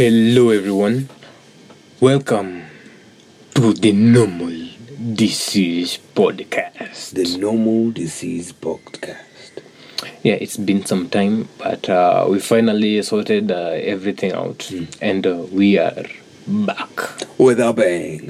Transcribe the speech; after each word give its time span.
Hello, 0.00 0.48
everyone. 0.48 1.10
Welcome 2.00 2.62
to 3.54 3.74
the 3.74 3.92
Normal 3.92 4.70
Disease 5.12 5.98
Podcast. 6.14 7.12
The 7.12 7.36
Normal 7.36 7.90
Disease 7.90 8.54
Podcast. 8.54 9.60
Yeah, 10.22 10.36
it's 10.40 10.56
been 10.56 10.86
some 10.86 11.10
time, 11.10 11.50
but 11.58 11.86
uh, 11.90 12.26
we 12.30 12.38
finally 12.40 13.02
sorted 13.02 13.52
uh, 13.52 13.72
everything 13.76 14.32
out, 14.32 14.72
and 15.02 15.26
uh, 15.26 15.44
we 15.52 15.76
are 15.76 16.06
back. 16.46 17.36
With 17.36 17.60
a 17.60 17.74
bang. 17.74 18.24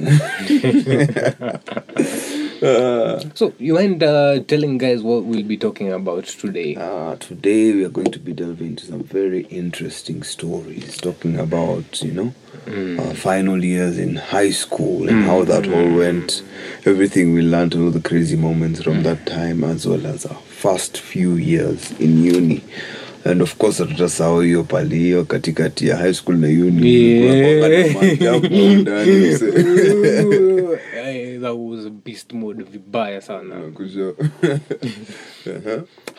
Uh, 2.61 3.19
so, 3.33 3.53
you 3.57 3.73
mind 3.73 4.03
uh, 4.03 4.39
telling 4.43 4.77
guys 4.77 5.01
what 5.01 5.23
we'll 5.23 5.43
be 5.43 5.57
talking 5.57 5.91
about 5.91 6.25
today? 6.25 6.75
Uh, 6.75 7.15
today 7.15 7.73
we 7.73 7.83
are 7.83 7.89
going 7.89 8.11
to 8.11 8.19
be 8.19 8.33
delving 8.33 8.67
into 8.67 8.85
some 8.85 9.01
very 9.03 9.41
interesting 9.45 10.21
stories, 10.21 10.95
talking 10.97 11.39
about, 11.39 12.03
you 12.03 12.11
know, 12.11 12.33
our 13.01 13.15
final 13.15 13.63
years 13.63 13.97
in 13.97 14.15
high 14.15 14.51
school 14.51 15.09
and 15.09 15.23
how 15.23 15.43
that 15.43 15.63
mm. 15.63 15.75
all 15.75 15.97
went, 15.97 16.43
everything 16.85 17.33
we 17.33 17.41
learned, 17.41 17.73
all 17.73 17.89
the 17.89 17.99
crazy 17.99 18.35
moments 18.35 18.83
from 18.83 18.99
mm. 18.99 19.03
that 19.03 19.25
time, 19.25 19.63
as 19.63 19.87
well 19.87 20.05
as 20.05 20.27
our 20.27 20.35
first 20.41 20.99
few 20.99 21.33
years 21.33 21.89
in 21.99 22.23
uni. 22.23 22.63
And 23.25 23.41
of 23.41 23.55
course 23.57 23.79
hatutasahau 23.83 24.41
hiyo 24.41 24.63
pali 24.63 24.99
hiyo 24.99 25.23
katikati 25.25 25.87
ya 25.87 25.97
high 25.97 26.13
school 26.13 26.37
na 26.37 26.47
uni. 26.47 27.21
Eh, 31.03 31.39
that 31.41 31.55
was 31.55 31.89
beast 32.05 32.33
mode 32.33 32.63
vibaya 32.63 33.21
sana. 33.21 33.55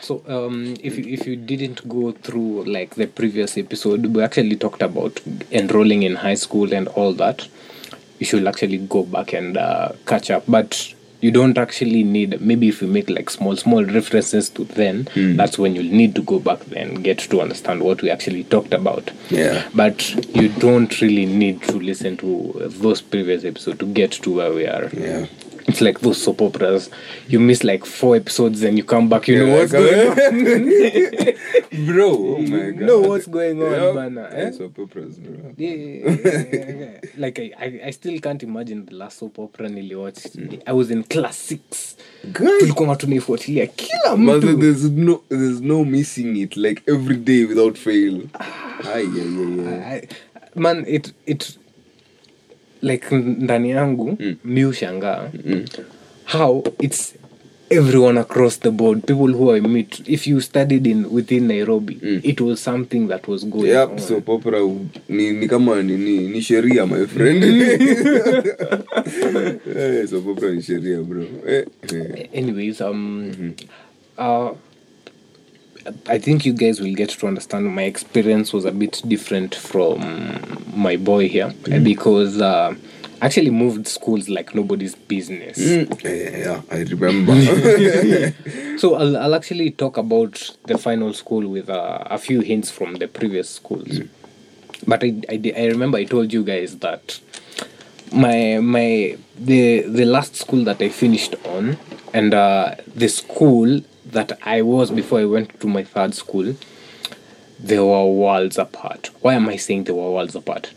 So 0.01 0.21
um, 0.27 0.73
if, 0.83 0.97
you, 0.97 1.13
if 1.13 1.27
you 1.27 1.35
didn't 1.35 1.87
go 1.87 2.11
through 2.11 2.63
like 2.65 2.95
the 2.95 3.07
previous 3.07 3.57
episode 3.57 4.05
we 4.15 4.23
actually 4.23 4.55
talked 4.55 4.81
about 4.81 5.19
enrolling 5.51 6.03
in 6.03 6.15
high 6.15 6.35
school 6.35 6.73
and 6.73 6.87
all 6.89 7.13
that. 7.13 7.47
You 8.19 8.25
should 8.25 8.47
actually 8.47 8.77
go 8.77 9.03
back 9.03 9.33
and 9.33 9.57
uh, 9.57 9.89
catch 10.05 10.31
up. 10.31 10.43
But 10.47 10.93
you 11.23 11.31
don't 11.31 11.57
actually 11.57 12.03
need 12.03 12.39
maybe 12.41 12.67
if 12.67 12.81
you 12.81 12.87
make 12.87 13.09
like 13.09 13.29
small 13.29 13.55
small 13.55 13.83
references 13.85 14.49
to 14.49 14.65
then 14.65 15.05
hmm. 15.13 15.35
that's 15.37 15.57
when 15.57 15.73
you'll 15.73 15.93
need 16.01 16.13
to 16.15 16.21
go 16.21 16.37
back 16.37 16.59
then 16.65 16.95
get 16.95 17.17
to 17.17 17.39
understand 17.41 17.81
what 17.81 18.01
we 18.01 18.09
actually 18.09 18.43
talked 18.43 18.73
about 18.73 19.09
Yeah. 19.29 19.65
but 19.73 19.97
you 20.35 20.49
don't 20.49 20.99
really 21.01 21.25
need 21.25 21.63
to 21.63 21.77
listen 21.79 22.17
to 22.17 22.53
those 22.81 23.01
previous 23.01 23.45
episodes 23.45 23.79
to 23.79 23.85
get 23.85 24.11
to 24.23 24.35
where 24.35 24.51
we 24.51 24.67
are 24.67 24.89
Yeah. 24.91 25.27
It's 25.67 25.81
like 25.81 25.99
those 25.99 26.21
soap 26.23 26.41
operas 26.41 26.89
you 27.29 27.39
miss 27.39 27.63
like 27.63 27.85
four 27.85 28.15
episodes 28.15 28.63
and 28.63 28.77
you 28.77 28.83
come 28.83 29.09
back 29.09 29.27
you 29.27 29.37
know 29.39 29.45
Yeah, 29.45 29.59
what's 29.59 29.71
going 29.71 30.07
on 30.09 31.85
bro 31.85 32.09
oh 32.09 32.37
my 32.37 32.71
god 32.71 32.79
You 32.79 32.85
know 32.85 32.99
what's 33.01 33.27
going 33.29 33.61
on, 33.63 33.71
yeah. 33.71 33.91
bana, 33.93 34.29
eh? 34.33 34.43
Yeah, 34.43 34.51
soap 34.51 34.79
operas, 34.79 35.17
bro. 35.19 35.53
Yeah, 35.57 35.69
yeah, 35.69 36.15
yeah, 36.23 36.71
yeah. 36.79 36.99
like 37.17 37.39
I, 37.39 37.51
I, 37.59 37.81
I 37.87 37.91
still 37.91 38.19
can't 38.19 38.43
imagine 38.43 38.85
the 38.85 38.95
last 38.95 39.19
soap 39.19 39.39
opera 39.39 39.69
niliwatched 39.69 40.61
i 40.65 40.73
was 40.73 40.91
in 40.91 41.03
class 41.03 41.37
six 41.47 41.95
tulikuwa 42.59 42.95
tunaifuatilia 42.95 43.67
kila 43.67 44.17
mtu 44.17 44.57
there's 44.57 44.83
no 44.83 45.21
there's 45.29 45.61
no 45.61 45.85
missing 45.85 46.37
it 46.41 46.57
like 46.57 46.81
every 46.91 47.15
day 47.15 47.45
without 47.45 47.77
fail. 47.77 48.21
Ay, 48.95 49.03
yeah, 49.03 49.15
yeah, 49.15 49.57
yeah. 49.57 49.91
I- 49.93 50.07
man 50.55 50.85
it 50.87 51.13
it 51.25 51.59
like 52.83 53.15
ndani 53.15 53.69
yangu 53.69 54.17
mi 54.45 54.65
ushangaa 54.65 55.29
how 56.25 56.63
it's 56.79 57.15
everyone 57.69 58.19
across 58.19 58.59
the 58.59 58.69
board 58.69 59.01
people 59.05 59.33
who 59.33 59.51
i 59.55 59.59
meet. 59.61 60.01
If 60.07 60.27
you 60.27 60.41
studied 60.41 60.85
in 60.87 61.05
within 61.11 61.47
nairobi 61.47 61.97
it 62.23 62.39
was 62.41 62.63
something 62.63 63.07
that 63.07 63.27
was 63.27 63.45
going 63.45 63.67
Yep, 63.71 63.89
on. 63.91 63.97
soap 63.99 64.29
opera 64.29 64.59
ni, 65.09 65.31
ni 65.31 65.47
kama 65.47 65.83
ni, 65.83 65.97
ni, 65.97 66.27
ni 66.27 66.41
sheria 66.41 66.85
my 66.85 67.05
friend. 67.07 67.43
Eh, 69.75 70.07
soap 70.07 70.27
opera 70.27 70.51
ni 70.51 70.61
sheria 70.61 71.01
bro. 71.01 71.23
Eh, 71.47 71.65
eh. 71.93 72.29
anyways 72.39 72.81
um 72.81 73.31
uh 74.17 74.51
I 76.07 76.17
think 76.17 76.45
you 76.45 76.53
guys 76.53 76.79
will 76.79 76.93
get 76.93 77.09
to 77.09 77.27
understand 77.27 77.73
my 77.73 77.83
experience 77.83 78.53
was 78.53 78.65
a 78.65 78.71
bit 78.71 79.01
different 79.07 79.55
from 79.55 80.63
my 80.75 80.95
boy 80.95 81.27
here 81.27 81.53
because 81.83 82.39
uh, 82.39 82.73
actually 83.21 83.49
moved 83.49 83.87
schools 83.87 84.29
like 84.29 84.55
nobody's 84.55 84.95
business. 84.95 85.59
Mm, 85.59 86.05
eh, 86.05 86.43
yeah, 86.45 86.61
I 86.71 86.83
remember. 86.83 87.33
So 88.79 88.95
I'll, 88.95 89.15
I'll 89.17 89.35
actually 89.35 89.71
talk 89.71 89.97
about 89.97 90.57
the 90.65 90.77
final 90.77 91.13
school 91.13 91.47
with 91.47 91.69
uh, 91.69 91.99
a 92.05 92.17
few 92.17 92.41
hints 92.41 92.71
from 92.71 92.95
the 92.95 93.07
previous 93.07 93.49
schools. 93.49 93.99
But 94.87 95.03
I, 95.03 95.21
I, 95.29 95.53
I 95.55 95.65
remember 95.67 95.97
I 95.97 96.05
told 96.05 96.33
you 96.33 96.43
guys 96.43 96.79
that 96.79 97.19
my 98.11 98.59
my 98.59 99.17
the 99.37 99.81
the 99.81 100.05
last 100.05 100.35
school 100.35 100.63
that 100.65 100.81
I 100.81 100.89
finished 100.89 101.35
on 101.45 101.77
and 102.13 102.33
uh, 102.33 102.75
the 102.95 103.07
school 103.07 103.81
that 104.13 104.39
I 104.43 104.61
was 104.61 104.91
before 104.91 105.19
I 105.19 105.25
went 105.25 105.59
to 105.59 105.67
my 105.67 105.83
third 105.83 106.13
school, 106.13 106.55
they 107.59 107.79
were 107.79 108.05
worlds 108.05 108.57
apart. 108.57 109.09
Why 109.21 109.33
am 109.35 109.47
I 109.49 109.57
saying 109.57 109.85
they 109.85 109.93
were 109.93 110.11
worlds 110.11 110.35
apart? 110.35 110.71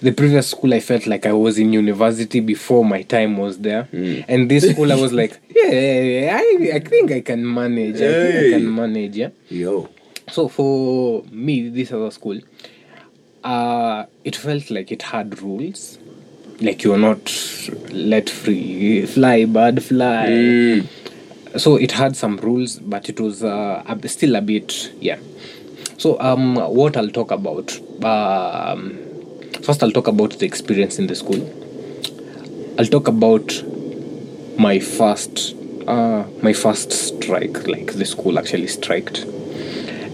The 0.00 0.12
previous 0.12 0.48
school, 0.50 0.72
I 0.74 0.80
felt 0.80 1.06
like 1.08 1.26
I 1.26 1.32
was 1.32 1.58
in 1.58 1.72
university 1.72 2.38
before 2.38 2.84
my 2.84 3.02
time 3.02 3.36
was 3.36 3.58
there, 3.58 3.88
and 3.92 4.48
this 4.48 4.70
school, 4.70 4.92
I 4.92 4.94
was 4.94 5.12
like, 5.20 5.40
yeah, 5.50 5.70
yeah, 5.70 6.00
yeah, 6.00 6.36
I, 6.36 6.76
I 6.76 6.78
think 6.78 7.10
I 7.10 7.20
can 7.20 7.52
manage. 7.52 7.96
I 7.96 7.98
think 7.98 8.54
I 8.54 8.58
can 8.58 8.74
manage. 8.74 9.16
Yeah. 9.16 9.30
Yo. 9.48 9.88
So 10.30 10.46
for 10.46 11.24
me, 11.32 11.68
this 11.68 11.90
other 11.90 12.12
school, 12.12 12.38
uh, 13.42 14.04
it 14.24 14.36
felt 14.36 14.70
like 14.70 14.92
it 14.92 15.02
had 15.02 15.40
rules. 15.42 15.98
Like 16.60 16.82
you're 16.84 16.98
not 16.98 17.18
let 17.90 18.28
free, 18.30 19.06
fly, 19.06 19.46
bird, 19.46 19.82
fly. 19.82 20.26
Mm. 20.28 20.86
So 21.56 21.76
it 21.76 21.92
had 21.92 22.16
some 22.16 22.36
rules, 22.38 22.78
but 22.78 23.08
it 23.08 23.20
was 23.20 23.42
uh, 23.42 23.82
still 24.06 24.36
a 24.36 24.40
bit, 24.40 24.92
yeah. 25.00 25.18
So 25.96 26.20
um, 26.20 26.56
what 26.56 26.96
I'll 26.96 27.10
talk 27.10 27.30
about, 27.30 27.76
um, 28.04 28.98
first 29.62 29.82
I'll 29.82 29.90
talk 29.90 30.06
about 30.06 30.38
the 30.38 30.46
experience 30.46 30.98
in 30.98 31.06
the 31.06 31.14
school. 31.14 31.42
I'll 32.78 32.86
talk 32.86 33.08
about 33.08 33.62
my 34.58 34.78
first, 34.78 35.56
uh, 35.86 36.24
my 36.42 36.52
first 36.52 36.92
strike, 36.92 37.66
like 37.66 37.94
the 37.94 38.04
school 38.04 38.38
actually 38.38 38.68
striked 38.68 39.24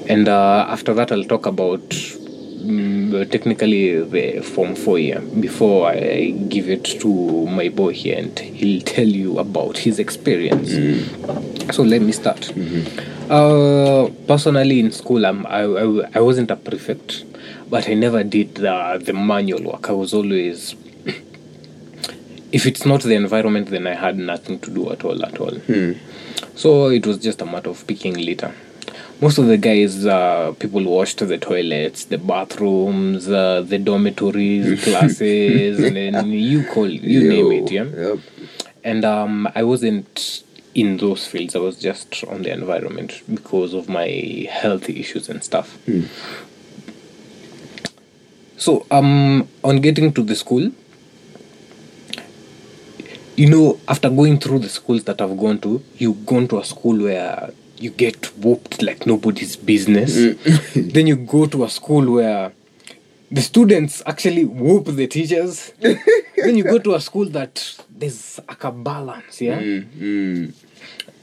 and 0.06 0.28
uh, 0.28 0.67
after 0.69 0.93
that 0.93 1.11
i'll 1.11 1.25
talk 1.25 1.47
about 1.47 1.94
mm, 2.64 3.30
technically 3.30 4.02
the 4.02 4.41
form 4.42 4.75
4 4.75 4.98
year. 4.98 5.20
Before 5.20 5.88
i 5.88 6.30
give 6.48 6.69
it 6.69 6.84
to 7.00 7.47
my 7.47 7.69
boy 7.69 7.92
here 7.92 8.19
and 8.19 8.38
he'll 8.38 8.82
tell 8.82 9.06
you 9.06 9.38
about 9.38 9.78
his 9.78 9.98
experience. 9.98 10.70
So 11.75 11.82
let 11.82 12.02
me 12.02 12.12
start. 12.12 12.52
Uh, 13.30 14.10
personally 14.26 14.80
in 14.80 14.92
school 14.92 15.25
I'm, 15.25 15.47
I, 15.47 15.62
I, 15.62 16.10
I 16.14 16.20
wasn't 16.20 16.50
a 16.50 16.56
prefect 16.56 17.25
but 17.70 17.88
i 17.88 17.94
never 17.94 18.22
did 18.22 18.56
the, 18.56 19.00
the 19.02 19.12
manual 19.12 19.62
work. 19.62 19.88
I 19.88 19.92
was 19.92 20.12
always 20.12 20.75
if 22.52 22.66
it's 22.66 22.84
not 22.84 23.02
the 23.02 23.14
environment 23.14 23.69
then 23.69 23.86
i 23.86 23.94
had 23.94 24.19
nothing 24.19 24.58
to 24.60 24.70
do 24.70 24.91
at 24.91 25.04
all 25.04 25.25
at 25.25 25.38
all. 25.38 25.56
So 26.54 26.88
it 26.88 27.06
was 27.06 27.19
just 27.19 27.41
a 27.41 27.46
matter 27.46 27.70
of 27.70 27.86
picking 27.86 28.14
litter 28.14 28.54
most 29.25 29.39
of 29.39 29.47
the 29.53 29.57
guys 29.69 30.05
uh, 30.07 30.53
people 30.62 30.83
washed 30.97 31.19
the 31.33 31.39
toilets 31.39 32.01
the 32.12 32.19
bathrooms 32.33 33.29
uh, 33.29 33.62
the 33.73 33.79
dormitories 33.79 34.67
classes 34.87 35.75
and 35.87 35.97
then 35.97 36.31
you 36.51 36.59
call 36.73 36.89
you 36.89 37.21
name 37.33 37.51
it 37.59 37.71
yeah 37.79 37.85
Yep. 37.85 38.19
and 38.91 39.05
um, 39.05 39.49
I 39.55 39.62
wasn't 39.73 40.43
in 40.75 40.97
those 40.97 41.23
fields. 41.31 41.55
I 41.55 41.61
was 41.61 41.77
just 41.79 42.25
on 42.25 42.43
the 42.43 42.51
environment 42.61 43.23
because 43.33 43.75
of 43.75 43.89
my 43.89 44.09
health 44.51 44.89
issues 44.91 45.29
and 45.29 45.43
stuff. 45.51 45.79
So 48.56 48.85
um, 48.91 49.49
on 49.62 49.81
getting 49.81 50.12
to 50.15 50.23
the 50.23 50.35
school, 50.35 50.73
you 53.37 53.49
know, 53.49 53.79
after 53.87 54.11
going 54.11 54.38
through 54.41 54.61
the 54.61 54.69
schools 54.69 55.05
that 55.05 55.20
I've 55.20 55.37
gone 55.38 55.61
to, 55.61 55.81
you've 55.97 56.27
gone 56.27 56.49
to 56.49 56.59
a 56.59 56.65
school 56.65 57.05
where 57.05 57.50
you 57.79 57.91
get 57.91 58.26
whooped 58.38 58.82
like 58.82 59.06
nobody's 59.06 59.56
business. 59.56 60.15
then 60.75 61.06
you 61.06 61.17
go 61.17 61.47
to 61.47 61.65
a 61.65 61.71
school 61.71 62.15
where 62.15 62.53
the 63.31 63.41
students 63.41 64.03
actually 64.06 64.44
whoop 64.44 64.87
the 64.87 65.06
teachers. 65.06 65.73
then 65.81 66.56
you 66.56 66.65
go 66.65 66.79
to 66.79 66.94
a 66.94 67.00
school 67.00 67.26
that 67.31 67.76
there's 67.91 68.41
like 68.49 68.65
a 68.65 68.73
balance, 68.73 69.41
yeah. 69.41 69.61
Mm. 69.61 70.53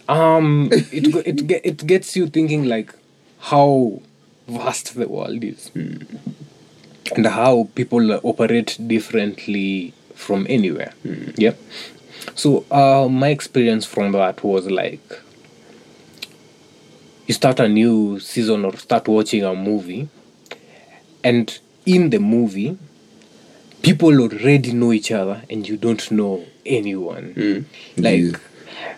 Um, 0.09 0.69
it 0.71 1.15
it 1.25 1.47
get, 1.47 1.65
it 1.65 1.87
gets 1.87 2.15
you 2.15 2.27
thinking 2.27 2.65
like 2.65 2.93
how 3.39 4.01
vast 4.47 4.95
the 4.95 5.07
world 5.07 5.43
is, 5.43 5.71
and 5.73 7.27
how 7.27 7.69
people 7.75 8.19
operate 8.23 8.77
differently 8.87 9.93
from 10.15 10.45
anywhere. 10.49 10.93
Yeah. 11.37 11.53
So 12.35 12.65
uh, 12.71 13.07
my 13.09 13.29
experience 13.29 13.85
from 13.85 14.11
that 14.11 14.43
was 14.43 14.69
like 14.69 15.21
you 17.31 17.35
start 17.35 17.61
a 17.61 17.69
new 17.69 18.19
season 18.19 18.65
or 18.65 18.75
start 18.75 19.07
watching 19.07 19.41
a 19.45 19.55
movie 19.55 20.09
and 21.23 21.59
in 21.85 22.09
the 22.09 22.19
movie 22.19 22.77
people 23.81 24.19
already 24.21 24.73
know 24.73 24.91
each 24.91 25.11
other 25.13 25.41
and 25.49 25.65
you 25.69 25.77
don't 25.77 26.11
know 26.11 26.43
anyone 26.65 27.33
Mm. 27.37 27.63
like 27.97 28.19
Yeah. 28.19 28.95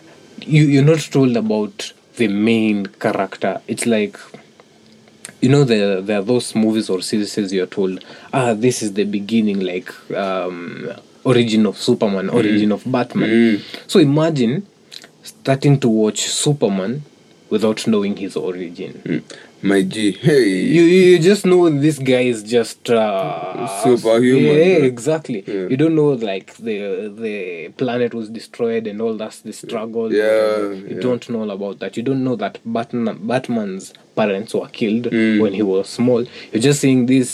you 0.54 0.64
you're 0.64 0.84
not 0.84 0.98
told 1.12 1.36
about 1.36 1.92
the 2.16 2.26
main 2.26 2.86
character 2.86 3.60
it's 3.68 3.86
like 3.86 4.18
you 5.40 5.48
know 5.48 5.62
there 5.62 6.00
there 6.00 6.18
are 6.18 6.24
those 6.24 6.56
movies 6.56 6.90
or 6.90 7.02
series 7.02 7.52
you're 7.52 7.66
told 7.78 8.04
ah 8.32 8.52
this 8.54 8.82
is 8.82 8.94
the 8.94 9.04
beginning 9.04 9.60
like 9.60 9.90
um 10.12 10.90
origin 11.22 11.66
of 11.66 11.76
superman 11.80 12.28
origin 12.30 12.72
of 12.72 12.82
batman 12.90 13.30
Mm. 13.30 13.60
so 13.86 14.00
imagine 14.00 14.66
starting 15.22 15.78
to 15.78 15.88
watch 15.88 16.20
superman 16.26 17.02
without 17.54 17.80
knowing 17.92 18.14
his 18.24 18.34
origin 18.48 18.92
Mm. 19.04 19.22
My 19.70 19.80
G, 19.92 20.12
hey. 20.26 20.46
you 20.76 20.82
you 20.82 21.18
just 21.30 21.44
know 21.50 21.62
this 21.84 21.98
guy 22.10 22.24
is 22.32 22.40
just 22.54 22.82
uh, 22.90 23.66
Superhuman, 23.82 24.58
Yeah, 24.58 24.78
bro. 24.80 24.86
exactly. 24.92 25.40
Yeah. 25.46 25.66
You 25.72 25.76
don't 25.82 25.94
know 26.00 26.10
like 26.30 26.48
the 26.68 26.76
the 27.24 27.36
planet 27.80 28.12
was 28.18 28.26
destroyed 28.38 28.84
and 28.90 28.98
all 29.04 29.14
that's 29.22 29.40
the 29.48 29.52
struggle. 29.62 30.06
Yeah, 30.12 30.58
You 30.58 30.86
yeah. 30.90 31.00
don't 31.06 31.24
know 31.34 31.42
about 31.56 31.76
that. 31.80 31.92
You 31.98 32.02
don't 32.08 32.22
know 32.28 32.36
that 32.44 32.54
Batman 32.76 33.18
Batman's 33.30 33.86
parents 34.20 34.52
were 34.58 34.68
killed 34.80 35.06
Mm. 35.10 35.40
when 35.42 35.52
he 35.54 35.62
was 35.62 35.86
small. 35.98 36.22
You're 36.52 36.62
just 36.68 36.80
seeing 36.84 37.06
this 37.14 37.30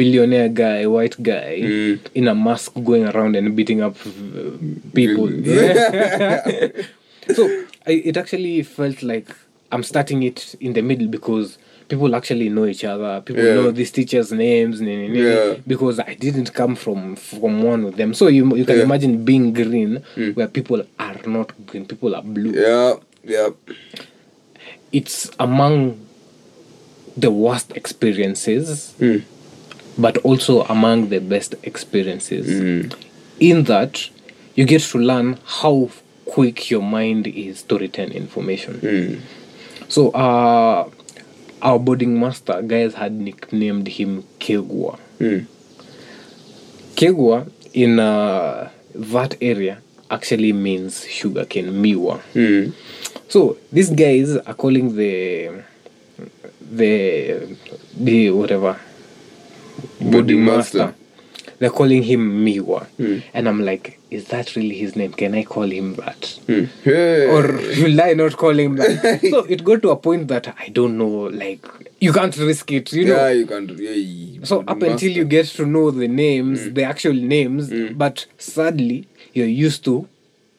billionaire 0.00 0.48
guy, 0.62 0.86
white 0.96 1.16
guy, 1.22 1.52
Mm. 1.62 1.98
in 2.14 2.28
a 2.28 2.34
mask 2.34 2.72
going 2.90 3.04
around 3.12 3.36
and 3.36 3.54
beating 3.56 3.80
up 3.88 3.96
uh, 4.06 4.10
people. 4.98 5.28
so 7.36 7.42
I, 7.86 7.92
it 8.10 8.16
actually 8.16 8.62
felt 8.62 9.02
like 9.02 9.28
I'm 9.72 9.82
starting 9.82 10.22
it 10.22 10.54
in 10.60 10.72
the 10.74 10.82
middle 10.82 11.08
because 11.08 11.58
people 11.88 12.14
actually 12.14 12.48
know 12.48 12.64
each 12.66 12.84
other. 12.84 13.20
People 13.24 13.44
Yeah. 13.44 13.54
know 13.54 13.70
these 13.70 13.90
teachers' 13.90 14.32
names, 14.32 14.80
Yeah. 14.80 15.56
because 15.66 15.98
I 16.00 16.14
didn't 16.14 16.52
come 16.54 16.76
from 16.76 17.16
from 17.16 17.62
one 17.62 17.84
of 17.84 17.96
them. 17.96 18.14
So 18.14 18.28
you 18.28 18.44
you 18.56 18.64
can 18.64 18.76
Yeah. 18.76 18.84
Hmm. 18.84 18.90
imagine 18.90 19.24
being 19.24 19.52
green 19.52 20.00
where 20.34 20.46
people 20.48 20.84
are 20.98 21.16
not 21.26 21.52
green, 21.66 21.84
people 21.86 22.14
are 22.14 22.22
blue. 22.22 22.52
Yeah, 22.52 22.94
yeah. 23.24 23.48
It's 24.92 25.30
among 25.40 25.98
the 27.16 27.30
worst 27.30 27.72
experiences, 27.76 28.94
Mm. 29.00 29.22
but 29.98 30.18
also 30.18 30.62
among 30.68 31.08
the 31.08 31.20
best 31.20 31.54
experiences. 31.62 32.46
Mm. 32.48 32.92
In 33.40 33.64
that, 33.64 34.08
you 34.54 34.64
get 34.64 34.82
to 34.82 34.98
learn 34.98 35.38
how 35.44 35.90
quick 36.24 36.70
your 36.70 36.82
mind 36.82 37.26
is 37.26 37.62
to 37.62 37.76
retain 37.78 38.10
information. 38.12 39.20
So, 39.94 40.10
uh, 40.10 40.90
our 41.62 41.78
boarding 41.78 42.18
master 42.18 42.60
guys 42.62 42.94
had 42.94 43.12
nicknamed 43.12 43.86
him 43.86 44.24
Kegwa. 44.40 44.98
Mm. 45.20 45.46
Kegwa 46.96 47.48
in 47.72 48.00
uh, 48.00 48.70
that 48.92 49.36
area 49.40 49.78
actually 50.10 50.52
means 50.52 51.06
sugarcane 51.06 51.70
miwa. 51.70 52.20
Mm. 52.34 52.72
So 53.28 53.56
these 53.70 53.90
guys 53.90 54.36
are 54.36 54.54
calling 54.54 54.96
the 54.96 55.62
the 56.60 57.56
the 57.94 58.30
whatever 58.30 58.80
Boarding 60.00 60.44
master. 60.44 60.92
They're 61.64 61.70
calling 61.72 62.02
him 62.02 62.44
Miwa, 62.44 62.86
Mm. 62.98 63.22
and 63.32 63.48
I'm 63.48 63.62
like, 63.64 63.98
is 64.10 64.26
that 64.26 64.54
really 64.54 64.74
his 64.76 64.96
name? 64.96 65.12
Can 65.14 65.34
I 65.34 65.44
call 65.44 65.62
him 65.64 65.94
that? 65.94 66.20
Mm. 66.46 66.68
Or 67.32 67.42
will 67.82 68.02
I 68.02 68.12
not 68.12 68.36
call 68.36 68.58
him 68.58 68.76
that? 68.76 69.20
so 69.30 69.44
it 69.44 69.64
got 69.64 69.80
to 69.80 69.88
a 69.88 69.96
point 69.96 70.28
that 70.28 70.54
I 70.60 70.68
don't 70.68 70.98
know, 70.98 71.08
like 71.08 71.64
you 72.00 72.12
can't 72.12 72.36
risk 72.36 72.70
it, 72.70 72.92
you 72.92 73.06
know. 73.06 73.16
yeah, 73.16 73.30
you 73.30 73.46
can 73.46 73.66
do. 73.66 73.82
Yeah, 73.82 74.44
So 74.44 74.62
up 74.68 74.82
until 74.82 75.10
you 75.10 75.24
get 75.24 75.46
to 75.56 75.64
know 75.64 75.90
the 75.90 76.06
names, 76.06 76.70
the 76.72 76.82
actual 76.84 77.14
names, 77.14 77.72
but 77.94 78.26
sadly 78.36 79.08
you're 79.32 79.46
used 79.46 79.86
to 79.86 80.06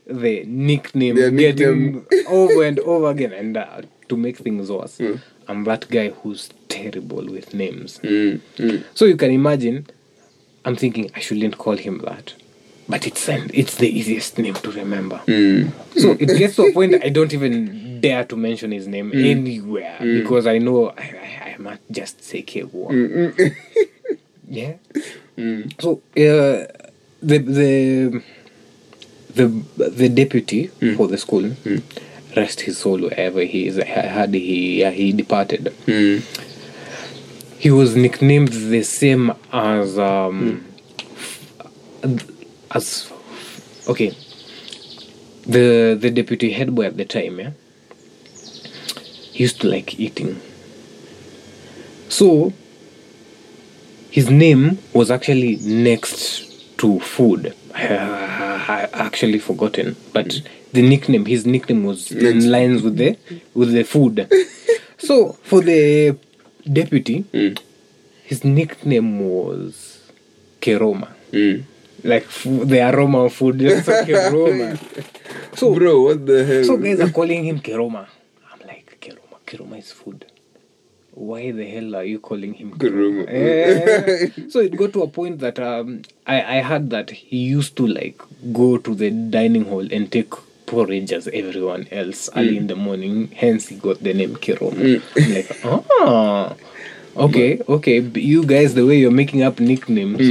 the 0.08 0.44
nickname 0.46 1.18
The 1.18 1.30
getting 1.30 1.98
nickname. 1.98 2.26
over 2.30 2.64
and 2.64 2.80
over 2.80 3.12
again. 3.12 3.32
And 3.32 3.58
uh, 3.58 3.82
to 4.10 4.18
make 4.18 4.38
things 4.38 4.72
worse, 4.72 4.98
Mm. 4.98 5.22
I'm 5.48 5.64
that 5.66 5.88
guy 5.92 6.10
who's 6.10 6.50
terrible 6.68 7.24
with 7.28 7.54
names. 7.54 8.00
Mm. 8.04 8.40
Mm. 8.58 8.84
So 8.96 9.06
you 9.06 9.16
can 9.18 9.30
imagine, 9.30 9.86
I'm 10.66 10.76
thinking 10.76 11.12
I 11.16 11.20
shouldn't 11.20 11.58
call 11.58 11.78
him 11.78 12.00
that, 12.00 12.34
but 12.90 13.06
it's 13.06 13.30
an, 13.30 13.52
it's 13.54 13.76
the 13.76 13.88
easiest 13.88 14.38
name 14.40 14.56
to 14.56 14.72
remember. 14.72 15.22
Mm. 15.28 15.72
So 16.02 16.12
it 16.12 16.38
gets 16.38 16.56
to 16.58 16.64
a 16.64 16.74
point 16.74 16.96
I 17.04 17.10
don't 17.10 17.32
even 17.34 18.02
dare 18.02 18.26
to 18.26 18.36
mention 18.36 18.72
his 18.72 18.88
name 18.88 19.12
hmm. 19.12 19.26
anywhere 19.26 19.98
hmm. 19.98 20.20
because 20.20 20.46
I 20.46 20.58
know 20.58 20.90
I, 20.90 20.94
I, 21.02 21.54
I 21.54 21.58
might 21.58 21.80
just 21.92 22.24
say 22.24 22.44
Kegwa. 22.44 22.90
Hmm, 22.92 24.14
yeah. 24.48 24.74
So 25.80 26.02
uh, 26.18 26.66
the 27.22 27.38
the 27.38 28.24
the 29.34 29.48
the 29.78 30.10
deputy 30.10 30.68
for 30.96 31.08
the 31.08 31.18
school, 31.18 31.52
rest 32.36 32.62
his 32.62 32.78
soul 32.78 33.00
wherever 33.00 33.42
he 33.42 33.68
is. 33.68 33.80
I 33.80 33.86
had 33.86 34.34
he 34.34 34.82
yeah, 34.82 34.92
he 34.92 35.12
departed. 35.12 35.74
Mm. 37.66 37.68
He 37.68 37.72
was 37.72 37.96
nicknamed 37.96 38.50
the 38.50 38.84
same 38.84 39.34
as 39.52 39.98
um 39.98 40.64
as 42.72 43.12
okay. 43.88 44.14
The 45.48 45.98
the 46.00 46.12
deputy 46.12 46.52
head 46.52 46.76
boy 46.76 46.86
at 46.86 46.98
the 46.98 47.06
time 47.06 47.40
yeah? 47.40 47.52
He 49.32 49.44
used 49.44 49.62
to 49.62 49.68
like 49.68 50.00
eating. 50.00 50.40
So 52.10 52.54
his 54.12 54.30
name 54.30 54.78
was 54.94 55.10
actually 55.10 55.58
next 55.58 56.78
to 56.78 57.00
food. 57.00 57.56
I 57.74 58.90
actually 58.94 59.40
forgotten 59.40 59.96
but 60.14 60.42
the 60.72 60.82
nickname 60.82 61.26
his 61.26 61.46
nickname 61.46 61.84
was 61.84 62.12
Next. 62.12 62.46
in 62.46 62.52
lines 62.52 62.84
with 62.84 62.98
the 62.98 63.18
with 63.56 63.72
the 63.74 63.84
food. 63.84 64.30
So 64.98 65.34
for 65.44 65.62
the 65.62 66.16
deputy 66.66 67.24
Mm. 67.34 67.58
his 68.26 68.44
nickname 68.44 69.20
was 69.30 70.00
Keroma 70.62 71.10
Mm. 71.32 71.64
like 72.04 72.24
f- 72.24 72.68
the 72.68 72.80
aroma 72.90 73.26
of 73.26 73.34
food 73.34 73.60
just 73.60 73.88
like 73.88 74.08
Keroma 74.08 74.78
so 75.58 75.74
Bro, 75.74 76.02
what 76.02 76.26
the 76.26 76.44
hell? 76.46 76.64
so 76.64 76.78
guys 76.78 77.00
are 77.00 77.10
calling 77.12 77.44
him 77.46 77.60
Keroma. 77.60 78.08
I'm 78.52 78.68
like 78.68 78.98
Keroma. 79.02 79.38
Keroma 79.46 79.78
is 79.80 79.92
food. 79.92 80.26
Why 81.14 81.52
the 81.52 81.64
hell 81.66 81.96
are 81.96 82.04
you 82.04 82.20
calling 82.20 82.54
him 82.54 82.74
Keroma. 82.78 83.24
Eh. 83.28 84.28
so 84.50 84.60
it 84.60 84.76
got 84.76 84.92
to 84.94 85.04
a 85.04 85.08
point 85.08 85.40
that 85.40 85.60
um, 85.60 86.02
I 86.28 86.58
I 86.58 86.62
heard 86.62 86.90
that 86.90 87.10
he 87.12 87.38
used 87.38 87.76
to 87.78 87.88
like 87.88 88.20
go 88.52 88.78
to 88.78 88.94
the 88.96 89.12
dining 89.12 89.66
hall 89.66 89.88
and 89.92 90.12
take 90.12 90.34
porridge 90.66 91.12
as 91.14 91.28
everyone 91.28 91.88
else 91.92 92.30
early 92.36 92.58
in 92.58 92.68
the 92.68 92.76
morning. 92.76 93.30
Hence 93.36 93.68
he 93.70 93.76
got 93.76 94.02
the 94.04 94.14
name 94.14 94.36
Keroma. 94.36 95.02
I'm 95.16 95.34
like 95.34 95.52
ah. 95.64 96.56
Okay, 97.18 97.62
okay. 97.70 98.00
b- 98.02 98.20
You 98.22 98.44
guys, 98.46 98.74
the 98.74 98.86
way 98.86 98.98
you're 99.00 99.10
making 99.10 99.42
up 99.42 99.60
nicknames, 99.62 100.28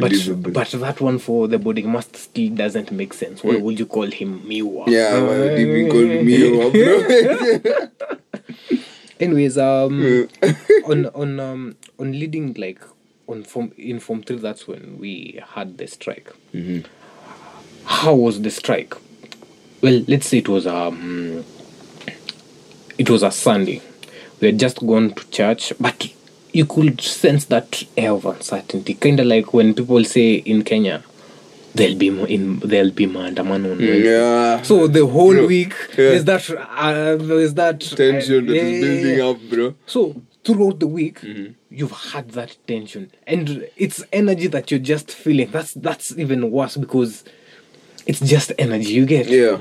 but 0.00 0.12
but 0.52 0.68
that 0.72 1.00
one 1.00 1.18
for 1.20 1.46
the 1.46 1.56
boarding 1.56 1.92
master 1.92 2.18
still 2.18 2.50
doesn't 2.50 2.90
make 2.90 3.12
sense. 3.14 3.44
Why 3.44 3.56
would 3.56 3.78
you 3.78 3.86
call 3.86 4.10
him 4.10 4.40
Miwa? 4.42 4.88
yeah, 4.88 5.22
why 5.22 5.54
did 5.54 5.68
we 5.68 5.88
call 5.88 6.02
me 6.02 6.66
up, 6.66 6.72
bro? 6.72 7.90
Anyways, 9.20 9.58
um, 9.58 10.28
on 10.86 11.06
on 11.14 11.38
um 11.40 11.76
on 11.98 12.12
leading 12.12 12.54
like 12.54 12.80
on 13.28 13.44
form 13.44 13.70
in 13.76 14.00
form 14.00 14.22
three, 14.22 14.36
that's 14.38 14.66
when 14.66 14.98
we 14.98 15.38
had 15.54 15.78
the 15.78 15.86
strike. 15.86 16.32
Mhm. 16.54 16.86
How 17.84 18.14
was 18.14 18.40
the 18.42 18.50
strike? 18.50 18.94
Well, 19.82 20.04
let's 20.08 20.26
say 20.26 20.38
it 20.38 20.48
was 20.48 20.66
um, 20.66 21.44
it 22.98 23.08
was 23.08 23.22
a 23.22 23.30
Sunday. 23.30 23.80
We 24.40 24.48
had 24.48 24.58
just 24.58 24.78
gone 24.86 25.12
to 25.14 25.30
church, 25.30 25.72
but 25.80 26.12
you 26.52 26.66
could 26.66 27.00
sense 27.00 27.44
that 27.46 27.82
air 27.96 28.12
of 28.12 28.24
uncertainty, 28.26 28.94
kind 28.94 29.20
of 29.20 29.26
like 29.26 29.52
when 29.54 29.74
people 29.74 30.02
say 30.04 30.34
in 30.34 30.64
Kenya, 30.64 31.02
there'll 31.74 31.94
be 31.96 32.08
in 32.08 32.58
there'll 32.60 32.90
be 32.90 33.06
maandamano 33.06 33.72
on 33.72 33.78
Wednesday. 33.78 34.04
yeah. 34.04 34.62
So 34.62 34.86
the 34.86 35.06
whole 35.06 35.32
Bro, 35.34 35.46
week 35.46 35.74
yeah. 35.90 35.96
there's 35.96 36.24
that 36.24 36.50
uh, 36.50 37.16
there's 37.16 37.54
that 37.54 37.80
tension 37.80 38.46
that 38.46 38.54
yeah, 38.54 38.62
is 38.62 38.80
building 39.02 39.20
up, 39.20 39.50
bro. 39.50 39.74
So 39.86 40.20
throughout 40.44 40.80
the 40.80 40.86
week, 40.88 41.20
Mm-hmm. 41.20 41.52
you've 41.70 41.92
had 42.12 42.30
that 42.30 42.56
tension, 42.66 43.10
and 43.26 43.66
it's 43.76 44.02
energy 44.12 44.46
that 44.48 44.70
you're 44.70 44.80
just 44.80 45.10
feeling. 45.10 45.50
That's 45.50 45.72
that's 45.74 46.16
even 46.18 46.50
worse 46.50 46.76
because 46.76 47.24
it's 48.06 48.20
just 48.20 48.52
energy 48.58 48.92
you 48.92 49.06
get. 49.06 49.28
Yeah. 49.28 49.60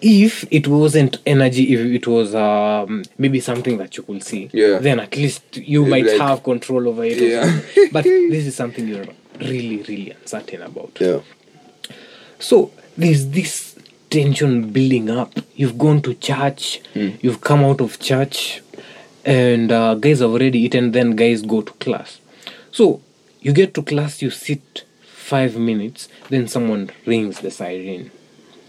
If 0.00 0.44
it 0.50 0.68
wasn't 0.68 1.18
energy, 1.26 1.74
if 1.74 1.80
it 1.80 2.06
was 2.06 2.34
um, 2.34 3.02
maybe 3.18 3.40
something 3.40 3.78
that 3.78 3.96
you 3.96 4.02
could 4.04 4.22
see, 4.22 4.48
Yeah. 4.52 4.78
then 4.78 5.00
at 5.00 5.16
least 5.16 5.56
you 5.56 5.82
You'd 5.84 5.90
might 5.90 6.06
like- 6.06 6.20
have 6.20 6.42
control 6.44 6.88
over 6.88 7.04
it. 7.04 7.18
Yeah. 7.18 7.60
but 7.92 8.04
this 8.32 8.46
is 8.46 8.54
something 8.54 8.86
you're 8.86 9.06
really, 9.40 9.78
really 9.82 10.10
uncertain 10.12 10.62
about. 10.62 10.96
Yeah. 11.00 11.20
So 12.38 12.70
there's 12.96 13.28
this 13.28 13.76
tension 14.10 14.70
building 14.70 15.10
up. 15.10 15.32
You've 15.56 15.78
gone 15.78 16.00
to 16.02 16.14
church, 16.14 16.80
you've 16.94 17.40
come 17.40 17.64
out 17.64 17.80
of 17.80 17.98
church, 17.98 18.62
and 19.24 19.72
uh, 19.72 19.94
guys 19.94 20.20
have 20.20 20.30
already 20.30 20.60
eaten, 20.60 20.92
then 20.92 21.16
guys 21.16 21.42
go 21.42 21.60
to 21.62 21.72
class. 21.74 22.20
So 22.70 23.00
you 23.40 23.52
get 23.52 23.74
to 23.74 23.82
class, 23.82 24.22
you 24.22 24.30
sit 24.30 24.84
five 25.32 25.56
minutes, 25.56 26.08
then 26.30 26.46
someone 26.48 26.90
rings 27.04 27.40
the 27.40 27.50
siren. 27.50 28.10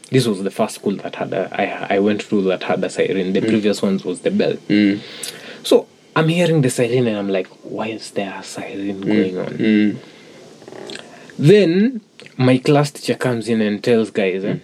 This 0.10 0.26
was 0.26 0.42
the 0.44 0.52
first 0.60 0.76
school 0.76 0.96
that 1.04 1.16
had 1.16 1.34
a, 1.34 1.44
I, 1.64 1.96
I 1.96 2.00
went 2.00 2.24
through 2.24 2.44
that 2.44 2.64
had 2.64 2.84
a 2.84 2.90
siren. 2.90 3.34
The 3.34 3.42
previous 3.42 3.82
ones 3.82 4.04
was 4.06 4.22
the 4.22 4.32
bell. 4.32 4.56
So 5.64 5.88
I'm 6.16 6.30
hearing 6.30 6.62
the 6.62 6.70
siren 6.70 7.08
and 7.08 7.18
I'm 7.18 7.30
like, 7.30 7.48
why 7.76 7.88
is 7.88 8.12
there 8.12 8.34
a 8.40 8.44
siren 8.44 9.02
going 9.02 9.38
on? 9.38 9.48
Mm. 9.48 9.98
Then 11.38 12.02
my 12.38 12.58
class 12.58 12.90
teacher 12.92 13.16
comes 13.16 13.48
in 13.50 13.62
and 13.62 13.84
tells 13.84 14.10
guys, 14.10 14.44
eh, 14.44 14.58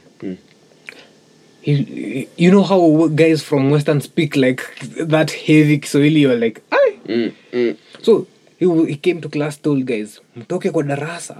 he, 1.62 2.28
you 2.38 2.52
know 2.52 2.64
how 2.64 3.08
guys 3.08 3.42
from 3.44 3.70
Western 3.70 4.02
speak 4.02 4.36
like 4.36 4.62
that 4.98 5.32
heavy 5.32 5.78
Kiswahili, 5.80 6.22
you're 6.22 6.38
like, 6.38 6.62
Aye. 6.72 7.00
Mm. 7.06 7.34
Mm. 7.52 7.78
So 8.02 8.28
he, 8.58 8.66
he 8.86 8.96
came 8.98 9.22
to 9.22 9.30
class, 9.30 9.58
told 9.58 9.86
guys, 9.86 10.20
mtoke 10.36 10.72
kwa 10.72 10.84
darasa, 10.84 11.38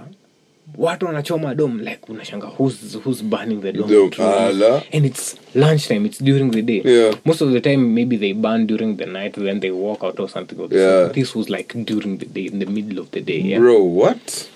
watu 0.76 1.06
wanachoma 1.06 1.54
dom. 1.54 1.80
Like 1.80 2.00
unashanga, 2.08 2.46
who's 2.56 2.94
who's 3.04 3.22
burning 3.22 3.60
the 3.60 3.72
dom? 3.72 3.90
Ala. 4.18 4.82
And 4.92 5.04
it's 5.06 5.36
lunchtime. 5.54 6.06
It's 6.06 6.18
during 6.18 6.50
the 6.50 6.62
day. 6.62 6.82
Yeah. 6.84 7.14
Most 7.24 7.40
of 7.42 7.52
the 7.52 7.60
time, 7.60 7.94
maybe 7.94 8.16
they 8.16 8.32
burn 8.32 8.66
during 8.66 8.96
the 8.96 9.06
night, 9.06 9.34
then 9.34 9.60
they 9.60 9.70
walk 9.70 10.02
out 10.04 10.18
or 10.20 10.28
something. 10.28 10.58
or 10.58 10.68
Yeah. 10.70 11.08
This 11.12 11.34
was 11.34 11.48
like 11.48 11.74
during 11.84 12.18
the 12.18 12.26
day, 12.26 12.46
in 12.46 12.58
the 12.58 12.66
middle 12.66 12.98
of 12.98 13.10
the 13.10 13.20
day. 13.20 13.40
Yeah. 13.40 13.58
Bro, 13.58 13.82
what? 13.82 14.48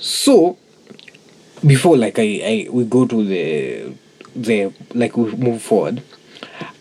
So 0.00 0.56
before 1.66 1.96
like 1.96 2.18
I, 2.18 2.40
I 2.44 2.68
we 2.70 2.84
go 2.84 3.06
to 3.06 3.24
the 3.24 3.92
the 4.36 4.72
like 4.94 5.16
we 5.16 5.30
move 5.32 5.62
forward, 5.62 6.02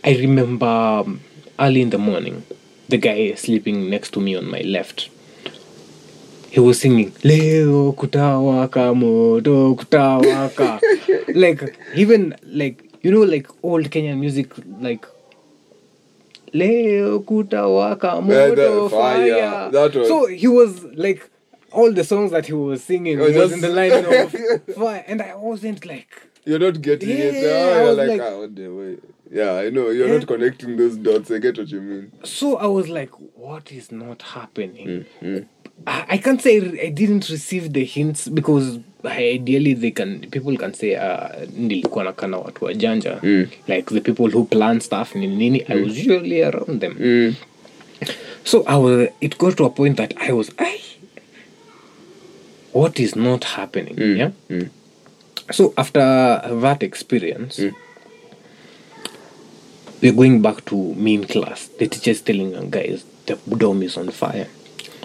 I 0.03 0.15
remember 0.17 0.65
um, 0.67 1.21
early 1.59 1.81
in 1.81 1.89
the 1.89 1.97
morning, 1.97 2.43
the 2.89 2.97
guy 2.97 3.33
sleeping 3.33 3.89
next 3.89 4.11
to 4.11 4.19
me 4.19 4.35
on 4.35 4.49
my 4.49 4.61
left. 4.61 5.09
He 6.49 6.59
was 6.59 6.79
singing 6.79 7.11
Leo 7.23 7.91
kutawaka 7.91 8.93
moto 8.95 9.75
kutawaka 9.75 10.79
like 11.35 11.77
even 11.95 12.35
like 12.45 12.83
you 13.03 13.11
know 13.11 13.21
like 13.23 13.47
old 13.63 13.89
Kenyan 13.89 14.17
music 14.19 14.49
like 14.81 15.05
Leo 16.53 17.19
kutawaka 17.19 18.21
moto 18.21 18.89
fire. 18.89 19.69
That 19.71 19.95
was- 19.95 20.07
So 20.07 20.25
he 20.27 20.47
was 20.47 20.83
like 20.95 21.29
all 21.71 21.91
the 21.91 22.03
songs 22.03 22.31
that 22.31 22.45
he 22.47 22.53
was 22.53 22.83
singing 22.83 23.19
Oh, 23.19 23.25
was 23.25 23.33
just- 23.33 23.53
in 23.53 23.61
the 23.61 23.69
line 23.69 23.91
of 23.91 24.75
fire, 24.75 25.03
and 25.07 25.21
I 25.21 25.35
wasn't 25.35 25.85
like 25.85 26.07
You're 26.45 26.59
not 26.59 26.81
getting 26.81 27.09
it. 27.09 27.33
Yeah, 27.33 27.49
Oh, 27.49 27.73
I 27.73 27.75
you're 27.77 27.87
was 27.89 27.97
like, 27.97 28.09
like- 28.09 28.21
ah, 28.21 28.47
the? 28.47 28.97
Yeah, 29.29 29.51
I 29.55 29.69
know. 29.69 29.89
You're 29.89 30.07
Yeah. 30.07 30.17
not 30.19 30.27
connecting 30.27 30.77
those 30.77 30.95
dots. 30.95 31.29
I 31.29 31.39
get 31.39 31.57
what 31.57 31.67
you 31.69 31.81
mean. 31.81 32.11
so 32.23 32.55
I 32.55 32.67
was 32.67 32.87
like, 32.87 33.09
what 33.35 33.73
is 33.73 33.91
not 33.91 34.21
happening? 34.21 35.05
Mm, 35.21 35.45
I, 35.85 36.17
can't 36.17 36.41
say 36.41 36.57
I 36.87 36.89
didn't 36.89 37.29
receive 37.29 37.71
the 37.73 37.85
hints 37.85 38.27
because 38.27 38.79
ideally 39.05 39.73
they 39.73 39.91
can 39.91 40.21
people 40.31 40.57
can 40.57 40.73
say 40.73 40.95
uh, 40.95 41.29
nilikuwa 41.57 42.03
nakaa 42.03 42.27
na 42.27 42.37
watu 42.37 42.65
wajanja. 42.65 43.21
Like 43.67 43.93
the 43.93 44.01
people 44.01 44.29
who 44.31 44.43
plan 44.45 44.79
stuff 44.79 45.15
ni 45.15 45.27
nini 45.27 45.63
I 45.67 45.83
was 45.83 45.97
usually 45.97 46.43
around 46.43 46.81
them. 46.81 46.95
Mm. 46.99 47.35
so 48.43 48.63
I 48.67 48.77
was 48.77 49.09
it 49.21 49.37
got 49.37 49.57
to 49.57 49.65
a 49.65 49.69
point 49.69 49.97
that 49.97 50.13
I 50.17 50.31
was 50.31 50.51
I 50.57 50.79
what 52.73 52.99
is 52.99 53.15
not 53.15 53.43
happening? 53.43 54.17
Yeah? 54.17 54.31
Mm. 54.49 54.69
so 55.51 55.73
after 55.77 56.41
that 56.61 56.83
experience 56.83 57.61
we're 60.01 60.13
going 60.13 60.41
back 60.41 60.65
to 60.65 60.93
main 60.95 61.23
class. 61.23 61.69
The 61.79 61.87
teacher's 61.87 62.21
telling 62.21 62.69
guys 62.69 63.05
the 63.25 63.37
dome 63.57 63.83
is 63.83 63.97
on 63.97 64.11
fire 64.11 64.47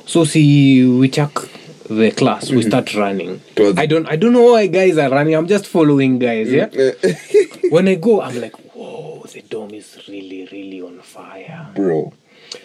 so 0.06 0.25
see 0.25 0.85
we 0.87 1.09
check 1.09 1.30
the 1.88 2.11
class 2.11 2.50
we 2.50 2.62
start 2.62 2.94
running 2.94 3.40
Towards- 3.54 3.78
i 3.78 3.87
don't 3.87 4.06
i 4.09 4.16
don't 4.16 4.32
know 4.32 4.52
why 4.52 4.66
guys 4.66 4.97
are 4.99 5.11
running 5.11 5.35
i'm 5.35 5.47
just 5.49 5.66
following 5.66 6.18
guys 6.18 6.50
yeah 6.50 6.68
Eh, 6.73 6.92
when 7.71 7.88
i 7.88 7.94
go 7.97 8.21
i'm 8.23 8.40
like 8.40 8.56
whoa 8.75 9.23
the 9.32 9.42
dome 9.42 9.75
is 9.75 9.99
really 10.09 10.49
really 10.52 10.80
on 10.82 11.00
fire 11.00 11.68
Bro. 11.75 12.12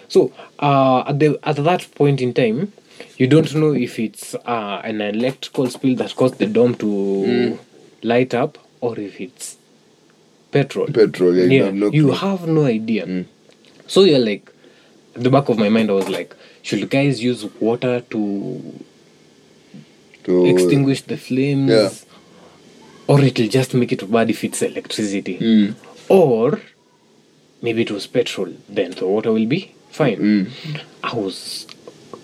so 0.07 0.31
uh, 0.59 1.03
at 1.07 1.19
the 1.19 1.39
at 1.43 1.55
that 1.63 1.87
point 1.95 2.19
in 2.21 2.33
time, 2.33 2.73
you 3.17 3.27
don't 3.27 3.53
know 3.55 3.73
if 3.73 3.99
it's 3.99 4.35
uh, 4.35 4.81
an 4.83 5.01
electrical 5.01 5.69
spill 5.69 5.95
that 5.95 6.15
caused 6.15 6.39
the 6.39 6.45
dome 6.47 6.75
to 6.75 7.57
light 8.03 8.33
up 8.33 8.57
or 8.81 8.99
if 8.99 9.21
it's 9.21 9.55
petrol. 10.51 10.87
Petrol, 10.87 11.33
yeah, 11.35 11.45
you 11.45 11.63
have 11.63 11.73
no 11.75 11.91
you 11.91 12.03
clue. 12.07 12.11
have 12.13 12.47
no 12.47 12.65
idea. 12.65 13.25
So 13.85 14.03
you're 14.03 14.19
like, 14.19 14.51
the 15.17 15.29
back 15.29 15.49
of 15.49 15.57
my 15.57 15.69
mind, 15.69 15.89
I 15.89 15.93
was 15.93 16.09
like, 16.09 16.35
should 16.61 16.89
guys 16.89 17.21
use 17.23 17.45
water 17.59 18.01
to 18.01 18.83
To, 20.23 20.45
extinguish 20.45 21.01
the 21.03 21.17
flames? 21.17 21.71
Yeah. 21.71 21.89
Or 23.07 23.21
it'll 23.21 23.47
just 23.47 23.73
make 23.73 23.91
it 23.93 24.09
bad 24.11 24.29
if 24.29 24.43
it's 24.43 24.61
electricity. 24.61 25.37
Mm. 25.39 25.75
Or 26.09 26.59
maybe 27.61 27.81
it 27.83 27.91
was 27.91 28.05
petrol, 28.07 28.53
then 28.67 28.91
the 28.91 29.07
water 29.07 29.31
will 29.31 29.45
be 29.45 29.73
fine. 29.89 30.17
Mm. 30.17 30.81
I 31.03 31.15
was 31.15 31.67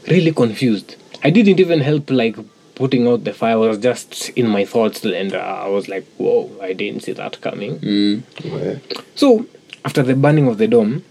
really 0.09 0.33
confused. 0.33 0.95
I 1.23 1.29
didn't 1.29 1.59
even 1.59 1.79
help 1.79 2.09
like 2.11 2.35
putting 2.75 3.07
out 3.07 3.23
the 3.23 3.33
fire. 3.33 3.53
I 3.53 3.69
was 3.69 3.77
just 3.77 4.29
in 4.31 4.47
my 4.49 4.65
thoughts 4.65 5.05
and 5.05 5.33
uh, 5.33 5.37
I 5.37 5.67
was 5.69 5.87
like, 5.87 6.05
whoa, 6.17 6.51
I 6.61 6.73
didn't 6.73 7.01
see 7.03 7.13
that 7.13 7.39
coming. 7.41 7.79
Mm. 7.79 8.23
Well, 8.51 8.81
So 9.15 9.45
after 9.85 10.03
the 10.03 10.15
burning 10.15 10.47
of 10.47 10.57
the 10.57 10.67
dome, 10.67 11.05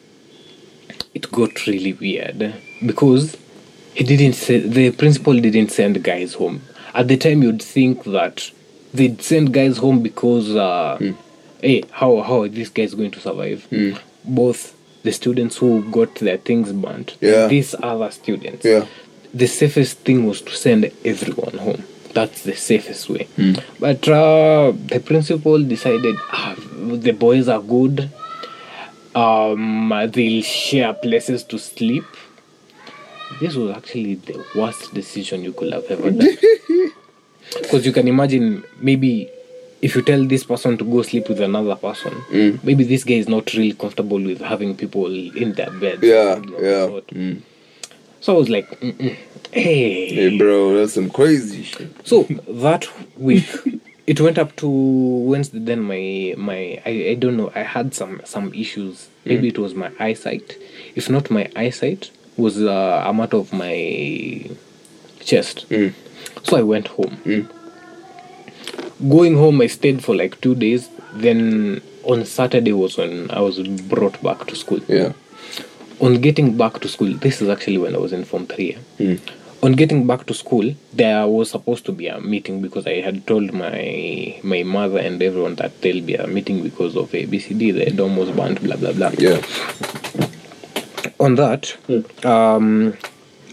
it 1.14 1.31
got 1.31 1.66
really 1.66 1.92
weird 1.92 2.54
because 2.85 3.37
he 3.95 4.04
didn't 4.04 4.35
say, 4.35 4.59
the 4.61 4.90
principal 4.92 5.35
didn't 5.35 5.71
send 5.71 6.02
guys 6.02 6.35
home. 6.35 6.62
At 6.95 7.09
the 7.09 7.16
time, 7.16 7.42
you'd 7.42 7.62
think 7.62 8.04
that 8.04 8.50
they'd 8.95 9.21
send 9.23 9.52
guys 9.52 9.78
home 9.78 10.02
because, 10.02 10.54
uh, 10.54 10.99
hey, 11.61 11.85
how 11.90 12.21
how 12.23 12.42
are 12.42 12.49
these 12.49 12.71
guys 12.71 12.95
going 12.95 13.11
to 13.12 13.21
survive? 13.21 13.66
Both 14.25 14.75
the 15.02 15.12
students 15.12 15.57
who 15.57 15.83
got 15.90 16.14
their 16.16 16.37
things 16.38 16.73
burnt, 16.73 17.16
Yeah. 17.21 17.47
these 17.49 17.75
other 17.83 18.11
students. 18.11 18.64
Yeah. 18.64 18.87
The 19.35 19.47
safest 19.47 19.99
thing 20.00 20.26
was 20.26 20.40
to 20.42 20.54
send 20.54 20.90
everyone 21.04 21.57
home. 21.59 21.85
That's 22.14 22.42
the 22.42 22.54
safest 22.54 23.09
way. 23.09 23.26
But 23.81 24.07
uh, 24.07 24.73
the 24.87 25.00
principal 25.00 25.62
decided 25.62 26.14
ah, 26.31 26.54
the 26.57 27.12
boys 27.12 27.49
are 27.49 27.62
good. 27.62 28.11
Um, 29.14 29.92
they'll 30.11 30.42
share 30.42 30.95
places 30.95 31.45
to 31.45 31.59
sleep. 31.59 32.04
This 33.40 33.54
was 33.54 33.76
actually 33.76 34.16
the 34.16 34.45
worst 34.54 34.92
decision 34.95 35.42
you 35.42 35.52
could 35.52 35.73
have 35.73 35.85
ever 35.90 36.11
done. 36.11 36.28
Because 37.61 37.85
you 37.85 37.92
can 37.92 38.09
imagine, 38.09 38.64
maybe 38.81 39.28
if 39.83 39.95
you 39.95 40.02
tell 40.02 40.25
this 40.25 40.45
person 40.45 40.78
to 40.78 40.85
go 40.85 41.02
sleep 41.02 41.28
with 41.28 41.40
another 41.40 41.76
person, 41.76 42.14
maybe 42.62 42.85
this 42.85 43.04
guy 43.04 43.14
is 43.14 43.28
not 43.28 43.52
really 43.52 43.75
comfortable 43.75 44.16
with 44.16 44.40
having 44.40 44.75
people 44.76 45.07
in 45.07 45.52
their 45.52 45.71
beds. 45.71 46.02
yeah, 46.02 46.37
yeah. 46.37 47.00
Mm. 47.11 47.42
So 48.21 48.35
I 48.35 48.38
was 48.38 48.49
like, 48.49 48.69
hey. 49.52 50.14
Hey, 50.14 50.38
bro, 50.38 50.76
that's 50.78 50.95
some 50.95 51.11
crazy 51.11 51.64
shit. 51.64 52.07
So 52.07 52.23
that 52.49 52.87
week, 53.19 53.45
it 54.06 54.21
went 54.21 54.38
up 54.38 54.56
to 54.56 54.68
Wednesday. 54.68 55.59
Then 55.59 55.80
my 55.80 56.35
my 56.37 56.80
I, 56.85 56.90
I 57.11 57.14
don't 57.14 57.37
know. 57.37 57.52
I 57.54 57.61
had 57.62 57.94
some 57.94 58.21
some 58.25 58.52
issues. 58.54 59.09
Maybe 59.25 59.49
it 59.49 59.59
was 59.59 59.75
my 59.75 59.90
eyesight. 60.00 60.56
If 60.94 61.09
not 61.09 61.30
my 61.30 61.50
eyesight, 61.54 62.11
was 62.37 62.61
uh, 62.61 63.04
a 63.06 63.12
matter 63.14 63.37
of 63.37 63.52
my 63.52 64.50
chest. 65.21 65.68
Mm. 65.71 65.92
So 66.42 66.56
I 66.56 66.62
went 66.62 66.88
home. 66.88 67.49
Going 69.09 69.37
home, 69.37 69.61
I 69.61 69.66
stayed 69.66 70.02
for 70.04 70.14
like 70.14 70.40
two 70.40 70.54
days. 70.54 70.88
Then 71.14 71.82
on 72.04 72.25
Saturday 72.25 72.73
was 72.73 72.97
when 72.97 73.30
I 73.30 73.40
was 73.40 73.59
brought 73.61 74.21
back 74.23 74.47
to 74.47 74.56
school 74.56 74.80
Yeah. 74.88 75.12
on 76.00 76.21
getting 76.21 76.56
back 76.56 76.80
to 76.80 76.88
school, 76.88 77.12
this 77.14 77.40
is 77.42 77.49
actually 77.49 77.78
when 77.78 77.94
I 77.94 77.99
was 77.99 78.12
in 78.12 78.25
Form 78.25 78.47
3. 78.47 78.76
Mm. 78.99 79.21
On 79.64 79.73
getting 79.75 80.09
back 80.09 80.26
to 80.26 80.35
school, 80.35 80.75
there 80.92 81.25
was 81.28 81.50
supposed 81.50 81.85
to 81.87 81.92
be 81.92 82.09
a 82.09 82.21
meeting 82.21 82.61
because 82.61 82.85
I 82.85 83.00
had 83.00 83.25
told 83.28 83.52
my 83.52 84.40
my 84.42 84.64
mother 84.64 84.99
and 84.99 85.23
everyone 85.23 85.54
that 85.57 85.81
there'll 85.83 86.00
be 86.00 86.16
a 86.16 86.26
meeting 86.26 86.64
because 86.64 86.97
of 86.97 87.12
ABCD, 87.12 87.73
the 87.73 87.90
dome 87.92 88.16
was 88.16 88.31
burnt, 88.33 88.61
blah 88.61 88.75
blah 88.75 88.92
blah. 88.92 89.12
Yeah. 89.19 89.40
On 91.21 91.37
that, 91.37 91.69
hmm. 91.87 92.26
um, 92.26 92.95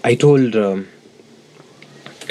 I 0.04 0.16
told 0.16 0.56
um, 0.56 0.88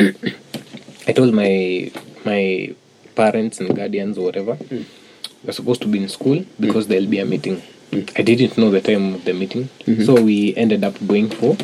I 1.06 1.12
told 1.12 1.32
my 1.32 1.92
my 2.24 2.74
parents 3.14 3.60
and 3.60 3.76
guardians 3.76 4.18
or 4.18 4.24
whatever 4.24 4.54
hmm. 4.56 4.82
we're 5.44 5.52
supposed 5.52 5.82
to 5.82 5.88
be 5.88 6.02
in 6.02 6.08
school 6.08 6.38
hmm. 6.40 6.66
because 6.66 6.88
there'll 6.88 7.06
be 7.06 7.20
a 7.20 7.24
meeting. 7.24 7.62
I 7.92 8.22
didn't 8.22 8.58
know 8.58 8.70
the 8.70 8.80
time 8.80 9.14
of 9.14 9.24
the 9.24 9.32
meeting, 9.32 9.70
mm-hmm. 9.86 10.02
so 10.02 10.20
we 10.20 10.54
ended 10.56 10.82
up 10.84 10.94
going 11.06 11.30
for. 11.30 11.56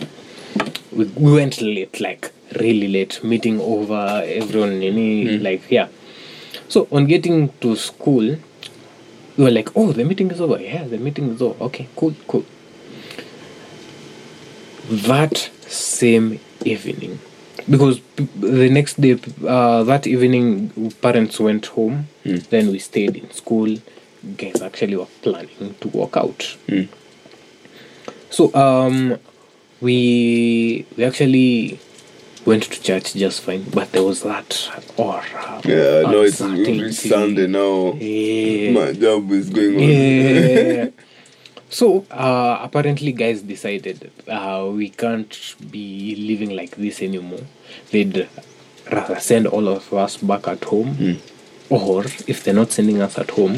We, 0.93 1.05
we 1.07 1.33
went 1.33 1.61
late, 1.61 2.01
like 2.01 2.31
really 2.61 2.89
late, 2.89 3.23
meeting 3.25 3.61
over 3.61 4.23
everyone. 4.25 4.83
Any 4.83 5.39
like 5.39 5.71
yeah. 5.71 5.89
So 6.69 6.89
on 6.91 7.07
getting 7.07 7.51
to 7.61 7.77
school, 7.77 8.37
we 9.37 9.45
were 9.45 9.51
like, 9.51 9.71
"Oh, 9.77 9.93
the 9.93 10.05
meeting 10.05 10.31
is 10.31 10.41
over. 10.41 10.61
Yeah, 10.61 10.85
the 10.85 10.99
meeting 10.99 11.31
is 11.35 11.43
over. 11.43 11.63
Okay, 11.65 11.89
cool, 11.97 12.15
cool." 12.29 12.45
That 14.91 15.51
same 15.67 16.41
evening 16.65 17.19
because 17.69 17.99
p- 18.17 18.29
the 18.39 18.69
next 18.69 19.01
day 19.01 19.19
uh, 19.47 19.83
that 19.85 20.07
evening 20.07 20.93
parents 21.01 21.41
went 21.41 21.67
home 21.67 22.09
then 22.51 22.71
we 22.71 22.79
stayed 22.79 23.17
in 23.17 23.31
school 23.31 23.77
guys 24.37 24.61
actually 24.61 24.97
were 24.97 25.09
planning 25.23 25.75
to 25.81 25.89
walk 25.89 26.17
out 26.19 26.57
so 28.31 28.55
um 28.55 29.19
we 29.81 30.87
we 30.97 31.05
actually 31.05 31.79
went 32.47 32.63
to 32.65 32.81
church 32.83 33.15
just 33.15 33.41
fine 33.41 33.63
but 33.71 33.91
there 33.93 34.03
was 34.03 34.23
that 34.23 34.71
aura 34.97 35.61
Yeah, 35.65 36.03
no, 36.11 36.23
it's 36.23 36.41
it's 36.43 37.09
Sunday 37.09 37.47
now. 37.47 37.95
yeah. 37.95 38.73
My 38.73 38.93
job 38.93 39.31
is 39.33 39.49
going 39.51 39.77
on. 39.77 39.83
Yeah. 39.83 40.89
so 41.71 42.05
uh, 42.11 42.59
apparently, 42.63 43.13
guys 43.13 43.41
decided 43.43 44.11
uh, 44.29 44.69
we 44.71 44.91
can't 44.91 45.55
be 45.71 46.15
living 46.17 46.51
like 46.55 46.77
this 46.77 47.01
anymore. 47.01 47.41
They'd 47.91 48.29
rather 48.93 49.19
send 49.21 49.47
all 49.47 49.67
of 49.69 49.91
us 49.95 50.19
back 50.19 50.47
at 50.47 50.63
home, 50.65 51.19
or 51.71 52.05
if 52.29 52.45
they're 52.45 52.53
not 52.63 52.71
sending 52.73 53.01
us 53.01 53.17
at 53.19 53.31
home, 53.31 53.57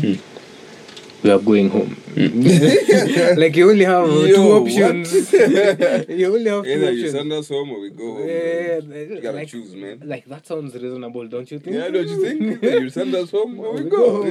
we 1.22 1.30
are 1.30 1.38
going 1.38 1.70
home. 1.70 1.96
like 2.16 3.56
you 3.56 3.70
only 3.70 3.84
have 3.84 4.04
uh, 4.08 4.26
two 4.26 4.52
options. 4.52 5.32
you 6.08 6.34
only 6.34 6.50
have 6.50 6.64
two 6.64 6.70
Either 6.70 6.92
you 6.92 7.10
send 7.10 7.32
us 7.32 7.48
home 7.48 7.70
or 7.70 7.80
we 7.80 7.90
go 7.90 8.14
home. 8.14 8.28
Yeah, 8.28 8.78
you 8.78 9.20
gotta 9.20 9.36
like, 9.38 9.48
choose, 9.48 9.74
man. 9.74 10.00
Like 10.04 10.26
that 10.26 10.46
sounds 10.46 10.74
reasonable, 10.74 11.26
don't 11.28 11.50
you 11.50 11.58
think? 11.58 11.76
Yeah, 11.76 11.88
don't 11.88 12.08
you 12.08 12.22
think? 12.22 12.62
you 12.82 12.90
send 12.90 13.14
us 13.14 13.30
home 13.30 13.58
or 13.58 13.74
we 13.74 13.82
We 13.84 13.90
go. 13.90 14.22
go. 14.22 14.28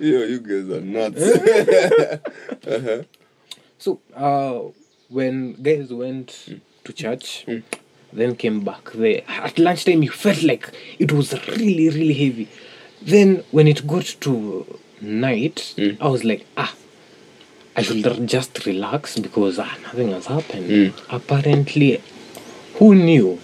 Yo, 0.00 0.22
you 0.24 0.40
guys 0.40 0.68
are 0.70 0.80
nuts. 0.80 1.22
So, 3.78 4.00
uh, 4.14 4.60
when 5.08 5.54
guys 5.62 5.92
went 5.92 6.60
to 6.84 6.92
church, 6.92 7.46
then 8.12 8.34
came 8.36 8.60
back, 8.64 8.90
they 8.92 9.22
at 9.22 9.58
lunchtime 9.58 10.02
you 10.02 10.10
felt 10.10 10.42
like 10.42 10.70
it 10.98 11.12
was 11.12 11.32
really, 11.48 11.88
really 11.88 12.14
heavy. 12.14 12.48
Then 13.02 13.44
when 13.52 13.68
it 13.68 13.86
got 13.86 14.04
to 14.20 14.78
night, 15.02 15.74
I 16.00 16.08
was 16.08 16.24
like, 16.24 16.46
ah, 16.56 16.74
I 17.76 17.82
should 17.82 18.26
just 18.28 18.66
relax 18.66 19.18
because 19.18 19.58
ah, 19.58 19.76
nothing 19.82 20.10
has 20.10 20.26
happened. 20.26 20.94
Apparently, 21.10 22.02
who 22.74 22.94
knew? 22.94 23.38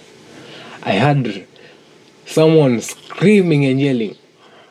I 0.83 0.91
had 0.91 1.47
someone 2.25 2.81
screaming 2.81 3.65
and 3.65 3.79
yelling. 3.81 4.15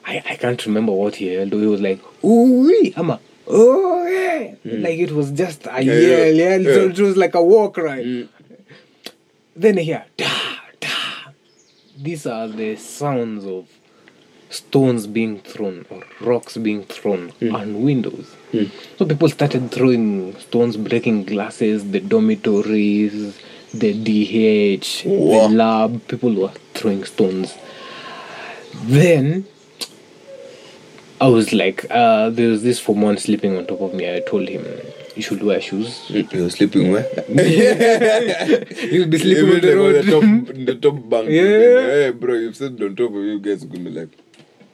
I, 0.07 0.23
I 0.29 0.37
can't 0.37 0.65
remember 0.67 0.93
what 0.93 1.17
he 1.17 1.33
yelled. 1.33 1.53
He 1.53 1.67
was 1.67 1.81
like, 1.81 2.01
ooh, 2.25 2.93
ama, 2.97 3.21
oh, 3.47 4.07
yeah. 4.07 4.55
Like 4.65 4.99
it 4.99 5.13
was 5.13 5.31
just 5.33 5.67
a 5.67 5.83
Yeah, 5.83 5.93
yell, 5.95 6.35
yeah, 6.35 6.57
yeah. 6.57 6.75
So 6.75 6.89
it 6.89 6.99
was 6.99 7.17
like 7.17 7.35
a 7.35 7.43
war 7.43 7.73
cry. 7.73 8.27
Then 9.57 9.79
I 9.79 9.83
hear, 9.83 10.05
da, 10.17 10.29
da. 10.81 10.89
These 11.97 12.27
are 12.27 12.49
the 12.49 12.77
sounds 12.77 13.45
of 13.47 13.67
stones 14.55 15.07
being 15.07 15.41
thrown 15.41 15.85
or 15.91 16.03
rocks 16.21 16.57
being 16.57 16.85
thrown 16.85 17.31
hmm. 17.31 17.55
on 17.55 17.83
windows. 17.83 18.35
Hmm. 18.53 18.65
So 18.97 19.05
people 19.05 19.29
started 19.29 19.71
throwing 19.71 20.37
stones, 20.39 20.77
breaking 20.77 21.25
glasses, 21.25 21.91
the 21.91 22.01
dormitories, 22.01 23.39
the 23.73 23.93
DH, 23.93 25.05
Wow. 25.05 25.49
the 25.49 25.55
lab. 25.55 26.09
People 26.09 26.35
were 26.35 26.53
throwing 26.75 27.05
stones. 27.05 27.55
Then 28.85 29.47
I 31.21 31.29
was 31.29 31.53
like, 31.53 31.87
uh, 31.91 32.31
there 32.31 32.49
was 32.49 32.63
this 32.63 32.79
form 32.81 33.03
one 33.03 33.19
sleeping 33.19 33.57
on 33.57 33.67
top 33.67 33.81
of 33.81 33.95
me. 33.95 34.13
I 34.15 34.21
told 34.21 34.49
him, 34.49 34.65
you 35.17 35.23
should 35.23 35.43
wear 35.43 35.61
shoes. 35.61 36.07
Hmm. 36.09 36.23
You're 36.31 36.51
sleeping 36.51 36.93
where? 36.93 37.07
You'll 37.29 39.09
be 39.09 39.19
sleeping 39.19 39.55
on 39.55 39.61
the 39.61 39.75
road. 39.77 39.97
on 39.97 40.05
the 40.05 40.11
top, 40.11 40.57
the 40.67 40.75
top 40.75 41.09
bunk. 41.09 41.29
Yeah. 41.31 41.81
Hey, 41.81 42.11
bro, 42.11 42.35
you've 42.35 42.57
said 42.57 42.81
on 42.83 42.97
top 42.97 43.11
of 43.11 43.23
you 43.23 43.39
guys 43.39 43.65
are 43.65 43.67
gonna 43.67 43.91
be 43.91 43.91
like, 43.91 44.24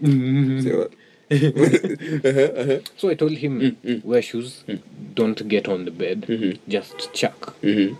Mm-hmm. 0.02 0.60
say 0.60 0.76
what? 0.76 0.92
Uh-huh, 1.32 2.60
uh-huh. 2.60 2.80
So 2.96 3.08
I 3.08 3.14
told 3.14 3.32
him, 3.32 3.60
mm, 3.60 3.76
mm. 3.84 4.04
wear 4.04 4.20
shoes, 4.20 4.64
mm. 4.66 4.80
don't 5.14 5.46
get 5.48 5.68
on 5.68 5.84
the 5.84 5.92
bed, 5.92 6.22
mm-hmm. 6.22 6.70
just 6.70 7.12
chuck. 7.12 7.54
Mm-hmm. 7.62 7.94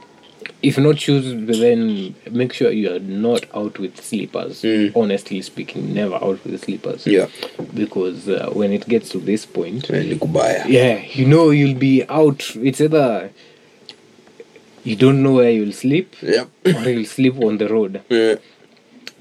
If 0.63 0.79
not 0.79 0.99
shoes, 0.99 1.25
then 1.59 2.15
make 2.31 2.53
sure 2.53 2.71
you 2.71 2.95
are 2.95 2.99
not 2.99 3.45
out 3.55 3.79
with 3.79 4.03
slippers. 4.03 4.65
Honestly 4.95 5.41
speaking, 5.43 5.95
never 5.95 6.17
out 6.17 6.43
with 6.45 6.61
slippers. 6.65 7.07
Yeah. 7.07 7.29
Because 7.73 8.29
uh, 8.29 8.51
when 8.53 8.73
it 8.73 8.87
gets 8.89 9.11
to 9.11 9.19
this 9.19 9.47
point, 9.47 9.89
ni 9.91 10.17
kubaya. 10.17 10.65
yeah, 10.67 11.03
you 11.13 11.25
know 11.27 11.51
you'll 11.51 11.79
be 11.79 12.05
out. 12.09 12.57
It's 12.57 12.81
either 12.81 13.31
you 14.85 14.97
don't 14.97 15.23
know 15.23 15.33
where 15.35 15.51
you'll 15.51 15.73
sleep 15.73 16.17
Yep. 16.23 16.49
or 16.67 16.89
you'll 16.89 17.05
sleep 17.05 17.37
on 17.39 17.59
the 17.59 17.69
road. 17.69 18.03
Yeah. 18.11 18.37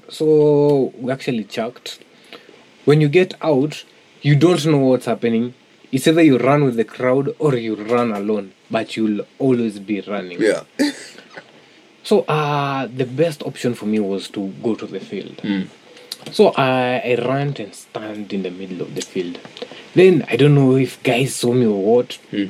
So 0.08 0.92
we 0.98 1.12
actually 1.12 1.44
chucked. 1.44 2.00
When 2.90 3.00
you 3.00 3.08
get 3.08 3.34
out, 3.40 3.84
you 4.20 4.34
don't 4.34 4.66
know 4.66 4.78
what's 4.78 5.06
happening. 5.06 5.54
It's 5.92 6.08
either 6.08 6.22
you 6.22 6.38
run 6.38 6.64
with 6.64 6.74
the 6.74 6.82
crowd 6.82 7.32
or 7.38 7.54
you 7.54 7.76
run 7.76 8.10
alone, 8.10 8.52
but 8.68 8.96
you'll 8.96 9.24
always 9.38 9.78
be 9.78 10.00
running. 10.00 10.42
Yeah. 10.42 10.64
So 12.02 12.22
uh 12.22 12.88
the 13.00 13.04
best 13.22 13.44
option 13.50 13.74
for 13.74 13.86
me 13.86 14.00
was 14.00 14.28
to 14.30 14.48
go 14.66 14.74
to 14.74 14.86
the 14.94 14.98
field. 14.98 15.36
Hmm. 15.46 15.64
So 16.32 16.42
I, 16.56 17.00
I 17.10 17.14
ran 17.30 17.54
and 17.64 17.72
stand 17.72 18.32
in 18.32 18.42
the 18.42 18.50
middle 18.50 18.80
of 18.86 18.90
the 18.96 19.02
field. 19.02 19.38
Then 19.94 20.24
I 20.32 20.34
don't 20.34 20.56
know 20.56 20.74
if 20.76 21.00
guys 21.04 21.36
saw 21.36 21.52
me 21.52 21.66
or 21.66 21.80
what. 21.90 22.14
Hmm. 22.32 22.46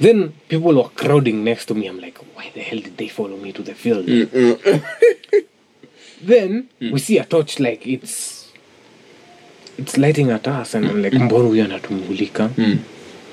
Then 0.00 0.18
people 0.48 0.74
were 0.74 0.88
crowding 1.02 1.44
next 1.44 1.66
to 1.66 1.74
me. 1.74 1.86
I'm 1.86 2.00
like, 2.00 2.18
why 2.34 2.50
the 2.54 2.62
hell 2.62 2.80
did 2.80 2.96
they 2.96 3.08
follow 3.08 3.36
me 3.36 3.52
to 3.52 3.62
the 3.62 3.74
field? 3.74 4.06
Hmm, 4.08 4.54
then 6.32 6.68
we 6.80 6.98
see 6.98 7.18
a 7.18 7.24
torch 7.24 7.60
like 7.60 7.86
it's 7.86 8.33
it's 9.78 9.96
lighting 9.98 10.30
at 10.30 10.46
us 10.46 10.74
and 10.74 10.86
I'm 10.86 11.02
like, 11.02 11.14
mbona 11.18 11.48
huyo 11.48 11.64
anatumulika? 11.64 12.50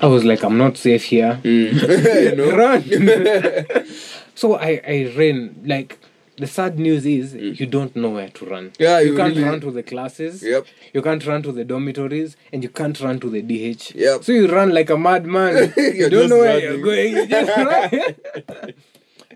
I 0.00 0.06
was 0.06 0.24
like, 0.24 0.42
I'm 0.44 0.58
not 0.58 0.76
safe 0.76 1.04
here. 1.04 1.38
you 1.44 2.34
know? 2.36 2.50
Run. 2.56 2.82
so 4.34 4.54
I, 4.56 4.80
I 4.86 5.12
ran 5.16 5.54
like 5.64 5.98
the 6.38 6.46
sad 6.46 6.78
news 6.78 7.06
is 7.06 7.34
you 7.34 7.66
don't 7.66 7.94
know 7.94 8.10
where 8.10 8.28
to 8.30 8.46
run. 8.46 8.72
Yeah, 8.78 8.98
you, 9.00 9.12
you 9.12 9.16
can't 9.16 9.36
really- 9.36 9.48
run 9.48 9.60
to 9.60 9.70
the 9.70 9.82
classes. 9.82 10.42
Yep. 10.42 10.66
You 10.92 11.02
can't 11.02 11.24
run 11.24 11.42
to 11.44 11.52
the 11.52 11.64
dormitories, 11.64 12.36
and 12.52 12.62
you 12.64 12.68
can't 12.68 12.98
run 13.00 13.20
to 13.20 13.30
the 13.30 13.42
DH. 13.42 13.94
Yep. 13.94 14.24
So 14.24 14.32
you 14.32 14.48
run 14.48 14.70
like 14.74 14.90
a 14.90 14.96
madman. 14.96 15.72
you 15.76 16.08
don't 16.10 16.28
know 16.30 16.38
where 16.38 16.54
running. 16.54 16.64
you're 16.64 16.82
going. 16.82 17.12
You 17.16 17.26
just 17.26 17.56
run. 17.56 18.74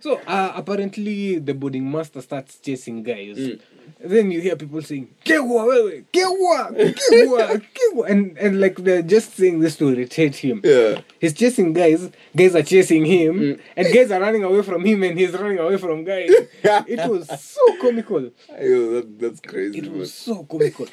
so 0.00 0.20
uh, 0.26 0.52
apparently 0.56 1.38
the 1.38 1.54
boarding 1.54 1.88
master 1.90 2.20
starts 2.22 2.58
chasing 2.58 3.02
guys. 3.04 3.36
Mm. 3.38 3.60
Then 3.98 4.30
you 4.30 4.40
hear 4.42 4.56
people 4.56 4.82
saying, 4.82 5.08
Kewa, 5.24 5.64
wewe, 5.66 6.04
Kewa, 6.12 6.70
Kewa, 7.10 7.62
Kewa. 7.74 8.10
And, 8.10 8.36
and 8.36 8.60
like 8.60 8.76
they're 8.76 9.00
just 9.02 9.34
saying 9.34 9.60
this 9.60 9.76
to 9.76 9.88
irritate 9.88 10.36
him. 10.36 10.60
Yeah. 10.62 11.00
He's 11.18 11.32
chasing 11.32 11.72
guys, 11.72 12.10
guys 12.36 12.54
are 12.54 12.62
chasing 12.62 13.06
him, 13.06 13.34
Mm. 13.40 13.60
and 13.74 13.94
guys 13.94 14.10
are 14.10 14.20
running 14.20 14.44
away 14.44 14.60
from 14.62 14.84
him, 14.84 15.02
and 15.02 15.18
he's 15.18 15.32
running 15.32 15.58
away 15.58 15.78
from 15.78 16.04
guys. 16.04 16.28
it 16.62 17.10
was 17.10 17.26
so 17.40 17.60
comical. 17.80 18.30
Yo, 18.60 18.92
that, 19.00 19.18
that's 19.18 19.40
crazy. 19.40 19.78
It 19.78 19.84
man. 19.84 19.98
was 19.98 20.12
so 20.12 20.44
comical. 20.44 20.86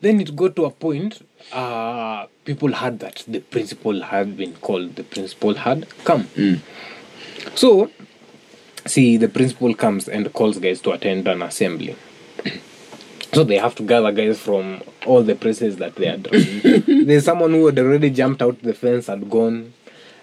then 0.00 0.18
it 0.20 0.34
got 0.34 0.56
to 0.56 0.64
a 0.64 0.70
point, 0.70 1.20
uh, 1.52 2.24
people 2.46 2.72
heard 2.72 2.98
that 3.00 3.24
the 3.28 3.40
principal 3.40 4.00
had 4.02 4.38
been 4.38 4.54
called. 4.54 4.96
The 4.96 5.04
principal 5.04 5.52
had 5.54 5.86
come. 6.04 6.28
So, 7.54 7.90
see, 8.86 9.18
the 9.18 9.28
principal 9.28 9.74
comes 9.74 10.08
and 10.08 10.32
calls 10.32 10.58
guys 10.58 10.80
to 10.80 10.92
attend 10.92 11.28
an 11.28 11.42
assembly. 11.42 11.94
So 13.32 13.44
they 13.44 13.58
have 13.58 13.74
to 13.74 13.82
gather 13.82 14.12
guys 14.12 14.40
from 14.40 14.82
all 15.04 15.22
the 15.22 15.34
places 15.34 15.76
that 15.76 15.94
they 15.96 16.08
are 16.08 16.16
run. 16.16 16.84
There's 17.06 17.26
someone 17.26 17.50
who 17.50 17.66
had 17.66 17.78
already 17.78 18.08
jumped 18.08 18.40
out 18.40 18.62
the 18.62 18.72
fence 18.72 19.10
and 19.10 19.30
gone. 19.30 19.74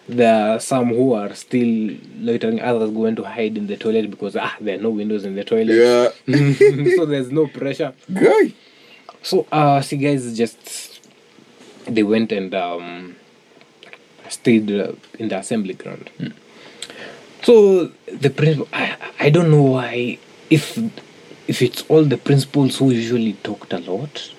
There 0.07 0.33
are 0.55 0.59
some 0.59 0.87
who 0.89 1.13
are 1.13 1.33
still 1.35 1.95
loitering, 2.17 2.59
others 2.59 2.89
going 2.89 3.15
to 3.17 3.23
hide 3.23 3.55
in 3.55 3.67
the 3.67 3.77
toilet 3.77 4.09
because 4.09 4.35
ah, 4.35 4.55
there 4.59 4.79
are 4.79 4.81
no 4.81 4.89
windows 4.89 5.25
in 5.25 5.35
the 5.35 5.43
toilet. 5.43 5.75
Yeah. 5.75 6.09
so 6.95 7.05
there's 7.05 7.31
no 7.31 7.45
pressure. 7.45 7.93
Guy. 8.11 8.53
So 9.21 9.45
uh 9.51 9.79
see 9.81 9.97
guys 9.97 10.35
just 10.35 10.99
they 11.85 12.03
went 12.03 12.31
and 12.31 12.53
um 12.55 13.15
stayed 14.27 14.71
uh, 14.71 14.93
in 15.19 15.29
the 15.29 15.37
assembly 15.37 15.75
ground. 15.75 16.09
So 17.43 17.91
the 18.07 18.29
principal 18.29 18.67
I, 18.73 18.97
I 19.19 19.29
don't 19.29 19.51
know 19.51 19.61
why 19.61 20.17
if 20.49 20.77
if 21.47 21.61
it's 21.61 21.83
all 21.89 22.03
the 22.03 22.17
principals 22.17 22.77
who 22.77 22.91
usually 22.91 23.33
talked 23.33 23.73
a 23.73 23.79
lot 23.79 24.31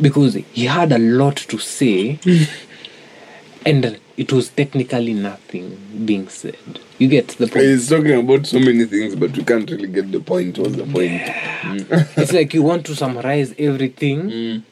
because 0.00 0.34
he 0.34 0.64
had 0.66 0.92
a 0.92 0.98
lot 0.98 1.36
to 1.36 1.58
say 1.58 2.18
and 3.66 3.98
it 4.16 4.32
was 4.32 4.48
technically 4.48 5.12
nothing 5.12 5.76
being 6.04 6.28
said. 6.28 6.56
You 6.98 7.08
get 7.08 7.28
the 7.28 7.48
point. 7.48 7.64
He's 7.64 7.88
talking 7.88 8.12
about 8.12 8.46
so 8.46 8.60
many 8.60 8.84
things, 8.84 9.16
but 9.16 9.36
you 9.36 9.42
can't 9.44 9.68
really 9.68 9.88
get 9.88 10.12
the 10.12 10.20
point. 10.20 10.56
What's 10.58 10.76
the 10.76 10.84
point? 10.86 11.22
Mm. 11.64 12.18
it's 12.18 12.32
like 12.32 12.52
you 12.52 12.62
want 12.62 12.84
to 12.84 12.94
summarize 12.94 13.54
everything 13.58 14.30
mm. 14.30 14.62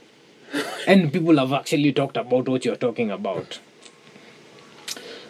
and 0.87 1.11
people 1.11 1.39
have 1.39 1.51
actually 1.55 1.91
talked 1.91 2.19
about 2.19 2.47
what 2.47 2.67
you're 2.67 2.77
talking 2.77 3.11
about 3.11 3.59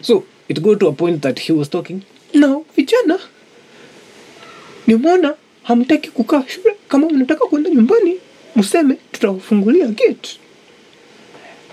so 0.01 0.25
it 0.49 0.61
got 0.61 0.81
to 0.81 0.87
a 0.87 0.93
point 0.93 1.21
that 1.21 1.39
he 1.39 1.53
was 1.53 1.69
talking 1.69 2.03
now 2.33 2.65
vijana 2.75 3.17
nimeona 4.87 5.37
hamtaki 5.63 6.09
kukaa 6.09 6.43
shule 6.47 6.75
kama 6.87 7.09
mnataka 7.09 7.45
kwenda 7.45 7.69
nyumbani 7.69 8.15
mseme 8.55 8.97
tutafungulia 9.11 9.87
gate 9.87 10.29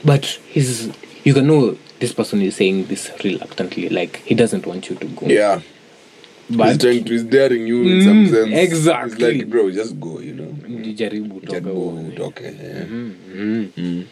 but 0.04 0.26
he's 0.54 0.88
you 1.24 1.34
can 1.34 1.44
know 1.44 1.74
this 1.98 2.12
person 2.14 2.42
is 2.42 2.56
saying 2.56 2.84
this 2.88 3.10
reluctantly 3.24 3.88
like 3.88 4.18
he 4.24 4.34
doesn't 4.34 4.66
want 4.66 4.90
you 4.90 4.96
to 4.96 5.06
go 5.06 5.26
Yeah. 5.28 5.60
he's 6.48 6.78
trying 6.78 7.04
to, 7.04 7.12
he's 7.12 7.24
daring 7.24 7.68
you 7.68 7.82
in 7.88 8.00
Mm, 8.00 8.04
some 8.04 8.26
sense. 8.28 8.56
exactly. 8.62 9.12
It's 9.28 9.36
like, 9.38 9.46
bro, 9.50 9.70
just 9.70 9.94
go, 10.00 10.20
you 10.20 10.32
know. 10.32 10.92
jaribu 10.94 11.40
Just 11.40 11.46
toka 11.46 11.60
go, 11.60 11.70
uone. 11.80 12.20
okay. 12.20 12.50
Mm. 12.90 14.04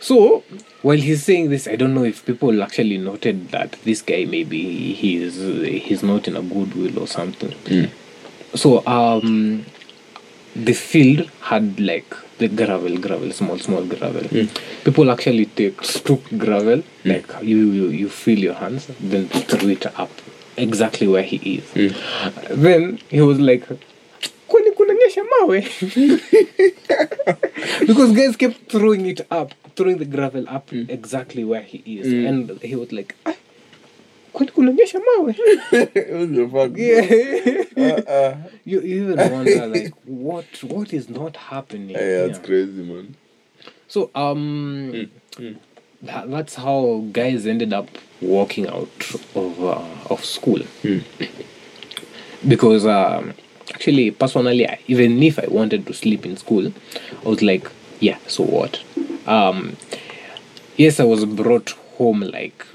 So 0.00 0.42
while 0.82 1.00
he's 1.00 1.24
saying 1.24 1.50
this, 1.50 1.66
I 1.68 1.76
don't 1.76 1.94
know 1.94 2.04
if 2.04 2.24
people 2.24 2.62
actually 2.62 2.98
noted 2.98 3.50
that 3.50 3.72
this 3.84 4.02
guy 4.04 4.24
maybe 4.24 4.58
he's 4.94 5.34
he's 5.84 6.02
not 6.02 6.26
in 6.28 6.36
a 6.36 6.42
good 6.42 6.74
will 6.74 6.98
or 6.98 7.06
something. 7.08 7.52
So 8.54 8.86
um, 8.86 9.64
the 10.54 10.74
field 10.74 11.30
had 11.40 11.80
like 11.80 12.14
the 12.38 12.48
gravel, 12.48 12.96
gravel, 12.98 13.32
small, 13.32 13.58
small 13.58 13.84
gravel. 13.84 14.24
Hmm. 14.24 14.46
People 14.84 15.10
actually 15.10 15.46
take 15.46 15.80
took 15.82 16.22
gravel, 16.38 16.80
hmm. 16.80 17.08
like 17.08 17.26
you, 17.42 17.70
you 17.70 17.88
you 17.88 18.08
fill 18.08 18.38
your 18.38 18.54
hands, 18.54 18.86
then 19.00 19.28
threw 19.28 19.70
it 19.70 19.86
up 19.98 20.10
exactly 20.56 21.08
where 21.08 21.22
he 21.22 21.56
is. 21.56 21.64
Hmm. 21.72 22.62
Then 22.62 22.98
he 23.08 23.20
was 23.20 23.38
like. 23.38 23.66
kwani 24.52 24.70
kunanyesha 24.70 25.24
mawe 25.24 25.60
because 27.86 28.12
guys 28.12 28.36
kept 28.36 28.70
throwing 28.70 29.06
it 29.06 29.20
up 29.30 29.54
throwing 29.76 29.98
the 29.98 30.04
gravel 30.04 30.44
up 30.56 30.72
exactly 30.72 31.42
where 31.42 31.62
he 31.62 31.82
is 31.86 32.06
and 32.06 32.60
he 32.60 32.76
was 32.76 32.92
like 32.92 33.14
"Ah, 33.24 33.32
kwani 34.32 34.52
kunanyesha 34.52 34.98
mawe 35.00 35.34
what 35.70 36.34
the 36.34 36.48
fuck? 36.48 36.70
bro? 36.72 36.82
yeah. 36.82 38.00
Uh, 38.06 38.36
you 38.64 38.80
you 38.80 39.04
even 39.04 39.30
wonder 39.32 39.66
like 39.66 39.92
what 40.06 40.62
what 40.64 40.92
is 40.92 41.08
not 41.10 41.36
happening 41.36 41.96
yeah, 41.96 42.26
it's 42.26 42.38
Yeah. 42.38 42.44
crazy, 42.46 42.82
man. 42.82 43.14
so 43.88 44.10
um 44.14 45.08
tha- 46.02 46.26
that's 46.28 46.54
how 46.56 47.04
guys 47.12 47.46
ended 47.46 47.72
up 47.72 47.88
walking 48.20 48.66
out 48.66 49.14
of 49.34 49.62
uh, 49.64 49.84
of 50.10 50.24
school 50.24 50.62
because 52.48 52.86
um, 52.86 53.34
actually 53.74 54.10
personally 54.10 54.66
I- 54.68 54.78
even 54.88 55.22
if 55.22 55.38
i 55.38 55.46
wanted 55.48 55.86
to 55.86 55.94
sleep 55.94 56.26
in 56.26 56.36
school 56.36 56.72
i 57.24 57.28
was 57.28 57.42
like 57.42 57.68
yeah 58.00 58.18
so 58.26 58.42
what 58.44 58.80
um 59.26 59.76
yes 60.76 60.98
i 61.00 61.04
was 61.04 61.24
brought 61.24 61.70
home 61.98 62.20
like 62.20 62.66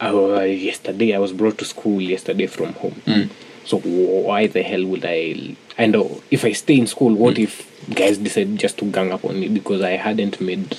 uh, 0.00 0.40
yesterday 0.40 1.14
i 1.14 1.18
was 1.18 1.32
brought 1.32 1.56
to 1.58 1.64
school 1.64 2.00
yesterday 2.00 2.46
from 2.46 2.72
home 2.74 3.30
so 3.64 3.78
why 3.78 4.46
the 4.46 4.62
hell 4.62 4.84
would 4.86 5.04
i 5.04 5.54
i 5.78 5.86
know 5.86 6.20
if 6.30 6.44
i 6.44 6.52
stay 6.52 6.78
in 6.78 6.86
school 6.86 7.14
what 7.14 7.38
if 7.38 7.66
guys 7.94 8.18
decide 8.18 8.56
just 8.56 8.78
to 8.78 8.84
gang 8.86 9.12
up 9.12 9.24
on 9.24 9.38
me 9.40 9.48
because 9.48 9.82
i 9.82 9.90
hadn't 9.96 10.40
made 10.40 10.74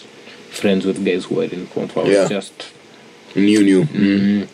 friends 0.49 0.85
with 0.85 1.03
guys 1.05 1.25
who 1.25 1.35
were 1.35 1.43
in 1.43 1.65
four. 1.67 1.83
i 1.83 1.99
was 2.03 2.09
Yeah. 2.13 2.27
just 2.27 2.71
New, 3.35 3.61
new. 3.63 3.83
Mm. 3.83 4.47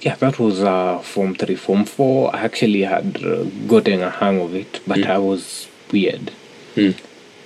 yeah 0.00 0.14
that 0.16 0.38
was 0.38 0.62
uh 0.62 0.98
form 1.00 1.34
three 1.34 1.56
form 1.56 1.84
four 1.84 2.34
i 2.34 2.40
actually 2.40 2.82
had 2.82 3.22
uh, 3.24 3.42
gotten 3.66 4.00
a 4.02 4.10
hang 4.10 4.40
of 4.40 4.54
it 4.54 4.80
but 4.86 5.04
i 5.06 5.18
was 5.18 5.68
weird 5.92 6.30
Mm. 6.76 6.96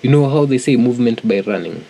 you 0.03 0.11
know 0.11 0.27
how 0.29 0.47
they 0.47 0.57
say 0.59 0.77
movement 0.77 1.27
by 1.29 1.41
running 1.41 1.85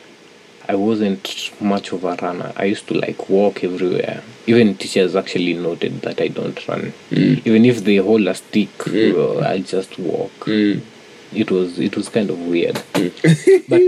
i 0.68 0.74
wasn't 0.74 1.50
much 1.60 1.92
of 1.92 2.04
a 2.04 2.14
runner. 2.16 2.52
I 2.56 2.64
used 2.64 2.86
to 2.88 2.94
like 2.94 3.28
walk 3.28 3.64
everywhere. 3.64 4.22
Even 4.46 4.74
teachers 4.76 5.16
actually 5.16 5.54
noted 5.54 6.02
that 6.02 6.20
i 6.20 6.28
don't 6.28 6.68
run. 6.68 6.92
Even 7.10 7.64
if 7.64 7.84
they 7.84 7.96
hold 7.96 8.26
a 8.26 8.34
stick 8.34 8.70
uh, 8.86 9.38
i 9.40 9.58
just 9.60 9.98
walk. 9.98 10.32
Mm. 10.46 10.80
it 11.32 11.50
was 11.50 11.78
it 11.78 11.96
was 11.96 12.08
kind 12.08 12.30
of 12.30 12.38
weird. 12.38 12.76
But 13.68 13.82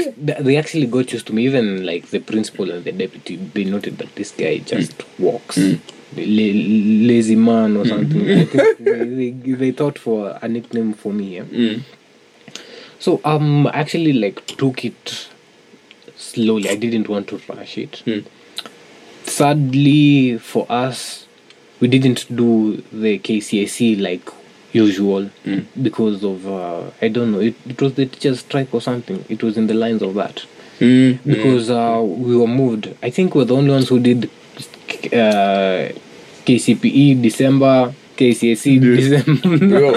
they 0.44 0.56
actually 0.56 0.86
got 0.86 1.12
used 1.12 1.26
to 1.28 1.32
me. 1.34 1.46
Even 1.46 1.86
like 1.86 2.06
the 2.08 2.20
principal 2.20 2.70
and 2.70 2.84
the 2.84 2.92
deputy 2.92 3.36
they 3.36 3.64
noted 3.64 3.96
that 3.98 4.14
this 4.16 4.30
guy 4.32 4.58
just 4.58 4.94
walks. 5.18 5.56
La- 6.16 6.58
lazy 7.12 7.36
man 7.36 7.76
or 7.76 7.86
something. 7.86 8.22
They, 8.80 9.30
they, 9.30 9.52
they 9.62 9.70
thought 9.72 9.98
for 9.98 10.38
a 10.42 10.48
nickname 10.48 10.92
for 10.94 11.12
me 11.12 11.36
yeah? 11.36 11.44
Mm. 11.44 11.82
so 12.98 13.20
um 13.24 13.66
I 13.68 13.70
actually 13.84 14.12
like 14.14 14.44
took 14.46 14.84
it 14.84 15.28
slowly. 16.32 16.68
I 16.68 16.76
didn't 16.76 17.08
want 17.08 17.28
to 17.28 17.40
rush 17.48 17.78
it. 17.78 18.02
Mm. 18.06 18.24
sadly 19.24 20.38
for 20.38 20.66
us 20.68 21.26
we 21.80 21.88
didn't 21.88 22.26
do 22.34 22.82
the 22.92 23.18
KCSE 23.18 24.00
like 24.00 24.28
usual 24.72 25.30
because 25.82 26.22
of 26.24 26.46
uh, 26.46 26.90
i 27.02 27.08
don't 27.08 27.32
know 27.32 27.40
it, 27.40 27.54
it 27.66 27.80
was 27.82 27.94
the 27.94 28.06
teachers 28.06 28.40
strike 28.40 28.72
or 28.72 28.80
something. 28.80 29.24
It 29.28 29.42
was 29.42 29.56
in 29.56 29.66
the 29.66 29.74
lines 29.74 30.02
of 30.02 30.14
that. 30.14 30.44
Mm. 30.78 31.18
because 31.24 31.68
uh, 31.70 32.00
we 32.02 32.34
were 32.36 32.46
moved. 32.46 32.94
I 33.02 33.10
think 33.10 33.34
we're 33.34 33.44
the 33.44 33.54
only 33.54 33.70
ones 33.70 33.88
who 33.90 33.98
did 34.00 34.30
uh, 35.12 35.92
kcpe 36.46 37.20
december 37.20 37.92
KCSE 38.16 38.80
december. 38.80 39.92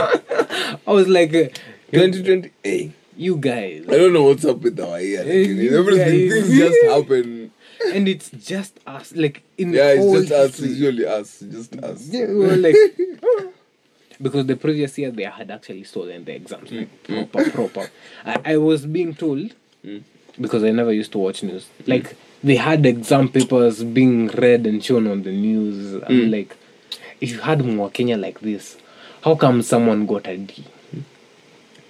I 0.87 0.91
was 0.91 1.07
like 1.07 1.29
uh, 1.29 1.47
2020. 1.91 2.51
Hey, 2.63 2.91
you 3.17 3.37
guys 3.37 3.85
I 3.87 3.97
don't 3.97 4.13
know 4.13 4.23
what's 4.23 4.45
up 4.45 4.61
with 4.61 4.79
our 4.79 4.99
year. 4.99 5.19
Like, 5.19 5.27
Hey, 5.27 5.45
you 5.47 5.55
know, 5.55 5.61
you 5.61 5.79
everything, 5.79 6.29
guys. 6.29 6.47
things 6.47 6.57
just 6.57 6.83
happen. 6.85 7.51
and 7.93 8.07
it's 8.07 8.29
just 8.31 8.79
us 8.87 9.15
like 9.15 9.43
in 9.57 9.71
the 9.71 9.77
Yeah, 9.77 9.93
the 9.95 10.01
it's 10.01 10.29
just 10.29 10.31
us. 10.31 10.47
history. 10.57 10.69
It's 10.69 10.79
usually 10.79 11.05
us. 11.05 11.39
Just 11.39 11.75
us. 11.83 12.07
Yeah, 12.07 12.25
we 12.27 12.35
were 12.35 12.55
like 12.57 12.75
because 14.21 14.45
the 14.45 14.55
previous 14.55 14.97
year 14.97 15.11
they 15.11 15.23
had 15.23 15.51
actually 15.51 15.83
stolen 15.83 16.23
the 16.25 16.33
exams 16.35 16.71
like 16.71 17.03
mm, 17.07 17.27
mm. 17.27 17.31
proper 17.31 17.51
proper. 17.51 17.91
I, 18.25 18.53
I 18.53 18.57
was 18.57 18.85
being 18.85 19.13
told 19.15 19.53
mm. 19.85 20.03
because 20.39 20.63
I 20.63 20.71
never 20.71 20.93
used 20.93 21.11
to 21.13 21.17
watch 21.19 21.43
news. 21.43 21.67
Like 21.87 22.15
they 22.43 22.55
had 22.55 22.85
exam 22.85 23.29
papers 23.29 23.83
being 23.83 24.27
read 24.27 24.65
and 24.65 24.83
shown 24.83 25.07
on 25.07 25.23
the 25.23 25.31
news. 25.31 26.01
I'm 26.07 26.29
like, 26.31 26.55
if 27.21 27.31
you 27.31 27.39
had 27.39 27.65
more 27.65 27.89
Kenya 27.89 28.17
like 28.17 28.39
this, 28.41 28.77
how 29.23 29.35
come 29.35 29.61
someone 29.61 30.05
got 30.05 30.27
a 30.27 30.37
D? 30.37 30.65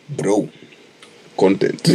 Bro, 0.10 0.50
content. 1.38 1.90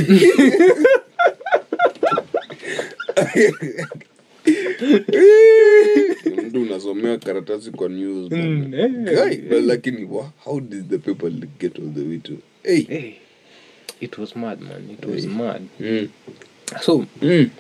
mtu 6.47 6.63
unasomea 6.63 7.19
karatasi 7.19 7.71
kwa 7.71 7.89
news. 7.89 8.33
Mm, 8.33 8.75
eh, 8.75 8.91
Guy, 8.91 9.37
but 9.37 9.65
lakini 9.65 10.05
wa- 10.05 10.31
how 10.45 10.61
did 10.61 10.89
the 10.91 10.99
paper 10.99 11.31
get 11.31 11.79
all 11.79 11.91
the 11.95 12.01
way 12.09 12.19
to 12.19 12.33
hey 12.63 12.81
Hey, 12.89 13.13
it 14.01 14.19
was 14.19 14.37
mad, 14.37 14.61
man. 14.61 14.91
It 14.91 15.05
was 15.07 15.25
Hey. 15.25 15.31
mad. 15.35 15.63
mm. 15.81 16.09
So 16.81 17.07
Mm. 17.23 17.51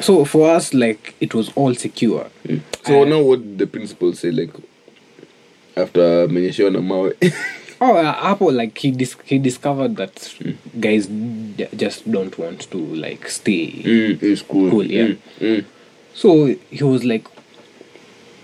So 0.00 0.24
for 0.24 0.56
us, 0.56 0.72
like 0.74 1.12
it 1.20 1.34
was 1.34 1.50
all 1.56 1.74
secure. 1.74 2.26
so 2.86 3.04
now 3.04 3.20
what 3.28 3.40
did 3.42 3.58
the 3.58 3.66
principal 3.66 4.14
say 4.14 4.30
like 4.30 4.52
after 5.76 6.28
menyeshewa 6.28 6.70
na 6.70 6.80
mawe 6.80 7.12
Oh, 7.84 7.96
uh, 7.96 8.16
Apple 8.30 8.52
like 8.52 8.78
he 8.78 8.92
dis- 8.92 9.16
he 9.24 9.38
discovered 9.38 9.96
that 9.96 10.14
guys 10.78 11.06
j- 11.58 11.68
just 11.76 12.08
don't 12.08 12.36
want 12.38 12.70
to 12.70 12.78
like 12.78 13.28
stay. 13.28 13.72
mm, 13.82 14.22
in 14.22 14.36
school 14.36 14.70
Cool, 14.70 14.86
yeah. 14.86 15.06
mm. 15.06 15.18
Mm. 15.40 15.64
So 16.14 16.54
he 16.70 16.84
was 16.84 17.02
like, 17.04 17.24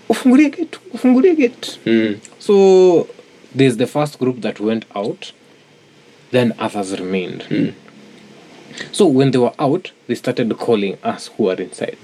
"Ufungulie 0.09 0.51
gate, 0.55 0.77
ufungulie 0.93 1.37
gate." 1.37 1.77
Mm. 1.85 2.19
So 2.39 3.07
there's 3.55 3.77
the 3.77 3.87
first 3.87 4.19
group 4.19 4.41
that 4.41 4.59
went 4.59 4.83
out, 4.95 5.31
then 6.31 6.53
others 6.59 6.99
remained. 6.99 7.73
So 8.91 9.05
when 9.07 9.31
they 9.31 9.37
were 9.37 9.53
out, 9.59 9.91
they 10.07 10.15
started 10.15 10.57
calling 10.57 10.97
us 11.03 11.27
who 11.37 11.49
are 11.49 11.55
inside. 11.61 11.97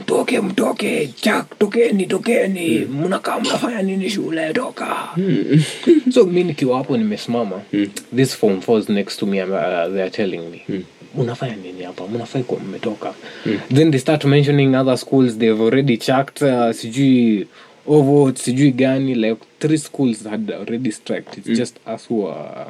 Mtoke, 0.00 0.40
mtoke, 0.40 1.06
chak, 1.20 1.58
tokeni, 1.58 2.06
tokeni, 2.06 2.78
mnakaa 2.78 3.40
mnafanya 3.40 3.82
nini 3.82 4.10
shule, 4.10 4.52
toka. 4.52 5.08
so 6.14 6.24
mi 6.24 6.44
nikiwa 6.44 6.78
hapo 6.78 6.96
nimesimama. 6.96 7.62
This 8.16 8.36
form 8.36 8.60
falls 8.60 8.88
next 8.88 9.16
to 9.18 9.26
me 9.26 9.42
uh, 9.42 9.48
they 9.48 10.02
are 10.02 10.10
telling 10.10 10.38
me. 10.50 10.84
Unafanya 11.14 11.56
nini 11.56 11.82
hapa? 11.82 12.08
Mnafai 12.08 12.42
kuwa 12.42 12.60
mmetoka. 12.60 13.14
Then 13.74 13.90
they 13.90 14.00
start 14.00 14.24
mentioning 14.24 14.74
other 14.74 14.98
schools 14.98 15.38
they've 15.38 15.62
already 15.62 15.96
chucked 15.96 16.42
uh, 16.42 16.70
sijui 16.72 17.46
ovo 17.86 18.32
sijui 18.34 18.70
gani 18.72 19.14
like 19.14 19.40
three 19.58 19.78
schools 19.78 20.24
had 20.24 20.50
already 20.54 20.92
striked. 20.92 21.38
It's 21.38 21.58
just 21.58 21.76
us 21.94 22.10
who 22.10 22.28
are 22.28 22.66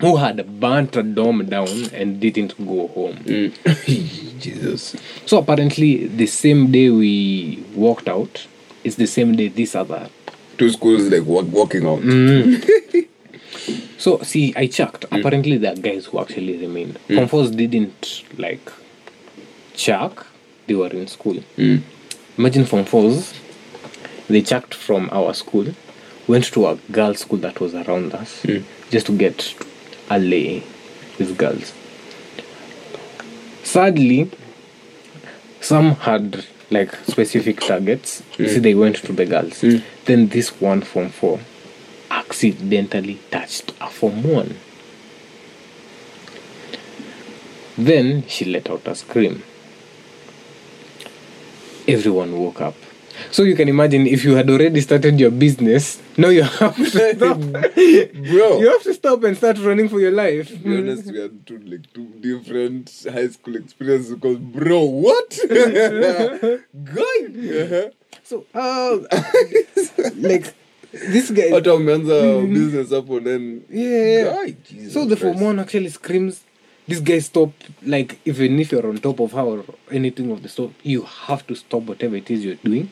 who 0.00 0.16
had 0.16 0.60
burnt 0.60 0.96
a 0.96 1.02
dome 1.02 1.44
down 1.46 1.68
and 1.92 2.20
didn't 2.20 2.56
go 2.66 2.88
home 2.88 3.16
Mm. 3.24 3.52
jesus 4.40 4.96
so 5.26 5.38
apparently 5.38 6.06
the 6.06 6.26
same 6.26 6.70
day 6.72 6.88
we 6.90 7.62
walked 7.74 8.08
out 8.08 8.46
it's 8.84 8.96
the 8.96 9.06
same 9.06 9.36
day 9.36 9.48
this 9.48 9.74
other 9.74 10.08
two 10.58 10.70
schools 10.70 11.02
like 11.10 11.24
walk, 11.24 11.46
walking 11.52 11.86
out 11.86 12.00
So 13.98 14.18
see, 14.22 14.54
I 14.56 14.66
checked. 14.66 15.04
Apparently, 15.12 15.58
there 15.58 15.74
are 15.74 15.76
guys 15.76 16.06
who 16.06 16.20
actually 16.20 16.56
remained. 16.56 16.98
Form 17.00 17.28
fours 17.28 17.50
didn't 17.50 18.22
like 18.38 18.72
chuck; 19.74 20.26
they 20.66 20.74
were 20.74 20.88
in 20.88 21.06
school. 21.06 21.42
Mm. 21.58 21.82
Imagine 22.38 22.64
form 22.64 22.86
fours, 22.86 23.34
they 24.28 24.40
chucked 24.40 24.72
from 24.72 25.10
our 25.12 25.34
school, 25.34 25.66
went 26.26 26.44
to 26.46 26.66
a 26.68 26.76
girls' 26.90 27.18
school 27.18 27.38
that 27.40 27.60
was 27.60 27.74
around 27.74 28.14
us 28.14 28.42
just 28.90 29.06
to 29.06 29.12
get 29.12 29.54
a 30.10 30.18
lay 30.18 30.62
with 31.18 31.38
girls. 31.38 31.72
Sadly, 33.62 34.30
some 35.60 35.92
had 35.94 36.44
like 36.70 36.94
specific 37.06 37.60
targets. 37.60 38.22
you 38.38 38.48
see 38.48 38.56
hmm. 38.56 38.62
they 38.62 38.74
went 38.74 38.96
to 38.96 39.12
the 39.12 39.24
girls. 39.24 39.60
Hmm. 39.60 39.78
Then 40.04 40.28
this 40.28 40.60
one 40.60 40.82
form 40.82 41.10
four 41.10 41.40
accidentally 42.10 43.20
touched 43.30 43.72
a 43.80 43.88
form 43.88 44.22
one. 44.22 44.56
Then 47.78 48.26
she 48.26 48.44
let 48.44 48.68
out 48.68 48.86
a 48.86 48.94
scream. 48.94 49.42
Everyone 51.88 52.38
woke 52.38 52.60
up. 52.60 52.74
So 53.30 53.42
you 53.44 53.54
can 53.54 53.68
imagine 53.68 54.06
if 54.06 54.24
you 54.24 54.34
had 54.34 54.48
already 54.50 54.80
started 54.80 55.18
your 55.20 55.30
business, 55.30 56.00
now 56.16 56.28
you 56.28 56.42
have 56.42 56.76
to 56.76 56.84
stop. 57.16 57.38
Bro. 57.40 58.60
you 58.60 58.68
have 58.70 58.82
to 58.82 58.94
stop 58.94 59.24
and 59.24 59.36
start 59.36 59.58
running 59.58 59.88
for 59.88 60.00
your 60.00 60.10
life. 60.12 60.48
To 60.48 60.56
be 60.56 60.76
honest, 60.78 61.10
we 61.12 61.18
had 61.20 61.46
two 61.46 61.58
like 61.58 61.92
two 61.92 62.06
different 62.20 62.90
high 63.12 63.28
school 63.28 63.56
experiences. 63.56 64.14
Because, 64.14 64.38
bro, 64.38 64.82
what? 64.82 65.38
Guy. 66.84 67.90
So, 68.24 68.44
uh, 68.54 68.98
like 70.16 70.54
this 70.92 71.30
guy. 71.30 71.50
hata 71.50 71.74
umeanza 71.74 72.40
business 72.40 72.90
hapo 72.90 73.20
then 73.20 73.62
Yeah. 73.70 74.46
Jesus 74.70 74.92
so 74.92 75.04
the 75.06 75.16
form 75.16 75.40
one 75.40 75.58
actually 75.60 75.90
screams. 75.90 76.40
This 76.88 77.00
guy 77.00 77.20
stop. 77.20 77.50
Like 77.86 78.18
even 78.24 78.58
if 78.58 78.72
you're 78.72 78.86
on 78.88 78.98
top 78.98 79.20
of 79.20 79.32
her 79.32 79.42
or 79.42 79.64
anything 79.92 80.30
of 80.32 80.42
the 80.42 80.48
sort, 80.48 80.72
you 80.82 81.02
have 81.02 81.46
to 81.46 81.54
stop 81.54 81.82
whatever 81.84 82.16
it 82.16 82.30
is 82.30 82.44
you're 82.44 82.56
doing. 82.64 82.90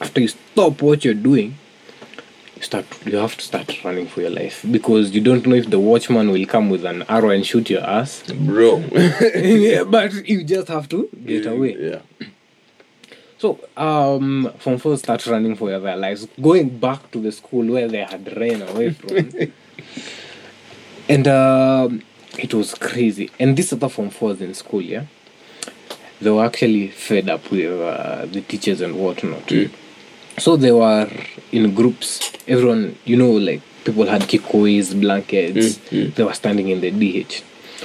After 0.00 0.20
you 0.20 0.28
stop 0.28 0.82
what 0.82 1.04
you're 1.04 1.14
doing, 1.14 1.56
you 2.56 2.62
start. 2.62 2.86
You 3.06 3.16
have 3.18 3.36
to 3.36 3.44
start 3.44 3.84
running 3.84 4.06
for 4.06 4.20
your 4.20 4.30
life 4.30 4.64
because 4.70 5.10
you 5.12 5.20
don't 5.20 5.46
know 5.46 5.54
if 5.56 5.70
the 5.70 5.78
watchman 5.78 6.30
will 6.30 6.46
come 6.46 6.70
with 6.70 6.84
an 6.84 7.02
arrow 7.08 7.30
and 7.30 7.44
shoot 7.46 7.70
your 7.70 7.82
ass. 7.82 8.22
bro 8.32 8.78
yeah, 9.34 9.84
but 9.84 10.12
you 10.28 10.44
just 10.44 10.68
have 10.68 10.88
to 10.90 11.08
get 11.24 11.46
away. 11.46 11.76
yeah 11.78 12.26
So, 13.38 13.58
um, 13.76 14.50
from 14.58 14.78
first 14.78 15.02
start 15.04 15.26
running 15.26 15.54
for 15.54 15.68
their 15.78 15.96
lives, 15.96 16.26
going 16.40 16.78
back 16.78 17.10
to 17.10 17.20
the 17.20 17.30
school 17.32 17.66
where 17.66 17.88
they 17.88 18.02
had 18.04 18.34
ran 18.38 18.62
away 18.62 18.90
from, 18.90 19.16
and 21.10 21.28
um, 21.28 22.02
it 22.38 22.54
was 22.54 22.74
crazy. 22.74 23.30
And 23.38 23.56
this 23.56 23.70
other 23.72 23.90
form 23.90 24.08
fours 24.10 24.40
in 24.40 24.54
school, 24.54 24.80
yeah, 24.80 25.04
they 26.20 26.30
were 26.30 26.44
actually 26.44 26.88
fed 26.88 27.28
up 27.28 27.50
with 27.50 27.80
uh, 27.80 28.26
the 28.26 28.40
teachers 28.40 28.80
and 28.80 28.94
whatnot. 28.96 29.52
So 30.38 30.56
they 30.56 30.72
were 30.72 31.08
in 31.52 31.74
groups. 31.74 32.32
Everyone, 32.48 32.96
you 33.04 33.16
know, 33.16 33.30
like 33.30 33.62
people 33.84 34.06
had 34.06 34.22
kikois, 34.22 34.98
blankets. 35.00 35.78
They 35.90 36.24
were 36.24 36.34
standing 36.34 36.68
in 36.68 36.80
the 36.80 36.90
DH. 36.90 37.42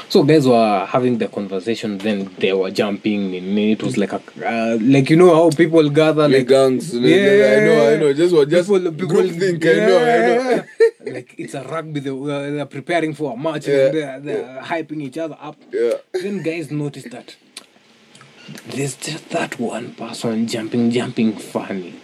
So 0.07 0.23
guys 0.23 0.47
were 0.47 0.85
having 0.85 1.17
the 1.17 1.27
conversation. 1.27 1.97
Then 1.97 2.33
they 2.39 2.53
were 2.53 2.71
jumping. 2.71 3.33
In 3.33 3.57
it 3.57 3.83
was 3.83 3.97
like 3.97 4.13
a 4.13 4.21
uh, 4.45 4.77
like 4.81 5.09
you 5.09 5.17
know 5.17 5.33
how 5.35 5.49
people 5.49 5.87
gather 5.89 6.27
like 6.27 6.39
like 6.39 6.47
gangs 6.47 6.95
yeah, 6.95 7.15
yeah, 7.15 7.57
I 7.57 7.59
know 7.65 7.93
I 7.93 7.95
know 7.97 8.13
just 8.13 8.33
what 8.33 8.49
just 8.49 8.69
people, 8.69 8.91
people 8.91 9.07
group 9.07 9.31
think 9.31 9.65
I 9.65 9.73
know 9.73 9.99
I 9.99 10.17
know 10.27 10.63
like 11.13 11.35
it's 11.37 11.53
a 11.53 11.63
rugby. 11.63 11.99
They, 11.99 12.09
uh, 12.09 12.25
they're 12.25 12.65
preparing 12.65 13.13
for 13.13 13.33
a 13.33 13.37
match. 13.37 13.67
Yeah. 13.67 13.75
And 13.75 13.93
they're, 13.95 14.19
they're 14.19 14.61
hyping 14.61 15.01
each 15.01 15.17
other 15.17 15.37
up. 15.39 15.57
yeah 15.71 15.93
Then 16.13 16.41
guys 16.43 16.71
noticed 16.71 17.11
that 17.11 17.35
there's 18.67 18.95
just 18.95 19.29
that 19.29 19.59
one 19.59 19.93
person 19.93 20.47
jumping, 20.47 20.91
jumping 20.91 21.37
funny. 21.37 21.95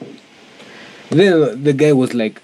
Then 1.10 1.63
the 1.63 1.73
guy 1.73 1.93
was 1.93 2.13
like, 2.13 2.41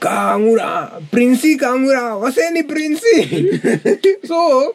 Kangura, 0.00 1.02
Princey 1.10 1.56
Kangura, 1.56 2.20
what's 2.20 2.36
any 2.38 2.62
Princey? 2.64 3.58
so 4.24 4.74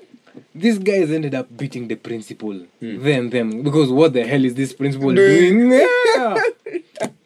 these 0.56 0.80
guys 0.80 1.12
ended 1.12 1.36
up 1.36 1.56
beating 1.56 1.88
the 1.88 1.96
principal, 1.96 2.66
then 2.82 3.30
them, 3.30 3.62
because 3.62 3.92
what 3.92 4.14
the 4.14 4.26
hell 4.26 4.44
is 4.44 4.56
this 4.56 4.74
principal 4.74 5.14
doing? 5.14 5.72
Yeah. 5.72 6.38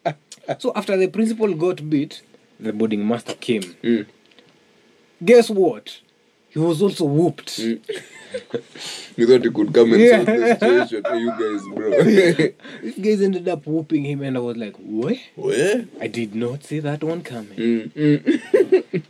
so 0.58 0.72
after 0.74 0.96
the 0.96 1.06
principal 1.08 1.54
got 1.54 1.88
beat, 1.88 2.22
the 2.58 2.72
boarding 2.72 3.06
master 3.06 3.34
came. 3.34 3.62
Mm. 3.82 4.06
Guess 5.24 5.50
what? 5.50 6.00
He 6.52 6.58
was 6.58 6.82
also 6.82 7.04
whooped. 7.04 7.58
you 7.58 7.80
thought 9.26 9.44
you 9.44 9.52
could 9.52 9.72
come 9.74 9.92
and 9.92 10.00
Yeah. 10.02 10.16
solve 10.24 10.26
the 10.26 10.54
situation 10.54 11.02
Hey, 11.04 11.18
you 11.18 11.30
guys 11.42 11.62
bro 11.74 11.90
These 12.82 12.98
guys 13.06 13.22
ended 13.22 13.48
up 13.48 13.66
whooping 13.66 14.04
him, 14.04 14.22
and 14.22 14.36
I 14.36 14.40
was 14.40 14.56
like, 14.56 14.76
"What? 14.76 15.16
where 15.34 15.86
I 16.00 16.06
did 16.08 16.34
not 16.34 16.64
see 16.64 16.80
that 16.80 17.02
one 17.02 17.22
coming." 17.22 17.56
mm. 17.58 17.92
Mm. 17.92 19.02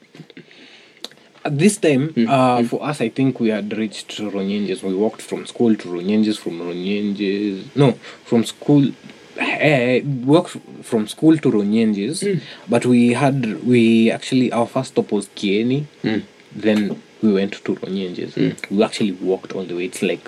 At 1.45 1.59
this 1.59 1.77
time, 1.77 2.15
uh, 2.29 2.63
for 2.63 2.81
us, 2.85 3.01
I 3.01 3.09
think 3.09 3.41
we 3.41 3.49
had 3.49 3.77
reached 3.77 4.19
Runyenjes. 4.19 4.81
We 4.85 4.95
walked 4.95 5.21
from 5.23 5.45
school 5.47 5.75
to 5.75 5.89
Runyenjes, 5.89 6.39
from 6.39 6.61
Runyenjes. 6.61 7.75
No, 7.75 7.93
from 8.25 8.45
school. 8.45 8.93
Uh, 9.41 9.99
walked 10.25 10.57
from 10.83 11.09
school 11.09 11.37
to 11.39 11.51
Runyenjes, 11.51 12.41
but 12.69 12.87
we 12.87 13.13
had 13.15 13.65
we 13.65 14.09
actually 14.13 14.53
our 14.53 14.69
first 14.69 14.91
stop 14.93 15.11
was 15.11 15.27
Kieni. 15.31 15.87
Mm. 16.05 16.23
Then 16.55 17.03
we 17.23 17.33
went 17.33 17.53
to 17.65 17.75
Runyenjes. 17.77 18.37
We 18.71 18.83
actually 18.83 19.13
walked 19.13 19.53
all 19.55 19.65
the 19.65 19.75
way. 19.77 19.85
It's 19.87 20.03
like 20.03 20.21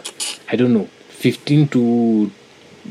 I 0.50 0.56
don't 0.56 0.72
know, 0.72 0.88
fifteen 1.08 1.68
to 1.68 2.30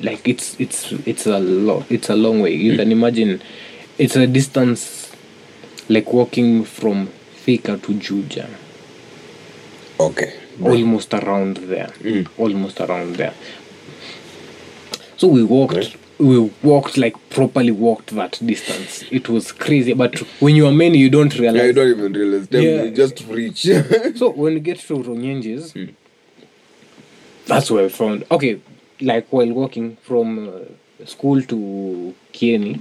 like 0.01 0.27
it's 0.27 0.59
it's 0.59 0.91
it's 1.05 1.25
a 1.27 1.39
lot. 1.39 1.85
It's 1.89 2.09
a 2.09 2.15
long 2.15 2.41
way. 2.41 2.53
You 2.53 2.75
can 2.75 2.91
imagine, 2.91 3.41
it's 3.97 4.15
a 4.15 4.27
distance 4.27 5.11
like 5.89 6.11
walking 6.13 6.63
from 6.65 7.07
Thika 7.45 7.81
to 7.83 7.93
Juja, 7.93 8.47
okay 9.99 10.33
almost 10.61 11.13
around 11.13 11.57
there, 11.57 11.91
Mm. 12.01 12.27
almost 12.37 12.79
around 12.79 13.15
there. 13.15 13.33
So 15.17 15.27
we 15.27 15.43
walked. 15.43 15.97
We 16.23 16.39
walked 16.71 16.95
like 16.97 17.15
properly 17.29 17.71
walked 17.71 18.09
that 18.15 18.39
distance. 18.45 19.03
It 19.11 19.27
was 19.27 19.51
crazy, 19.51 19.93
but 19.93 20.19
when 20.39 20.55
you 20.55 20.65
are 20.67 20.71
many, 20.71 20.97
you 20.97 21.09
don't 21.09 21.33
realize. 21.37 21.59
yeah, 21.61 21.67
you 21.67 21.73
don't 21.73 21.91
even 21.97 22.13
realize 22.13 22.47
them 22.47 22.63
Yeah. 22.63 22.83
you 22.83 22.91
just 22.91 23.15
reach 23.27 23.61
so 24.19 24.29
when 24.41 24.53
we 24.53 24.59
get 24.61 24.79
to 24.87 24.93
Ronyenjes, 25.09 25.65
that's 27.45 27.69
where 27.71 27.83
we 27.83 27.89
found. 27.89 28.23
Okay, 28.31 28.61
like 29.01 29.27
while 29.31 29.51
walking 29.51 29.97
from 29.97 30.27
uh, 30.49 31.05
school 31.05 31.41
to 31.51 31.57
Kieni, 32.33 32.79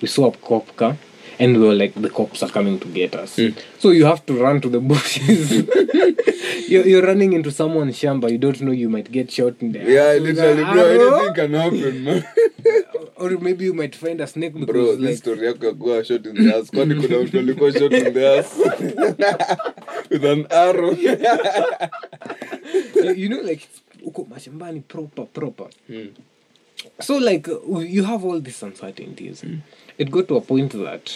we 0.00 0.06
saw 0.06 0.28
a 0.28 0.36
cop 0.48 0.76
car, 0.76 0.96
and 1.38 1.56
we 1.58 1.66
were 1.66 1.74
like, 1.74 1.94
the 1.94 2.10
cops 2.10 2.42
are 2.42 2.50
coming 2.50 2.78
to 2.80 2.88
get 2.88 3.14
us. 3.14 3.38
So 3.78 3.90
you 3.90 4.04
have 4.06 4.24
to 4.26 4.34
run 4.40 4.60
to 4.62 4.68
the 4.68 4.80
bushes. 4.80 5.50
you're, 6.68 6.86
you're 6.86 7.02
running 7.06 7.32
into 7.32 7.50
someone's 7.50 7.96
shamba. 7.98 8.30
You 8.30 8.38
don't 8.38 8.60
know 8.60 8.72
you 8.72 8.88
might 8.88 9.10
get 9.10 9.30
shot 9.30 9.54
in 9.60 9.72
there 9.72 9.88
yeah 9.88 10.12
literally 10.20 10.62
like, 10.62 10.72
bro 10.72 10.84
anything 10.84 11.34
can 11.34 11.54
happen 11.54 12.04
man. 12.04 12.24
Or 13.16 13.30
maybe 13.30 13.64
you 13.64 13.74
might 13.74 13.94
find 13.94 14.20
a 14.20 14.26
snake 14.26 14.54
because 14.54 14.66
bro 14.66 14.96
this 14.96 15.00
like 15.00 15.16
story 15.18 15.46
yako 15.46 15.66
ya 15.66 15.72
kuwa 15.72 16.04
shot 16.04 16.26
in 16.26 16.34
the 16.34 16.56
ass. 16.56 16.70
Kwani 16.70 16.94
kuna 16.94 17.18
mtu 17.18 17.38
alikuwa 17.38 17.72
shot 17.72 17.92
in 17.92 18.12
the 18.14 18.38
ass? 18.38 18.58
With 20.10 20.24
an 20.24 20.46
arrow. 20.50 20.90
You 23.16 23.28
know 23.28 23.40
like 23.42 23.68
uko 24.02 24.24
mashambani 24.30 24.80
proper 24.80 25.26
proper 25.26 25.66
so 27.00 27.16
like 27.18 27.46
you 27.46 28.04
have 28.04 28.24
all 28.24 28.40
these 28.40 28.62
uncertainties. 28.62 29.42
Mm. 29.42 29.60
It 29.98 30.10
got 30.10 30.28
to 30.28 30.36
a 30.36 30.40
point 30.40 30.72
that 30.72 31.10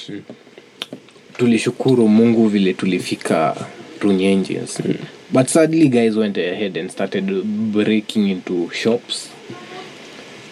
tulishukuru 1.37 2.09
mungu 2.09 2.49
vile 2.49 2.75
tulifika 2.75 3.67
runyenjes. 4.01 4.81
Mm. 4.81 4.95
But 5.33 5.49
sadly 5.49 5.88
guys 5.88 6.17
went 6.17 6.38
ahead 6.38 6.77
and 6.79 6.91
started 6.91 7.45
breaking 7.73 8.29
into 8.31 8.71
shops. 8.71 9.31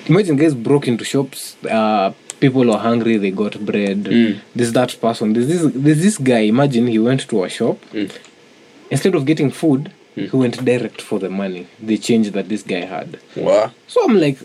Imagine 0.09 0.37
guys 0.37 0.55
broke 0.55 0.87
into 0.87 1.05
shops 1.05 1.57
uh, 1.71 2.13
people 2.41 2.65
were 2.67 2.79
hungry 2.79 3.17
they 3.19 3.31
got 3.31 3.59
bread. 3.59 4.05
Mm. 4.05 4.41
This 4.55 4.73
that 4.73 5.01
person 5.01 5.33
there's 5.33 5.49
this, 5.49 5.73
there's 5.75 6.03
this 6.03 6.19
guy 6.19 6.41
imagine 6.41 6.87
he 6.87 6.99
went 6.99 7.29
to 7.29 7.45
a 7.45 7.49
shop. 7.49 7.79
Instead 8.91 9.15
of 9.15 9.25
getting 9.25 9.51
food 9.51 9.91
he 10.15 10.37
went 10.37 10.65
direct 10.65 11.03
for 11.03 11.19
the 11.19 11.29
money 11.29 11.67
the 11.79 11.99
change 11.99 12.31
that 12.31 12.49
this 12.49 12.63
guy 12.63 12.85
had. 12.85 13.19
Wa. 13.37 13.71
so 13.87 14.03
i'm 14.05 14.19
like 14.19 14.39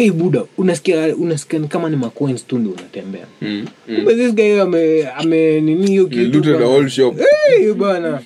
hey 0.00 0.10
buda 0.10 0.44
unasikia 0.58 1.16
unasikia 1.16 1.60
kama 1.60 1.90
ni 1.90 1.96
macoins 1.96 2.46
tu 2.46 2.58
ndio 2.58 2.72
unatembea. 2.72 3.26
Mm. 3.42 3.66
Kumbe 3.86 4.14
this 4.14 4.34
guy 4.34 4.60
ame 4.60 5.08
ame 5.08 5.60
nini 5.60 5.86
hiyo 5.86 6.06
kitu 6.06 6.40
the 6.40 6.52
whole 6.54 6.90
shop. 6.90 7.18
Hey 7.48 7.72
bana 7.72 8.22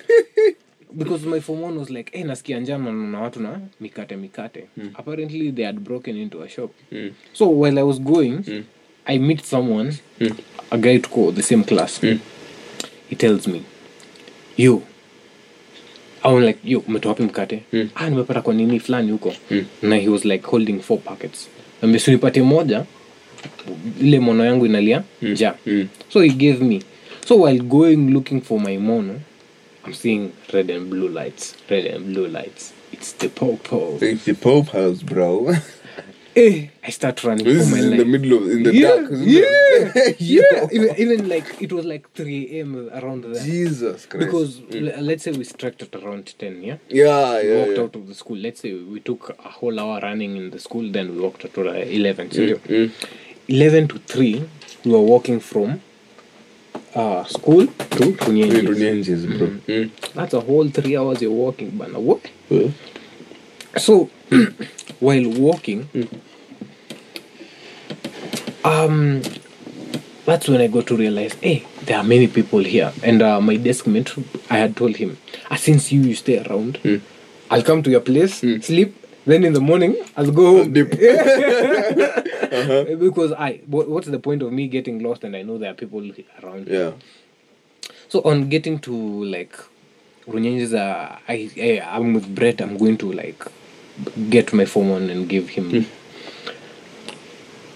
because 0.93 1.25
my 1.27 1.39
form 1.39 1.63
one 1.63 1.79
was 1.79 1.89
like 1.89 2.17
hey 2.17 2.23
nasikia 2.23 2.59
njama 2.59 2.91
na 2.91 3.19
watu 3.19 3.39
na 3.39 3.59
mikate 3.81 4.15
mikate. 4.15 4.63
Apparently 4.93 5.51
they 5.51 5.65
had 5.65 5.79
broken 5.79 6.17
into 6.17 6.43
a 6.43 6.49
shop. 6.49 6.71
Mm. 6.91 7.11
so 7.33 7.59
while 7.59 7.79
i 7.79 7.83
was 7.83 8.01
going 8.01 8.63
i 9.05 9.19
meet 9.19 9.43
someone 9.43 9.93
a 10.71 10.77
guy 10.77 10.97
to 10.97 11.31
the 11.31 11.41
same 11.43 11.63
class. 11.63 12.01
He 13.09 13.15
tells 13.17 13.47
me 13.47 13.61
yo 14.57 14.81
I'm 16.23 16.41
like 16.41 16.59
yo 16.63 16.79
umetoa 16.87 17.09
wapi 17.09 17.23
mkate? 17.23 17.63
Ah 17.95 18.09
nimepata 18.09 18.41
kwa 18.41 18.53
nini 18.53 18.79
fulani 18.79 19.11
huko? 19.11 19.33
Na 19.81 19.95
he 19.95 20.09
was 20.09 20.25
like 20.25 20.47
holding 20.47 20.79
four 20.79 20.99
packets 20.99 21.49
ambesunipatie 21.81 22.41
moja. 22.43 22.85
Ile 24.01 24.19
mono 24.19 24.45
yangu 24.45 24.65
inalia 24.65 25.03
nja 25.21 25.53
Mm. 25.65 25.87
so 26.13 26.21
he 26.21 26.29
gave 26.29 26.65
me. 26.65 26.81
So 27.27 27.35
while 27.41 27.59
going 27.59 27.95
looking 28.11 28.41
for 28.41 28.59
my 28.61 28.77
mono 28.77 29.13
i'm 29.87 29.93
seeing 29.93 30.29
red 30.53 30.71
and 30.71 30.89
blue 30.89 31.09
lights 31.09 31.55
red 31.69 31.87
and 31.95 32.05
blue 32.05 32.27
lights. 32.27 32.73
It's 32.93 33.17
the 33.17 33.27
popo 33.29 33.97
It's 34.01 34.25
the 34.25 34.33
Pope 34.33 34.71
House, 34.71 35.03
bro. 35.05 35.47
eh, 36.35 36.67
i 36.83 36.91
start 36.91 37.23
running 37.23 37.45
this 37.45 37.67
is 37.67 37.73
in 37.73 37.89
life 37.91 37.99
the 37.99 38.05
middle 38.05 38.37
of 38.37 38.51
in 38.51 38.63
the 38.63 38.73
yeah, 38.73 38.87
dark. 38.89 39.11
Yeah, 39.11 40.13
yeah. 40.19 40.67
Even, 40.71 40.95
even 40.97 41.29
like 41.29 41.61
it 41.61 41.71
was 41.71 41.85
like 41.85 42.11
3 42.13 42.59
a.m. 42.59 42.89
around 42.93 43.23
there. 43.23 43.43
Jesus 43.43 44.05
Christ. 44.05 44.25
Because 44.25 44.61
l- 44.73 45.01
let's 45.01 45.23
say 45.23 45.31
we 45.31 45.45
at 45.45 45.95
around 45.95 46.33
10, 46.37 46.63
yeah? 46.63 46.77
yeah, 46.89 47.41
We 47.41 47.49
yeah, 47.49 47.57
walked 47.57 47.77
yeah. 47.77 47.83
out 47.83 47.95
of 47.95 48.07
the 48.07 48.13
school. 48.15 48.37
Let's 48.37 48.61
say 48.61 48.73
we 48.73 48.99
took 48.99 49.35
a 49.43 49.49
whole 49.49 49.79
hour 49.79 49.99
running 50.01 50.35
in 50.37 50.49
the 50.51 50.59
school, 50.59 50.91
then 50.91 51.15
we 51.15 51.21
walked 51.21 51.41
to 51.53 51.69
uh, 51.69 51.73
11. 51.73 52.31
So 52.31 52.41
Mm. 52.41 52.91
11 53.47 53.87
to 53.89 53.99
3, 53.99 54.43
we 54.85 54.91
were 54.91 54.99
walking 54.99 55.39
from 55.39 55.81
uh, 56.95 57.23
school 57.25 57.67
to. 57.67 58.13
Runyenjes, 58.13 59.25
bro. 59.37 59.47
Mm. 59.67 59.91
That's 60.13 60.33
a 60.33 60.41
whole 60.41 60.69
three 60.69 60.97
hours 60.97 61.21
you're 61.21 61.31
walking, 61.31 61.71
bana. 61.71 61.99
What? 61.99 62.21
Yeah. 62.49 62.69
So, 63.77 64.09
while 64.99 65.29
walking, 65.29 65.89
um, 68.65 69.21
that's 70.25 70.47
when 70.47 70.59
I 70.61 70.67
got 70.67 70.87
to 70.87 70.97
realize, 70.97 71.33
hey, 71.35 71.65
there 71.83 71.97
are 71.97 72.03
many 72.03 72.27
people 72.27 72.59
here. 72.59 72.91
And 73.03 73.21
uh, 73.21 73.39
my 73.39 73.57
desk 73.57 73.87
mate, 73.87 74.13
I 74.49 74.57
had 74.57 74.75
told 74.75 74.95
him, 74.95 75.17
ah, 75.51 75.55
since 75.55 75.91
you, 75.91 76.01
you 76.01 76.15
stay 76.15 76.43
around, 76.45 76.79
I'll 77.49 77.63
come 77.63 77.83
to 77.83 77.89
your 77.91 78.01
place, 78.01 78.39
sleep, 78.39 78.95
then 79.25 79.43
in 79.43 79.53
the 79.53 79.61
morning, 79.61 79.95
I'll 80.17 80.31
go 80.31 80.57
home. 80.57 80.73
Dip. 80.73 80.91
Because 82.99 83.33
I, 83.33 83.61
what, 83.67 83.89
what's 83.89 84.07
the 84.07 84.19
point 84.19 84.41
of 84.41 84.51
me 84.51 84.67
getting 84.67 84.99
lost 85.03 85.23
and 85.23 85.35
I 85.35 85.41
know 85.41 85.57
there 85.57 85.71
are 85.71 85.75
people 85.75 85.99
around? 86.43 86.67
Yeah. 86.67 86.91
So 88.07 88.21
on 88.21 88.49
getting 88.49 88.79
to 88.79 88.93
like 89.25 89.57
Runyenjes, 90.27 90.73
uh, 90.73 91.17
I, 91.27 91.49
I 91.57 91.81
I'm 91.95 92.13
with 92.13 92.33
Brett. 92.33 92.61
I'm 92.61 92.77
going 92.77 92.97
to 92.97 93.11
like 93.11 93.43
get 94.29 94.53
my 94.53 94.65
phone 94.65 94.91
on 94.91 95.09
and 95.09 95.27
give 95.27 95.49
him. 95.49 95.85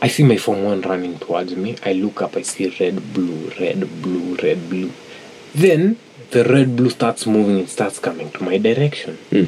I 0.01 0.07
see 0.07 0.23
my 0.23 0.37
phone 0.37 0.63
one 0.63 0.81
running 0.81 1.19
towards 1.19 1.55
me. 1.55 1.75
I 1.85 1.93
look 1.93 2.21
up. 2.21 2.37
I 2.37 2.43
see 2.43 2.73
red, 2.79 3.13
blue, 3.13 3.51
red, 3.59 4.01
blue, 4.01 4.35
red, 4.37 4.69
blue. 4.69 4.91
Then 5.53 5.97
the 6.31 6.43
red, 6.45 6.75
blue 6.75 6.89
starts 6.89 7.25
moving. 7.25 7.59
It 7.59 7.69
starts 7.69 7.99
coming 7.99 8.31
to 8.31 8.43
my 8.43 8.57
direction. 8.57 9.17
Hmm. 9.29 9.45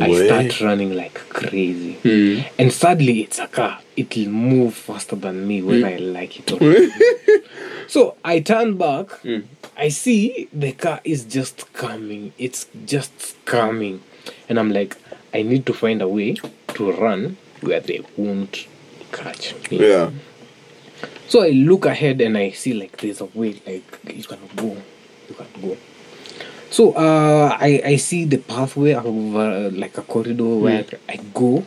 I 0.00 0.26
start 0.26 0.60
running 0.62 0.94
like 0.94 1.14
crazy. 1.28 1.94
Hmm. 1.94 2.46
And 2.58 2.72
sadly, 2.72 3.20
it's 3.20 3.38
a 3.38 3.46
car. 3.46 3.80
It'll 3.96 4.28
move 4.28 4.74
faster 4.74 5.14
than 5.14 5.46
me, 5.46 5.62
whether 5.62 5.88
hmm. 5.88 5.94
I 5.94 5.96
like 5.96 6.40
it 6.40 6.52
or 6.52 6.58
not. 6.60 7.42
So 7.88 8.16
I 8.24 8.40
turn 8.40 8.76
back. 8.78 9.10
Hmm. 9.20 9.40
I 9.76 9.90
see 9.90 10.48
the 10.52 10.72
car 10.72 11.00
is 11.04 11.24
just 11.24 11.70
coming. 11.74 12.32
It's 12.38 12.66
just 12.86 13.36
coming. 13.44 14.02
And 14.48 14.58
I'm 14.58 14.70
like, 14.70 14.96
I 15.34 15.42
need 15.42 15.66
to 15.66 15.74
find 15.74 16.00
a 16.00 16.08
way 16.08 16.36
to 16.74 16.92
run 16.92 17.36
where 17.60 17.80
they 17.80 18.02
won't 18.16 18.66
catch. 19.12 19.54
Yeah. 19.70 20.10
So 21.28 21.42
I 21.42 21.48
look 21.50 21.86
ahead 21.86 22.20
and 22.20 22.36
I 22.38 22.50
see 22.52 22.72
like 22.74 22.96
there's 22.98 23.20
a 23.20 23.26
way 23.26 23.60
like 23.66 23.98
you 24.14 24.22
can 24.24 24.38
go, 24.54 24.76
you 25.28 25.34
can 25.34 25.46
go. 25.62 25.76
So 26.70 26.92
uh, 26.92 27.56
I 27.60 27.80
I 27.84 27.96
see 27.96 28.24
the 28.24 28.38
pathway 28.38 28.92
of 28.94 29.06
uh, 29.06 29.70
like 29.72 29.98
a 29.98 30.02
corridor 30.02 30.56
where 30.56 30.84
I 31.08 31.16
go. 31.34 31.64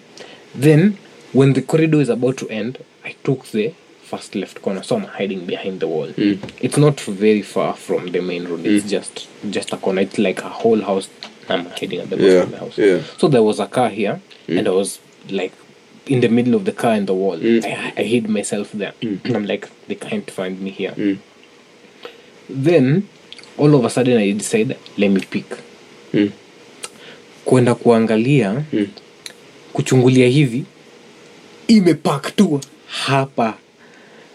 Then 0.55 0.97
when 1.33 1.53
the 1.53 1.61
corridor 1.61 1.99
is 2.01 2.09
about 2.09 2.37
to 2.37 2.49
end, 2.49 2.79
I 3.05 3.15
took 3.23 3.45
the 3.47 3.73
first 4.03 4.33
left 4.33 4.61
corner, 4.63 4.81
so 4.81 4.95
I'm 4.95 5.03
hiding 5.03 5.45
behind 5.45 5.79
the 5.81 5.87
wall. 5.87 6.11
It's 6.17 6.77
not 6.77 6.99
very 7.01 7.43
far 7.43 7.75
from 7.75 8.07
the 8.11 8.21
main 8.21 8.45
road. 8.47 8.65
It's 8.65 8.89
just 8.89 9.27
just 9.51 9.71
a 9.73 9.77
corner. 9.77 10.01
It's 10.01 10.17
like 10.17 10.39
a 10.41 10.49
whole 10.49 10.81
house. 10.81 11.09
I'm 11.49 11.65
hiding 11.65 11.99
at 11.99 12.09
the 12.09 12.15
back 12.17 12.25
Yeah, 12.25 12.41
of 12.43 12.51
the 12.51 12.57
house. 12.59 12.77
yeah. 12.77 13.01
So 13.17 13.27
there 13.27 13.43
was 13.43 13.59
a 13.59 13.67
car 13.67 13.89
here, 13.89 14.19
and 14.47 14.67
I 14.67 14.71
was 14.71 14.99
like 15.29 15.53
in 16.09 16.21
the 16.21 16.27
middle 16.27 16.55
of 16.55 16.65
the 16.65 16.71
car 16.71 16.93
and 16.93 17.07
the 17.07 17.13
wall. 17.13 17.37
I, 17.41 17.93
I 17.97 18.03
hid 18.03 18.27
myself 18.27 18.71
there. 18.73 18.93
Mm. 19.01 19.35
I'm 19.35 19.45
like, 19.45 19.69
they 19.87 19.95
can't 19.95 20.29
find 20.29 20.59
me 20.59 20.71
here. 20.71 20.93
Then 22.49 23.07
all 23.57 23.75
of 23.75 23.85
a 23.85 23.89
sudden 23.89 24.17
I 24.17 24.31
decide, 24.31 24.77
let 24.97 25.11
me 25.11 25.21
pick. 25.21 25.45
Mm. 26.13 26.31
Kwenda 27.45 27.75
kuangalia, 27.75 28.63
kuchungulia 29.73 30.27
hivi, 30.27 30.65
imepark 31.67 32.35
tu 32.35 32.61
hapa. 32.87 33.57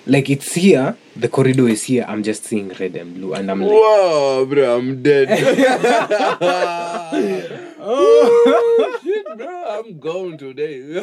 Like 0.07 0.33
it's 0.33 0.55
here, 0.55 0.95
the 1.17 1.29
corridor 1.29 1.69
is 1.69 1.83
here, 1.85 2.05
I'm 2.09 2.23
just 2.23 2.45
seeing 2.45 2.69
red 2.81 2.97
and 2.97 3.15
blue, 3.15 3.35
and 3.35 3.51
I'm 3.51 3.61
like, 3.61 3.71
Whoa, 3.71 4.47
bro, 4.47 4.79
I'm 4.79 5.03
dead. 5.03 5.29
oh, 7.81 8.99
shit, 9.03 9.25
bro, 9.37 9.65
I'm 9.79 9.99
gone 9.99 10.39
today. 10.39 10.81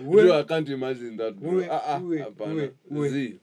bro, 0.00 0.38
I 0.38 0.42
can't 0.42 0.68
imagine 0.68 1.16
that, 1.16 1.40
bro. 1.40 1.64
Ah, 1.70 1.82
ah, 1.86 1.98
hapana. 2.00 2.70
we- 2.88 3.38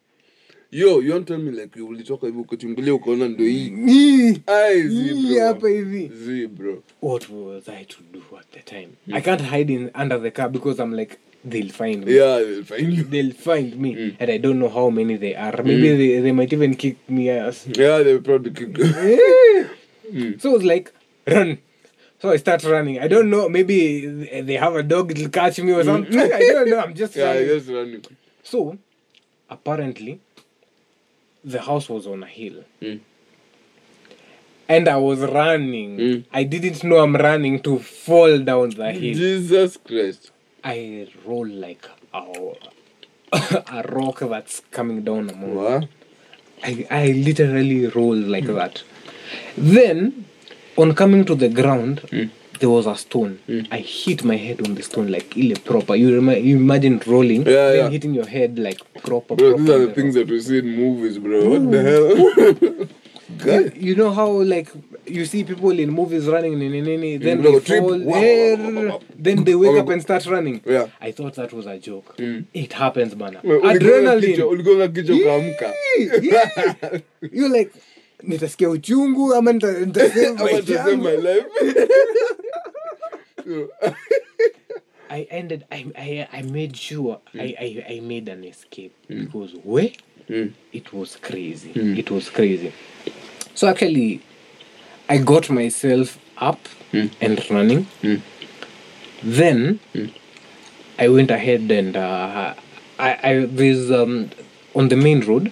Yo, 0.70 1.00
you 1.00 1.14
want 1.14 1.26
tell 1.28 1.38
me 1.38 1.52
like 1.52 1.80
ulitoka 1.80 2.28
hivi 2.28 2.40
ukachungulia 2.40 2.94
ukaona 2.94 3.28
ndo 3.28 3.44
hii 3.44 4.42
Ai, 4.48 5.40
hapa 5.40 5.70
hivi. 5.70 6.48
Bro. 6.48 6.84
What 7.02 7.30
was 7.30 7.70
I 7.70 7.86
to 7.86 7.98
do 8.14 8.22
at 8.38 8.52
the 8.52 8.60
time? 8.60 8.90
I 9.14 9.22
can't 9.22 9.42
hide 9.42 9.74
in 9.74 9.90
under 9.96 10.22
the 10.22 10.32
car 10.32 10.50
because 10.50 10.84
I'm 10.84 10.94
like, 10.94 11.18
they'll 11.44 11.70
find 11.72 12.06
me. 12.06 12.16
Yeah, 12.16 12.40
they'll 12.40 12.64
find 12.64 12.94
you. 12.94 13.04
They'll 13.04 13.34
find 13.34 13.76
me, 13.78 13.96
mm. 13.96 14.16
and 14.20 14.32
I 14.32 14.38
don't 14.38 14.60
know 14.60 14.70
how 14.70 14.90
many 14.90 15.18
they 15.18 15.36
are. 15.36 15.64
Maybe 15.64 15.90
mm. 15.90 15.98
they, 15.98 16.20
they 16.22 16.32
might 16.32 16.52
even 16.54 16.76
kick 16.76 17.10
me 17.10 17.30
ass. 17.30 17.68
Yeah, 17.68 18.04
they'll 18.04 18.22
probably 18.22 18.52
kick 18.52 18.78
you. 18.78 18.86
Eh. 18.96 19.68
Mm. 20.12 20.42
So 20.42 20.56
it's 20.56 20.64
like, 20.64 20.94
run. 21.28 21.58
So 22.20 22.30
I 22.32 22.38
start 22.38 22.64
running. 22.64 23.00
I 23.00 23.08
don't 23.08 23.30
know. 23.30 23.48
Maybe 23.50 24.08
they 24.42 24.54
have 24.54 24.76
a 24.76 24.84
dog. 24.84 25.12
It'll 25.12 25.30
catch 25.30 25.60
me 25.60 25.72
or 25.72 25.84
something. 25.84 26.18
I 26.20 26.40
don't 26.40 26.70
know. 26.70 26.80
I'm 26.80 26.94
just 26.94 27.16
Yeah, 27.16 27.26
running. 27.26 27.48
just 27.48 27.70
running. 27.70 28.06
So, 28.42 28.78
apparently, 29.50 30.20
the 31.44 31.62
house 31.62 31.90
was 31.90 32.08
on 32.08 32.24
a 32.24 32.28
hill. 32.28 32.64
Mm. 32.82 33.00
And 34.70 34.88
I 34.88 34.98
was 34.98 35.20
running. 35.20 35.98
Mm. 35.98 36.26
I 36.34 36.44
didn't 36.44 36.84
know 36.84 36.98
I'm 36.98 37.16
running 37.16 37.62
to 37.64 37.80
fall 37.80 38.40
down 38.40 38.72
the 38.72 38.92
hill. 38.92 39.14
Jesus 39.14 39.78
Christ. 39.78 40.32
I 40.68 41.08
roll 41.26 41.48
like 41.48 41.86
a, 42.14 42.24
a 43.78 43.84
rock 43.90 44.20
that's 44.20 44.60
coming 44.72 45.02
down 45.04 45.30
a 45.30 45.34
mountain. 45.34 45.56
What? 45.56 45.88
I, 46.62 46.86
I 46.92 47.06
literally 47.12 47.88
rolled 47.88 48.26
like 48.28 48.48
that. 48.48 48.84
Then, 49.58 50.26
on 50.76 50.94
coming 50.94 51.24
to 51.26 51.36
the 51.36 51.48
ground, 51.48 52.00
hmm. 52.10 52.26
there 52.60 52.70
was 52.70 52.86
a 52.86 52.96
stone. 52.98 53.40
Hmm. 53.46 53.62
I 53.72 53.78
hit 53.78 54.26
my 54.26 54.36
head 54.36 54.68
on 54.68 54.76
the 54.76 54.84
stone 54.84 55.08
like 55.08 55.38
ile 55.38 55.56
proper. 55.64 55.96
You, 55.96 56.16
remi- 56.16 56.40
you 56.42 56.58
imagine 56.58 57.02
rolling, 57.08 57.46
Yeah, 57.46 57.74
yeah. 57.74 57.90
hitting 57.90 58.14
your 58.14 58.28
head 58.28 58.60
like 58.60 58.80
proper. 59.04 59.36
Bro, 59.36 59.56
proper 59.56 59.62
these 59.62 59.70
are 59.70 59.80
the 59.80 59.88
the 59.88 59.94
things 59.94 60.16
rock. 60.18 60.26
that 60.28 60.32
we 60.34 60.42
see 60.42 60.58
in 60.60 60.76
movies, 60.76 61.18
bro. 61.18 61.50
What 61.50 61.72
the 61.72 61.82
hell? 61.90 62.88
You, 63.46 63.72
you 63.76 63.96
know 63.96 64.12
how 64.12 64.30
like 64.30 64.70
you 65.06 65.26
see 65.26 65.44
people 65.44 65.72
in 65.78 65.90
movies 65.92 66.28
running, 66.28 66.58
nini, 66.58 66.80
nini, 66.82 67.18
then 67.18 67.42
they 67.42 67.60
fall, 67.60 68.00
Wow, 68.00 68.22
wow, 68.22 68.56
wow, 68.58 68.90
wow. 68.90 69.02
then 69.16 69.44
they 69.44 69.54
wake 69.56 69.78
up 69.78 69.90
and 69.90 70.02
start 70.02 70.26
running. 70.28 70.62
Yeah. 70.66 70.88
I 71.02 71.12
thought 71.12 71.36
that 71.36 71.52
was 71.52 71.66
a 71.66 71.78
joke. 71.78 72.16
Mm. 72.18 72.46
It 72.54 72.72
happens, 72.74 73.16
bana. 73.16 73.42
Adrenaline. 73.44 74.38
You're 77.32 77.50
like, 77.50 77.74
nitasikia 78.24 78.70
uchungu 78.70 79.34
ama 79.36 79.52
I 79.52 79.54
want 79.54 79.94
to 79.94 80.10
save 80.10 80.40
my 80.40 80.52
yangu." 80.52 81.24
life. 81.24 81.46
I 85.10 85.22
ended. 85.32 85.66
I 85.72 85.86
I, 85.96 86.28
I 86.34 86.42
made 86.42 86.76
sure 86.76 87.20
I, 87.34 87.56
I 87.60 87.86
I 87.96 88.00
made 88.02 88.28
an 88.30 88.44
escape 88.44 88.94
because 89.08 89.54
where 89.64 89.92
Mm. 90.30 90.52
it 90.74 90.92
was 90.92 91.16
crazy. 91.16 91.72
It 91.74 92.12
was 92.12 92.30
crazy. 92.30 92.74
So 93.58 93.68
actually, 93.68 94.22
I 95.10 95.18
got 95.18 95.50
myself 95.50 96.20
up 96.38 96.60
hmm. 96.92 97.08
and 97.20 97.44
running. 97.50 97.86
Hmm. 98.04 98.18
Then 99.24 99.80
hmm. 99.94 100.06
I 101.00 101.08
went 101.10 101.32
ahead 101.32 101.72
and 101.72 101.98
uh, 101.98 102.54
I 103.00 103.10
I 103.30 103.46
there's 103.50 103.90
um 103.90 104.30
on 104.76 104.90
the 104.90 104.96
main 104.96 105.22
road. 105.22 105.52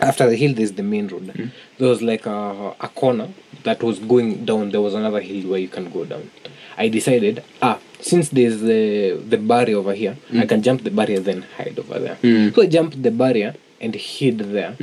After 0.00 0.26
the 0.26 0.36
hill, 0.36 0.54
there's 0.54 0.72
the 0.72 0.82
main 0.82 1.08
road. 1.08 1.52
There 1.76 1.88
was 1.88 2.00
like 2.00 2.24
a, 2.24 2.74
a 2.80 2.88
corner 2.88 3.28
that 3.64 3.82
was 3.82 3.98
going 3.98 4.46
down. 4.46 4.70
There 4.70 4.80
was 4.80 4.94
another 4.94 5.20
hill 5.20 5.50
where 5.50 5.60
you 5.60 5.68
can 5.68 5.90
go 5.90 6.06
down. 6.06 6.30
I 6.78 6.88
decided, 6.88 7.44
ah, 7.60 7.78
since 8.00 8.30
there's 8.30 8.62
the 8.62 9.20
the 9.28 9.36
barrier 9.36 9.76
over 9.76 9.92
here, 9.92 10.16
I 10.34 10.46
can 10.46 10.62
jump 10.62 10.82
the 10.82 10.90
barrier 10.90 11.20
then 11.20 11.42
hide 11.58 11.78
over 11.78 11.98
there. 11.98 12.16
So 12.54 12.62
I 12.62 12.66
jumped 12.68 13.02
the 13.02 13.10
barrier 13.10 13.54
and 13.82 13.94
hid 13.94 14.38
there. 14.38 14.76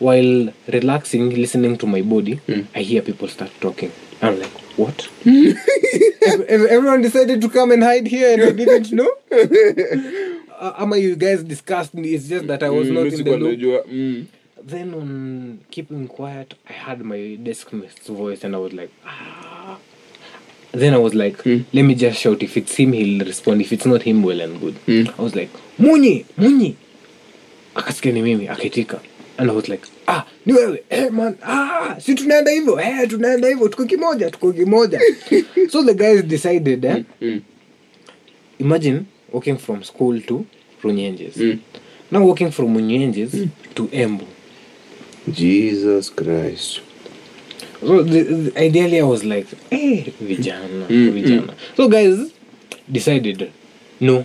While 0.00 0.52
relaxing, 0.72 1.30
listening 1.30 1.78
to 1.78 1.86
my 1.86 2.02
body, 2.02 2.40
I 2.74 2.80
hear 2.82 3.02
people 3.02 3.28
start 3.28 3.50
talking. 3.60 3.92
I'm 4.22 4.38
like, 4.40 4.50
what? 4.76 5.08
Ev- 5.26 6.44
ev- 6.48 6.66
Everyone 6.66 7.00
decided 7.02 7.40
to 7.40 7.48
come 7.48 7.70
and 7.70 7.82
hide 7.82 8.06
here, 8.06 8.32
and 8.34 8.42
I 8.42 8.50
didn't 8.64 8.92
know. 8.92 9.10
uh, 10.58 10.72
ama 10.78 10.96
you 10.96 11.16
guys 11.16 11.42
discussed 11.42 11.94
me 11.94 12.14
it's 12.14 12.28
just 12.28 12.46
that 12.46 12.62
i 12.62 12.70
was 12.70 12.88
Mm, 12.88 12.94
not 12.94 13.06
in 13.12 13.24
the 13.24 13.36
loop 13.36 13.86
mm. 13.86 14.26
then 14.62 14.94
on 14.94 15.58
keeping 15.70 16.06
quiet 16.08 16.54
i 16.70 16.72
heard 16.72 17.00
my 17.04 17.34
desk 17.42 17.72
mate's 17.72 18.06
voice 18.08 18.44
and 18.44 18.54
i 18.54 18.58
was 18.58 18.72
like 18.72 18.90
ah 19.04 19.76
then 20.72 20.94
i 20.94 20.96
was 20.96 21.12
like 21.14 21.44
let 21.44 21.82
me 21.82 21.94
just 21.94 22.18
shout 22.20 22.40
if 22.42 22.56
it's 22.56 22.74
him 22.76 22.92
he'll 22.92 23.24
respond 23.26 23.60
if 23.60 23.72
it's 23.72 23.84
not 23.84 24.02
him 24.02 24.22
well 24.22 24.40
and 24.40 24.60
good 24.60 24.74
Mm. 24.86 25.10
i 25.18 25.22
was 25.22 25.34
like 25.34 25.50
munyi 25.78 26.24
munyi 26.38 26.76
akasikia 27.74 28.12
ni 28.12 28.22
mimi 28.22 28.48
akaitika 28.48 29.00
and 29.38 29.50
i 29.50 29.54
was 29.56 29.68
like 29.68 29.82
ah 30.06 30.24
ni 30.46 30.52
wewe. 30.52 30.82
Hey, 30.88 31.10
man 31.10 31.36
ah 31.42 31.96
si 32.00 32.14
tunaenda 32.14 32.50
hivyo? 32.50 32.80
Eh, 32.80 33.08
tunaenda 33.08 33.48
hivyo. 33.48 33.68
Tuko 33.68 33.84
kimoja 33.84 34.30
tuko 34.30 34.52
kimoja. 34.52 35.00
So 35.72 35.82
the 35.84 35.94
guys 35.94 36.22
decided 36.24 36.84
eh, 36.84 37.04
Mm. 37.20 37.40
imagine 38.58 39.00
walking 39.32 39.58
from 39.58 39.82
school 39.84 40.20
to 40.20 40.44
runyenjes. 40.82 41.36
Mm. 41.36 41.58
now 42.10 42.26
walking 42.28 42.50
from 42.50 42.74
runyenjes 42.76 43.48
to 43.74 43.88
embu. 43.92 44.24
Jesus 45.28 46.10
christ. 46.14 46.80
So 47.80 48.02
the, 48.02 48.22
the, 48.22 48.60
ideally, 48.64 48.98
I 48.98 49.02
was 49.02 49.24
like, 49.24 49.46
"Hey, 49.70 50.12
vijana, 50.22 50.86
Mm, 50.88 51.10
vijana." 51.12 51.54
So 51.76 51.88
guys 51.88 52.30
decided, 52.90 53.50
no, 54.00 54.24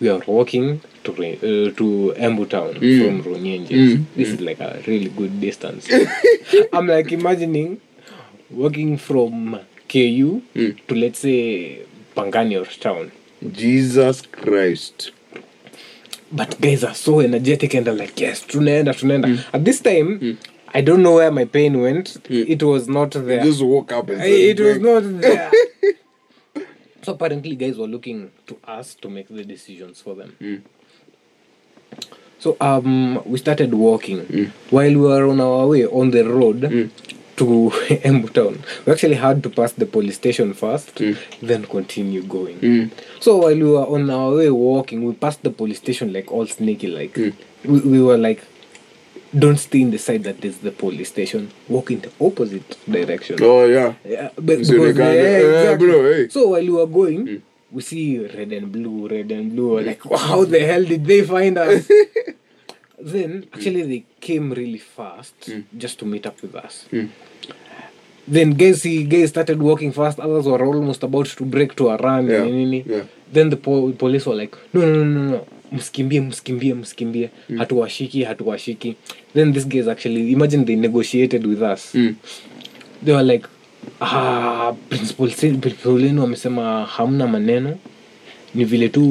we 0.00 0.08
are 0.08 0.22
walking 0.26 0.80
to 1.04 1.12
uh, 1.12 1.70
to 1.76 2.14
Embu 2.16 2.48
town 2.48 2.74
Mm. 2.74 2.98
from 3.22 3.22
Runyenjes. 3.34 3.70
Mm, 3.96 4.04
This 4.16 4.28
is 4.28 4.40
like 4.40 4.60
a 4.60 4.82
really 4.86 5.08
good 5.10 5.40
distance. 5.40 5.88
I'm 6.72 6.86
like 6.86 7.12
imagining 7.12 7.80
walking 8.50 8.96
from 8.98 9.58
KU 9.88 10.42
Mm. 10.54 10.76
to 10.86 10.94
let's 10.94 11.18
say 11.20 11.80
Pangani 12.16 12.60
or 12.60 12.66
town. 12.66 13.10
jesus 13.52 14.22
christ 14.30 15.10
But 16.30 16.60
guys 16.60 16.84
are 16.84 16.94
so 16.94 17.20
energetic 17.20 17.74
and 17.74 17.86
I'm 17.88 17.96
like, 17.98 18.18
yes, 18.20 18.42
tunaenda, 18.46 18.94
tunaenda. 18.94 19.44
At 19.52 19.64
this 19.64 19.80
time, 19.80 20.38
I 20.72 20.80
don't 20.80 21.02
know 21.02 21.16
where 21.16 21.30
my 21.30 21.44
pain 21.44 21.78
went. 21.80 22.16
It 22.30 22.62
was 22.62 22.88
not 22.88 23.10
there. 23.10 23.42
just 23.42 23.60
woke 23.62 23.92
up 23.92 24.08
and 24.08 24.22
I- 24.22 24.26
it 24.52 24.60
was 24.60 24.78
not 24.78 25.02
there. 25.20 25.50
so 27.02 27.12
apparently, 27.12 27.54
guys 27.56 27.76
were 27.76 27.86
looking 27.88 28.30
to 28.46 28.56
us 28.64 28.94
to 29.02 29.10
make 29.10 29.28
the 29.28 29.44
decisions 29.44 30.00
for 30.00 30.14
them. 30.14 30.62
Mm. 32.42 32.44
So 32.44 32.56
um, 32.60 33.22
we 33.24 33.38
started 33.38 33.72
walking 33.74 34.50
while 34.70 34.90
we 34.90 34.96
were 34.96 35.26
on 35.28 35.40
our 35.40 35.66
way 35.68 35.86
on 35.86 36.10
the 36.10 36.22
road 36.28 36.60
to 37.36 37.44
Embu 38.04 38.32
town. 38.32 38.62
We 38.86 38.92
actually 38.92 39.14
had 39.14 39.42
to 39.44 39.50
pass 39.50 39.72
the 39.72 39.86
police 39.86 40.16
station 40.16 40.52
first, 40.54 41.00
then 41.40 41.64
continue 41.66 42.22
going. 42.22 42.58
Mm. 42.60 42.90
So 43.20 43.36
while 43.38 43.54
we 43.54 43.64
were 43.64 43.86
on 43.86 44.10
our 44.10 44.34
way 44.36 44.50
walking, 44.50 45.04
we 45.04 45.14
passed 45.14 45.42
the 45.42 45.50
police 45.50 45.78
station 45.78 46.12
like 46.12 46.30
all 46.32 46.46
sneaky. 46.46 46.88
Like 46.88 47.16
we, 47.16 47.80
we 47.80 48.02
were 48.02 48.18
like, 48.18 48.44
don't 49.38 49.56
stay 49.58 49.80
in 49.80 49.90
the 49.90 49.98
side 49.98 50.24
that 50.24 50.44
is 50.44 50.58
the 50.58 50.70
police 50.72 51.08
station. 51.08 51.50
Walk 51.68 51.90
in 51.90 52.00
the 52.00 52.10
opposite 52.20 52.76
direction. 52.90 53.38
oh 53.40 53.64
yeah 53.66 53.94
Yeah, 54.04 54.28
but 54.36 54.66
So 54.66 54.72
because, 54.74 54.96
yeah, 54.98 55.04
eh, 55.04 55.60
exactly. 55.60 55.86
bro, 55.88 56.12
hey. 56.12 56.28
So 56.28 56.48
while 56.48 56.60
we 56.60 56.70
were 56.70 56.86
going, 56.86 57.42
we 57.72 57.82
see 57.82 58.18
red 58.18 58.52
and 58.52 58.70
blue, 58.70 59.08
red 59.08 59.30
and 59.32 59.52
blue. 59.52 59.74
We're 59.74 59.82
like, 59.82 60.02
how 60.04 60.44
the 60.44 60.60
hell 60.60 60.84
did 60.84 61.04
they 61.04 61.22
find 61.22 61.58
us? 61.58 61.90
then 62.98 63.42
hmm. 63.42 63.54
actually 63.54 63.82
they 63.82 64.04
came 64.20 64.52
really 64.52 64.78
fast 64.78 65.34
hmm. 65.46 65.60
just 65.76 65.98
to 66.00 66.04
meet 66.04 66.26
up 66.26 66.40
with 66.42 66.54
us. 66.54 66.86
Hmm. 66.90 67.06
Then 68.28 68.52
guys, 68.52 68.82
see, 68.82 69.04
guys 69.04 69.30
started 69.30 69.60
walking 69.60 69.92
fast. 69.92 70.20
Others 70.20 70.46
were 70.46 70.64
almost 70.64 71.02
about 71.02 71.26
to 71.26 71.44
break 71.44 71.74
to 71.76 71.88
a 71.88 71.96
run. 71.96 72.28
Yeah, 72.28 72.44
nini, 72.44 72.84
yeah. 72.86 73.04
Then 73.32 73.50
the 73.50 73.56
po- 73.56 73.92
police 73.92 74.26
were 74.26 74.36
like, 74.36 74.56
no, 74.72 74.80
no, 74.82 75.04
no, 75.04 75.04
no, 75.04 75.30
no. 75.30 75.46
msikimbie 75.72 76.20
msikimbie 76.20 76.74
msikimbie 76.74 77.30
hatuwashiki 77.58 78.22
hatuwashiki 78.22 78.96
then 79.34 79.52
this 79.52 79.68
guys 79.68 79.88
actually 79.88 80.32
imagine 80.32 80.64
they 80.64 80.76
negotiated 80.76 81.46
with 81.46 81.62
us 81.62 81.94
Mm. 81.94 82.14
they 83.04 83.14
were 83.14 83.32
like 83.32 83.48
ah, 84.00 84.72
principal 84.88 85.28
principal 85.60 85.92
wenu 85.92 86.20
wamesema 86.22 86.84
hamna 86.84 87.26
maneno. 87.26 87.76
Ni 88.54 88.64
vile 88.64 88.88
tu 88.88 89.02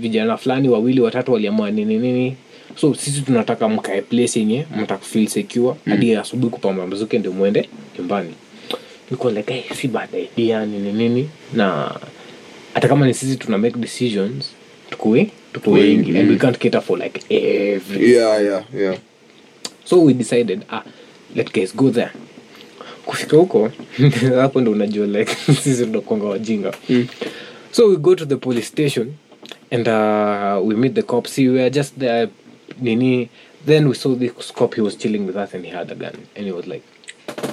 vijana 0.00 0.36
fulani 0.36 0.68
wawili 0.68 1.00
watatu 1.00 1.32
waliamua 1.32 1.70
nini 1.70 1.98
nini. 1.98 2.36
So 2.76 2.94
sisi 2.94 3.20
tunataka 3.20 3.68
mkae 3.68 4.02
place 4.02 4.38
yenye 4.38 4.66
mtakufeel 4.82 5.26
secure. 5.26 5.74
Hadi 5.86 6.16
asubuhi 6.16 6.50
kupambazuke 6.50 7.18
ndio 7.18 7.32
mwende 7.32 7.68
nyumbani. 7.98 8.34
Niko 9.10 9.30
like 9.30 9.52
hey, 9.54 9.76
si 9.76 9.88
bad 9.88 10.08
idea 10.14 10.66
nini 10.66 10.92
nini. 10.92 11.28
Na 11.54 11.94
hata 12.74 12.88
kama 12.88 13.06
ni 13.06 13.14
sisi 13.14 13.36
tuna 13.36 13.58
make 13.58 13.78
decisions 13.78 14.50
tukue 14.90 15.30
tukue 15.52 15.80
wengi. 15.80 16.18
And 16.18 16.30
we 16.30 16.36
can't 16.36 16.58
cater 16.58 16.80
for 16.82 16.98
like 16.98 17.20
every 17.34 18.12
yeah 18.12 18.42
yeah 18.44 18.62
yeah. 18.80 18.96
So 19.84 20.00
we 20.04 20.14
decided 20.14 20.64
ah 20.70 20.82
let 21.36 21.52
guys 21.52 21.76
go 21.76 21.90
there 21.90 22.10
kufika 23.06 23.36
huko 23.36 23.70
hapo 24.40 24.60
ndo 24.60 24.70
unajua 24.72 25.06
like 25.06 25.34
sisi 25.62 25.86
tunakwanga 25.86 26.26
wajinga. 26.26 26.72
So 27.70 27.86
we 27.88 27.96
go 27.96 28.14
to 28.14 28.26
the 28.26 28.36
police 28.36 28.66
station 28.66 29.14
and 29.70 29.88
uh, 29.88 30.68
we 30.68 30.74
meet 30.76 30.94
the 30.94 31.02
cop 31.02 31.26
we 31.38 31.48
were 31.48 31.70
just 31.70 31.98
there 31.98 32.28
nini 32.80 33.28
then 33.66 33.86
we 33.88 33.94
saw 33.94 34.14
this 34.14 34.52
cop 34.52 34.74
he 34.74 34.80
was 34.82 34.98
chilling 34.98 35.26
with 35.26 35.36
us 35.36 35.54
and 35.54 35.64
he 35.64 35.70
had 35.70 35.90
a 35.90 35.94
gun. 35.94 36.12
And 36.36 36.44
he 36.46 36.52
was 36.52 36.66
like 36.66 36.82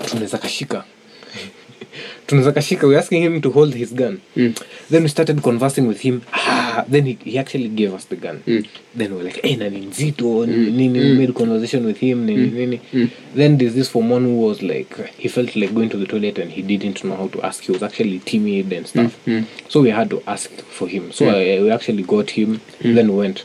tunaweza 0.09 0.37
kashika 0.37 0.83
tunaweza 2.27 2.51
kashika 2.51 2.87
we 2.87 2.97
asking 2.97 3.21
him 3.23 3.41
to 3.41 3.49
hold 3.49 3.75
his 3.75 3.93
gun. 3.93 4.19
Then 4.91 5.03
we 5.03 5.09
started 5.09 5.41
conversing 5.41 5.81
with 5.87 6.01
him. 6.01 6.21
Ah, 6.33 6.85
then 6.91 7.05
he, 7.05 7.17
he 7.23 7.39
actually 7.39 7.67
gave 7.69 7.93
us 7.95 8.07
the 8.09 8.15
gun. 8.15 8.41
Then 8.97 9.13
were 9.13 9.23
like 9.23 9.39
hey, 9.41 9.55
nani 9.55 9.79
nzito 9.79 10.45
nini 10.45 10.71
nini 10.71 10.99
we 10.99 11.13
made 11.17 11.33
conversation 11.33 11.85
with 11.85 11.97
him 11.97 12.25
nini 12.25 12.49
nini 12.51 12.79
then 13.35 13.57
there's 13.57 13.73
this 13.73 13.89
for 13.89 14.01
one 14.03 14.25
who 14.25 14.47
was 14.47 14.61
like 14.61 14.95
he 15.17 15.29
felt 15.29 15.55
like 15.55 15.73
going 15.73 15.89
to 15.89 15.97
the 15.97 16.05
toilet 16.05 16.37
and 16.39 16.51
he 16.51 16.61
didn't 16.61 17.03
know 17.03 17.15
how 17.15 17.27
to 17.27 17.41
ask. 17.41 17.63
He 17.63 17.71
was 17.71 17.83
actually 17.83 18.19
timid 18.19 18.73
and 18.73 18.87
stuff. 18.87 19.17
So 19.69 19.81
we 19.81 19.89
had 19.91 20.09
to 20.09 20.21
ask 20.27 20.49
for 20.71 20.87
him. 20.87 21.11
So 21.11 21.25
I, 21.29 21.61
we 21.61 21.71
actually 21.71 22.03
got 22.03 22.29
him 22.31 22.59
then 22.81 23.15
went. 23.15 23.43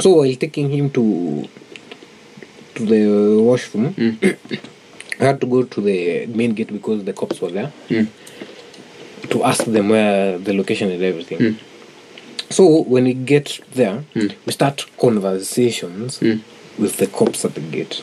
So 0.00 0.10
while 0.10 0.34
taking 0.36 0.70
him 0.70 0.90
to 0.90 1.48
to 2.74 2.84
the 2.86 3.40
washroom 3.42 3.94
I 5.24 5.28
had 5.28 5.40
to 5.40 5.46
go 5.46 5.62
to 5.64 5.80
the 5.80 6.26
main 6.26 6.52
gate 6.52 6.72
because 6.72 7.04
the 7.04 7.12
cops 7.12 7.40
were 7.40 7.50
there 7.50 7.72
to 9.30 9.42
ask 9.44 9.64
them 9.64 9.88
where 9.88 10.38
the 10.38 10.52
location 10.52 10.90
and 10.90 11.02
everything. 11.02 11.56
So 12.50 12.82
when 12.82 13.04
we 13.04 13.14
get 13.14 13.58
there, 13.72 14.04
we 14.14 14.52
start 14.52 14.84
conversations 15.00 16.20
with 16.78 16.96
the 16.98 17.06
cops 17.06 17.44
at 17.44 17.54
the 17.54 17.60
gate. 17.60 18.02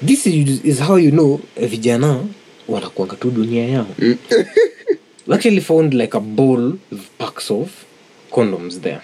This 0.00 0.26
is, 0.26 0.62
is 0.64 0.80
how 0.80 0.96
you 0.96 1.10
know 1.12 1.40
eh, 1.56 1.68
vijana 1.68 2.26
wanakuanga 2.68 3.16
tu 3.20 3.30
dunia 3.30 3.68
yao. 3.68 3.86
we 5.26 5.34
actually 5.34 5.60
found 5.60 5.94
like 5.94 6.14
a 6.14 6.20
bowl 6.20 6.78
with 6.90 7.18
packs 7.18 7.50
of 7.50 7.84
condoms 8.32 8.80
there. 8.80 9.02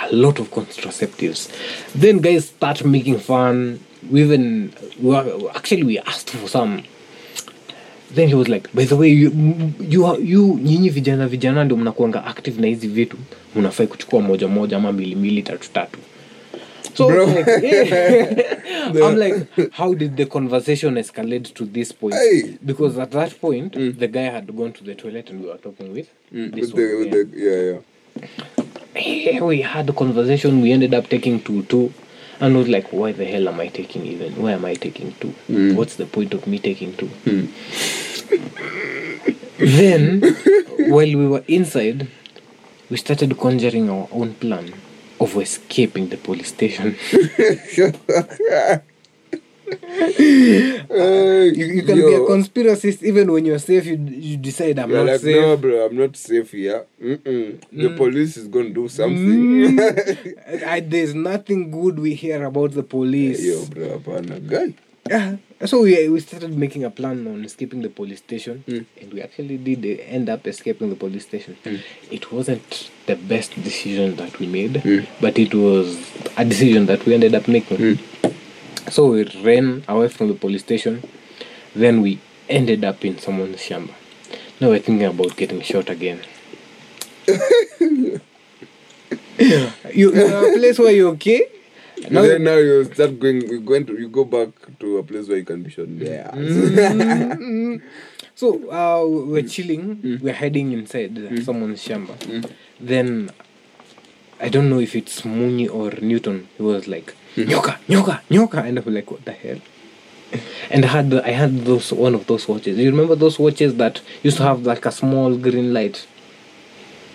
A 0.00 0.12
lot 0.12 0.38
of 0.38 0.50
contraceptives. 0.50 1.48
Then 1.94 2.18
guys 2.18 2.48
start 2.48 2.84
making 2.84 3.18
fun. 3.18 3.80
We 4.10 4.22
even 4.22 4.72
we 5.00 5.10
were, 5.10 5.50
actually 5.54 5.84
we 5.84 5.98
asked 5.98 6.30
for 6.30 6.48
some. 6.48 6.82
Then 8.10 8.28
he 8.28 8.34
was 8.34 8.48
like, 8.48 8.70
by 8.74 8.84
the 8.84 8.96
way, 8.96 9.08
you, 9.08 9.30
you, 9.80 10.16
you 10.18 10.58
nyinyi 10.62 10.90
vijana 10.90 11.28
vijana 11.28 11.64
ndio 11.64 11.76
mnakuanga 11.76 12.24
active 12.24 12.60
na 12.60 12.66
hizi 12.66 12.88
vitu 12.88 13.16
mnafai 13.56 13.86
kuchukua 13.86 14.20
moja 14.20 14.48
moja 14.48 14.76
ama 14.76 14.92
mbili 14.92 15.14
mbili 15.16 15.42
tatu 15.42 15.70
tatu. 15.72 15.98
So 16.94 17.06
Bro. 17.08 17.26
like, 17.26 17.50
yeah. 17.62 19.08
I'm 19.08 19.16
like, 19.16 19.46
how 19.72 19.94
did 19.94 20.16
the 20.16 20.26
conversation 20.26 20.96
escalate 20.98 21.54
to 21.54 21.64
this 21.64 21.92
point? 21.92 22.14
Hey. 22.14 22.42
Because 22.66 22.98
at 22.98 23.10
that 23.10 23.40
point, 23.40 23.72
the 23.98 24.08
guy 24.08 24.30
had 24.30 24.52
gone 24.56 24.72
to 24.72 24.84
the 24.84 24.94
toilet 24.94 25.30
and 25.30 25.40
we 25.40 25.46
were 25.46 25.58
talking 25.58 25.92
with 25.92 26.08
this 26.30 26.72
with 26.72 26.76
the, 26.76 26.94
one. 26.94 27.10
with 27.10 27.14
yeah. 27.14 27.22
the, 27.22 27.38
yeah 27.38 27.80
yeah 28.96 29.40
we 29.40 29.62
had 29.62 29.88
a 29.88 29.92
conversation. 29.92 30.60
We 30.62 30.72
ended 30.72 30.94
up 30.94 31.08
taking 31.08 31.40
two 31.40 31.62
two, 31.64 31.92
and 32.42 32.56
was 32.56 32.68
like, 32.68 32.92
why 32.92 33.12
the 33.12 33.24
hell 33.24 33.48
am 33.48 33.60
I 33.60 33.68
taking 33.68 34.04
even? 34.04 34.34
Why 34.42 34.52
am 34.52 34.64
I 34.64 34.74
taking 34.74 35.14
two? 35.20 35.30
Hmm. 35.46 35.76
What's 35.76 35.94
the 35.94 36.06
point 36.06 36.34
of 36.34 36.44
me 36.48 36.58
taking 36.58 36.96
two? 36.96 37.06
Hmm. 37.06 37.46
then, 39.58 40.20
while 40.90 41.06
we 41.06 41.28
were 41.28 41.44
inside, 41.46 42.08
we 42.90 42.96
started 42.96 43.38
conjuring 43.38 43.88
our 43.88 44.08
own 44.10 44.34
plan 44.34 44.74
of 45.20 45.36
escaping 45.36 46.08
the 46.08 46.16
police 46.16 46.48
station. 46.48 46.96
Uh, 50.92 51.32
You, 51.50 51.66
you 51.66 51.82
can 51.82 51.96
be 51.96 52.14
a 52.14 52.20
conspiracist 52.20 53.02
even 53.02 53.30
when 53.32 53.44
you're 53.44 53.58
safe. 53.58 53.86
You, 53.86 53.96
you 53.96 54.36
decide 54.36 54.78
I'm 54.78 54.92
not 54.92 55.06
like, 55.06 55.20
safe. 55.20 55.36
no, 55.36 55.56
bro, 55.56 55.86
I'm 55.86 55.96
not 55.96 56.16
safe 56.16 56.50
here. 56.50 56.86
Mm-mm. 57.02 57.60
The 57.72 57.88
mm. 57.88 57.96
police 57.96 58.36
is 58.36 58.48
to 58.48 58.70
do 58.70 58.88
something. 58.88 59.76
Mm. 59.76 60.64
I, 60.66 60.80
there's 60.80 61.14
nothing 61.14 61.70
good 61.70 61.98
we 61.98 62.14
hear 62.14 62.44
about 62.44 62.72
the 62.72 62.82
police. 62.82 63.42
Yo, 63.44 63.64
bro, 63.66 63.98
hapana, 63.98 64.46
guy. 64.46 64.74
Yeah. 65.08 65.36
So 65.64 65.82
we, 65.82 66.08
we 66.08 66.20
started 66.20 66.56
making 66.56 66.84
a 66.84 66.90
plan 66.90 67.26
on 67.26 67.44
escaping 67.44 67.82
the 67.82 67.88
police 67.88 68.18
station, 68.18 68.64
hmm. 68.66 68.80
and 69.00 69.12
we 69.12 69.20
actually 69.20 69.56
did 69.58 70.00
end 70.00 70.28
up 70.28 70.46
escaping 70.46 70.90
the 70.90 70.96
police 70.96 71.24
station. 71.24 71.56
Hmm. 71.64 71.76
It 72.10 72.32
wasn't 72.32 72.90
the 73.06 73.16
best 73.16 73.54
decision 73.62 74.16
that 74.16 74.38
we 74.38 74.46
made, 74.46 74.76
hmm. 74.82 75.00
but 75.20 75.38
it 75.38 75.54
was 75.54 75.98
a 76.36 76.44
decision 76.44 76.86
that 76.86 77.04
we 77.04 77.14
ended 77.14 77.34
up 77.34 77.46
making. 77.48 77.98
So 78.90 79.06
we 79.06 79.24
ran 79.42 79.84
away 79.88 80.08
from 80.08 80.28
the 80.28 80.34
police 80.34 80.62
station, 80.62 81.02
then 81.74 82.02
we 82.02 82.20
ended 82.48 82.84
up 82.84 83.04
in 83.04 83.18
someone's 83.18 83.58
shamba. 83.58 83.94
Now 84.60 84.68
we're 84.68 84.80
thinking 84.80 85.06
about 85.06 85.36
getting 85.36 85.60
shot 85.62 85.88
again. 85.88 86.20
you, 87.26 88.20
you're 89.92 90.54
a 90.54 90.58
place 90.58 90.78
where 90.78 90.92
you're 90.92 91.10
okay. 91.12 91.46
Now, 92.10 92.22
then 92.22 92.44
now 92.44 92.56
you 92.56 92.84
start 92.84 93.18
going. 93.20 93.42
You 93.48 93.60
going 93.60 93.86
to 93.86 93.98
you 93.98 94.08
go 94.08 94.24
back 94.24 94.48
to 94.80 94.98
a 94.98 95.02
place 95.02 95.28
where 95.28 95.38
you 95.38 95.44
can 95.44 95.62
be 95.62 95.70
shot 95.70 95.86
mm-hmm. 95.86 96.04
there. 96.04 97.80
So 98.34 98.58
uh, 98.72 99.06
we're 99.06 99.46
chilling. 99.46 99.96
Mm. 99.96 100.02
Mm. 100.02 100.20
We're 100.20 100.32
heading 100.32 100.72
inside 100.72 101.14
mm. 101.14 101.44
someone's 101.44 101.86
shamba. 101.86 102.50
Then 102.80 103.30
I 104.40 104.48
don't 104.48 104.68
know 104.68 104.80
if 104.80 104.96
it's 104.96 105.20
Munyi 105.20 105.72
or 105.72 105.92
Newton. 106.00 106.48
He 106.56 106.62
was 106.62 106.88
like 106.88 107.14
nyoka, 107.36 107.78
nyoka, 107.88 108.20
nyoka, 108.30 108.64
and 108.64 108.78
i'm 108.78 108.94
like, 108.94 109.10
what 109.10 109.24
the 109.24 109.32
hell? 109.32 109.58
And 110.70 110.84
I 110.84 110.88
had 110.88 111.10
the, 111.10 111.26
I 111.26 111.30
had 111.32 111.64
those 111.66 111.92
one 111.92 112.14
of 112.14 112.26
those 112.26 112.48
watches. 112.48 112.78
You 112.78 112.90
remember 112.90 113.14
those 113.14 113.38
watches 113.38 113.74
that 113.76 114.00
used 114.22 114.38
to 114.38 114.42
have 114.44 114.62
like 114.64 114.86
a 114.86 114.92
small 114.92 115.36
green 115.36 115.74
light? 115.74 116.06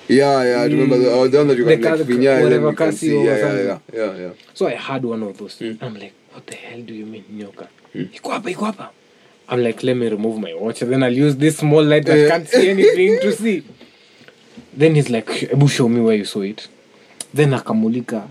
Yeah, 0.07 0.43
yeah. 0.43 0.61
I 0.61 0.65
remember 0.65 0.97
the, 0.99 1.11
oh, 1.11 1.27
the 1.27 1.37
one 1.39 1.47
that 1.47 1.57
you 1.57 1.65
The 1.65 1.77
can 1.77 1.97
like 1.97 2.07
then 2.07 2.43
whatever 2.43 2.69
you 2.69 2.75
can 2.75 2.91
see. 2.93 3.23
Yeah, 3.25 3.37
yeah, 3.37 3.61
yeah, 3.61 3.79
yeah, 3.93 4.15
yeah. 4.17 4.29
So 4.53 4.67
I 4.67 4.75
had 4.75 5.03
one 5.03 5.23
of 5.23 5.37
those. 5.37 5.59
I'm 5.81 5.95
like, 5.95 6.13
what 6.31 6.45
the 6.45 6.55
hell 6.55 6.81
do 6.81 6.93
you 6.93 7.05
mean 7.05 7.23
nyoka? 7.31 7.67
Iko 7.95 8.31
hapa, 8.31 8.49
iko 8.53 8.71
hapa. 8.71 8.89
I'm 9.49 9.63
like, 9.63 9.81
let 9.81 9.97
me 9.97 10.07
remove 10.07 10.39
my 10.39 10.53
watch. 10.53 10.81
Then 10.81 11.01
I'll 11.03 11.11
use 11.11 11.35
this 11.37 11.57
small 11.57 11.83
light 11.83 12.05
that 12.05 12.17
Yeah. 12.17 12.29
can't 12.29 12.47
see 12.47 12.69
anything 12.69 13.19
to 13.21 13.31
see. 13.35 13.63
Then 14.73 14.93
he's 14.95 15.09
like, 15.09 15.25
Ebu 15.25 15.67
show 15.67 15.89
me 15.89 16.01
where 16.01 16.15
you 16.15 16.25
saw 16.25 16.41
it. 16.41 16.67
Then 17.33 17.51
akamulika. 17.51 18.29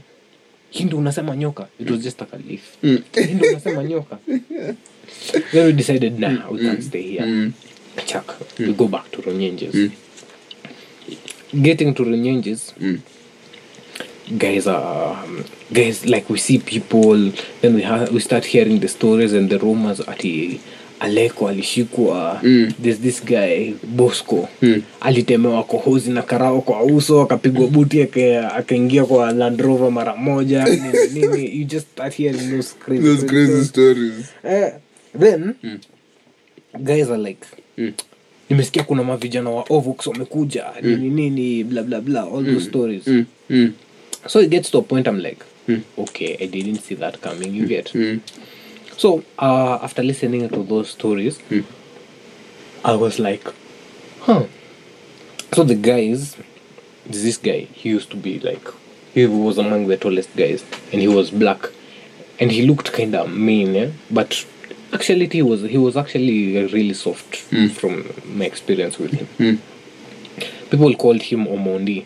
Hii 0.76 0.84
ndio 0.84 0.98
unasema 0.98 1.36
nyoka. 1.36 1.66
It 1.80 1.90
was 1.90 2.00
just 2.00 2.20
like 2.20 2.36
a 2.36 2.38
leaf. 2.48 2.60
mm. 2.82 2.98
ndio 3.34 3.50
unasema 3.50 3.84
nyoka. 3.84 4.18
Then 5.52 5.66
we 5.66 5.72
decided, 5.72 6.18
nah, 6.20 6.50
we 6.52 6.58
can't 6.62 6.82
stay 6.82 7.02
here. 7.02 7.50
Chuck, 8.06 8.34
we 8.58 8.72
go 8.72 8.88
back 8.88 9.10
to 9.10 9.22
Runyenjes. 9.22 9.90
Getting 11.54 11.94
to 11.94 12.04
Runyenjes, 12.04 12.74
guys 14.38 14.66
are 14.66 15.16
um, 15.24 15.44
guys 15.72 16.04
like 16.04 16.28
we 16.32 16.38
see 16.38 16.58
people 16.58 17.32
then 17.62 17.74
we 17.76 17.82
ha- 17.82 18.08
we 18.12 18.18
start 18.20 18.44
hearing 18.44 18.80
the 18.80 18.88
stories 18.88 19.32
and 19.32 19.48
the 19.50 19.58
rumors 19.58 20.00
ati 20.00 20.60
aleko 21.00 21.48
alishikwa. 21.48 22.40
Mm. 22.42 22.72
this 22.82 23.24
guy 23.24 23.72
bosco. 23.82 24.48
Alitemewa 25.00 25.64
kohozi 25.64 26.10
na 26.10 26.22
karao 26.22 26.60
kwa 26.60 26.82
uso 26.82 27.20
akapigwa 27.20 27.66
buti 27.66 28.02
aka- 28.02 28.54
akaingia 28.54 29.04
kwa 29.04 29.32
landrove 29.32 29.90
mara 29.90 30.16
moja. 30.16 30.64
Nini, 31.14 31.26
nini. 31.28 31.58
you 31.60 31.64
just 31.64 31.86
start 31.92 32.14
hearing 32.14 32.50
those 32.50 32.74
crazy, 32.78 33.02
Those 33.02 33.26
crazy 33.26 33.64
stories. 33.64 34.26
Then 35.18 35.54
guys 36.84 37.08
are 37.10 37.18
like 37.22 37.46
nimesikia 38.50 38.82
kuna 38.82 39.04
mavijana 39.04 39.50
wa 39.50 39.64
ovox 39.70 40.06
wamekuja 40.06 40.64
nini 40.82 41.10
nini 41.10 41.64
bla 41.64 41.82
bla 41.82 42.00
bla 42.00 42.22
all 42.22 42.44
those 42.44 42.64
stories. 42.68 43.02
So 44.26 44.40
it 44.40 44.50
gets 44.50 44.70
to 44.70 44.78
a 44.78 44.82
point 44.82 45.06
i'm 45.06 45.18
like 45.18 45.42
okay 45.98 46.36
i 46.40 46.46
didn't 46.46 46.80
see 46.80 46.94
that 46.96 47.18
coming 47.20 47.56
you 47.56 47.66
get 47.66 47.92
so 48.96 49.22
uh, 49.38 49.78
after 49.82 50.02
listening 50.02 50.48
to 50.48 50.62
those 50.62 50.90
stories 50.90 51.38
hmm. 51.40 51.60
i 52.84 52.94
was 52.94 53.18
like 53.18 53.46
huh. 54.22 54.44
So 55.52 55.64
the 55.64 55.74
guys 55.74 56.36
this 57.06 57.36
guy 57.38 57.60
he 57.72 57.88
used 57.90 58.10
to 58.10 58.16
be 58.16 58.40
like 58.40 58.66
he 59.14 59.24
was 59.26 59.58
among 59.58 59.86
the 59.86 59.96
tallest 59.96 60.34
guys 60.36 60.64
and 60.92 61.00
he 61.00 61.08
was 61.08 61.30
black 61.30 61.70
and 62.38 62.50
he 62.50 62.66
looked 62.66 62.92
kind 62.92 63.14
of 63.14 63.32
mean 63.32 63.74
yeah? 63.74 63.90
but 64.10 64.44
actually 64.92 65.26
he 65.28 65.42
was 65.42 65.62
he 65.62 65.78
was 65.78 65.96
actually 65.96 66.66
really 66.66 66.94
soft 66.94 67.40
hmm. 67.50 67.68
from 67.68 68.04
my 68.24 68.44
experience 68.44 68.98
with 68.98 69.12
him. 69.12 69.26
Hmm. 69.38 69.56
People 70.70 70.94
called 70.94 71.22
him 71.22 71.46
Omondi, 71.46 72.04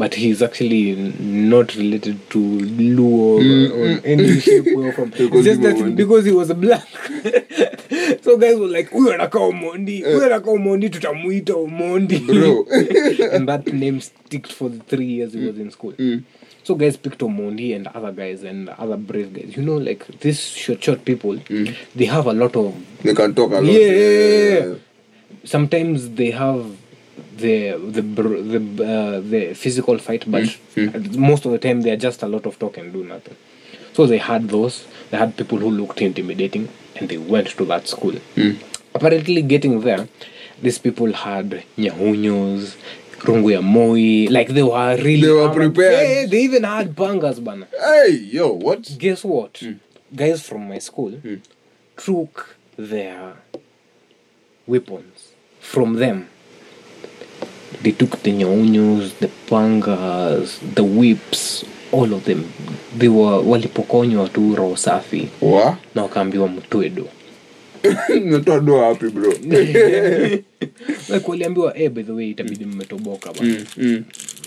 but 0.00 0.14
he's 0.14 0.40
actually 0.40 0.94
not 1.20 1.74
related 1.74 2.18
to 2.30 2.38
Luo 2.38 3.36
or, 3.36 3.40
mm, 3.40 3.68
mm, 3.68 3.70
or 3.70 4.00
mm. 4.00 4.00
any 4.04 4.40
shape 4.40 4.64
way 4.74 4.90
form. 4.92 5.12
It's 5.18 5.44
just 5.44 5.60
that 5.60 5.76
Omondi. 5.76 5.96
because 5.96 6.24
he 6.24 6.32
was 6.32 6.50
black. 6.54 6.88
so 8.22 8.38
guys 8.38 8.58
were 8.58 8.66
like, 8.66 8.90
huyu 8.90 9.12
anakaa 9.12 9.40
Omondi, 9.40 10.00
eh. 10.00 10.14
huyu 10.14 10.24
anakaa 10.24 10.50
Omondi, 10.50 10.88
tutamuita 10.90 11.54
Omondi. 11.54 12.18
Bro. 12.18 12.66
and 13.32 13.46
that 13.46 13.66
name 13.66 14.00
sticked 14.00 14.52
for 14.52 14.70
the 14.70 14.78
three 14.78 15.04
years 15.04 15.34
he 15.34 15.44
was 15.46 15.58
in 15.58 15.70
school. 15.70 15.92
So 16.62 16.74
guys 16.74 16.96
picked 16.96 17.18
Omondi 17.18 17.76
and 17.76 17.86
other 17.88 18.12
guys 18.12 18.42
and 18.42 18.70
other 18.70 18.96
brave 18.96 19.34
guys. 19.34 19.54
You 19.54 19.62
know, 19.62 19.76
like 19.76 20.06
these 20.20 20.40
short, 20.40 20.82
short 20.82 21.04
people, 21.04 21.38
they 21.94 22.06
have 22.06 22.26
a 22.26 22.32
lot 22.32 22.56
of 22.56 22.74
They 23.02 23.14
can 23.14 23.34
talk 23.34 23.50
a 23.52 23.60
lot. 23.60 23.64
Yeah. 23.64 24.76
sometimes 25.44 26.10
they 26.10 26.30
have 26.30 26.64
the 27.40 27.72
the 27.96 28.02
the 28.02 28.60
uh, 28.84 29.20
the 29.20 29.54
physical 29.54 29.98
fight, 29.98 30.24
hmm. 30.24 30.30
but 30.30 30.46
hmm. 30.74 31.20
most 31.20 31.44
of 31.44 31.52
the 31.52 31.58
time 31.58 31.82
they 31.82 31.90
are 31.90 31.96
just 31.96 32.22
a 32.22 32.26
lot 32.26 32.46
of 32.46 32.58
talk 32.58 32.76
and 32.78 32.92
do 32.92 33.04
nothing. 33.04 33.36
So 33.92 34.06
they 34.06 34.18
had 34.18 34.48
those. 34.48 34.86
They 35.10 35.18
had 35.18 35.36
people 35.36 35.58
who 35.58 35.70
looked 35.70 36.00
intimidating, 36.00 36.68
and 36.96 37.08
they 37.08 37.18
went 37.18 37.48
to 37.48 37.64
that 37.66 37.88
school. 37.88 38.14
Hmm. 38.34 38.52
Apparently, 38.94 39.42
getting 39.42 39.80
there, 39.80 40.08
these 40.62 40.78
people 40.78 41.12
had 41.12 41.64
nyahunyos, 41.78 42.76
rungu 43.20 43.52
ya 43.52 43.60
moi, 43.60 44.28
like 44.30 44.48
they 44.48 44.62
were 44.62 44.96
really. 44.96 45.22
They 45.22 45.32
were 45.32 45.52
prepared. 45.52 45.92
Yeah, 45.92 46.26
they 46.26 46.42
even 46.42 46.64
had 46.64 46.94
pangas, 46.94 47.42
bana 47.42 47.66
Hey, 47.78 48.12
yo, 48.32 48.52
what? 48.52 48.96
guess 48.98 49.24
what 49.24 49.62
guys 50.14 50.42
from 50.46 50.68
my 50.68 50.78
school 50.78 51.12
took 51.96 52.56
their 52.76 53.34
weapons 54.66 55.32
from 55.60 55.94
them 55.94 56.28
they 57.82 57.92
took 57.92 58.22
the 58.22 58.32
nyaunyos 58.32 59.10
the 59.20 59.28
pangas 59.50 60.60
the 60.74 60.82
whips 60.82 61.64
all 61.92 62.12
of 62.14 62.24
them 62.24 62.44
they 62.98 63.08
were 63.08 63.36
walipokonywa 63.50 64.28
tu 64.28 64.54
roho 64.56 64.76
safi 64.76 65.28
na 65.94 66.02
wakaambiwa 66.02 66.48
mtwedo 66.48 67.06
Natoa 68.24 68.60
doa 68.66 68.88
wapi 68.88 69.08
bro? 69.08 69.32
like 71.08 71.24
waliambiwa 71.30 71.78
eh, 71.78 71.90
by 71.90 72.02
the 72.02 72.12
way 72.12 72.30
itabidi 72.30 72.64
mmetoboka 72.64 73.32
bana 73.32 73.56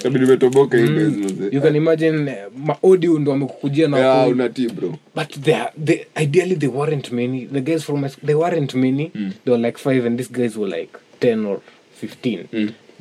Kabidi 0.03 0.25
metoboka 0.25 0.77
hii 0.77 0.87
base 0.87 1.05
mzee. 1.05 1.49
you 1.51 1.61
can 1.61 1.75
imagine 1.75 2.31
eh, 2.31 2.37
maaudio 2.65 3.19
ndo 3.19 3.31
wamekukujia 3.31 3.87
na 3.87 3.97
Yeah, 3.97 4.17
wako- 4.17 4.29
unatii 4.31 4.67
bro. 4.67 4.95
But 5.15 5.39
they, 5.43 5.55
are- 5.55 5.71
they 5.85 6.05
ideally 6.23 6.55
they 6.55 6.69
weren't 6.69 7.11
many. 7.11 7.45
The 7.45 7.61
guys 7.61 7.83
from 7.83 8.01
my 8.01 8.09
they 8.25 8.35
weren't 8.35 8.73
many. 8.73 9.11
They 9.45 9.51
were 9.53 9.67
like 9.67 9.77
five, 9.77 10.07
and 10.07 10.17
these 10.19 10.31
guys 10.33 10.55
were 10.57 10.77
like 10.79 10.91
10 11.19 11.45
or 11.45 11.59
fifteen. 12.01 12.45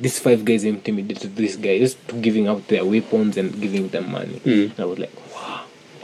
These 0.03 0.19
five 0.19 0.43
guys 0.43 0.63
intimidated 0.65 1.35
these 1.35 1.55
guys 1.67 1.95
to 2.07 2.15
giving 2.25 2.47
out 2.51 2.67
their 2.67 2.83
weapons 2.83 3.37
and 3.37 3.49
giving 3.61 3.87
them 3.89 4.11
money. 4.11 4.37
I 4.77 4.83
was 4.85 4.99
like, 4.99 5.15
wow, 5.33 5.61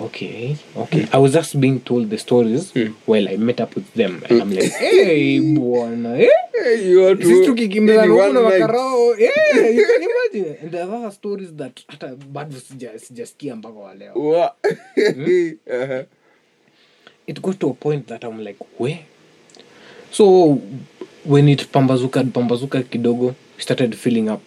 okay, 0.07 0.55
okay. 0.83 1.03
I 1.11 1.17
was 1.17 1.33
just 1.33 1.59
being 1.59 1.79
told 1.81 2.09
the 2.09 2.17
stories 2.17 2.71
while 3.05 3.27
I 3.27 3.35
met 3.37 3.59
up 3.59 3.75
with 3.75 3.89
them, 3.93 4.23
and 4.29 4.41
I'm 4.41 4.51
like, 4.51 4.71
hey, 4.71 5.39
bwana, 5.41 6.15
eh? 6.21 6.29
Hey, 6.53 6.89
you 6.91 7.05
are 7.07 7.15
sisi 7.15 7.45
to- 7.45 7.51
tukikimbizana 7.51 8.03
in 8.05 8.11
huku 8.11 8.19
one 8.21 8.33
na 8.33 8.41
night. 8.49 9.19
yeah, 9.19 9.69
you 9.77 9.85
can 9.89 10.01
imagine 10.09 10.57
and 10.61 10.71
there 10.71 10.87
are 10.91 11.11
stories 11.11 11.51
that 11.55 11.83
hata 11.87 12.15
bado 12.15 12.57
sija- 12.59 12.99
sijasikia 12.99 13.55
mpaka 13.55 13.79
wa 13.79 13.93
leo 13.95 14.13
What? 14.15 14.53
Uh-huh. 15.67 16.03
it 17.27 17.41
got 17.41 17.59
to 17.59 17.69
a 17.69 17.73
point 17.73 18.07
that 18.07 18.23
I'm 18.23 18.39
like, 18.43 18.59
where? 18.77 18.99
So 20.11 20.59
when 21.25 21.47
it 21.49 21.67
pambazuka 21.71 22.23
pambazuka 22.23 22.83
kidogo, 22.83 23.35
we 23.59 23.63
started 23.63 23.93
filling 23.93 24.29
up 24.29 24.41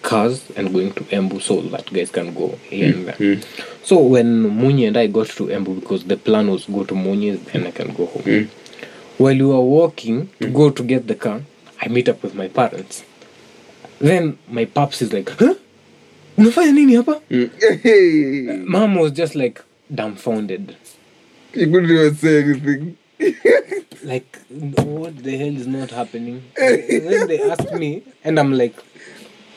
cars 0.00 0.50
and 0.56 0.72
going 0.72 0.90
to 0.94 1.04
Embu 1.04 1.38
so 1.42 1.60
that 1.60 1.92
guys 1.92 2.10
can 2.10 2.32
go 2.32 2.48
here 2.70 2.94
and 2.94 3.06
there. 3.08 3.14
Mm-hmm. 3.14 3.84
So 3.84 3.98
when 3.98 4.42
Munyi 4.58 4.88
and 4.88 4.96
I 4.96 5.06
got 5.06 5.26
to 5.26 5.48
Embu 5.48 5.80
because 5.80 6.04
the 6.04 6.16
plan 6.16 6.50
was 6.50 6.64
go 6.64 6.82
to 6.84 6.94
Munyi 6.94 7.44
then 7.52 7.66
I 7.66 7.72
can 7.72 7.92
go 7.92 8.06
home. 8.06 8.22
Mm-hmm. 8.22 9.22
While 9.22 9.34
we 9.34 9.44
were 9.44 9.60
walking 9.60 10.28
to 10.28 10.46
mm-hmm. 10.46 10.56
go 10.56 10.70
to 10.70 10.82
get 10.82 11.06
the 11.08 11.14
car, 11.14 11.42
I 11.82 11.88
meet 11.88 12.08
up 12.08 12.22
with 12.22 12.34
my 12.34 12.48
parents. 12.48 13.04
Then 13.98 14.38
my 14.48 14.64
pops 14.64 15.02
is 15.02 15.12
like, 15.12 15.28
huh? 15.28 15.54
Unafanya 16.38 16.72
nini 16.72 16.94
hapa? 16.94 17.20
Hey. 17.82 18.62
Mom 18.64 18.94
was 18.94 19.12
just 19.12 19.34
like 19.34 19.62
dumbfounded. 19.94 20.74
You 21.52 21.66
couldn't 21.66 21.90
even 21.90 22.14
say 22.14 22.42
anything. 22.42 22.96
like 24.08 24.38
what 24.50 25.22
the 25.22 25.36
hell 25.36 25.56
is 25.62 25.66
not 25.66 25.90
happening? 25.90 26.42
Then 26.56 27.28
they 27.28 27.40
asked 27.50 27.72
me 27.72 27.90
and 28.24 28.38
i'm 28.40 28.52
like 28.52 28.76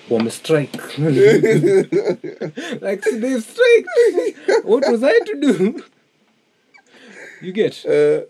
wame 0.10 0.30
strike. 0.30 0.76
Like 2.86 3.04
so 3.04 3.12
they 3.24 3.40
strike. 3.40 3.86
What 4.64 4.84
was 4.92 5.04
i 5.04 5.18
to 5.30 5.36
do? 5.48 5.84
You 7.42 7.52
get? 7.54 7.86
Uh, 7.86 8.26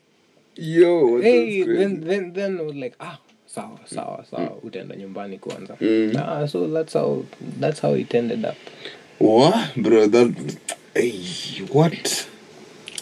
Yo, 0.55 1.19
hey, 1.21 1.63
then 1.63 2.01
then 2.01 2.33
then 2.33 2.59
I 2.59 2.61
was 2.61 2.75
like 2.75 2.95
ah 2.99 3.17
sawa 3.47 3.79
sawa 3.85 4.25
sawa 4.29 4.51
utaenda 4.63 4.95
nyumbani 4.95 5.39
kwanza. 5.39 5.77
Mm. 5.81 6.15
ah, 6.19 6.45
so 6.47 6.67
that's 6.67 6.93
how 6.93 7.23
that's 7.59 7.79
how 7.79 7.93
it 7.95 8.13
ended 8.13 8.45
up. 8.45 8.57
What, 9.17 9.75
bro? 9.77 10.07
That, 10.07 10.57
hey, 10.93 11.63
what? 11.71 12.27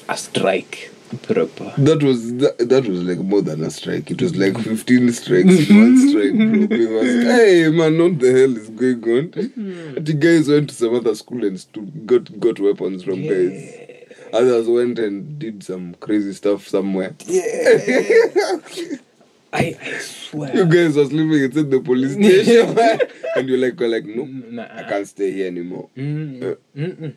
a 0.10 0.18
strike 0.18 0.90
proper 1.18 1.74
That 1.78 2.04
was 2.04 2.34
that, 2.38 2.58
that 2.70 2.86
was 2.88 3.04
like 3.04 3.20
more 3.20 3.42
than 3.42 3.64
a 3.64 3.70
strike. 3.70 4.12
It 4.12 4.22
was 4.22 4.36
like 4.36 4.58
fifteen 4.58 5.12
strikes 5.12 5.70
one 5.70 5.98
strike, 6.10 6.34
bro. 6.36 6.68
Because 6.68 7.24
hey 7.24 7.70
man, 7.70 7.98
what 7.98 8.20
the 8.20 8.32
hell 8.32 8.56
is 8.58 8.70
going 8.70 9.04
on? 9.04 9.32
The 10.04 10.14
guys 10.14 10.48
went 10.48 10.70
to 10.70 10.76
some 10.76 10.96
other 10.96 11.16
school 11.16 11.44
and 11.46 11.60
stu- 11.60 11.82
got 12.06 12.40
got 12.40 12.60
weapons 12.60 13.04
from 13.04 13.22
guys. 13.22 13.76
Others 14.32 14.68
went 14.68 15.00
and 15.00 15.40
did 15.40 15.64
some 15.64 15.96
crazy 15.96 16.34
stuff 16.34 16.68
somewhere. 16.68 17.16
I, 19.52 19.60
I 19.62 19.76
You 19.92 20.00
swear 20.00 20.66
guys 20.66 20.96
was 20.96 21.12
living 21.12 21.42
inside 21.44 21.72
the 21.72 21.80
police 21.82 22.14
station, 22.14 22.78
and 23.36 23.50
you're 23.50 23.58
like, 23.58 23.80
you're 23.80 23.90
like, 23.90 24.06
no, 24.06 24.26
Nah. 24.26 24.68
I 24.72 24.84
can't 24.84 25.08
stay 25.08 25.32
here 25.32 25.48
anymore. 25.48 25.90
Mm, 25.98 26.56
mm-mm. 26.78 27.14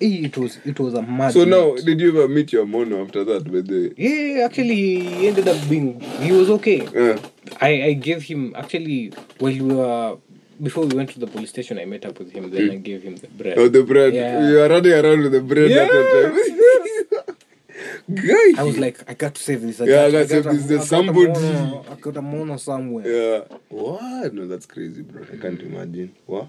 It 0.00 0.36
was 0.38 0.58
it 0.64 0.78
was 0.78 0.94
a 0.94 1.02
mad 1.02 1.32
So 1.32 1.44
now, 1.44 1.74
did 1.74 2.00
you 2.00 2.10
ever 2.10 2.28
meet 2.28 2.52
your 2.52 2.66
mono 2.66 3.02
after 3.04 3.24
that? 3.24 3.48
with 3.48 3.66
the 3.66 3.92
yeah 3.96 4.44
actually 4.44 4.74
he 5.00 5.26
ended 5.28 5.48
up 5.48 5.56
being 5.68 5.98
he 6.20 6.30
was 6.32 6.48
okay 6.50 6.80
uh, 6.86 7.18
I, 7.60 7.70
I 7.90 7.92
gave 7.94 8.22
him 8.22 8.52
actually 8.56 9.08
while 9.40 9.52
we 9.52 9.60
were 9.60 10.16
before 10.62 10.86
we 10.86 10.94
went 10.96 11.10
to 11.10 11.18
the 11.20 11.26
police 11.26 11.50
station 11.50 11.78
I 11.78 11.84
met 11.84 12.04
up 12.04 12.18
with 12.18 12.30
him 12.32 12.50
then 12.50 12.70
I 12.70 12.76
gave 12.76 13.02
him 13.02 13.16
the 13.16 13.26
bread 13.28 13.58
oh, 13.58 13.68
the 13.68 13.82
bread. 13.82 14.14
Yeah. 14.14 14.48
You 14.48 14.60
are 14.60 14.68
running 14.68 14.92
around 14.92 15.22
with 15.22 15.32
the 15.32 15.40
bread 15.40 15.70
Yeah. 15.70 15.82
at 15.82 15.90
the 15.90 17.24
time. 17.26 17.34
Guy. 18.14 18.60
I 18.60 18.62
was 18.62 18.78
like 18.78 18.98
I 19.10 19.14
got 19.14 19.34
to 19.34 19.42
save 19.42 19.62
this 19.62 19.80
I 19.80 19.84
Yeah, 19.84 20.02
I 20.04 20.10
got, 20.10 20.12
gotta 20.12 20.28
save 20.28 20.46
a- 20.46 20.52
this. 20.52 20.66
There's 20.66 20.80
got 20.80 20.88
somebody. 20.88 21.26
mono- 21.28 21.84
I 21.90 21.94
got 21.94 22.16
a 22.16 22.22
mono 22.22 22.56
somewhere 22.56 23.06
Yeah. 23.06 23.56
What? 23.68 24.32
No, 24.34 24.46
that's 24.46 24.66
crazy, 24.66 25.02
bro. 25.02 25.24
I 25.32 25.36
can't 25.36 25.60
imagine. 25.60 26.14
What? 26.26 26.48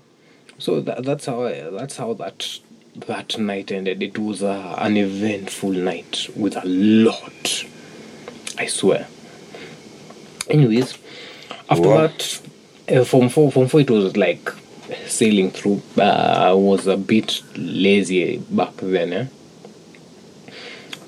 so 0.57 0.81
that, 0.81 1.03
that's 1.05 1.25
how 1.25 1.43
I, 1.45 1.69
that's 1.71 1.95
how 1.97 2.13
that 2.15 2.59
that 2.95 3.37
night 3.37 3.71
ended 3.71 4.01
it 4.03 4.17
was 4.17 4.43
uh, 4.43 4.75
an 4.79 4.97
eventful 4.97 5.71
night 5.71 6.27
with 6.35 6.55
a 6.57 6.65
lot 6.65 7.65
i 8.57 8.65
swear 8.65 9.07
anyways 10.49 10.97
after 11.69 11.87
Wow. 11.87 12.07
that 12.07 12.41
uh, 12.91 13.03
from 13.03 13.29
four 13.29 13.51
from 13.51 13.67
four 13.67 13.79
it 13.81 13.89
was 13.89 14.17
like 14.17 14.49
sailing 15.07 15.51
through 15.51 15.81
uh, 15.97 16.01
i 16.49 16.53
was 16.53 16.87
a 16.87 16.97
bit 16.97 17.41
lazy 17.55 18.37
back 18.49 18.75
then 18.77 19.13
eh? 19.13 19.25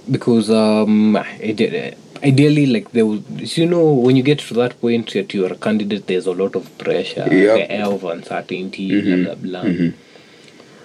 because 0.10 0.50
um 0.50 1.16
I 1.16 1.52
did, 1.56 1.98
ideally 2.24 2.68
like 2.68 2.92
there 2.92 3.06
was 3.06 3.58
you 3.58 3.66
know 3.66 3.92
when 3.94 4.16
you 4.16 4.24
get 4.24 4.40
to 4.40 4.54
that 4.56 4.80
point 4.80 5.12
that 5.14 5.34
you're 5.34 5.52
a 5.52 5.56
candidate 5.56 6.06
there's 6.08 6.28
a 6.28 6.32
lot 6.34 6.56
of 6.56 6.78
pressure 6.78 7.28
Yep. 7.32 7.68
air 7.70 7.86
of 7.88 8.04
uncertainty 8.04 9.02
blah 9.02 9.36
blah 9.36 9.62
blah 9.64 9.90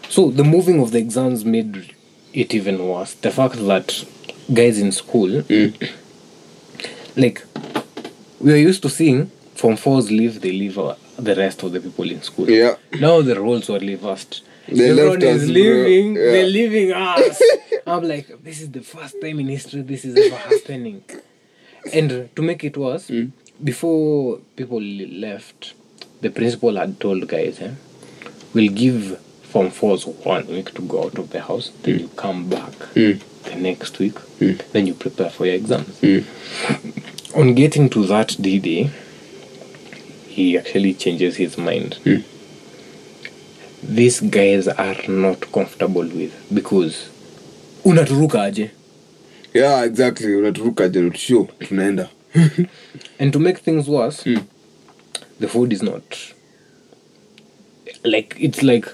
so 0.09 0.31
the 0.31 0.45
moving 0.45 0.81
of 0.81 0.91
the 0.93 0.99
exams 0.99 1.45
made 1.45 1.95
it 2.33 2.55
even 2.55 2.87
worse. 2.89 3.15
The 3.15 3.31
fact 3.31 3.57
that 3.67 4.05
guys 4.53 4.79
in 4.79 4.93
school 4.93 5.43
like 7.17 7.43
we 8.41 8.53
are 8.53 8.57
used 8.57 8.83
to 8.83 8.89
seeing 8.91 9.31
from 9.55 9.77
fours 9.77 10.11
leave 10.11 10.41
they 10.41 10.53
leave 10.53 10.79
uh, 10.79 10.95
the 11.19 11.35
rest 11.35 11.63
of 11.63 11.73
the 11.73 11.81
people 11.81 12.09
in 12.11 12.23
school. 12.23 12.49
Yeah. 12.51 12.77
now 13.01 13.23
the 13.23 13.41
roles 13.41 13.69
were 13.69 13.79
reversed. 13.79 14.43
They 14.69 14.91
everyone 14.91 15.21
left 15.21 15.23
is 15.23 15.43
us, 15.45 15.49
leaving 15.49 16.15
Yeah. 16.17 16.23
they're 16.33 16.47
leaving 16.47 16.93
us. 16.93 17.43
I'm 17.87 18.03
like 18.03 18.43
this 18.45 18.61
is 18.61 18.71
the 18.71 18.83
first 18.83 19.15
time 19.21 19.41
in 19.41 19.49
history 19.49 19.83
this 19.83 20.05
is 20.05 20.17
ever 20.17 20.37
happening. 20.37 21.03
And 21.93 22.29
to 22.37 22.43
make 22.43 22.63
it 22.65 22.77
worse 22.77 23.09
Mm. 23.09 23.31
before 23.63 24.39
people 24.57 24.81
left 24.83 25.73
the 26.21 26.31
principal 26.31 26.77
had 26.77 26.99
told 27.01 27.27
guys 27.29 27.61
eh, 27.61 27.71
we'll 28.55 28.73
give 28.73 29.19
form 29.53 29.71
fours 29.71 30.07
one 30.25 30.47
week 30.49 30.75
to 30.75 30.83
go 30.83 31.05
out 31.05 31.19
of 31.19 31.31
the 31.31 31.41
house 31.41 31.71
then 31.83 31.99
you 31.99 32.09
come 32.09 32.45
back 32.49 32.73
Mm. 32.95 33.19
the 33.45 33.55
next 33.55 33.99
week 34.01 34.15
then 34.73 34.87
you 34.87 34.95
prepare 34.95 35.31
for 35.31 35.47
your 35.47 35.55
exams 35.55 36.01
Mm. 36.03 36.25
on 37.35 37.55
getting 37.55 37.89
to 37.89 38.07
that 38.07 38.37
d 38.41 38.59
day 38.59 38.91
he 40.29 40.59
actually 40.59 40.95
changes 40.95 41.37
his 41.37 41.59
mind 41.59 41.97
Mm. 42.05 42.23
these 43.83 44.21
guys 44.21 44.69
are 44.69 45.09
not 45.09 45.41
comfortable 45.53 46.03
with 46.05 46.33
because 46.55 46.97
unaturuka 47.85 48.43
aje 48.43 48.71
Yeah, 49.55 49.85
exactly. 49.87 50.35
Unaturuka 50.35 50.89
je 50.89 51.11
sure 51.15 51.49
tunaenda. 51.69 52.09
and 53.19 53.33
to 53.33 53.39
make 53.39 53.59
things 53.61 53.89
worse 53.89 54.31
Mm. 54.31 54.43
the 55.41 55.47
food 55.49 55.73
is 55.73 55.83
not 55.83 56.03
like 58.05 58.37
it's 58.39 58.63
like 58.63 58.89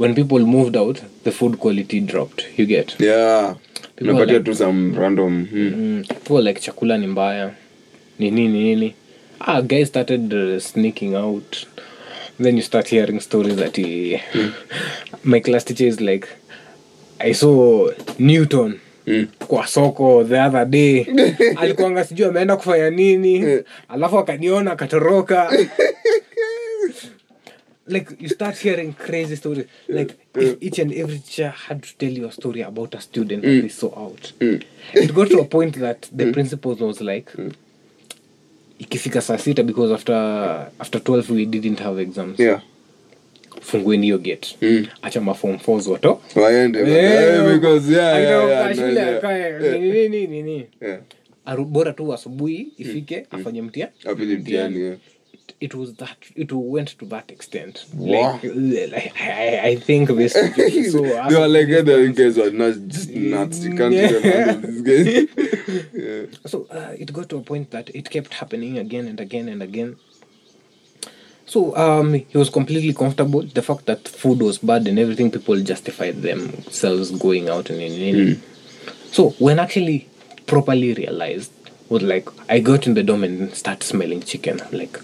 when 0.00 0.14
people 0.14 0.38
moved 0.40 0.76
out 0.76 1.00
the 1.24 1.30
food 1.30 1.58
quality 1.58 2.00
dropped. 2.00 2.46
You 2.58 2.66
get? 2.66 2.96
Yeah. 2.98 3.54
Unapatia 4.00 4.32
like- 4.38 4.44
tu 4.44 4.54
some 4.54 4.94
random. 5.00 5.46
Hmm. 5.46 5.74
mm, 5.74 6.08
people 6.08 6.42
like 6.42 6.60
chakula 6.60 6.98
ni 6.98 7.06
mbaya. 7.06 7.50
Ni 8.18 8.30
nini 8.30 8.62
nini? 8.64 8.94
Ah 9.40 9.60
guys 9.62 9.88
started 9.88 10.32
uh, 10.34 10.58
sneaking 10.60 11.14
out. 11.16 11.66
Then 12.38 12.56
you 12.56 12.62
start 12.62 12.88
hearing 12.88 13.20
stories 13.20 13.56
that 13.56 13.76
he, 13.76 14.20
my 15.24 15.40
class 15.40 15.64
teacher 15.64 15.84
is 15.86 16.00
like 16.00 16.26
i 17.20 17.32
saw 17.32 17.90
newton 18.18 18.80
Mm. 19.06 19.28
kwa 19.48 19.66
soko 19.66 20.24
the 20.24 20.38
other 20.46 20.64
day. 20.66 21.04
Alikuanga 21.56 22.04
sijui 22.04 22.26
ameenda 22.26 22.56
kufanya 22.56 22.90
nini. 22.90 23.62
Alafu 23.88 24.18
akaniona 24.18 24.72
akatoroka 24.72 25.50
like 27.90 28.20
you 28.20 28.28
start 28.28 28.56
hearing 28.56 28.92
crazy 28.92 29.36
stories. 29.36 29.66
Like 29.88 30.14
if 30.34 30.56
each 30.60 30.78
and 30.78 30.92
every 30.92 31.18
teacher 31.18 31.50
had 31.50 31.82
to 31.82 31.96
tell 31.98 32.12
you 32.12 32.26
a 32.28 32.32
story 32.32 32.62
about 32.62 32.94
a 32.94 33.00
student 33.00 33.42
that 33.42 33.62
they 33.62 33.68
saw 33.68 34.04
out. 34.04 34.32
It 34.40 35.14
got 35.14 35.28
to 35.28 35.40
a 35.40 35.44
point 35.44 35.78
that 35.80 36.08
the 36.12 36.32
principal 36.32 36.74
was 36.74 37.00
like 37.00 37.32
ikifika 38.78 39.20
saa 39.20 39.38
sita 39.38 39.62
because 39.62 39.92
after 39.92 40.14
after 40.78 41.00
12 41.00 41.30
we 41.30 41.46
didn't 41.46 41.80
have 41.80 42.02
exams. 42.02 42.38
Yeah. 42.38 42.62
fungueni 43.60 44.06
hiyo 44.06 44.18
gate. 44.18 44.56
Acha 45.02 45.20
mafom 45.20 45.58
fos 45.58 45.86
wato 45.86 46.20
akae, 51.46 51.64
bora 51.64 51.92
tu 51.92 52.14
asubuhi 52.14 52.72
ifike 52.78 53.26
afanye 53.30 53.62
mtia 53.62 53.88
Apige 54.04 54.36
mtiani. 54.36 54.98
It- 55.60 55.74
was 55.74 55.92
that 55.94 56.16
it 56.36 56.50
went 56.52 56.88
to 57.00 57.04
that 57.06 57.30
extent 57.30 57.84
Wow. 57.94 58.40
like, 58.42 58.90
like 58.92 59.12
I, 59.20 59.60
I 59.70 59.76
think 59.76 60.08
this 60.08 60.32
so 60.92 61.02
they 61.28 61.36
were 61.42 61.48
like, 61.48 61.68
yeah, 61.68 61.82
the 61.82 62.12
guys 62.16 62.36
were 62.38 62.50
nuts, 62.50 62.78
just 62.94 63.10
nuts. 63.10 63.58
You 63.64 63.74
can't 63.76 63.92
Yeah. 63.94 64.08
handle 64.20 64.70
these 64.70 64.82
guys. 64.88 65.86
yeah. 65.92 66.22
so 66.46 66.66
uh, 66.70 66.92
it 66.98 67.12
got 67.12 67.28
to 67.30 67.36
a 67.36 67.42
point 67.42 67.70
that 67.72 67.90
it 67.94 68.08
kept 68.10 68.32
happening 68.34 68.78
again 68.78 69.06
and 69.06 69.20
again 69.20 69.48
and 69.48 69.62
again 69.62 69.96
so 71.46 71.76
um 71.76 72.14
he 72.14 72.38
was 72.38 72.48
completely 72.48 72.92
comfortable 72.94 73.42
the 73.42 73.62
fact 73.62 73.84
that 73.86 74.06
food 74.08 74.40
was 74.40 74.58
bad 74.58 74.86
and 74.88 74.98
everything 74.98 75.30
people 75.30 75.60
justified 75.60 76.22
themselves 76.22 77.10
going 77.10 77.48
out 77.48 77.68
and, 77.70 77.80
and, 77.82 78.16
and 78.20 78.42
so 79.10 79.30
when 79.44 79.58
actually 79.58 80.08
properly 80.46 80.94
realized 80.94 81.50
was 81.88 82.02
like 82.02 82.28
i 82.48 82.60
got 82.60 82.86
in 82.86 82.94
the 82.94 83.02
dorm 83.02 83.24
and 83.24 83.52
start 83.54 83.82
smelling 83.82 84.22
chicken 84.22 84.60
I'm 84.60 84.78
like 84.78 84.98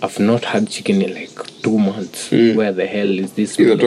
I've 0.00 0.20
not 0.20 0.44
had 0.44 0.68
chicken 0.70 1.02
in 1.02 1.12
like 1.14 1.60
two 1.62 1.76
months. 1.78 2.30
Where 2.30 2.70
the 2.72 2.86
hell 2.86 3.18
is 3.18 3.32
this? 3.32 3.58
when 3.58 3.80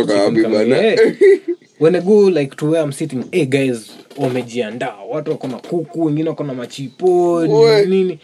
I 1.95 1.99
go 2.01 2.13
like 2.27 2.57
to 2.57 2.71
where 2.71 2.81
I'm 2.81 2.91
sitting, 2.91 3.29
hey 3.31 3.45
guys, 3.45 3.91
wamejiandaa. 4.17 4.95
Watu 5.09 5.31
wako 5.31 5.47
na 5.47 5.57
kuku, 5.59 6.05
wengine 6.05 6.29
wako 6.29 6.43
na 6.43 6.53
machipo 6.53 7.45
nini. 7.85 8.19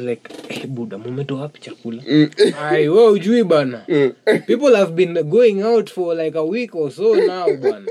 Like 0.00 0.30
hey, 0.48 0.66
buda 0.66 0.98
mumetoa 0.98 1.40
wapi 1.40 1.60
chakula? 1.60 2.02
Ai 2.62 2.88
we 2.88 3.08
ujui 3.08 3.44
bana. 3.44 3.84
People 4.46 4.76
have 4.76 4.92
been 4.94 5.14
going 5.22 5.62
out 5.62 5.90
for 5.90 6.14
like 6.14 6.38
a 6.38 6.44
week 6.44 6.74
or 6.74 6.90
so 6.90 7.14
now 7.14 7.46
bana. 7.56 7.86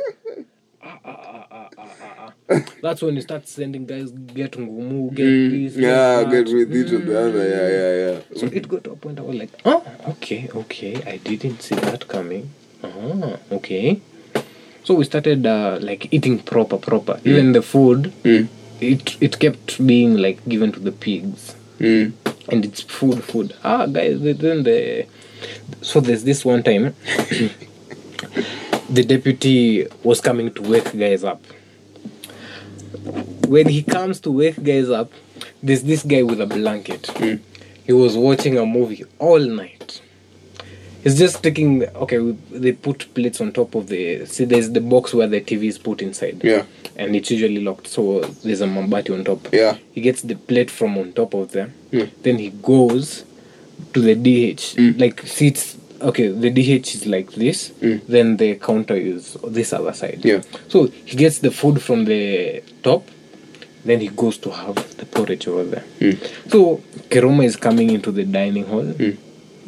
Ah, 0.84 0.98
ah, 1.06 1.12
ah, 1.12 1.46
ah, 1.52 1.70
ah, 1.78 1.78
ah, 1.78 2.16
ah. 2.20 2.21
That's 2.82 3.02
when 3.02 3.16
you 3.16 3.22
start 3.22 3.48
sending 3.48 3.86
guys 3.86 4.12
get 4.12 4.52
ngumu 4.54 5.14
get 5.14 5.26
this 5.26 5.76
Yeah, 5.76 6.24
that. 6.24 6.32
get 6.32 6.54
with 6.54 6.76
each 6.76 6.92
of 6.92 7.06
the 7.06 7.20
other. 7.20 7.44
Yeah, 7.48 7.70
yeah, 7.80 7.94
yeah. 8.06 8.40
So 8.40 8.46
it 8.48 8.68
got 8.68 8.84
to 8.86 8.92
a 8.92 8.96
point 8.96 9.20
I 9.20 9.24
was 9.24 9.36
like, 9.36 9.52
oh, 9.66 9.84
okay, 10.10 10.50
okay, 10.56 11.02
I 11.06 11.18
didn't 11.18 11.62
see 11.62 11.76
that 11.76 12.08
coming. 12.08 12.50
Oh, 12.84 13.38
okay. 13.52 14.02
So 14.84 14.96
we 14.96 15.04
started 15.06 15.46
uh, 15.46 15.78
like 15.82 16.08
eating 16.12 16.40
proper, 16.40 16.78
proper. 16.78 17.20
Even 17.24 17.52
the 17.54 17.62
food, 17.62 18.12
Mm. 18.24 18.48
it 18.82 19.16
it 19.22 19.40
kept 19.40 19.86
being 19.86 20.18
like 20.18 20.40
given 20.50 20.72
to 20.72 20.80
the 20.80 20.92
pigs, 20.92 21.56
Mm. 21.80 22.14
and 22.50 22.66
it's 22.66 22.82
food, 22.82 23.24
food. 23.24 23.54
Ah, 23.64 23.86
guys, 23.86 24.20
then 24.22 24.64
the 24.64 25.06
so 25.82 26.00
there's 26.00 26.24
this 26.24 26.44
one 26.44 26.64
time, 26.64 26.96
the 28.90 29.04
deputy 29.04 29.88
was 30.04 30.20
coming 30.22 30.52
to 30.54 30.62
wake 30.62 30.92
guys 30.98 31.24
up. 31.24 31.42
When 33.48 33.68
he 33.68 33.84
comes 33.84 34.20
to 34.22 34.32
wake 34.32 34.62
guys 34.64 34.90
up, 34.90 35.12
there's 35.62 35.84
this 35.84 36.04
guy 36.04 36.24
with 36.24 36.42
a 36.42 36.46
blanket. 36.46 37.08
Hmm. 37.08 37.36
He 37.86 37.94
was 37.94 38.16
watching 38.16 38.58
a 38.58 38.66
movie 38.66 39.04
all 39.20 39.40
night. 39.40 40.02
He's 41.04 41.18
just 41.18 41.42
taking. 41.42 41.80
The, 41.80 41.96
okay, 41.96 42.20
we, 42.20 42.32
they 42.52 42.74
put 42.74 43.14
plates 43.14 43.42
on 43.42 43.52
top 43.52 43.74
of 43.76 43.88
the. 43.88 44.26
See, 44.26 44.46
there's 44.46 44.72
the 44.72 44.82
box 44.82 45.14
where 45.14 45.28
the 45.28 45.42
TV 45.42 45.64
is 45.64 45.78
put 45.78 46.02
inside. 46.02 46.44
Yeah. 46.44 46.66
And 46.96 47.16
it's 47.16 47.32
usually 47.32 47.62
locked, 47.62 47.88
so 47.88 48.22
there's 48.22 48.62
a 48.62 48.68
mambati 48.68 49.14
on 49.14 49.24
top. 49.24 49.52
Yeah. 49.52 49.78
He 49.94 50.02
gets 50.02 50.22
the 50.22 50.36
plate 50.36 50.70
from 50.70 50.98
on 50.98 51.14
top 51.14 51.34
of 51.34 51.52
them. 51.52 51.74
Hmm. 51.92 52.04
Then 52.22 52.38
he 52.38 52.52
goes 52.52 53.26
to 53.94 54.00
the 54.00 54.16
DH. 54.16 54.76
Hmm. 54.76 55.00
Like, 55.00 55.22
see, 55.22 55.48
it's 55.48 55.76
okay. 56.02 56.28
The 56.30 56.50
DH 56.50 56.96
is 56.96 57.06
like 57.08 57.32
this. 57.32 57.70
Mm. 57.82 58.06
Then 58.08 58.38
the 58.38 58.56
counter 58.56 58.96
is 58.96 59.38
this 59.48 59.74
other 59.74 59.94
side. 59.94 60.22
Yeah. 60.24 60.42
So 60.68 60.88
he 60.88 61.16
gets 61.18 61.40
the 61.40 61.52
food 61.52 61.82
from 61.82 62.06
the 62.06 62.64
top. 62.84 63.08
Then 63.84 64.00
he 64.00 64.10
goes 64.10 64.38
to 64.40 64.52
have 64.52 64.76
the 64.98 65.06
porridge 65.06 65.48
over 65.48 65.64
there. 65.64 65.84
Mm. 66.00 66.52
So 66.52 66.78
Keroma 67.10 67.46
is 67.46 67.56
coming 67.56 67.90
into 67.90 68.12
the 68.12 68.24
dining 68.24 68.66
hall. 68.66 68.84
Mm. 68.84 69.18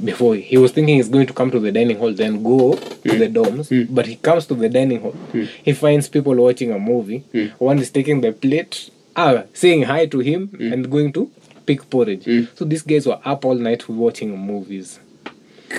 Before 0.03 0.35
he 0.35 0.57
was 0.57 0.71
thinking 0.71 0.95
he's 0.95 1.07
going 1.09 1.27
to 1.27 1.33
come 1.33 1.51
to 1.51 1.59
the 1.59 1.71
dining 1.71 1.97
hall, 1.97 2.11
then 2.13 2.41
go 2.43 2.73
to 2.75 3.17
the 3.17 3.29
dorms. 3.29 3.87
But 3.93 4.07
he 4.07 4.15
comes 4.15 4.47
to 4.47 4.55
the 4.55 4.67
dining 4.67 5.01
hall. 5.01 5.15
He 5.63 5.73
finds 5.73 6.09
people 6.09 6.35
watching 6.35 6.71
a 6.71 6.79
movie. 6.79 7.19
One 7.59 7.77
is 7.79 7.91
taking 7.91 8.21
the 8.21 8.31
plate, 8.31 8.89
ah, 9.15 9.43
saying 9.53 9.83
hi 9.83 10.07
to 10.07 10.19
him, 10.19 10.49
and 10.59 10.89
going 10.89 11.13
to 11.13 11.31
pick 11.67 11.87
porridge. 11.91 12.25
So 12.55 12.65
these 12.65 12.81
guys 12.81 13.05
were 13.05 13.19
up 13.23 13.45
all 13.45 13.53
night 13.55 13.87
watching 13.87 14.35
movies. 14.37 14.99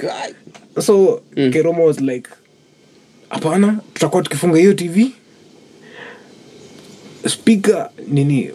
God. 0.00 0.34
so 0.84 1.22
keroma 1.34 1.84
was 1.84 2.00
like 2.00 2.28
hapana 3.28 3.78
tutakuwa 3.94 4.22
tukifunga 4.22 4.58
hiyo 4.58 4.74
tv 4.74 5.10
speaker 7.28 7.90
nini 8.08 8.50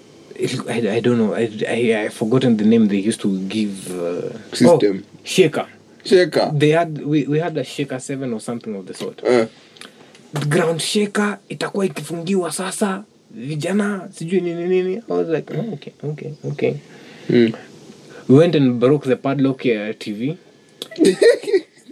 I, 0.70 0.88
I 0.88 1.02
don't 1.02 1.18
know 1.18 1.36
I, 1.36 1.50
I, 1.68 1.94
I 2.06 2.10
forgotten 2.10 2.58
the 2.58 2.66
name 2.66 2.88
they 2.88 3.08
used 3.10 3.20
to 3.22 3.28
give 3.28 3.92
uh, 3.92 4.32
System. 4.54 4.98
oh, 4.98 5.20
shaker 5.24 5.66
Shaker. 6.06 6.52
they 6.58 6.72
had 6.72 7.02
we, 7.06 7.26
we 7.28 7.40
had 7.40 7.58
a 7.58 7.64
shaker 7.64 8.00
seven 8.00 8.34
or 8.34 8.40
something 8.42 8.76
of 8.76 8.86
the 8.86 8.94
sort 8.94 9.22
Uh, 9.24 9.46
ground 10.50 10.80
shaker 10.82 11.38
itakuwa 11.50 11.86
ikifungiwa 11.86 12.52
sasa 12.52 13.04
vijana 13.32 14.10
sijui 14.16 14.42
nini 14.42 14.66
nini 14.68 14.96
i 14.96 15.02
was 15.14 15.28
like 15.28 15.54
oh, 15.54 15.74
okay 15.74 15.94
okay 16.04 16.32
okay 16.44 16.74
mm. 17.30 17.52
we 18.30 18.36
went 18.38 18.56
and 18.56 18.74
broke 18.80 19.10
the 19.10 19.16
padlock 19.16 19.66
uh, 19.66 19.96
tv 19.98 20.38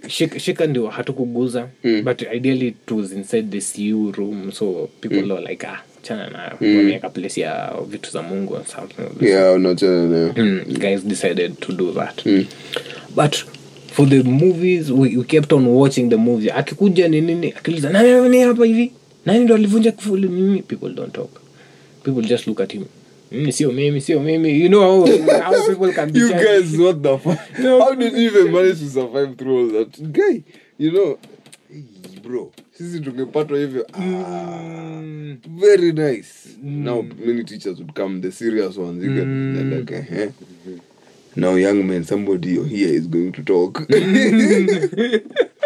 shika, 0.08 0.40
shika 0.40 0.68
ndio 0.68 0.88
hatukuguza 0.88 1.68
but 2.04 2.22
ideally 2.22 2.68
it 2.68 2.92
was 2.92 3.12
inside 3.12 3.60
the 3.60 3.62
cu 3.62 4.12
room 4.12 4.52
so 4.52 4.90
people 5.02 5.32
were 5.34 5.50
like 5.52 5.68
ah 5.68 5.80
chana 6.02 6.30
na 6.30 6.52
mm. 6.62 7.00
place 7.14 7.42
ya 7.42 7.74
vitu 7.90 8.12
za 8.12 8.22
mungu 8.22 8.54
or 8.54 8.66
something 8.66 9.02
of 9.02 9.18
this 9.20 9.30
Yeah, 9.30 9.56
unachana 9.56 10.08
nayo. 10.08 10.34
mm, 10.38 10.62
guys 10.80 11.04
decided 11.06 11.60
to 11.60 11.72
do 11.74 11.92
that. 11.92 12.24
But 13.16 13.36
for 13.92 14.10
the 14.10 14.24
movies 14.24 14.90
we, 14.92 15.18
we 15.18 15.24
kept 15.24 15.54
on 15.54 15.68
watching 15.68 16.10
the 16.10 16.18
movie 16.18 16.52
akikuja 16.52 17.08
ni 17.08 17.22
nini 17.22 17.54
akiuliza 17.58 17.90
nani 17.90 18.40
hapa 18.42 18.66
hivi? 18.66 18.92
Nani 19.26 19.40
ndo 19.46 19.56
alivunja 19.56 19.92
kufuli 19.92 20.28
nini 20.28 20.62
people 20.62 20.90
don't 20.94 21.14
talk. 21.14 21.42
People 22.04 22.22
just 22.28 22.48
look 22.48 22.62
at 22.62 22.74
him 22.74 22.86
mimi 23.32 23.52
sio 23.52 23.72
mimi 23.72 24.02
sio 24.02 24.20
mimi 24.20 24.50
you 24.62 24.68
know 24.70 24.82
how, 24.82 25.42
how 25.42 25.68
people 25.68 25.94
can 25.94 26.12
be 26.12 26.20
You 26.20 26.30
guys, 26.34 26.78
what 26.78 27.02
the 27.02 27.18
fuck? 27.18 27.60
No. 27.60 27.80
How 27.80 27.94
did 27.96 28.14
you 28.14 28.30
even 28.30 28.52
manage 28.54 28.80
to 28.80 28.90
survive 28.90 29.38
through 29.38 29.58
all 29.60 29.68
that? 29.80 30.14
Guy, 30.14 30.44
you 30.78 30.92
know, 30.92 31.18
hey, 31.70 32.20
bro, 32.24 32.52
sisi 32.74 33.00
tungepatwa 33.00 33.60
hivyo. 33.60 33.86
Ah, 33.94 35.02
very 35.60 35.92
nice. 35.92 36.48
mm. 36.64 36.84
Now, 36.84 37.02
many 37.02 37.44
teachers 37.44 37.78
would 37.80 37.94
come, 37.94 38.22
the 38.22 38.32
serious 38.32 38.78
ones. 38.78 39.04
You 39.04 39.14
get 39.14 39.26
they're 39.26 39.80
like, 39.80 39.92
eh? 40.12 40.26
huh? 40.26 40.80
Now, 41.36 41.56
young 41.56 41.86
man, 41.88 42.04
somebody 42.04 42.64
here 42.68 42.90
is 42.90 43.08
going 43.08 43.32
to 43.34 43.44
talk. 43.44 43.88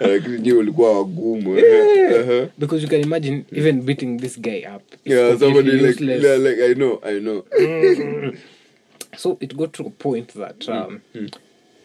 Lakini 0.00 0.52
walikuwa 0.52 0.98
wagumu. 0.98 1.58
eh? 1.58 1.64
Uh-huh. 2.10 2.48
because 2.58 2.82
you 2.82 2.88
can 2.88 3.00
imagine 3.00 3.44
even 3.52 3.82
beating 3.82 4.18
this 4.20 4.40
guy 4.40 4.64
up 4.76 4.82
Yeah, 5.04 5.38
somebody 5.38 5.70
like, 5.70 6.00
yeah, 6.00 6.38
like, 6.38 6.60
I 6.62 6.74
know, 6.74 7.00
I 7.04 7.20
know. 7.20 7.44
so 9.16 9.36
it 9.40 9.56
got 9.56 9.72
to 9.72 9.86
a 9.86 9.90
point 9.90 10.28
that 10.34 10.68
um, 10.68 11.00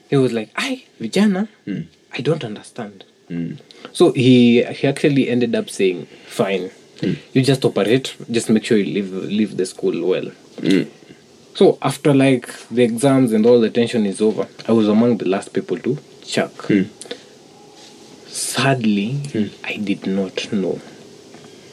he 0.10 0.18
was 0.18 0.32
like 0.32 0.52
i 0.56 0.84
vijana 1.02 1.48
i 2.12 2.22
don't 2.22 2.44
understand. 2.44 3.04
So 3.94 4.12
he 4.12 4.64
he 4.64 4.88
actually 4.88 5.30
ended 5.30 5.56
up 5.56 5.70
saying 5.70 6.06
fine 6.28 6.70
you 7.34 7.42
just 7.42 7.66
operate 7.66 8.16
just 8.30 8.50
make 8.50 8.64
sure 8.66 8.78
you 8.78 8.86
leave 8.86 9.12
leave 9.14 9.58
the 9.58 9.66
school 9.66 10.06
well. 10.08 10.32
So 11.56 11.78
after 11.82 12.14
like 12.14 12.48
the 12.70 12.84
exams 12.84 13.34
and 13.34 13.46
all 13.46 13.60
the 13.62 13.70
tension 13.70 14.06
is 14.06 14.22
over 14.22 14.48
i 14.68 14.72
was 14.72 14.88
among 14.88 15.18
the 15.18 15.26
last 15.28 15.54
people 15.54 15.78
to 15.80 15.98
chuck 16.26 16.70
sadly 18.34 19.12
hmm. 19.32 19.48
i 19.64 19.78
did 19.78 20.08
not 20.08 20.52
know. 20.52 20.80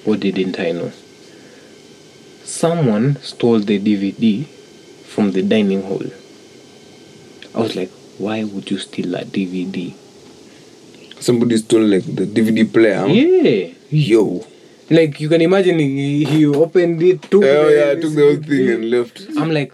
What 0.04 0.20
didn't 0.20 0.58
i 0.61 0.72
know? 0.72 0.92
Someone 2.44 3.16
stole 3.16 3.61
the 3.61 3.78
dvd 3.78 4.44
from 5.06 5.32
the 5.32 5.42
dining 5.42 5.82
hall. 5.82 6.02
I 7.54 7.61
was 7.61 7.76
like 7.76 7.90
why 8.18 8.44
would 8.44 8.70
you 8.70 8.78
steal 8.78 9.14
a 9.14 9.24
dvd 9.24 9.94
Somebody 11.20 11.56
stole 11.58 11.82
like 11.84 12.04
the 12.04 12.24
DVD 12.26 12.70
player. 12.72 13.06
yeah. 13.06 13.74
Yo. 13.90 14.44
like 14.90 15.20
you 15.20 15.28
can 15.28 15.40
imagine 15.42 15.78
he, 15.78 16.24
he 16.24 16.46
opened 16.46 17.02
it 17.02 17.22
took 17.22 17.42
Oh 17.44 17.66
the- 17.68 17.74
yeah, 17.76 17.94
took 18.00 18.14
the 18.14 18.22
whole 18.22 18.36
thing 18.42 18.70
and 18.70 18.90
left. 18.90 19.26
I'm 19.36 19.50
like, 19.50 19.72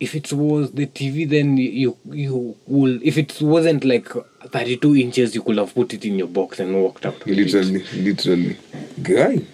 if 0.00 0.14
it 0.14 0.32
was 0.32 0.72
the 0.72 0.86
TV, 0.86 1.28
then 1.28 1.58
you 1.58 1.96
you 2.10 2.56
will. 2.66 2.98
If 3.02 3.18
it 3.18 3.40
wasn't 3.42 3.84
like 3.84 4.08
32 4.08 4.96
inches, 4.96 5.34
you 5.34 5.42
could 5.42 5.58
have 5.58 5.74
put 5.74 5.92
it 5.92 6.06
in 6.06 6.18
your 6.18 6.26
box 6.26 6.58
and 6.58 6.74
walked 6.74 7.04
out. 7.04 7.22
with 7.24 7.28
it. 7.28 7.36
Literally, 7.36 7.84
literally. 8.02 8.56
Guy. 9.02 9.44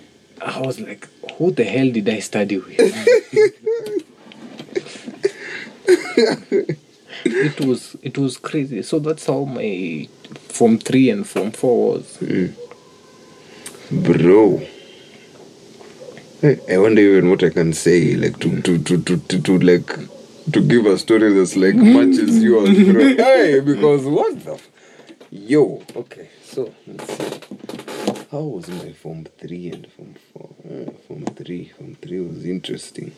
I 0.40 0.60
was 0.60 0.78
like, 0.78 1.08
who 1.34 1.50
the 1.50 1.64
hell 1.64 1.90
did 1.90 2.08
I 2.08 2.20
study 2.20 2.58
with? 2.58 2.78
it 7.24 7.60
was 7.66 7.96
it 8.02 8.16
was 8.16 8.36
crazy. 8.36 8.82
So 8.82 9.00
that's 9.00 9.26
how 9.26 9.44
my 9.44 10.08
form 10.30 10.78
three 10.78 11.10
and 11.10 11.26
form 11.26 11.50
four 11.50 11.94
was. 11.94 12.16
Hmm. 12.18 12.46
Bro. 13.90 14.62
I 16.42 16.78
wonder 16.78 17.00
even 17.00 17.30
what 17.30 17.42
I 17.42 17.50
can 17.50 17.72
say, 17.72 18.14
like 18.14 18.38
to 18.40 18.60
to 18.62 18.78
to 18.78 19.02
to, 19.02 19.16
to, 19.16 19.42
to 19.42 19.58
like 19.58 19.90
to 20.52 20.60
give 20.60 20.86
a 20.86 20.96
story 20.98 21.32
that's 21.32 21.56
like 21.56 21.74
matches 21.74 22.42
yours, 22.42 22.76
bro. 22.92 23.00
hey, 23.00 23.60
because 23.60 24.04
what 24.04 24.44
the 24.44 24.54
f- 24.54 24.68
yo, 25.30 25.82
okay, 25.94 26.28
so 26.42 26.72
let's 26.86 27.12
see. 27.16 27.40
How 28.30 28.40
was 28.40 28.68
my 28.68 28.92
form 28.92 29.24
three 29.38 29.70
and 29.70 29.86
form 29.92 30.14
four? 30.32 30.50
Uh, 30.64 30.90
form 31.06 31.24
three, 31.26 31.68
form 31.76 31.94
three 31.96 32.20
was 32.20 32.44
interesting. 32.44 33.10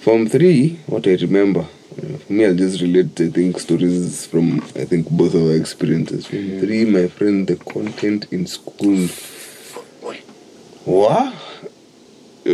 Form 0.00 0.28
three, 0.28 0.78
what 0.86 1.06
I 1.06 1.14
remember, 1.16 1.60
uh, 1.60 2.16
for 2.18 2.32
me, 2.32 2.46
I'll 2.46 2.54
just 2.54 2.80
relate, 2.80 3.20
I 3.20 3.28
think, 3.28 3.58
stories 3.58 4.26
from, 4.26 4.60
I 4.74 4.84
think, 4.84 5.10
both 5.10 5.34
of 5.34 5.42
our 5.42 5.54
experiences. 5.54 6.26
Form 6.26 6.58
three, 6.60 6.84
my 6.86 7.06
friend, 7.08 7.46
the 7.46 7.56
content 7.56 8.26
in 8.30 8.46
school. 8.46 9.06
What? 10.84 11.34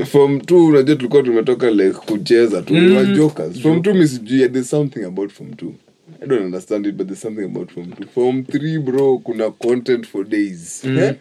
Form 0.04 0.40
two, 0.40 0.66
unajua 0.66 0.96
tulikuwa 0.96 1.22
tumetoka 1.22 1.70
like 1.70 1.90
kucheza 1.92 2.62
tu, 2.62 2.74
mm. 2.74 2.96
were 2.96 3.14
jokers. 3.14 3.60
Form 3.60 3.82
two, 3.82 3.94
mi 3.94 4.08
sijui, 4.08 4.48
there's 4.48 4.70
something 4.70 5.04
about 5.04 5.32
form 5.32 5.54
two. 5.54 5.74
I 6.22 6.26
don't 6.26 6.44
understand 6.44 6.86
it, 6.86 6.94
but 6.94 7.06
there's 7.06 7.20
something 7.22 7.44
about 7.44 7.70
form 7.72 7.92
two. 7.92 8.06
from 8.14 8.44
three, 8.44 8.78
bro, 8.78 9.18
kuna 9.18 9.50
content 9.50 10.06
for 10.06 10.24
days. 10.24 10.84
Eh? 10.84 11.14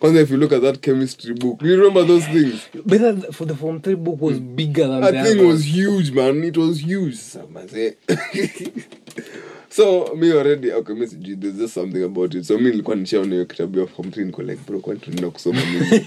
Kwanza 0.00 0.20
if 0.20 0.30
you 0.30 0.36
look 0.36 0.52
at 0.52 0.62
that 0.62 0.80
chemistry 0.82 1.34
book, 1.34 1.62
you 1.62 1.76
remember 1.76 2.04
those 2.04 2.26
things? 2.26 2.60
But 2.84 3.00
that, 3.00 3.34
for 3.34 3.46
the 3.46 3.54
form 3.54 3.80
three 3.80 3.94
book 3.94 4.20
was 4.20 4.38
bigger 4.38 4.86
than 4.88 5.00
That 5.00 5.12
the 5.12 5.20
others. 5.20 5.36
was 5.36 5.64
huge, 5.74 6.10
man. 6.12 6.44
It 6.44 6.56
was 6.56 6.80
huge. 6.80 7.18
So, 9.76 10.14
mi 10.14 10.30
already 10.30 10.70
okay, 10.72 10.94
me 10.94 11.06
sijui, 11.06 11.34
there's 11.40 11.56
just 11.58 11.74
something 11.74 12.04
about 12.04 12.32
it. 12.34 12.44
So 12.44 12.58
me 12.58 12.70
nilikuwa 12.70 12.96
nishaona 12.96 13.32
hiyo 13.32 13.44
kitabu 13.46 13.80
ya 13.80 13.86
form 13.86 14.08
3 14.08 14.24
niko 14.24 14.42
like 14.42 14.60
bro, 14.66 14.80
kwani 14.80 15.00
tunaenda 15.00 15.30
kusoma 15.30 15.60
nini? 15.64 15.86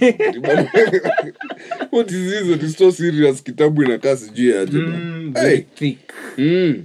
What 1.92 2.12
is 2.12 2.32
this? 2.32 2.50
It 2.56 2.64
is 2.64 2.78
so 2.78 2.92
serious. 2.92 3.44
Kitabu 3.44 3.84
inakaa 3.84 4.16
sijui 4.16 4.54
aje. 4.54 4.78
Mm, 4.78 5.34
Hey. 5.36 5.62
thick. 5.76 6.00
Mm. 6.38 6.84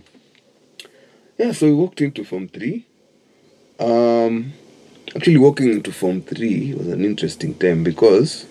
Yeah, 1.38 1.54
so 1.54 1.66
we 1.66 1.72
walked 1.72 2.00
into 2.00 2.24
Form 2.24 2.48
3. 2.48 2.82
Um, 3.78 4.52
actually, 5.16 5.38
walking 5.38 5.70
into 5.72 5.92
Form 5.92 6.20
3 6.20 6.74
was 6.78 6.88
an 6.88 7.04
interesting 7.04 7.54
time 7.58 7.84
because 7.84 8.44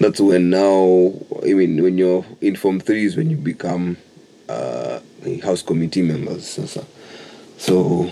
that's 0.00 0.20
when 0.20 0.50
now, 0.50 1.12
I 1.44 1.54
mean, 1.54 1.82
when 1.82 1.98
you're 1.98 2.24
in 2.40 2.56
Form 2.56 2.78
3 2.80 3.04
is 3.04 3.16
when 3.16 3.30
you 3.30 3.36
become 3.36 3.96
uh, 4.48 5.00
house 5.42 5.62
committee 5.64 6.02
members. 6.02 6.46
So, 6.46 6.66
so- 6.66 6.86
so, 7.58 8.10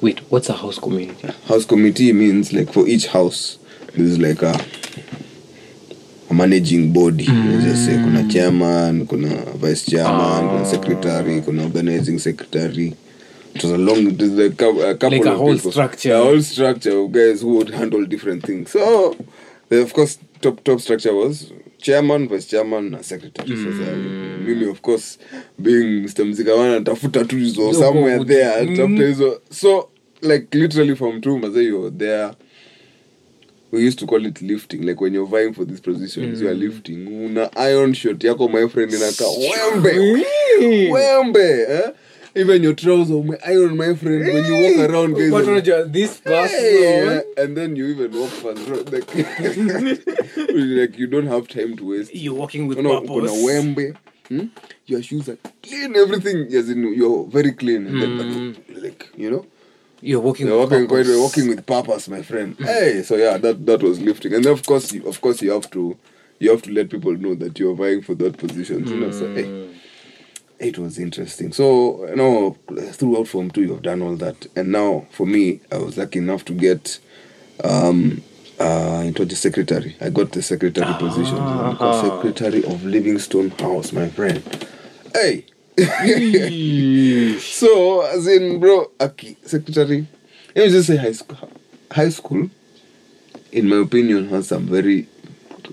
Wait, 0.00 0.20
what's 0.30 0.48
a 0.48 0.52
house 0.52 0.78
community? 0.78 1.28
house 1.46 1.64
committee 1.64 2.12
means 2.12 2.52
like 2.52 2.72
for 2.72 2.86
each 2.86 3.06
house, 3.08 3.58
there's 3.94 4.18
like 4.18 4.42
a, 4.42 4.54
a 6.30 6.34
managing 6.34 6.92
body 6.92 7.26
let's 7.26 7.64
just 7.64 7.86
say 7.86 7.94
kuna 7.94 8.28
chairman 8.28 9.06
kuna 9.06 9.28
vice 9.56 9.86
chairman 9.86 10.48
kuna 10.48 10.64
secretary 10.66 11.40
kuna 11.40 11.62
organizing 11.64 12.18
secretary 12.18 12.94
it 13.54 13.62
was 13.62 13.72
a 13.72 13.78
long 13.78 14.08
it 14.08 14.20
was 14.20 14.30
like 14.32 14.60
a, 14.60 14.90
a 14.90 14.94
couple 14.96 15.18
Like 15.18 15.26
a 15.26 15.32
of 15.32 15.38
whole 15.38 15.54
people. 15.54 15.70
structure. 15.72 16.12
a 16.14 16.18
whole 16.22 16.42
structure 16.42 16.98
of 16.98 17.12
guys 17.12 17.40
who 17.42 17.56
would 17.56 17.70
handle 17.70 18.04
different 18.04 18.42
things 18.44 18.70
so 18.72 19.16
of 19.70 19.92
course 19.94 20.18
top 20.42 20.62
top 20.64 20.80
structure 20.80 21.14
was 21.14 21.52
chairman 21.86 22.28
vice 22.28 22.48
chairman 22.48 22.90
na 22.90 23.02
secretary. 23.02 23.56
Sasa 23.56 23.96
mimi 24.44 24.66
of 24.66 24.80
course 24.80 25.18
being 25.58 26.02
mr 26.02 26.24
mzikawana 26.24 26.80
tafuta 26.80 27.24
tu 27.24 27.36
hizo 27.36 27.72
somewhere 27.74 28.24
there 28.24 28.76
tafuta 28.76 29.06
hizo. 29.06 29.40
So 29.50 29.88
like 30.22 30.58
literally 30.58 30.96
from 30.96 31.20
two 31.20 31.38
you're 31.38 31.90
there. 31.90 32.34
We 33.70 33.86
used 33.86 33.98
to 33.98 34.06
call 34.06 34.26
it 34.26 34.42
lifting. 34.42 34.86
Like 34.86 35.00
when 35.00 35.14
you're 35.14 35.30
vying 35.30 35.52
for 35.52 35.64
these 35.64 35.80
positions 35.80 36.40
you 36.40 36.48
are 36.48 36.54
lifting. 36.54 37.06
Una 37.06 37.50
iron 37.56 37.94
shot 37.94 38.24
yako 38.24 38.48
my 38.48 38.68
friend 38.68 38.92
inaka 38.92 39.24
wembe 39.24 40.24
wembe 40.90 41.66
eh? 41.68 41.90
Even 42.36 42.62
your 42.62 42.74
trouser 42.74 43.14
ume 43.14 43.36
iron 43.44 43.76
my 43.76 43.94
friend 43.94 44.26
when 44.26 44.44
you 44.44 44.56
walk 44.62 44.90
around 44.90 45.14
guys. 45.14 45.30
But 45.30 45.44
are- 45.44 45.60
unajua, 45.60 45.92
this 45.92 46.20
person 46.20 46.48
Hey, 46.48 47.22
and 47.38 47.56
then 47.56 47.76
you 47.76 47.86
even 47.86 48.12
walk 48.12 48.30
fast 48.30 48.68
like, 48.92 49.14
like 50.80 50.98
you 50.98 51.06
don't 51.06 51.26
have 51.26 51.48
time 51.48 51.76
to 51.76 51.90
waste. 51.90 52.14
You're 52.14 52.34
walking 52.34 52.66
with 52.68 52.78
Unaona, 52.78 53.06
uko 53.06 53.22
na 53.24 53.32
wembe. 53.32 53.96
Hmm? 54.28 54.46
your 54.86 55.02
shoes 55.02 55.28
are 55.28 55.38
clean 55.62 55.96
everything. 55.96 56.52
As 56.52 56.68
in 56.68 56.82
you're 56.94 57.26
very 57.26 57.52
clean. 57.52 57.86
And 57.86 58.02
then 58.02 58.54
hmm. 58.54 58.82
like 58.84 59.08
you 59.16 59.30
know? 59.30 59.46
You're 60.02 60.20
walking 60.20 60.46
you're 60.46 60.58
with 60.58 60.70
walking 60.72 60.88
quite 60.88 61.06
purpose. 61.06 61.20
walking 61.20 61.48
with 61.48 61.64
purpose 61.66 62.08
my 62.08 62.22
friend. 62.22 62.54
Hmm. 62.56 62.64
Hey 62.64 63.02
so 63.02 63.16
yeah 63.16 63.38
that 63.38 63.64
that 63.66 63.82
was 63.82 64.00
lifting. 64.00 64.34
And 64.34 64.44
then 64.44 64.52
of 64.52 64.64
course 64.66 64.92
you, 64.92 65.06
of 65.08 65.20
course 65.20 65.40
you 65.42 65.52
have 65.52 65.70
to 65.70 65.96
you 66.38 66.50
have 66.50 66.62
to 66.62 66.72
let 66.72 66.90
people 66.90 67.12
know 67.12 67.34
that 67.36 67.58
you're 67.58 67.74
vying 67.74 68.02
for 68.02 68.14
that 68.16 68.36
position. 68.36 68.86
You 68.86 68.96
know 69.00 69.10
so 69.10 69.32
hey 69.34 69.44
hmm. 69.44 69.72
It 70.58 70.78
was 70.78 70.98
interesting. 70.98 71.52
So 71.52 72.06
you 72.08 72.16
know, 72.16 72.56
throughout 72.92 73.28
Form 73.28 73.50
Two, 73.50 73.62
you've 73.62 73.82
done 73.82 74.02
all 74.02 74.16
that, 74.16 74.46
and 74.56 74.72
now 74.72 75.06
for 75.10 75.26
me, 75.26 75.60
I 75.70 75.78
was 75.78 75.96
lucky 75.96 76.18
enough 76.18 76.44
to 76.46 76.52
get 76.52 76.98
um, 77.62 78.22
uh, 78.58 79.02
into 79.04 79.24
the 79.24 79.36
secretary. 79.36 79.96
I 80.00 80.10
got 80.10 80.32
the 80.32 80.42
secretary 80.42 80.94
position, 80.98 81.38
I 81.38 81.76
got 81.78 82.00
secretary 82.00 82.64
of 82.64 82.84
Livingstone 82.84 83.50
House, 83.50 83.92
my 83.92 84.08
friend. 84.08 84.42
Hey. 85.14 85.46
so 87.38 88.00
as 88.00 88.26
in, 88.26 88.58
bro, 88.60 88.90
Aki, 88.98 89.36
secretary. 89.42 90.06
Let 90.54 90.66
me 90.66 90.70
just 90.72 90.86
say 90.86 90.96
high 90.96 91.12
school. 91.12 91.50
High 91.90 92.08
school, 92.08 92.48
in 93.52 93.68
my 93.68 93.76
opinion, 93.76 94.28
has 94.30 94.48
some 94.48 94.66
very 94.66 95.06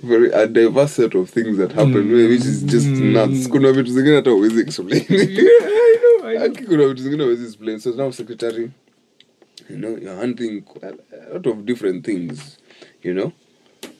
very 0.03 0.31
a 0.31 0.47
diverse 0.47 0.93
set 0.93 1.15
of 1.15 1.29
things 1.29 1.57
that 1.57 1.71
happen 1.71 2.11
which 2.11 2.45
is 2.45 2.63
just 2.63 2.87
nuts. 2.87 3.47
Kuna 3.49 3.71
vitu 3.71 3.91
zingine 3.91 4.15
hata 4.15 4.33
uwezi 4.33 4.59
explain. 4.61 5.03
Kuna 6.67 6.87
vitu 6.87 7.03
zingine 7.03 7.23
uwezi 7.23 7.45
explain. 7.45 7.79
So 7.79 7.91
now 7.91 8.11
secretary 8.11 8.69
you 9.69 9.77
know 9.77 9.91
you're 9.91 10.15
hunting 10.21 10.63
a 10.81 10.87
a 10.87 11.33
lot 11.33 11.49
of 11.49 11.57
different 11.65 12.05
things 12.05 12.57
you 13.03 13.13
know. 13.13 13.31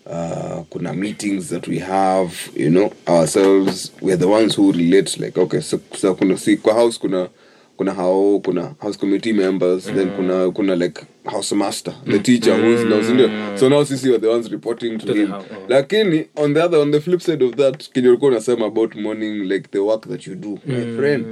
Uh, 0.05 0.63
kuna 0.69 0.93
meetings 0.93 1.47
that 1.49 1.67
we 1.67 1.79
have 1.79 2.33
you 2.55 2.69
know 2.69 2.91
ourselves. 3.07 3.91
We're 4.01 4.17
the 4.17 4.27
ones 4.27 4.55
who 4.55 4.71
relate 4.71 5.17
like 5.19 5.37
okay 5.37 5.61
so, 5.61 5.79
so 5.95 6.15
kuna 6.15 6.37
si 6.37 6.57
kwa 6.57 6.73
house 6.73 6.99
kuna 6.99 7.29
kuna 7.77 7.93
hao 7.93 8.39
kuna 8.39 8.75
house 8.79 8.99
committee 8.99 9.33
members 9.33 9.83
then 9.85 10.09
kuna 10.09 10.51
kuna 10.51 10.75
like 10.75 11.01
house 11.25 11.55
master 11.55 11.93
the 12.11 12.19
teacher 12.19 12.53
who's 12.61 12.83
now 12.85 13.01
sindio 13.03 13.29
so 13.59 13.69
now 13.69 13.85
sisi 13.85 14.09
are 14.09 14.19
the 14.19 14.27
ones 14.27 14.51
reporting 14.51 14.97
to, 14.97 15.05
To 15.05 15.13
him. 15.13 15.27
house, 15.27 15.45
oh. 15.51 15.65
lakini 15.69 16.25
on 16.35 16.53
the 16.53 16.61
other 16.63 16.79
on 16.79 16.91
the 16.91 17.01
flip 17.01 17.21
side 17.21 17.45
of 17.45 17.55
that 17.55 17.89
kenye 17.91 18.07
ulikuwa 18.09 18.31
unasema 18.31 18.65
about 18.65 18.95
morning 18.95 19.43
like 19.51 19.67
the 19.71 19.79
work 19.79 20.07
that 20.07 20.27
you 20.27 20.35
do 20.35 20.59
my 20.65 20.95
friend. 20.97 21.25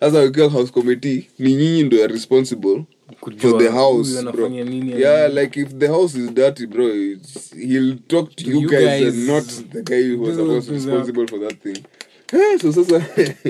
Sasa 0.00 0.24
ukiwa 0.24 0.48
house 0.48 0.72
committee 0.72 1.26
ni 1.38 1.54
nyinyi 1.54 1.82
ndo 1.82 2.04
are 2.04 2.12
responsible 2.12 2.82
Kujua 3.20 3.50
for 3.50 3.58
the 3.62 3.68
house 3.68 4.22
bro. 4.32 4.48
nini, 4.48 5.00
yeah 5.00 5.34
like 5.34 5.60
if 5.60 5.68
the 5.78 5.86
house 5.88 6.18
is 6.18 6.30
dirty 6.34 6.66
bro 6.66 6.88
it's, 6.88 7.54
he'll 7.54 7.96
talk 8.08 8.36
to, 8.36 8.44
you, 8.50 8.60
you 8.60 8.68
guys, 8.68 8.82
guys. 9.00 9.14
and 9.14 9.26
not 9.26 9.44
the 9.72 9.82
guy 9.82 10.02
who 10.16 10.22
was 10.22 10.36
supposed 10.36 10.66
to 10.68 10.74
responsible 10.74 11.26
for 11.26 11.38
that 11.40 11.62
thing. 11.62 11.76
Eh, 12.32 12.58
so 12.62 12.72
sasa 12.72 13.06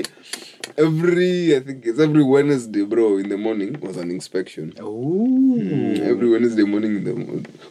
every 0.77 1.55
i 1.55 1.59
think 1.59 1.85
it's 1.85 1.99
every 1.99 2.23
wednesday 2.23 2.83
bro 2.85 3.19
in 3.19 3.29
the 3.29 3.37
morning 3.37 3.77
was 3.81 3.97
an 3.97 4.11
inspection. 4.11 4.73
Mm, 4.77 5.99
every 5.99 6.29
wednesday 6.29 6.63
morning 6.63 6.95
in 6.97 7.03
the 7.03 7.13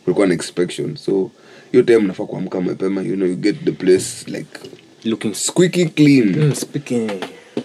kulikuwa 0.04 0.26
an 0.26 0.32
inspection. 0.32 0.96
So 0.96 1.30
hiyo 1.72 1.82
time 1.82 2.00
nafaa 2.00 2.26
kuamka 2.26 2.60
mapema 2.60 3.02
you 3.02 3.16
know 3.16 3.28
you 3.28 3.36
get 3.36 3.64
the 3.64 3.72
place 3.72 4.30
like 4.30 4.60
looking 5.04 5.34
squeaky 5.34 5.86
clean. 5.86 6.36
Mm, 6.36 6.54
speaking 6.54 7.10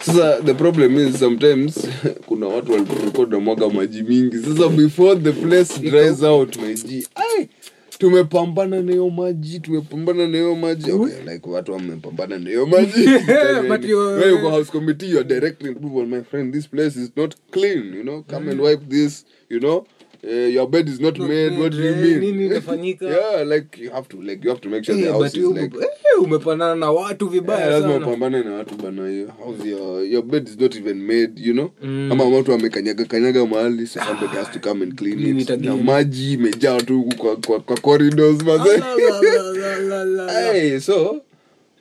sasa 0.02 0.42
the 0.42 0.54
problem 0.54 0.98
is 0.98 1.20
sometimes 1.20 1.88
kuna 2.28 2.48
watu 2.48 2.72
walikuwa 2.72 3.40
mwaga 3.40 3.70
maji 3.70 4.04
mingi. 4.04 4.38
Sasa 4.38 4.70
before 4.70 5.20
the 5.20 5.32
place 5.32 5.80
dries 5.80 6.24
out 6.24 6.58
maji 6.58 7.08
ai 7.16 7.50
tumepambana 7.98 8.82
na 8.82 8.92
hiyo 8.92 9.10
maji 9.10 9.60
tumepambana 9.60 10.28
na 10.28 10.38
hiyo 10.38 10.56
maji. 10.56 10.92
Okay, 10.92 11.34
like 11.34 11.50
watu 11.50 11.72
wamepambana 11.74 12.40
na 12.40 12.50
hiyo 12.50 12.66
maji. 12.66 13.10
But 13.70 13.84
you- 13.86 14.20
you 14.30 14.38
go 14.42 14.50
house 14.50 14.72
committee 14.72 15.10
you're 15.10 15.28
directing 15.28 15.74
people 15.76 16.06
my 16.06 16.22
friend. 16.24 16.54
This 16.54 16.68
place 16.68 17.00
is 17.00 17.12
not 17.16 17.36
clean 17.52 17.94
you 17.94 18.02
know. 18.04 18.24
Come 18.24 18.52
and 18.52 18.62
wipe 18.62 18.86
this 18.90 19.26
you 19.50 19.60
know 19.60 19.86
uh, 20.26 20.54
your 20.54 20.68
bed 20.70 20.90
is 20.90 21.00
not 21.00 21.20
made 21.20 21.58
what 21.60 21.72
do 21.72 21.78
you 21.84 21.92
Eh, 21.94 21.98
mean? 22.02 22.20
nini 22.20 22.46
inafanyika? 22.46 23.06
yeah 23.16 23.48
like 23.48 23.84
you 23.84 23.92
have 23.92 24.08
to 24.08 24.22
like 24.22 24.44
you 24.44 24.50
have 24.50 24.62
to 24.62 24.70
make 24.70 24.84
sure 24.86 24.96
the 25.02 25.08
Eh, 25.08 25.12
house 25.14 25.38
is 25.38 25.46
like 25.46 25.78
hey, 25.80 26.24
umepanana 26.24 26.76
na 26.76 26.92
watu 26.92 27.26
Yeah, 27.26 27.34
vibaya 27.34 27.70
lazima 27.70 27.94
sana. 27.94 28.06
upambane 28.08 28.44
na 28.44 28.54
watu 28.54 28.76
bana 28.76 29.10
hiyo 29.10 29.28
house 29.28 29.70
your, 29.70 30.06
your 30.06 30.24
bed 30.24 30.48
is 30.48 30.60
not 30.60 30.76
even 30.76 31.02
made 31.02 31.32
you 31.42 31.54
know? 31.54 31.72
Ama 32.12 32.24
watu 32.24 32.52
wamekanyaga 32.52 33.06
kanyaga 33.06 33.46
mahali 33.46 33.88
so 33.88 34.00
somebody 34.00 34.38
has 34.38 34.52
to 34.52 34.60
come 34.60 34.84
and 34.84 34.96
clean 34.96 35.18
Clean 35.18 35.40
it. 35.40 35.50
na 35.50 35.78
maji 35.78 36.34
imejaa 36.34 36.82
tu 36.82 36.98
huku 37.02 37.16
kwa, 37.16 37.36
kwa, 37.38 37.60
kwa 37.60 37.78
corridors 37.78 38.42
la, 38.42 40.06
la. 40.06 40.32
hey, 40.54 40.80
so 40.80 41.22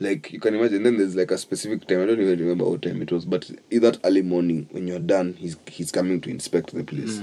like 0.01 0.35
you 0.35 0.41
can 0.41 0.55
imagine 0.55 0.83
then 0.83 0.97
there's 0.97 1.15
like 1.17 1.35
a 1.35 1.39
specific 1.39 1.87
time 1.87 2.01
i 2.03 2.07
don't 2.07 2.21
even 2.21 2.39
remember 2.39 2.67
what 2.67 2.81
time 2.83 3.03
it 3.03 3.13
was 3.13 3.27
but 3.27 3.47
that 3.81 3.99
early 4.05 4.23
morning 4.23 4.67
when 4.73 4.89
you're 4.89 5.05
done 5.07 5.35
he's, 5.41 5.57
he's 5.71 5.93
coming 5.93 6.21
to 6.21 6.31
inspect 6.31 6.75
the 6.75 6.83
place 6.83 7.21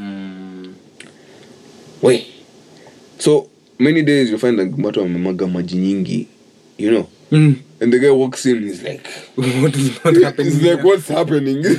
we 2.02 2.26
so 3.20 3.48
many 3.80 4.02
days 4.02 4.32
you 4.32 4.38
find 4.38 4.60
like 4.60 4.74
watu 4.84 5.00
wamemaga 5.00 5.48
maji 5.48 5.78
nyingi 5.78 6.28
you 6.78 6.90
know? 6.90 7.08
Mm. 7.32 7.56
and 7.80 7.94
the 7.94 8.00
guy 8.00 8.10
walks 8.10 8.46
in 8.46 8.64
he's 8.64 8.84
like 8.84 9.10
What 9.38 9.76
is 9.76 9.92
not 10.06 10.24
happening 10.24 10.52
he's 10.52 10.62
like 10.62 10.84
what's 10.84 11.08
happening? 11.08 11.66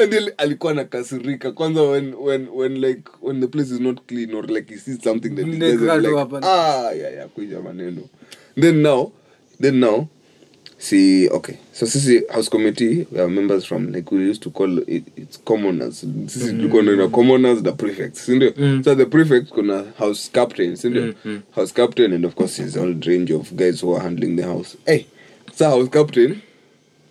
And 0.00 0.12
then 0.12 0.30
alikuwa 0.36 0.74
nakasirika 0.74 1.52
kwanza 1.52 1.82
when 1.82 2.14
when 2.14 2.48
when 2.48 2.80
like 2.80 3.10
when 3.20 3.40
the 3.40 3.46
place 3.46 3.74
is 3.74 3.80
not 3.80 4.06
clean 4.06 4.34
or 4.34 4.46
like 4.46 4.74
he 4.74 4.80
sees 4.80 5.02
something 5.02 5.30
that 5.30 5.46
he 5.46 5.58
doesn't 5.58 6.02
like 6.02 6.46
ah 6.46 6.92
yeah 6.92 7.14
yeah 7.14 7.28
kuja 7.28 7.60
maneno. 7.60 8.02
Then 8.56 8.82
now 8.82 9.12
then 9.60 9.80
now 9.80 10.08
see 10.80 11.28
okay. 11.28 11.56
So 11.72 11.86
sisi 11.86 12.22
house 12.32 12.48
committee 12.48 13.06
we 13.12 13.20
are 13.20 13.28
members 13.28 13.64
from 13.66 13.92
like 13.92 14.10
we 14.10 14.30
used 14.30 14.42
to 14.42 14.50
call 14.50 14.78
it, 14.78 15.04
it's 15.16 15.36
commoners. 15.44 16.04
Sisi 16.26 16.52
tulikuwa 16.52 16.82
na 16.82 17.08
commoners 17.08 17.62
the 17.62 17.72
prefects 17.72 18.26
sindio 18.26 18.52
so 18.84 18.94
the 18.94 19.06
prefect 19.06 19.48
kuna 19.48 19.84
house 19.98 20.30
captain 20.32 20.76
sindio 20.76 21.14
house 21.54 21.72
captain 21.72 22.12
and 22.12 22.24
of 22.24 22.34
course 22.34 22.56
his 22.56 22.76
old 22.76 23.06
range 23.06 23.30
of 23.34 23.52
guys 23.52 23.80
who 23.82 23.94
are 23.94 24.02
handling 24.02 24.36
the 24.36 24.42
house. 24.42 24.76
Hey 24.86 25.04
sa 25.54 25.70
house 25.70 25.88
captain 25.90 26.36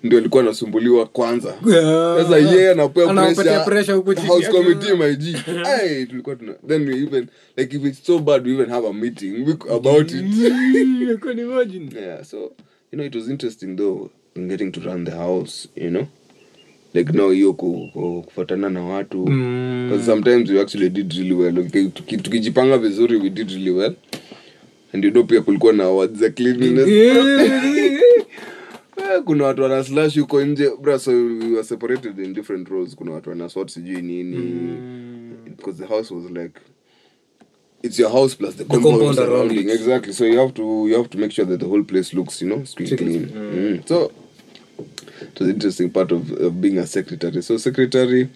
ndio 0.04 0.20
alikuwa 0.20 0.44
anasumbuliwa 0.44 1.06
kwanza. 1.06 1.54
Sasa 2.24 2.38
yeye 2.38 2.72
anapewa 2.72 3.12
Anawapatia 3.12 3.44
pressure, 3.44 3.66
pressure 3.66 3.98
huku 3.98 4.14
chini 4.14 4.28
house 4.28 4.48
committee 4.50 4.94
my 4.94 5.16
G. 5.16 5.36
hey 5.66 6.06
tulikuwa 6.10 6.36
tuna 6.36 6.54
then 6.68 6.88
we 6.90 6.96
even 7.04 7.28
like 7.58 7.78
if 7.78 7.86
it's 7.86 8.06
so 8.06 8.20
bad 8.20 8.48
we 8.48 8.54
even 8.54 8.70
have 8.70 8.88
a 8.88 8.94
meeting. 8.94 9.58
About 9.70 10.12
it. 10.12 10.26
Imagine. 11.40 11.92
yeah 12.02 12.24
so 12.24 12.52
you 12.92 12.98
know 12.98 13.06
it 13.06 13.16
was 13.16 13.30
interesting 13.30 13.76
though 13.76 14.10
in 14.36 14.48
getting 14.48 14.72
to 14.72 14.80
run 14.82 15.06
the 15.06 15.12
house 15.12 15.68
you 15.76 15.90
know? 15.90 16.08
Like 16.94 17.14
now 17.14 17.30
hiyo 17.32 17.54
ku- 17.54 17.90
ku- 17.94 18.26
na 18.70 18.82
watu. 18.84 19.24
Because 19.26 20.06
sometimes 20.06 20.50
we 20.50 20.60
actually 20.62 20.90
did 20.90 21.14
really 21.14 21.34
well. 21.34 21.60
Okay, 21.60 21.88
tukijipanga 22.18 22.78
vizuri 22.78 23.18
we 23.18 23.30
did 23.30 23.50
really 23.52 23.72
well. 23.72 23.96
And 24.94 25.04
you 25.04 25.12
know 25.12 25.24
pia 25.24 25.42
kulikuwa 25.42 25.74
na 25.74 25.84
awards 25.84 26.20
za 26.20 26.30
cleanliness. 26.30 26.88
Eh, 28.98 29.24
kuna 29.26 29.46
watu 29.46 29.62
wana 29.62 29.84
slash 29.84 30.20
huko 30.20 30.46
nje. 30.46 30.72
Bra 30.82 31.00
so 31.00 31.12
we 31.12 31.48
were 31.52 31.64
separated 31.64 32.20
in 32.20 32.34
different 32.34 32.70
roles. 32.70 32.96
Kuna 32.96 33.12
watu 33.12 33.30
wana 33.30 33.50
swat 33.50 33.70
sijui 33.70 34.02
nini. 34.02 34.78
Because 35.58 35.78
the 35.84 35.88
house 35.88 36.14
was 36.14 36.26
like 36.32 36.60
it's 37.82 37.98
your 37.98 38.10
house 38.10 38.36
plus 38.36 38.56
the 38.56 38.66
compound, 38.66 39.00
compound 39.00 39.18
around 39.20 39.28
surrounding 39.30 39.70
exactly 39.70 40.14
so 40.14 40.24
you 40.26 40.38
have 40.38 40.54
to 40.54 40.88
you 40.88 40.98
have 40.98 41.10
to 41.10 41.18
make 41.18 41.32
sure 41.32 41.46
that 41.46 41.60
the 41.60 41.68
whole 41.68 41.84
place 41.84 42.14
looks 42.14 42.42
you 42.42 42.50
know 42.50 42.64
squeaky 42.64 42.98
clean 42.98 43.26
mm. 43.28 43.88
so 43.88 44.12
it 45.22 45.40
was 45.40 45.50
interesting 45.50 45.90
part 45.90 46.12
of, 46.12 46.32
of 46.32 46.62
being 46.62 46.78
a 46.78 46.86
secretary 46.88 47.42
so 47.42 47.58
secretary 47.58 48.30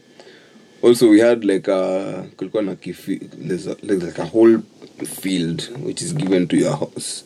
also 0.82 1.10
we 1.10 1.20
had 1.20 1.44
like 1.46 1.68
a 1.68 2.26
kulikuwa 2.38 2.64
na 2.64 2.76
there's, 2.76 3.68
a, 3.68 3.76
like 3.84 4.18
a 4.20 4.26
whole 4.26 4.60
field 5.06 5.70
which 5.84 6.02
is 6.02 6.14
given 6.14 6.48
to 6.48 6.58
your 6.58 6.76
house 6.76 7.24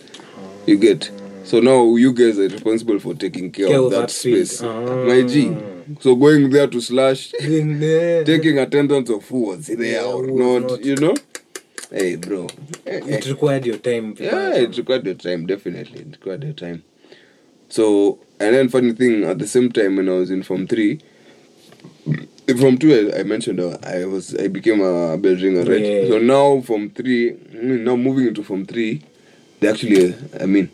You 0.68 0.78
get. 0.78 1.10
So 1.46 1.62
now 1.62 1.96
you 1.96 2.12
guys 2.12 2.38
are 2.38 2.50
responsible 2.50 3.00
for 3.00 3.14
taking 3.14 3.52
care, 3.54 3.68
Care 3.70 3.80
of 3.80 3.86
of 3.86 3.92
that, 3.92 4.02
that 4.02 4.12
space. 4.12 4.58
space. 4.58 4.64
Ah. 4.70 5.06
My 5.06 5.22
G. 5.22 5.56
So 6.02 6.14
going 6.16 6.50
there 6.50 6.68
to 6.68 6.82
slash, 6.82 7.32
taking 7.32 8.60
attendance 8.60 9.10
of 9.10 9.26
who 9.30 9.48
was 9.48 9.68
there 9.68 9.82
Yeah, 9.82 10.04
or 10.04 10.28
not, 10.28 10.72
not. 10.72 10.84
you 10.84 10.98
know. 10.98 11.16
Hey, 11.90 12.16
bro. 12.18 12.48
Eh, 12.86 13.00
eh. 13.00 13.18
It 13.18 13.26
required 13.28 13.66
your 13.66 13.78
time. 13.78 14.16
Yeah, 14.20 14.56
it 14.56 14.78
required 14.78 15.06
your 15.06 15.16
time, 15.16 15.46
definitely. 15.46 16.02
It 16.02 16.12
required 16.12 16.42
the 16.42 16.54
time. 16.54 16.84
So, 17.70 18.20
and 18.40 18.56
then 18.56 18.70
funny 18.70 18.94
thing, 18.94 19.24
at 19.24 19.40
the 19.40 19.48
same 19.48 19.72
time 19.72 19.96
when 19.96 20.10
I 20.10 20.14
was 20.14 20.30
in 20.32 20.44
Form 20.44 20.68
3, 20.68 21.00
from 22.60 22.78
2, 22.78 23.12
I, 23.14 23.20
I 23.20 23.24
mentioned 23.24 23.60
uh, 23.60 23.78
I 23.84 24.06
was 24.06 24.36
I 24.36 24.48
became 24.48 24.82
a 24.82 25.18
bell 25.18 25.36
ringer, 25.36 25.64
right? 25.64 25.82
Yeah. 25.82 26.08
So 26.08 26.20
now 26.20 26.62
from 26.62 26.90
3, 26.90 27.30
I 27.30 27.56
mean, 27.56 27.84
now 27.84 27.96
moving 27.96 28.28
into 28.28 28.44
Form 28.44 28.66
3, 28.66 29.02
they 29.60 29.68
actually, 29.70 30.14
uh, 30.14 30.18
I 30.42 30.46
mean, 30.46 30.70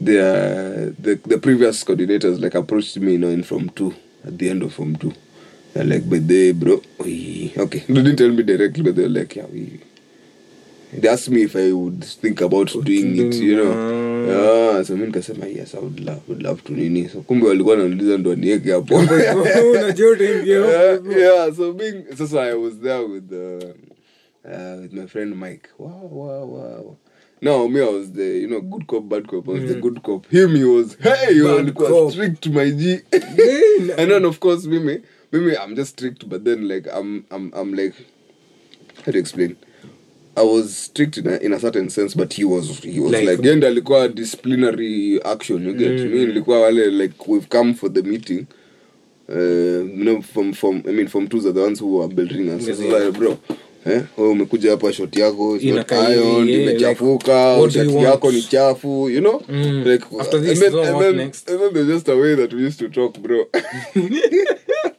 the, 0.00 0.20
uh, 0.20 0.92
the 0.98 1.20
the 1.24 1.38
previous 1.38 1.82
coordinators 1.84 2.40
like 2.40 2.54
approached 2.54 2.96
me, 2.98 3.12
you 3.12 3.18
know, 3.18 3.28
in 3.28 3.42
Form 3.42 3.70
2, 3.70 3.94
at 4.26 4.38
the 4.38 4.50
end 4.50 4.62
of 4.62 4.72
Form 4.74 4.96
2. 4.96 5.12
They're 5.74 5.84
like, 5.84 6.08
but 6.08 6.26
they, 6.26 6.52
bro, 6.52 6.80
we, 6.98 7.52
okay. 7.56 7.80
They 7.88 7.94
didn't 7.94 8.16
tell 8.16 8.30
me 8.30 8.42
directly, 8.42 8.82
but 8.82 8.96
they 8.96 9.02
were 9.02 9.08
like, 9.10 9.36
yeah, 9.36 9.44
we, 9.46 9.80
they 11.00 11.08
asked 11.08 11.30
me 11.30 11.42
if 11.42 11.56
I 11.56 11.72
would 11.72 12.04
think 12.04 12.40
about 12.40 12.68
doing 12.84 13.16
it, 13.16 13.34
you 13.34 13.56
know. 13.56 14.82
So 14.84 14.96
mi 14.96 15.06
nikasema 15.06 15.46
yes, 15.46 15.74
I 15.74 15.78
would 15.78 16.00
love, 16.00 16.20
would 16.28 16.42
love 16.42 16.62
to 16.64 16.72
nini. 16.72 17.08
So 17.08 17.20
kumbe 17.20 17.46
walikuwa 17.46 17.74
wananiuliza 17.76 18.18
ndo 18.18 18.34
nieke 18.34 18.72
hapo. 18.72 18.94
Yeah, 21.16 21.54
so 21.56 21.72
being 21.72 22.04
sasa 22.18 22.42
I 22.42 22.54
was 22.54 22.74
there 22.82 23.04
with 23.04 23.32
uh, 23.32 23.70
uh, 24.44 24.80
with 24.82 24.92
my 24.92 25.06
friend 25.06 25.34
Mike. 25.36 25.68
Wow, 25.78 26.08
wow, 26.12 26.46
wow. 26.46 26.96
No, 27.42 27.68
me 27.68 27.80
I 27.80 27.88
was 27.88 28.12
the 28.12 28.40
you 28.40 28.48
know 28.48 28.60
good 28.60 28.86
cop 28.86 29.08
bad 29.08 29.28
cop. 29.28 29.48
I 29.48 29.52
was 29.52 29.64
the 29.72 29.80
good 29.80 30.02
cop. 30.02 30.26
Him 30.26 30.54
he 30.56 30.64
was 30.64 30.96
hey, 31.00 31.40
alikuwa 31.40 32.10
strict 32.12 32.46
my 32.46 32.70
G. 32.70 33.00
And 33.98 34.10
then 34.10 34.24
of 34.24 34.40
course 34.40 34.66
mimi 34.66 35.02
mimi 35.32 35.56
I'm 35.56 35.74
just 35.76 35.92
strict 35.92 36.28
but 36.28 36.44
then 36.44 36.68
like 36.68 36.86
I'm 36.92 37.24
I'm 37.30 37.52
I'm 37.54 37.74
like 37.74 37.94
how 39.04 39.12
to 39.12 39.18
explain 39.18 39.56
I 40.36 40.42
was 40.44 40.84
strict 40.84 41.16
in 41.16 41.26
a, 41.28 41.36
in 41.36 41.52
a 41.52 41.58
certain 41.60 41.88
sense 41.88 42.14
but 42.18 42.34
he 42.34 42.44
was 42.44 42.80
he 42.84 43.00
was 43.00 43.12
Like- 43.12 43.30
like, 43.30 43.48
yenda 43.48 43.68
alikuwa 43.68 44.08
disciplinary 44.08 45.20
action 45.24 45.66
you 45.66 45.74
get 45.74 45.90
mm. 46.00 46.06
me 46.10 46.26
nilikuwa 46.26 46.60
wale 46.60 46.86
like 46.90 47.14
we've 47.26 47.46
come 47.48 47.74
for 47.74 47.92
the 47.92 48.02
meeting 48.02 48.46
uh, 49.28 49.36
you 49.98 50.04
know 50.04 50.22
from 50.22 50.52
from 50.52 50.82
I 50.88 50.92
mean 50.92 51.08
from 51.08 51.28
are 51.46 51.52
the 51.52 51.60
ones 51.62 51.80
who 51.80 52.02
are 52.02 52.14
building 52.14 52.48
us 52.50 52.68
yes, 52.68 52.80
yeah. 52.80 53.00
like, 53.06 53.18
bro 53.18 53.38
eh 53.86 54.02
wewe 54.16 54.30
umekuja 54.30 54.70
hapa 54.70 54.92
shot 54.92 55.16
yako 55.16 55.58
iron 56.12 56.48
imechafuka 56.48 57.58
shati 57.70 57.94
yako 57.96 58.32
ni 58.32 58.42
chafu 58.42 59.10
you 59.10 59.20
know 59.20 59.42
Mm. 59.48 59.84
like 59.86 60.04
After 60.20 60.42
this, 60.42 60.62
and 60.62 60.74
what 60.74 60.98
then, 61.00 61.16
next? 61.16 61.50
and 61.50 61.60
then 61.60 61.72
there's 61.72 61.88
just 61.88 62.08
a 62.08 62.16
way 62.16 62.36
that 62.36 62.52
we 62.52 62.66
used 62.66 62.78
to 62.78 62.88
talk 62.88 63.18
bro 63.18 63.46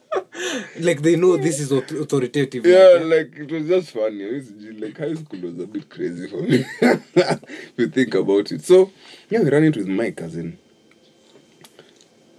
Like 0.79 1.01
they 1.01 1.15
know 1.15 1.37
this 1.37 1.59
is 1.59 1.71
authoritative. 1.71 2.65
Yeah, 2.65 2.99
like, 3.01 3.31
like 3.33 3.37
it 3.39 3.51
was 3.51 3.67
just 3.67 3.91
funny. 3.91 4.23
I 4.23 4.27
used 4.29 4.79
Like 4.79 4.97
high 4.97 5.13
school 5.15 5.39
was 5.41 5.59
a 5.59 5.67
bit 5.67 5.89
crazy 5.89 6.27
for 6.29 6.41
me. 6.43 6.65
if 6.81 7.73
you 7.77 7.87
think 7.89 8.13
about 8.13 8.51
it. 8.51 8.63
So 8.63 8.91
yeah, 9.29 9.41
we 9.41 9.49
ran 9.49 9.63
it 9.63 9.75
with 9.77 9.87
my 9.87 10.11
cousin. 10.11 10.57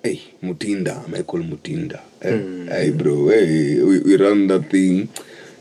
Hey, 0.02 0.22
Mutinda, 0.42 1.06
Michael 1.08 1.40
Mutinda. 1.40 2.00
Hey, 2.22 2.66
hey 2.68 2.90
bro, 2.92 3.28
hey, 3.28 3.82
we, 3.82 4.00
we 4.00 4.16
ran 4.16 4.46
that 4.46 4.70
thing. 4.70 5.08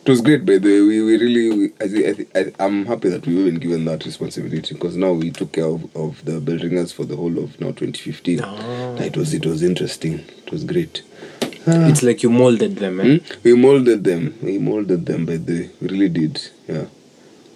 It 0.05 0.09
was 0.09 0.21
great, 0.21 0.45
by 0.45 0.57
the 0.59 0.69
way. 0.69 0.81
We, 0.81 1.03
we 1.03 1.17
really, 1.17 1.57
we, 1.57 1.65
I, 1.81 1.87
thi- 1.87 2.07
I, 2.07 2.13
thi- 2.13 2.27
I, 2.35 2.63
I'm 2.65 2.85
happy 2.85 3.09
that 3.09 3.25
we 3.27 3.33
were 3.35 3.41
even 3.41 3.55
given 3.55 3.83
that 3.85 4.05
responsibility 4.05 4.73
because 4.75 4.95
now 4.95 5.11
we 5.11 5.31
took 5.31 5.51
care 5.53 5.65
of, 5.65 5.93
of 5.97 6.23
the 6.23 6.39
buildingers 6.39 6.91
for 6.93 7.03
the 7.03 7.15
whole 7.17 7.37
of 7.39 7.59
now 7.59 7.67
2015. 7.71 8.39
Ah. 8.41 8.95
It 8.97 9.17
was 9.17 9.33
it 9.33 9.45
was 9.45 9.63
interesting. 9.63 10.19
It 10.45 10.51
was 10.51 10.63
great. 10.63 11.01
It's 11.67 12.03
like 12.03 12.23
you 12.23 12.29
molded 12.29 12.77
them, 12.77 12.99
eh? 13.01 13.17
Hmm? 13.17 13.39
We 13.43 13.53
molded 13.53 14.03
them. 14.03 14.35
We 14.41 14.57
molded 14.57 15.05
them 15.05 15.25
but 15.25 15.45
the 15.45 15.69
we 15.81 15.87
really 15.87 16.09
did. 16.09 16.41
Yeah. 16.67 16.85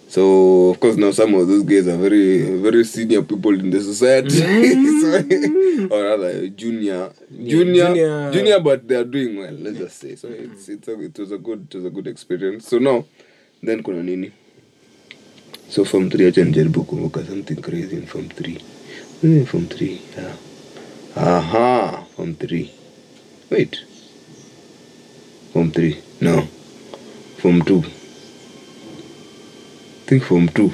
So 0.10 0.70
of 0.72 0.80
course 0.82 0.98
now 0.98 1.12
some 1.12 1.34
of 1.36 1.48
those 1.48 1.64
guys 1.64 1.88
are 1.88 1.96
very 1.96 2.58
very 2.60 2.84
senior 2.84 3.22
people 3.22 3.58
in 3.58 3.70
the 3.70 3.80
society. 3.82 4.30
so, 5.02 5.96
or 5.96 6.04
rather 6.04 6.50
junior, 6.50 7.14
junior, 7.32 7.88
junior. 7.88 8.32
junior, 8.32 8.60
but 8.60 8.86
they 8.86 8.96
are 8.96 9.06
doing 9.06 9.38
well. 9.38 9.54
Let's 9.54 9.78
just 9.78 9.98
say. 10.00 10.16
So 10.18 10.28
it's 10.28 10.68
it's 10.68 10.88
a, 10.90 11.00
it 11.02 11.18
was 11.18 11.32
a 11.32 11.38
good 11.38 11.68
it 11.70 11.76
was 11.76 11.86
a 11.86 11.90
good 11.90 12.08
experience. 12.08 12.68
So 12.68 12.80
now 12.80 13.06
then 13.64 13.82
kuna 13.84 14.04
nini? 14.04 14.32
So 15.70 15.86
from 15.86 16.10
three 16.10 16.26
acha 16.28 16.44
nijaribu 16.44 16.84
kumbuka 16.84 17.24
something 17.26 17.62
crazy 17.62 17.96
in 17.96 18.06
from 18.06 18.28
three. 18.28 18.60
Mm, 19.24 19.46
from 19.48 19.68
three. 19.68 20.02
Yeah. 20.18 20.36
Aha, 21.16 22.04
from 22.16 22.36
three. 22.36 22.72
Wait. 23.50 23.86
Form 25.54 25.72
3. 25.72 25.96
No. 26.22 26.48
Form 27.38 27.62
2. 27.62 27.84
think 30.06 30.24
Form 30.24 30.48
2. 30.50 30.72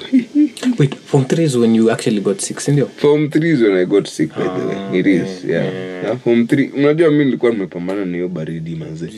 Wait, 0.79 0.95
Form 0.95 1.25
3 1.25 1.43
is 1.43 1.55
when 1.57 1.75
you 1.75 1.91
actually 1.91 2.21
got 2.21 2.41
six, 2.41 2.67
ndio? 2.67 2.87
Form 2.87 3.29
3 3.29 3.51
is 3.51 3.61
when 3.61 3.77
I 3.77 3.85
got 3.85 4.07
sick 4.07 4.29
by 4.29 4.43
the 4.43 4.49
Ah, 4.49 4.89
way. 4.91 4.99
It 4.99 5.07
is, 5.07 5.43
yeah. 5.45 5.63
yeah. 5.63 6.03
yeah. 6.03 6.17
Form 6.17 6.47
3. 6.47 6.71
Unajua 6.73 7.11
mi 7.11 7.25
nilikuwa 7.25 7.51
nimepambana 7.51 8.05
na 8.05 8.15
hiyo 8.15 8.27
baridi 8.29 8.75
manze. 8.75 9.09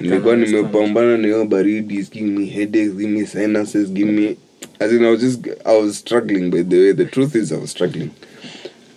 Nilikuwa 0.00 0.36
nimepambana 0.36 1.16
na 1.18 1.26
hiyo 1.26 1.44
baridi, 1.44 1.94
giving 2.12 2.38
me 2.38 2.46
headaches, 2.46 2.92
giving 2.92 3.08
me 3.20 3.26
sinuses, 3.26 3.88
giving 3.88 4.12
me 4.12 4.36
as 4.78 4.92
in 4.92 5.04
I 5.04 5.10
was 5.10 5.20
just 5.20 5.46
I 5.64 5.80
was 5.82 5.98
struggling 5.98 6.50
by 6.50 6.62
the 6.62 6.78
way. 6.78 6.92
The 6.94 7.04
truth 7.04 7.34
is 7.34 7.52
I 7.52 7.56
was 7.58 7.70
struggling. 7.70 8.10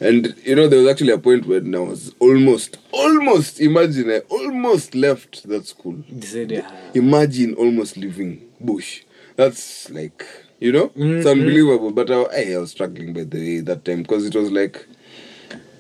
And 0.04 0.36
you 0.44 0.56
know, 0.56 0.68
there 0.68 0.80
was 0.80 0.90
actually 0.90 1.14
a 1.14 1.18
point 1.18 1.46
when 1.46 1.74
I 1.74 1.80
was 1.80 2.14
almost, 2.20 2.78
almost, 2.92 3.60
imagine 3.60 4.10
I 4.10 4.20
almost 4.30 4.96
left 4.96 5.48
that 5.48 5.66
school. 5.66 6.04
Said, 6.22 6.52
yeah. 6.52 6.70
Imagine 6.94 7.54
almost 7.56 7.98
leaving 7.98 8.48
Bush. 8.60 9.04
That's 9.36 9.90
like, 9.90 10.26
you 10.60 10.72
know, 10.72 10.86
it's 10.86 10.96
mm-hmm. 10.96 11.28
unbelievable. 11.28 11.92
But 11.92 12.12
I, 12.12 12.54
I 12.54 12.58
was 12.58 12.72
struggling 12.72 13.14
by 13.14 13.24
the 13.24 13.38
way 13.38 13.60
that 13.62 13.86
time 13.86 14.04
because 14.04 14.26
it 14.26 14.36
was 14.36 14.52
like 14.52 14.86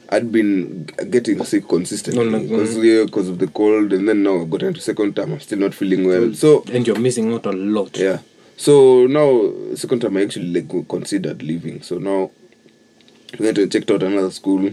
I'd 0.10 0.32
been 0.32 0.86
getting 1.10 1.44
sick 1.44 1.68
consistently 1.68 2.22
oh, 2.22 2.30
No, 2.30 2.38
mm-hmm. 2.40 2.52
no, 2.52 2.60
because 2.60 2.76
because 3.06 3.30
of 3.30 3.40
the 3.40 3.48
cold, 3.48 3.94
and 3.94 4.08
then 4.08 4.24
now 4.24 4.42
I've 4.42 4.50
got 4.50 4.64
into 4.64 4.80
second 4.80 5.16
time. 5.16 5.34
I'm 5.34 5.40
still 5.40 5.60
not 5.60 5.74
feeling 5.74 6.08
well. 6.08 6.22
Mm-hmm. 6.22 6.34
So 6.34 6.64
And 6.72 6.86
you're 6.86 7.00
missing 7.00 7.34
out 7.34 7.46
a 7.46 7.52
lot. 7.52 7.98
yeah. 7.98 8.20
So 8.56 9.08
now 9.08 9.76
second 9.76 10.02
time 10.02 10.16
I 10.18 10.22
actually 10.22 10.54
like 10.62 10.88
considered 10.88 11.42
leaving. 11.42 11.82
So 11.82 11.98
now 11.98 12.32
we 13.40 13.46
went 13.46 13.58
and 13.58 13.72
checked 13.72 13.90
out 13.92 14.04
another 14.04 14.32
school. 14.32 14.72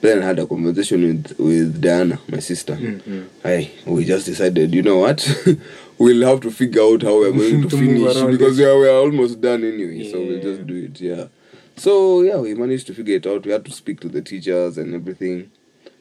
Then 0.00 0.22
I 0.22 0.26
had 0.26 0.38
a 0.38 0.46
conversation 0.46 1.02
with 1.02 1.38
with 1.38 1.80
Diana, 1.80 2.18
my 2.28 2.38
sister. 2.38 2.74
I 3.44 3.70
we 3.86 4.04
just 4.04 4.26
decided, 4.26 4.74
you 4.74 4.82
know 4.82 4.98
what, 4.98 5.26
we'll 5.98 6.26
have 6.28 6.40
to 6.42 6.50
figure 6.50 6.82
out 6.82 7.02
how 7.02 7.18
we're 7.18 7.32
going 7.32 7.62
to, 7.62 7.68
To 7.70 7.76
finish 7.76 8.30
because 8.30 8.58
yeah, 8.58 8.74
we're 8.74 8.90
almost 8.94 9.40
done 9.40 9.64
anyway. 9.64 10.10
So 10.10 10.18
we'll 10.20 10.42
just 10.42 10.66
do 10.66 10.76
it. 10.84 11.00
Yeah. 11.00 11.26
So 11.76 12.22
yeah, 12.22 12.36
we 12.36 12.54
managed 12.54 12.86
to 12.88 12.94
figure 12.94 13.16
it 13.16 13.26
out. 13.26 13.44
We 13.44 13.52
had 13.52 13.64
to 13.64 13.72
speak 13.72 14.00
to 14.00 14.08
the 14.08 14.22
teachers 14.22 14.78
and 14.78 14.94
everything 14.94 15.50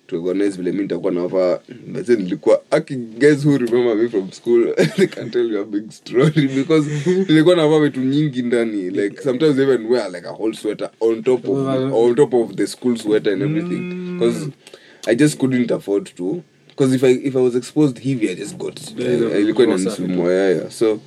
to 0.07 0.15
organize 0.23 0.57
vile 0.57 0.71
mi 0.71 0.81
nitakuwa 0.81 1.11
navaa 1.11 1.59
nilikuwa 2.07 2.61
aki 2.71 2.95
guys 2.95 3.45
who 3.45 3.57
remember 3.57 3.95
me 3.95 4.09
from 4.09 4.31
school 4.31 4.75
they 4.97 5.07
can 5.07 5.31
tell 5.31 5.51
you 5.51 5.59
a 5.59 5.65
big 5.65 5.91
story 5.91 6.47
because 6.47 6.89
nilikuwa 7.27 7.55
navaa 7.55 7.79
vitu 7.79 7.99
nyingi 7.99 8.41
ndani 8.41 8.89
like 8.89 9.21
sometimes 9.21 9.59
even 9.59 9.85
wear 9.85 10.11
like 10.11 10.27
a 10.27 10.31
whole 10.31 10.53
sweater 10.53 10.89
on 10.99 11.23
top 11.23 11.49
of 11.49 11.67
on 11.93 12.15
top 12.15 12.33
of 12.33 12.55
the 12.55 12.67
school 12.67 12.97
sweater 12.97 13.33
and 13.33 13.41
everything 13.41 14.13
because 14.13 14.47
I 15.07 15.15
just 15.15 15.37
couldn't 15.37 15.71
afford 15.71 16.15
to 16.15 16.41
because 16.67 16.95
if 16.95 17.03
I 17.03 17.11
if 17.11 17.35
I 17.35 17.41
was 17.41 17.55
exposed 17.55 17.99
hivi 17.99 18.29
I 18.29 18.35
just 18.35 18.57
got 18.57 18.79
ilikuwa 18.99 19.67
yeah. 19.67 19.79
inanisumbua 19.79 20.33
yeah. 20.33 20.71
so 20.71 20.99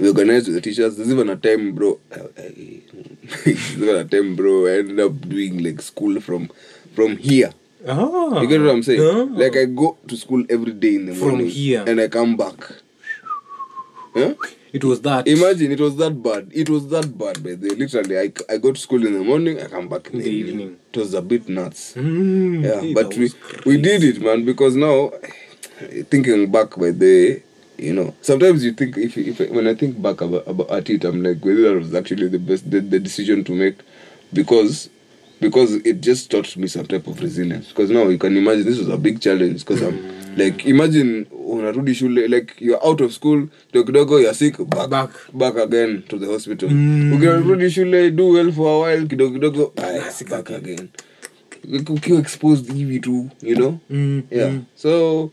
we 0.00 0.08
organized 0.08 0.48
with 0.48 0.56
the 0.56 0.60
teachers. 0.60 0.96
There's 0.96 1.10
even 1.10 1.30
a 1.30 1.36
time, 1.36 1.72
bro. 1.72 2.00
There's 2.10 3.72
even 3.76 3.96
a 3.96 4.04
time, 4.04 4.34
bro. 4.34 4.66
I 4.66 4.78
ended 4.78 4.98
up 5.00 5.20
doing 5.28 5.62
like 5.62 5.80
school 5.80 6.20
from 6.20 6.50
from 6.96 7.16
here. 7.18 7.52
Ah. 7.86 8.40
You 8.40 8.48
get 8.48 8.60
what 8.62 8.70
I'm 8.70 8.82
saying? 8.82 9.00
Ah. 9.00 9.22
Like 9.30 9.54
I 9.56 9.66
go 9.66 9.96
to 10.08 10.16
school 10.16 10.44
every 10.50 10.72
day 10.72 10.96
in 10.96 11.06
the 11.06 11.14
From 11.14 11.28
morning, 11.28 11.46
here. 11.48 11.84
and 11.86 12.00
I 12.00 12.08
come 12.08 12.36
back. 12.36 12.56
Huh? 14.14 14.34
It 14.72 14.82
was 14.82 15.00
that. 15.02 15.28
Imagine 15.28 15.72
it 15.72 15.80
was 15.80 15.96
that 15.96 16.20
bad. 16.22 16.50
It 16.52 16.68
was 16.68 16.88
that 16.88 17.16
bad, 17.16 17.42
by 17.44 17.54
the 17.54 17.68
way. 17.68 17.76
literally. 17.76 18.18
I, 18.18 18.32
I 18.52 18.56
go 18.58 18.72
to 18.72 18.80
school 18.80 19.06
in 19.06 19.12
the 19.12 19.20
morning, 19.22 19.60
I 19.60 19.66
come 19.68 19.88
back 19.88 20.08
in, 20.10 20.18
the, 20.18 20.28
evening. 20.28 20.78
It 20.92 20.98
was 20.98 21.14
a 21.14 21.22
bit 21.22 21.48
nuts. 21.48 21.94
Mm, 21.94 22.64
Yeah, 22.64 22.80
hey, 22.80 22.94
but 22.94 23.14
we 23.14 23.24
was 23.24 23.36
we 23.64 23.76
did 23.80 24.02
it, 24.04 24.20
man. 24.20 24.44
Because 24.44 24.74
now, 24.74 25.12
thinking 26.10 26.50
back 26.50 26.76
by 26.76 26.90
the, 26.90 27.40
you 27.78 27.92
know, 27.94 28.14
sometimes 28.22 28.64
you 28.64 28.72
think 28.72 28.96
if 28.98 29.16
if 29.16 29.38
when 29.50 29.66
I 29.68 29.74
think 29.74 30.00
back 30.02 30.20
about, 30.22 30.46
about 30.48 30.70
at 30.70 30.90
it, 30.90 31.04
I'm 31.04 31.22
like 31.22 31.44
whether 31.44 31.62
that 31.68 31.76
was 31.78 31.94
actually 31.94 32.28
the 32.28 32.38
best 32.38 32.70
the, 32.70 32.80
the 32.80 32.98
decision 32.98 33.44
to 33.44 33.52
make, 33.52 33.76
because 34.32 34.88
because 35.40 35.74
it 35.84 36.00
just 36.00 36.30
taught 36.30 36.56
me 36.56 36.66
some 36.68 36.86
type 36.86 37.06
of 37.06 37.20
resilience. 37.20 37.68
Because 37.68 37.90
now 37.90 38.08
you 38.08 38.18
can 38.18 38.36
imagine 38.36 38.64
this 38.64 38.78
was 38.78 38.88
a 38.88 38.96
big 38.96 39.20
challenge. 39.20 39.60
Because 39.64 39.82
I'm 39.82 40.36
like 40.36 40.66
imagine 40.66 41.26
unarudi 41.30 41.94
shule 41.94 42.28
like 42.28 42.60
you're 42.60 42.84
out 42.86 43.00
of 43.00 43.12
school 43.12 43.48
kidogo 43.72 43.84
kidogo 43.86 44.20
you're 44.20 44.34
sick 44.34 44.56
back, 44.68 44.90
Back. 44.90 45.10
back 45.32 45.56
again 45.56 46.02
to 46.08 46.18
the 46.18 46.26
hospital 46.26 46.68
ukirudi 46.68 47.70
shule 47.70 48.10
do 48.10 48.32
well 48.32 48.52
for 48.52 48.68
a 48.68 48.78
while 48.80 49.06
kidogo 49.06 49.32
kidogo 49.38 49.72
aya, 49.76 50.02
back 50.30 50.50
again 50.50 50.88
ukiwa 51.88 52.20
exposed 52.20 52.72
hivi 52.74 53.00
tu 53.00 53.30
you 53.42 53.54
know 53.56 53.78
Mm, 53.90 54.22
yeah 54.30 54.52
so 54.74 55.30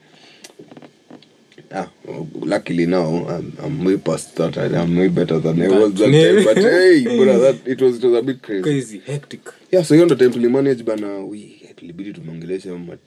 Ah, 1.75 1.87
luckily 2.35 2.85
now 2.85 3.27
I'm, 3.27 3.53
I'm 3.63 3.83
way 3.85 3.97
past 3.97 4.35
that. 4.35 4.57
I, 4.57 4.65
I'm 4.81 4.95
way 4.95 5.07
better 5.07 5.39
than 5.39 5.61
I 5.61 5.67
was 5.67 5.93
that 5.93 6.11
time. 6.11 6.45
But 6.45 6.57
hey, 6.63 7.03
brother, 7.17 7.39
that 7.53 7.67
it 7.67 7.81
was 7.81 7.97
it 7.97 8.07
was 8.07 8.19
a 8.19 8.21
bit 8.21 8.41
crazy. 8.41 8.63
crazy 8.63 8.99
hectic 8.99 9.41
Yeah, 9.71 9.83
so 9.83 9.93
hiyo 9.93 10.05
ndo 10.05 10.15
time 10.15 10.31
tulimanage 10.31 10.83
bana 10.83 11.17
we 11.19 11.63
tulibidi 11.83 12.13
tumeongelesha 12.13 12.69
mm, 12.69 12.99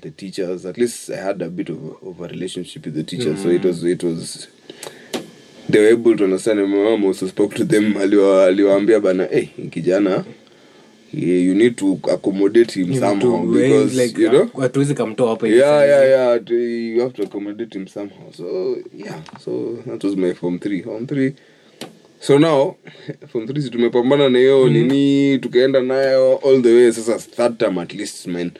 the 0.00 0.10
teachers 0.10 0.66
at 0.66 0.78
least 0.78 1.10
I 1.10 1.16
had 1.16 1.42
a 1.42 1.48
bit 1.48 1.70
of, 1.70 1.78
of 2.02 2.20
a 2.20 2.26
relationship 2.26 2.86
with 2.86 2.94
the 2.94 3.02
teachers 3.04 3.42
so 3.42 3.52
it 3.52 3.64
was 3.64 3.84
it 3.84 4.02
was 4.02 4.48
they 5.70 5.80
were 5.80 5.92
able 5.92 6.16
to 6.16 6.24
understand 6.24 6.60
mom 6.68 7.04
also 7.04 7.28
spoke 7.28 7.54
to 7.56 7.64
them 7.64 7.96
aliwaambia 7.96 9.00
bana 9.00 9.24
hey 9.24 9.46
kijana 9.70 10.24
yeah, 11.14 11.38
you 11.46 11.54
need 11.54 11.76
to 11.76 11.98
accommodate 12.12 12.80
him 12.80 12.92
You 12.92 13.00
somehow 13.00 13.42
to- 13.42 13.52
because 13.52 14.02
like, 14.02 14.22
you 14.22 14.28
know 14.30 14.48
hatuwezi 14.60 14.94
kamtoa 14.94 15.30
hapa 15.30 15.48
yeah 15.48 15.88
yeah 15.88 16.08
yeah 16.08 16.44
to, 16.44 16.54
you 16.54 17.00
have 17.00 17.12
to 17.12 17.22
accommodate 17.22 17.78
him 17.78 17.86
somehow. 17.86 18.32
So 18.36 18.76
yeah 18.98 19.20
so 19.44 19.78
that 19.86 20.04
was 20.04 20.16
my 20.16 20.34
form 20.34 20.56
3 20.58 20.82
form 20.82 21.04
3 21.04 21.32
so 22.20 22.38
now 22.38 22.74
form 23.32 23.44
3 23.46 23.70
tumepambana 23.70 24.28
na 24.28 24.38
hiyo 24.38 24.68
nini 24.68 25.38
tukaenda 25.38 25.80
nayo 25.80 26.36
all 26.44 26.62
the 26.62 26.72
way. 26.74 26.92
Sasa 26.92 27.18
third 27.18 27.58
time 27.58 27.80
at 27.80 27.94
least 27.94 28.26
man. 28.26 28.50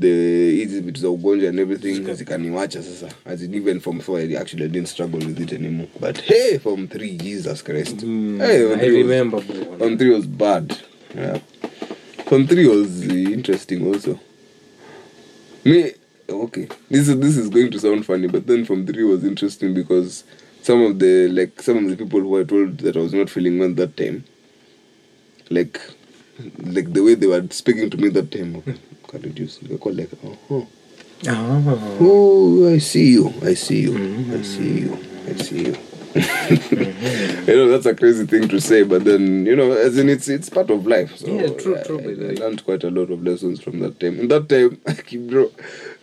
The 0.00 0.50
hizi 0.50 0.80
vitu 0.80 1.00
za 1.00 1.10
ugonjwa 1.10 1.48
and 1.50 1.58
everything 1.58 2.14
zikaniwacha 2.14 2.82
sasa. 2.82 3.08
As 3.24 3.42
in 3.42 3.54
even 3.54 3.78
4 3.78 4.18
I 4.32 4.36
actually 4.36 4.68
didn't 4.68 4.88
struggle 4.88 5.26
with 5.26 5.40
it 5.40 5.52
anymore. 5.52 5.88
But 6.00 6.20
hey 6.20 6.58
from 6.58 6.88
three 6.88 7.10
jesus 7.10 7.64
christ. 7.64 8.02
Mm, 8.02 8.38
hey, 8.46 8.58
form 8.68 8.80
I 8.80 8.84
three 8.84 9.02
was- 9.02 9.10
remember 9.10 9.40
bro. 9.40 9.78
Form 9.78 9.96
3 9.98 10.10
was 10.10 10.26
bad. 10.26 10.74
Yeah. 11.16 11.40
Form 12.30 12.46
3 12.46 12.68
was 12.68 13.08
interesting 13.08 13.84
also. 13.88 14.20
Me, 15.64 15.90
okay. 16.28 16.68
This 16.88 17.08
is 17.08 17.18
this 17.18 17.36
is 17.36 17.48
going 17.48 17.72
to 17.72 17.80
sound 17.80 18.06
funny, 18.06 18.28
but 18.28 18.46
then 18.46 18.64
from 18.64 18.86
3 18.86 19.02
was 19.02 19.24
interesting 19.24 19.74
because 19.74 20.22
some 20.62 20.80
of 20.80 21.00
the 21.00 21.26
like 21.26 21.60
some 21.60 21.78
of 21.78 21.90
the 21.90 21.96
people 21.96 22.20
who 22.20 22.38
I 22.40 22.44
told 22.44 22.78
that 22.78 22.96
I 22.96 23.00
was 23.00 23.12
not 23.12 23.30
feeling 23.30 23.58
well 23.58 23.72
that 23.74 23.96
time, 23.96 24.22
like 25.50 25.80
like 26.62 26.92
the 26.92 27.02
way 27.02 27.16
they 27.16 27.26
were 27.26 27.44
speaking 27.50 27.90
to 27.90 27.96
me 27.96 28.10
that 28.10 28.30
time, 28.30 28.54
okay, 28.58 28.76
can 29.08 29.22
reduce. 29.22 29.58
They 29.58 29.76
call 29.76 29.94
like, 29.94 30.10
oh, 30.24 30.68
Ah. 31.26 31.60
oh, 32.00 32.72
I 32.72 32.78
see 32.78 33.10
you, 33.10 33.34
I 33.42 33.54
see 33.54 33.80
you, 33.80 33.94
I 34.38 34.42
see 34.42 34.70
you, 34.82 34.98
I 35.28 35.34
see 35.34 35.64
you. 35.66 35.89
you 36.70 37.56
know 37.56 37.68
that's 37.68 37.86
a 37.86 37.94
crazy 37.94 38.26
thing 38.26 38.48
to 38.48 38.60
say, 38.60 38.82
but 38.82 39.04
then 39.04 39.46
you 39.46 39.54
know, 39.54 39.70
as 39.72 39.96
in 39.96 40.08
it's 40.08 40.28
it's 40.28 40.48
part 40.48 40.70
of 40.70 40.86
life. 40.86 41.16
So 41.16 41.26
Yeah, 41.28 41.48
true, 41.56 41.78
I, 41.78 41.82
true, 41.82 41.98
I, 42.00 42.14
the 42.14 42.30
I 42.30 42.34
learned 42.34 42.64
quite 42.64 42.82
a 42.82 42.90
lot 42.90 43.10
of 43.10 43.22
lessons 43.22 43.60
from 43.60 43.78
that 43.80 44.00
time. 44.00 44.18
and 44.18 44.30
that 44.30 44.48
time, 44.48 44.80
bro, 45.28 45.50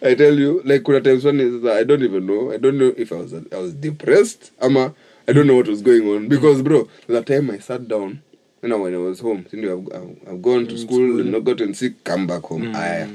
I 0.01 0.15
tell 0.15 0.33
you, 0.33 0.61
like 0.63 0.85
kuna 0.85 1.01
times 1.01 1.25
when 1.25 1.67
I 1.67 1.83
don't 1.83 2.03
even 2.03 2.25
know. 2.25 2.51
I 2.53 2.57
don't 2.57 2.77
know 2.77 2.93
if 2.97 3.11
I 3.11 3.15
was 3.15 3.33
I 3.33 3.57
was 3.57 3.73
depressed. 3.73 4.51
Ama 4.61 4.93
I 5.27 5.33
don't 5.33 5.47
know 5.47 5.55
what 5.55 5.67
was 5.67 5.81
going 5.81 6.07
on 6.07 6.29
because 6.29 6.61
bro, 6.61 6.87
that 7.07 7.25
time 7.25 7.51
I 7.51 7.59
sat 7.59 7.87
down. 7.87 8.21
You 8.63 8.69
know, 8.69 8.79
when 8.79 8.95
I 8.95 8.97
was 8.97 9.19
home, 9.19 9.45
you 9.51 9.87
I've, 9.93 10.01
I've, 10.01 10.33
I've 10.33 10.41
gone 10.41 10.65
to 10.67 10.77
school, 10.77 11.07
not 11.23 11.43
gotten 11.43 11.73
sick, 11.73 12.03
come 12.03 12.25
back 12.25 12.43
home. 12.43 12.75
Aya 12.75 13.07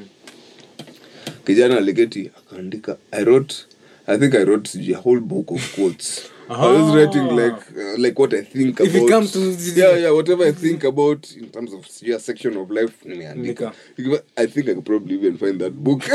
kijana 1.45 1.77
aliketi 1.77 2.31
akaandika 2.37 2.97
i 3.11 3.25
wrote 3.25 3.55
i 4.07 4.19
think 4.19 4.35
i 4.35 4.45
wrote 4.45 4.71
a 4.75 4.95
whole 4.95 5.21
book 5.21 5.51
of 5.51 5.75
quotes 5.75 6.32
i 6.49 6.67
was 6.73 6.95
writing 6.95 7.27
like 7.37 7.63
uh, 7.77 7.99
like 7.99 8.19
what 8.19 8.35
i 8.35 8.43
think 8.43 8.81
If 8.81 8.95
it 8.95 9.09
comes 9.09 9.33
to- 9.33 9.81
yeah 9.81 9.97
yeah 9.97 10.11
whatever 10.11 10.45
i 10.49 10.53
think 10.53 10.85
about 10.85 11.31
in 11.37 11.49
terms 11.51 11.73
of 11.73 11.87
your 12.03 12.21
section 12.21 12.57
of 12.57 12.71
life 12.71 12.95
nimeandika 13.05 13.73
i 14.37 14.47
think 14.47 14.69
i 14.69 14.75
could 14.75 14.85
probably 14.85 15.15
even 15.15 15.39
find 15.39 15.61
that 15.61 15.73
book. 15.73 16.03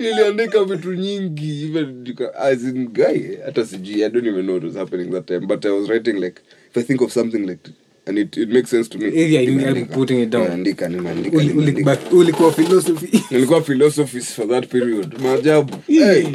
Niliandika 0.00 0.64
vitu 0.64 0.94
nyingi 0.94 1.64
even 1.64 2.16
as 2.38 2.64
in 2.64 2.88
guy 2.88 3.36
hata 3.44 3.66
sijui 3.66 4.04
i 4.04 4.10
don't 4.10 4.26
even 4.26 4.42
know 4.46 4.54
what 4.54 4.64
was 4.64 4.74
happening 4.74 5.10
that 5.10 5.26
time 5.26 5.46
but 5.46 5.64
i 5.64 5.70
was 5.70 5.88
writing 5.88 6.12
like 6.20 6.40
if 6.70 6.76
i 6.76 6.82
think 6.82 7.00
of 7.00 7.12
something 7.12 7.46
like 7.46 7.70
and 8.06 8.18
it, 8.18 8.36
it 8.36 8.48
makes 8.48 8.70
sense 8.70 8.88
to 8.88 8.98
me. 8.98 9.08
Yeah, 9.10 9.40
yeah. 9.40 9.68
I'm 9.70 9.86
putting 9.88 10.20
it 10.20 10.30
down. 10.30 10.64
nimeandika 10.88 11.98
ulikuwa 12.12 12.52
philosophy. 12.52 13.22
Nilikuwa 13.30 13.62
philosophies 13.62 14.32
for 14.34 14.48
that 14.48 14.68
period. 14.68 15.18
Maajabu. 15.18 15.76
Hey. 15.86 16.26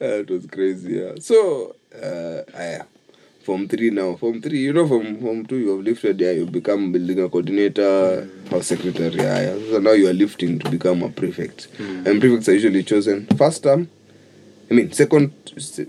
Uh, 0.00 0.20
it 0.20 0.30
was 0.30 0.46
crazy 0.46 0.96
yeah. 0.96 1.14
So 1.20 1.74
uh, 2.02 2.58
aya. 2.60 2.84
Form 3.42 3.66
3 3.66 3.90
now. 3.90 4.16
Form 4.16 4.40
3 4.40 4.58
you 4.58 4.72
know 4.72 4.86
from 4.86 5.20
form 5.20 5.44
2 5.46 5.56
you 5.56 5.70
have 5.76 5.82
lifted 5.84 6.20
yeah 6.20 6.32
you 6.32 6.46
become 6.46 6.92
building 6.92 7.18
a 7.20 7.28
coordinator 7.28 8.28
house 8.50 8.66
secretary 8.68 9.20
aya. 9.20 9.58
So 9.70 9.78
now 9.80 9.92
you 9.92 10.06
are 10.08 10.12
lifting 10.12 10.58
to 10.58 10.70
become 10.70 11.02
a 11.02 11.08
prefect. 11.08 11.68
And 11.78 12.20
prefects 12.20 12.48
are 12.48 12.54
usually 12.54 12.82
chosen 12.84 13.26
first 13.36 13.62
term 13.62 13.88
i 14.70 14.74
mean 14.74 14.92
second 14.92 15.30
se- 15.56 15.86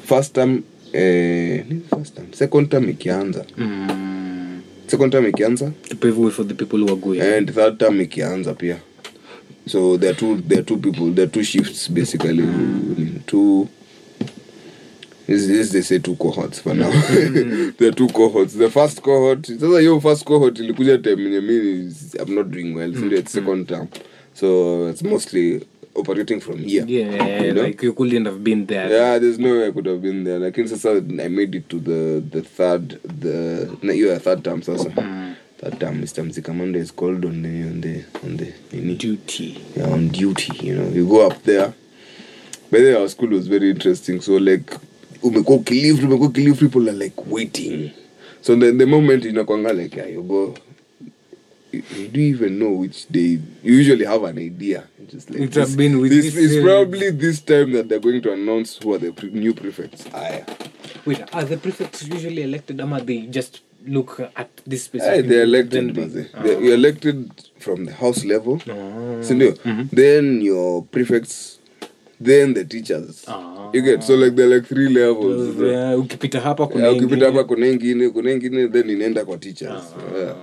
first 0.00 0.34
term 0.34 0.64
eh, 0.94 1.64
nini 1.68 1.82
first 1.90 2.14
term 2.16 2.32
second 2.32 2.70
term 2.70 2.88
ikianza. 2.88 3.44
Mm. 3.56 4.60
second 4.86 5.12
term 5.12 5.26
ikianza? 5.26 5.72
Pave 6.00 6.18
way 6.18 6.30
for 6.30 6.44
the 6.46 6.54
people 6.54 6.78
who 6.78 6.88
are 6.92 6.96
going. 7.00 7.20
And 7.20 7.50
third 7.54 7.78
term 7.78 8.00
ikianza 8.00 8.54
pia. 8.54 8.78
So 9.66 9.96
there 9.96 10.10
are 10.10 10.14
two 10.14 10.36
there 10.48 10.58
are 10.60 10.62
two 10.64 10.76
people 10.78 11.10
there 11.10 11.24
are 11.24 11.30
two 11.30 11.44
shifts 11.44 11.88
basically. 11.88 12.46
Two 13.26 13.68
this, 15.26 15.46
this 15.46 15.72
they 15.72 15.80
say 15.82 15.98
two 15.98 16.16
cohorts 16.16 16.60
for 16.60 16.74
now. 16.74 16.90
There 17.78 17.88
are 17.88 17.92
two 17.92 18.08
cohorts. 18.08 18.54
The 18.54 18.70
first 18.70 19.02
cohort 19.02 19.46
sasa 19.46 19.80
hiyo 19.80 20.00
first 20.00 20.24
cohort 20.24 20.58
ilikuja 20.58 20.98
time 20.98 21.22
yenye 21.22 21.40
mi 21.40 21.92
i'm 22.20 22.34
not 22.34 22.50
doing 22.50 22.74
well. 22.74 22.94
So 22.94 23.06
it's 23.06 23.32
second 23.32 23.68
term. 23.68 23.88
So 24.34 24.88
it's 24.90 25.02
mostly 25.02 25.66
operating 25.94 26.40
from 26.40 26.58
here. 26.58 26.84
Yeah 26.86 27.40
You 27.42 27.52
know? 27.54 27.62
like 27.62 27.82
you 27.82 27.92
couldn't 27.92 28.24
have 28.26 28.38
been 28.44 28.66
there. 28.66 28.90
Yeah 28.90 29.18
there's 29.18 29.38
no 29.38 29.52
way 29.52 29.68
i 29.68 29.70
could 29.72 29.86
have 29.86 30.00
been 30.02 30.24
there. 30.24 30.38
Lakini 30.38 30.68
sasa 30.68 30.90
i 31.24 31.28
made 31.28 31.54
it 31.58 31.68
to 31.68 31.78
the 31.80 32.20
the 32.30 32.42
third 32.42 32.98
the 33.20 33.68
na 33.82 33.92
hiyo 33.92 34.08
ya 34.08 34.18
third 34.20 34.42
term 34.42 34.62
sasa. 34.62 34.90
Third 35.60 35.78
term 35.78 36.00
mr 36.00 36.24
mzikamanda 36.24 36.78
is 36.78 36.92
called 36.94 37.24
on 37.24 37.42
the 37.42 37.48
on 37.48 37.80
the 37.80 38.04
on 38.24 38.36
the 38.36 38.52
nini? 38.72 38.94
Duty. 38.94 39.58
Yeah, 39.76 39.92
on 39.92 40.08
duty 40.08 40.52
you 40.66 40.74
know. 40.74 40.88
You 40.94 41.06
go 41.06 41.26
up 41.26 41.42
there. 41.44 41.72
By 42.70 42.78
the 42.80 42.84
way 42.84 42.96
our 42.96 43.08
school 43.08 43.28
was 43.30 43.46
very 43.48 43.70
interesting. 43.70 44.20
So 44.20 44.38
like 44.38 44.74
umekuwa 45.22 45.58
ukilift 45.58 46.02
umekuwa 46.04 46.28
ukilift 46.28 46.60
people 46.60 46.88
are 46.90 46.98
like 47.04 47.16
waiting. 47.30 47.90
So 48.40 48.56
the, 48.56 48.72
the 48.72 48.86
moment 48.86 49.24
inakwanga 49.24 49.72
like 49.72 49.96
yeah, 49.96 50.12
you 50.12 50.22
go 50.22 50.54
you, 51.72 51.82
you 51.98 52.08
do 52.08 52.20
even 52.20 52.58
know 52.58 52.80
which 52.80 53.06
day. 53.10 53.38
You 53.64 53.74
usually 53.80 54.04
have 54.04 54.24
an 54.24 54.38
idea 54.38 54.82
just 55.12 55.30
like 55.30 55.42
it's 55.42 55.54
this, 55.56 55.76
been 55.76 56.00
with 56.00 56.10
this, 56.10 56.34
this, 56.34 56.36
is 56.36 56.56
uh, 56.58 56.62
probably 56.62 57.10
this 57.10 57.40
time 57.44 57.72
that 57.72 57.88
they're 57.88 58.00
going 58.00 58.20
to 58.22 58.32
announce 58.32 58.78
who 58.84 58.94
are 58.94 58.98
the 58.98 59.12
pre- 59.12 59.30
new 59.30 59.54
prefects 59.54 60.04
Aya. 60.14 60.44
wait 61.06 61.20
are 61.32 61.44
the 61.44 61.56
prefects 61.56 62.02
usually 62.08 62.42
elected 62.42 62.80
ama 62.80 63.00
they 63.00 63.18
just 63.26 63.60
look 63.86 64.18
at 64.36 64.48
this 64.66 64.84
specific. 64.84 65.12
Aye, 65.18 65.28
they're 65.28 65.46
then 65.46 65.48
elected 65.48 65.94
they- 65.94 66.00
maze. 66.00 66.26
They're- 66.42 66.60
you're 66.64 66.74
elected 66.74 67.30
from 67.58 67.84
the 67.84 67.92
house 67.92 68.24
level 68.24 68.60
Ah. 68.68 69.20
sindio 69.22 69.54
then 69.92 70.40
your 70.42 70.82
prefects 70.82 71.58
then 72.20 72.54
the 72.54 72.64
teachers 72.64 73.24
Ah. 73.28 73.68
you 73.74 73.82
get 73.82 74.02
so 74.02 74.14
like 74.16 74.34
they're 74.36 74.48
like 74.56 74.66
three 74.68 74.88
levels 74.88 75.58
Uh, 75.60 75.66
yeah, 75.66 75.98
ukipita 75.98 76.40
hapa 76.40 76.66
kuna 76.66 76.84
Yeah, 76.86 76.96
ukipita 76.96 77.26
hapa 77.26 77.44
kuna 77.44 77.66
ingine 77.66 78.08
kuna 78.08 78.30
ingine 78.32 78.68
then 78.68 78.90
inaenda 78.90 79.24
kwa 79.24 79.36
teachers 79.38 79.82
yeah. 80.18 80.36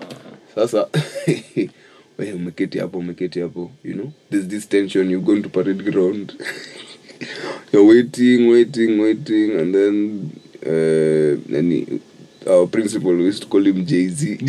sasa 0.56 0.88
we 2.22 2.34
umeketi 2.34 2.80
hapo 2.80 2.98
umeketi 2.98 3.40
hapo 3.40 3.72
you 3.84 3.94
know? 3.94 4.12
There's 4.30 4.48
this 4.48 4.70
tension 4.70 5.12
you 5.12 5.22
going 5.22 5.42
to 5.42 5.50
parade 5.50 5.92
ground. 5.92 6.34
You're 7.74 7.88
waiting 7.88 8.50
waiting 8.50 9.00
waiting 9.00 9.60
and 9.60 9.76
then 9.76 10.32
uh, 10.66 11.38
nani 11.48 12.02
our 12.48 12.68
principal 12.68 13.12
we 13.14 13.26
used 13.26 13.44
to 13.44 13.48
call 13.48 13.66
him 13.66 13.86
jay-z. 13.86 14.38
We 14.42 14.48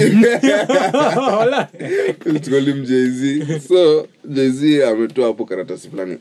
used 2.32 2.44
to 2.44 2.51
call 2.51 2.65
him 2.65 2.85
jay-z. 2.85 3.59
So 3.61 4.07
jay-z 4.28 4.82
ametoa 4.82 5.27
hapo 5.27 5.44
karatasi 5.44 5.89
fulani 5.89 6.19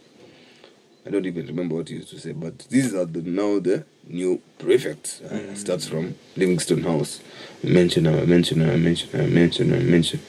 I 1.06 1.10
don't 1.10 1.26
even 1.26 1.48
remember 1.48 1.76
what 1.76 1.90
he 1.90 1.96
used 1.96 2.10
to 2.12 2.20
say, 2.20 2.32
but 2.32 2.60
these 2.70 2.94
are 2.94 3.06
the 3.06 3.22
now 3.22 3.60
the 3.60 3.84
new 4.08 4.40
prefects. 4.60 5.22
Uh, 5.22 5.56
starts 5.56 5.88
from 5.88 6.14
Livingstone 6.38 6.84
House. 6.84 7.22
Mention, 7.64 8.06
I 8.08 8.26
mention, 8.26 8.62
I 8.62 8.76
mention, 8.78 9.10
I 9.20 9.26
mention, 9.26 9.74
I 9.74 9.80
mention. 9.80 10.20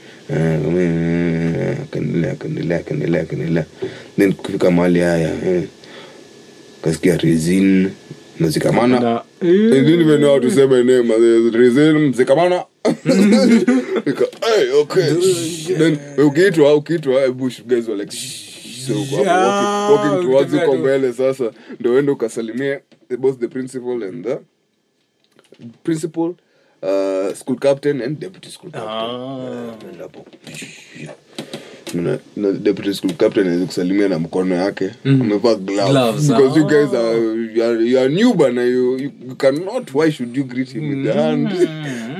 Akaendelea 1.82 2.32
akaendelea 2.32 2.78
akaendelea 2.80 3.22
akaendelea 3.22 3.64
then 4.16 4.32
kufika 4.32 4.70
mahali 4.70 5.00
haya 5.00 5.46
eh, 5.46 5.64
kasikia 6.82 7.16
resin 7.16 7.90
nazikamana 8.40 9.00
Na- 9.00 9.22
I 9.42 9.44
didn't 9.46 10.00
even 10.00 10.20
know 10.20 10.30
how 10.30 10.40
to 10.40 10.50
say 10.50 10.66
my 10.66 10.82
name. 10.82 11.10
Reason 11.52 11.98
Mzekamana. 12.08 12.64
Okay. 14.80 15.10
Then 15.78 15.98
ukiitwa 16.26 16.74
ukiitwa 16.74 17.24
eh, 17.24 17.32
bush 17.32 17.60
guys 17.66 17.88
were 17.88 17.96
like 18.04 18.16
"Shh." 18.16 18.51
Walking, 18.90 20.22
towards 20.22 20.52
mbele 20.80 21.12
sasa 21.12 21.52
ndo 21.80 21.92
uende 21.94 22.12
ukasalimia 22.12 22.80
both 23.18 23.38
the 23.40 23.48
principal 23.48 24.02
and 24.02 24.24
the 24.24 24.38
principal 25.82 26.34
uh, 26.82 27.34
school 27.34 27.58
captain 27.58 28.02
and 28.02 28.18
deputy 28.18 28.50
school 28.50 28.70
captain 28.70 28.88
Ah. 28.90 29.74
Eh, 30.98 31.08
school 32.94 33.12
captain 33.14 33.46
aweze 33.48 33.66
kusalimia 33.66 34.08
na 34.08 34.18
mkono 34.18 34.54
yake. 34.54 34.90
Amevaa 35.04 35.54
gloves. 35.54 36.28
Because 36.28 36.58
you 36.58 36.66
ah. 36.66 36.70
guys 36.70 36.94
are 36.94 37.18
you 37.54 37.64
are, 37.64 37.84
you 37.84 37.98
are 37.98 38.08
new 38.08 38.34
bana 38.34 38.62
you, 38.64 38.98
you, 38.98 39.12
you 39.28 39.36
cannot 39.36 39.94
why 39.94 40.10
should 40.10 40.36
you 40.36 40.44
greet 40.44 40.68
him 40.72 40.90
with 40.90 41.04
the 41.04 41.12
hand? 41.12 41.48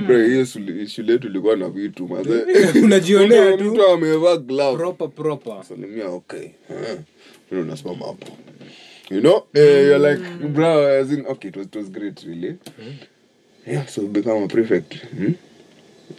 Bro 0.06 0.24
hiyo 0.26 0.44
shule- 0.44 0.86
shule 0.86 1.18
tulikuwa 1.18 1.56
na 1.56 1.68
vitu 1.68 2.08
maze 2.08 2.44
Unajionea 2.84 3.56
tu. 3.56 3.64
mtu 3.64 3.86
amevaa 3.86 4.36
glove 4.36 4.76
proper 4.76 5.08
proper. 5.08 5.64
Salimia 5.68 6.08
okay. 6.08 6.42
Eh, 6.70 6.98
you 7.52 7.60
unasimama 7.60 8.06
hapo. 8.06 8.26
You 9.10 9.20
know? 9.20 9.42
Eh, 9.54 9.86
you're 9.86 10.10
like 10.12 10.22
bro 10.48 11.00
as 11.00 11.12
in 11.12 11.24
okay 11.28 11.48
it 11.50 11.56
was, 11.56 11.66
it 11.66 11.76
was 11.76 11.90
great 11.90 12.22
really. 12.22 12.56
Yeah 13.66 13.86
so 13.86 14.02
become 14.02 14.44
a 14.44 14.48
prefect. 14.48 14.94
Hmm? 14.94 15.32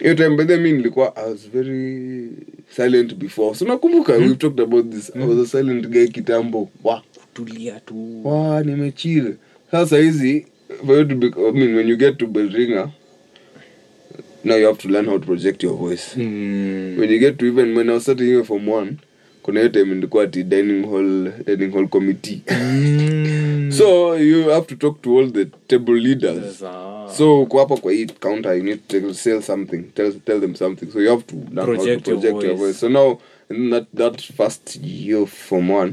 Hiyo 0.00 0.14
time 0.14 0.44
by 0.44 0.56
mi 0.56 0.72
nilikuwa 0.72 1.16
i 1.16 1.30
was 1.30 1.50
very 1.50 2.30
silent 2.76 3.14
before. 3.14 3.54
So 3.54 3.64
nakumbuka 3.64 4.12
we've 4.12 4.36
talked 4.36 4.60
about 4.60 4.90
this. 4.90 5.12
I 5.16 5.24
was 5.26 5.38
a 5.38 5.46
silent 5.46 5.88
guy 5.88 6.06
kitambo. 6.06 6.70
Wa 6.84 7.02
kutulia 7.20 7.80
tu. 7.80 8.20
Wa 8.28 8.62
nimechile 8.62 9.36
sasa 9.70 9.98
hizi 9.98 10.46
for 10.86 10.98
you 10.98 11.04
to 11.04 11.14
be, 11.14 11.26
I 11.26 11.52
mean, 11.52 11.74
when 11.74 11.88
you 11.88 11.96
get 11.96 12.18
to 12.18 12.26
Belringa 12.26 12.90
now 14.44 14.56
you 14.56 14.66
have 14.66 14.78
to 14.78 14.88
learn 14.88 15.06
how 15.06 15.18
to 15.18 15.26
project 15.26 15.62
your 15.62 15.76
voice. 15.76 16.14
Mm. 16.16 16.98
when 16.98 17.10
you 17.10 17.18
get 17.18 17.38
to 17.38 17.46
even 17.46 17.74
when 17.74 17.90
I 17.90 17.94
was 17.94 18.02
starting 18.02 18.26
here 18.26 18.44
from 18.44 18.66
one 18.66 18.98
kuna 19.44 19.60
hiyo 19.60 19.72
time 19.72 19.94
nilikuwa 19.94 20.24
ati 20.24 20.42
dining 20.42 20.86
hall 20.90 21.32
dining 21.46 21.72
hall 21.72 21.88
committee 21.88 22.40
Mm. 22.50 23.72
so 23.78 24.18
you 24.18 24.48
have 24.48 24.66
to 24.66 24.74
talk 24.76 25.02
to 25.02 25.18
all 25.18 25.32
the 25.32 25.44
table 25.66 25.94
leaders 26.00 26.64
so 27.16 27.42
uko 27.42 27.58
hapa 27.58 27.76
kwa 27.76 27.92
hii 27.92 28.06
counter 28.06 28.56
you 28.58 28.64
need 28.64 28.78
to 28.88 29.14
sell 29.14 29.42
something 29.42 29.82
tell, 29.94 30.12
tell 30.12 30.40
them 30.40 30.54
something 30.54 30.86
so 30.92 31.00
you 31.02 31.10
have 31.10 31.22
to 31.22 31.36
learn 31.54 31.66
how 31.66 31.76
to 31.76 32.00
Project 32.00 32.06
your 32.06 32.32
voice. 32.32 32.46
your 32.46 32.56
voice. 32.56 32.78
so 32.78 32.88
now 32.88 33.18
in 33.50 33.70
that, 33.70 33.84
that 33.96 34.20
first 34.22 34.80
year 34.84 35.26
form 35.26 35.70
one 35.70 35.92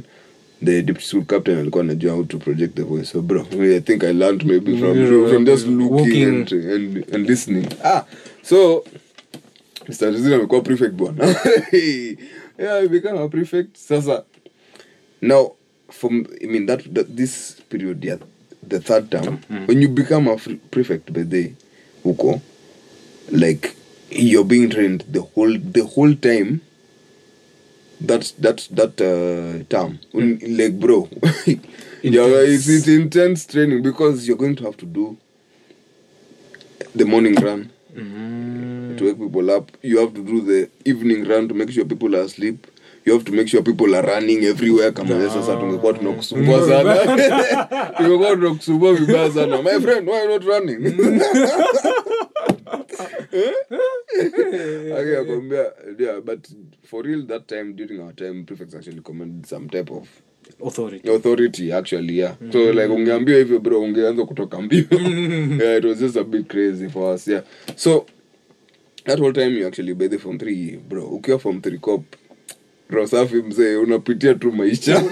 the 0.66 0.82
deputy 0.82 1.06
school 1.08 1.24
captain 1.26 1.58
alikuwa 1.58 1.84
anajua 1.84 2.14
how 2.14 2.24
to 2.24 2.38
project 2.38 2.76
the 2.76 2.84
voice 2.84 3.06
so 3.12 3.22
bro 3.22 3.46
i 3.62 3.80
think 3.82 4.04
i 4.04 4.14
learned 4.14 4.44
maybe 4.46 4.78
from, 4.78 4.98
Yeah, 4.98 5.30
from 5.30 5.46
just 5.46 5.68
looking 5.68 5.92
walking. 5.92 6.24
and, 6.24 6.52
and, 6.54 7.06
and 7.16 7.30
listening 7.30 7.66
ah 7.84 8.04
so 8.44 8.84
Mr. 9.90 10.08
Amekuwa 10.36 10.62
prefect 10.62 10.94
bwana 10.94 11.36
yeah 12.62 12.76
I 12.76 12.88
became 12.88 13.16
a 13.18 13.28
prefect. 13.30 13.78
Sasa 13.78 14.24
now 15.22 15.54
from 15.90 16.26
i 16.42 16.46
mean 16.46 16.66
that, 16.66 16.82
that 16.94 17.16
this 17.16 17.60
period 17.70 18.04
yeah 18.04 18.18
the 18.64 18.80
third 18.80 19.12
term 19.12 19.40
when 19.68 19.82
you 19.82 19.90
become 19.90 20.28
a 20.28 20.38
prefect 20.72 21.14
by 21.14 21.22
the 21.24 21.54
uko 22.06 22.42
like 23.32 23.76
you're 24.10 24.44
being 24.46 24.70
trained 24.70 25.04
the 25.08 25.22
whole 25.22 25.58
the 25.58 25.84
whole 25.86 26.14
time 26.16 26.62
that 28.02 28.34
that 28.40 28.68
that 28.72 29.00
uh, 29.00 29.64
term. 29.70 30.00
Un- 30.14 30.40
like 30.58 30.80
bro 30.80 31.08
it's, 32.04 32.68
it's 32.68 32.88
intense 32.88 33.46
training 33.46 33.82
because 33.84 34.28
you're 34.28 34.38
going 34.38 34.56
to 34.56 34.64
have 34.64 34.78
to 34.78 34.86
do 34.86 35.18
the 36.96 37.06
morning 37.06 37.36
run 37.36 37.70
to 37.96 39.06
wake 39.06 39.20
people 39.20 39.52
up. 39.52 39.72
You 39.82 40.00
have 40.00 40.14
to 40.14 40.24
do 40.24 40.42
the 40.42 40.70
evening 40.86 41.28
run 41.28 41.48
to 41.48 41.54
make 41.54 41.72
sure 41.72 41.86
people 41.86 42.16
are 42.16 42.22
asleep. 42.24 42.68
You 43.06 43.14
have 43.14 43.26
to 43.26 43.32
make 43.32 43.48
sure 43.48 43.64
people 43.64 43.96
are 43.96 44.04
running 44.04 44.44
everywhere. 44.44 44.92
Kama 44.92 45.10
no. 45.18 45.30
sasa 45.30 45.56
tungekuwa 45.56 45.94
tunakusumbua 45.94 46.68
sana. 46.68 46.96
Tungekuwa 47.98 48.36
tunakusumbua 48.36 48.94
vibaya 48.94 49.32
sana. 49.32 49.62
My 49.62 49.80
friend, 49.80 50.10
why 50.10 50.28
not 50.28 50.44
running? 50.44 50.88
okay, 54.94 55.18
akwambia, 55.18 55.74
yeah, 56.00 56.20
but 56.22 56.48
for 56.84 57.04
real 57.04 57.26
that 57.28 57.48
time 57.48 57.74
during 57.74 58.02
our 58.02 58.14
time 58.16 58.44
prefects 58.46 58.76
actually 58.76 59.02
commanded 59.02 59.46
some 59.46 59.68
type 59.70 59.92
of 59.92 60.08
authority. 60.66 61.10
Authority 61.10 61.74
actually 61.74 62.18
yeah. 62.18 62.36
So 62.52 62.72
like 62.74 62.94
ungeambiwa 62.94 63.38
hivyo 63.38 63.60
bro 63.60 63.82
ungeanza 63.82 64.26
kutoka 64.26 64.62
mbio. 64.62 64.86
Yeah 65.64 65.78
it 65.78 65.86
was 65.86 66.00
just 66.00 66.18
a 66.18 66.24
bit 66.24 66.48
crazy 66.48 66.90
for 66.90 67.16
us 67.16 67.28
yeah. 67.28 67.44
So 67.76 68.06
that 69.06 69.20
whole 69.20 69.34
time 69.34 69.58
you 69.60 69.68
actually 69.68 69.94
by 69.94 70.18
from 70.18 70.38
3 70.38 70.78
bro. 70.90 71.04
Ukiwa 71.08 71.40
from 71.40 71.58
3 71.60 71.78
cop 71.78 72.04
safi 73.06 73.36
mzee 73.36 73.76
unapitia 73.76 74.34
tu 74.34 74.52
maisha. 74.52 75.04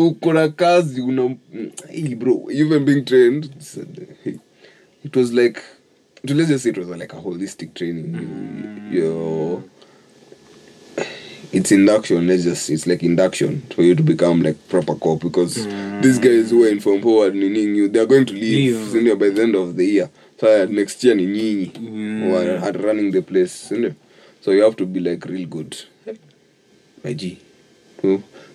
Uko 0.00 0.32
na 0.32 0.48
kazi 0.62 1.00
una 1.00 1.36
hey, 1.88 2.14
bro 2.14 2.48
even 2.50 2.84
being 2.84 3.02
trained. 3.04 3.50
It 5.04 5.16
was 5.16 5.32
like 5.32 5.60
to 6.26 6.34
let's 6.34 6.48
just 6.48 6.64
say 6.64 6.70
it 6.70 6.78
was 6.78 6.88
like 6.88 7.12
a 7.12 7.20
holistic 7.20 7.74
training 7.74 8.16
you 8.92 9.62
it's 11.52 11.72
induction 11.72 12.26
let's 12.26 12.44
just 12.44 12.70
it's 12.70 12.86
like 12.86 13.02
induction 13.02 13.60
for 13.74 13.82
you 13.82 13.94
to 13.94 14.02
become 14.02 14.42
like 14.42 14.56
proper 14.68 14.94
cop 14.94 15.20
because 15.20 15.54
these 16.02 16.18
guys 16.18 16.50
who 16.50 16.64
are 16.64 16.68
in 16.68 16.80
form 16.80 17.00
forward 17.02 17.34
meaning 17.34 17.74
you 17.74 17.88
they're 17.88 18.06
going 18.06 18.26
to 18.26 18.34
leave, 18.34 18.74
sindio, 18.76 19.18
by 19.18 19.30
the 19.30 19.42
end 19.42 19.54
of 19.54 19.76
the 19.76 19.84
year. 19.84 20.10
So 20.40 20.62
uh, 20.62 20.66
next 20.66 21.02
year 21.04 21.14
ni 21.14 21.26
nyinyi 21.26 22.20
who 22.20 22.34
are, 22.36 22.58
are 22.58 22.72
running 22.72 23.10
the 23.12 23.22
place 23.22 23.68
sindio? 23.70 23.94
so 24.40 24.50
you 24.50 24.62
have 24.62 24.76
to 24.76 24.86
be 24.86 25.00
like 25.00 25.24
real 25.24 25.48
good. 25.48 25.76
My 27.04 27.12
G. 27.14 27.38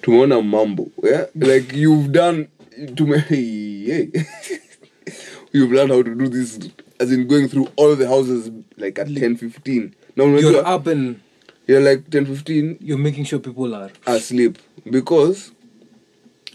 Tumeona 0.01 0.41
mambo. 0.43 0.89
Yeah? 1.03 1.25
like 1.35 1.73
you've 1.73 2.11
done 2.11 2.47
tume 2.95 3.23
yeah. 3.29 4.21
you've 5.51 5.71
learned 5.71 5.91
how 5.91 6.01
to 6.01 6.15
do 6.15 6.27
this 6.27 6.59
as 6.99 7.11
in 7.11 7.27
going 7.27 7.47
through 7.47 7.67
all 7.75 7.95
the 7.95 8.07
houses 8.07 8.51
like 8.77 8.99
at 8.99 9.07
10 9.07 9.37
15 9.37 9.95
now 10.15 10.25
you're 10.25 10.65
up 10.65 10.87
and 10.87 11.19
you're 11.71 11.89
like 11.91 12.03
10 12.09 12.25
15 12.25 12.77
you're 12.81 12.97
making 12.97 13.23
sure 13.25 13.39
people 13.39 13.73
are 13.75 13.89
asleep. 14.05 14.57
Because 14.89 15.51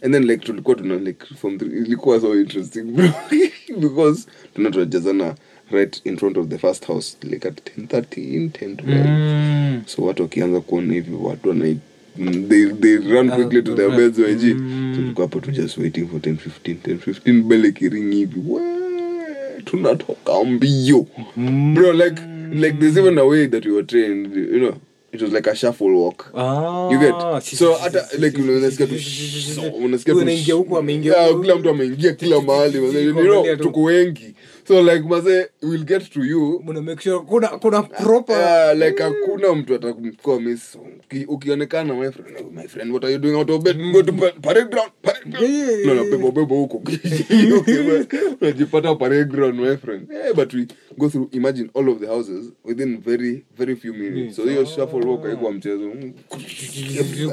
and 0.02 0.14
then 0.14 0.26
like 0.26 0.44
tulikuwa 0.44 0.76
tuna 0.76 0.94
like 0.97 1.24
from 1.26 1.59
three, 1.59 1.78
ilikuwa 1.78 2.20
so 2.20 2.34
interesting 2.34 2.82
bro. 2.82 3.09
Because 3.80 4.26
tuna 4.55 4.70
tunajazana 4.70 5.34
right 5.70 6.01
in 6.05 6.16
front 6.16 6.36
of 6.36 6.48
the 6.48 6.59
first 6.59 6.84
house 6.86 7.16
like 7.22 7.48
at 7.48 7.60
10:13 7.78 8.51
10 8.51 8.76
12 8.76 8.86
mm. 8.86 9.82
so 9.86 10.02
watu 10.02 10.22
wakianza 10.22 10.60
kuona 10.60 10.94
hivi 10.94 11.14
watu 11.14 11.48
wana 11.48 11.76
mm, 12.18 12.48
they, 12.48 12.66
they 12.66 12.97
run 12.97 13.30
quickly 13.30 13.62
to 13.62 13.74
their 13.74 13.90
beds 13.90 14.18
mm. 14.18 14.93
so 14.94 15.01
tulikuwa 15.01 15.26
hapo 15.26 15.40
tu 15.40 15.51
just 15.51 15.78
waiting 15.78 16.06
for 16.09 16.20
10 16.20 16.36
15 16.64 16.74
10 16.74 16.97
15 16.97 17.43
bele 17.43 17.72
kiringi 17.72 18.16
hivi 18.16 18.43
tunatoka 19.64 20.44
mbio. 20.44 21.06
Bro 21.74 21.93
like 21.93 22.22
like 22.52 22.78
there's 22.78 22.97
even 22.97 23.18
a 23.18 23.24
way 23.24 23.47
that 23.47 23.66
we 23.66 23.72
were 23.72 23.86
trained 23.86 24.36
you 24.36 24.59
know 24.59 24.74
it 25.16 25.22
was 25.22 25.32
like 25.32 25.51
a 25.51 25.55
shuffle 25.56 25.88
walk. 25.94 26.30
Ah, 26.34 26.90
you 26.90 26.98
get 26.98 27.14
so 27.43 27.74
hata 27.74 28.09
like 28.18 28.43
unasikia 28.43 28.86
tu 28.86 28.94
unasikia 29.84 30.14
tu 30.14 30.20
kila 31.40 31.56
mtu 31.56 31.70
ameingia 31.70 32.12
kila 32.12 32.40
mahali 32.40 32.78
tuko 33.56 33.82
wengi 33.82 34.34
so 34.66 34.80
like 34.82 35.05
maze 35.05 35.48
will 35.62 35.84
get 35.84 36.10
to 36.12 36.22
you. 36.24 36.60
Muna 36.64 36.82
make 36.84 37.01
sure 37.01 37.20
kuna 37.24 37.48
kuna 37.59 37.82
proper 37.82 38.36
Yeah, 38.36 38.74
like 38.76 39.02
hakuna 39.02 39.55
mtu 39.55 39.74
atakuwa 39.74 40.40
miss. 40.40 40.76
Uki- 41.10 41.24
ukionekana 41.28 41.94
my 41.94 42.10
friend 42.10 42.36
oh, 42.40 42.51
my 42.51 42.66
friend 42.68 42.93
what 42.93 43.05
are 43.05 43.12
you 43.12 43.18
doing 43.18 43.34
out 43.36 43.51
of 43.51 43.62
bed? 43.62 43.76
Go 43.93 44.02
to 44.02 44.12
parade 44.12 44.70
ground 44.70 44.90
parade 45.02 45.30
ground 45.30 45.51
Yeah, 45.52 45.78
yeah, 45.80 45.86
no 45.86 45.94
no 45.94 46.05
bebo 46.05 46.30
bebo 46.32 46.56
huko 46.56 46.78
but 46.84 48.12
unajipata 48.40 48.94
parade 48.94 49.24
ground 49.30 49.60
my 49.60 49.76
friend. 49.76 50.09
Yeah, 50.12 50.32
but 50.34 50.52
we 50.55 50.66
go 50.98 51.09
through 51.09 51.28
imagine 51.32 51.70
all 51.74 51.88
of 51.88 52.01
the 52.01 52.06
houses 52.06 52.52
within 52.64 53.01
very 53.01 53.44
very 53.56 53.76
few 53.76 53.93
minutes. 53.94 54.36
So 54.36 54.43
hiyo 54.44 54.64
shuffle 54.64 55.06
walk 55.06 55.24
haikuwa 55.24 55.52
mchezo. 55.52 55.93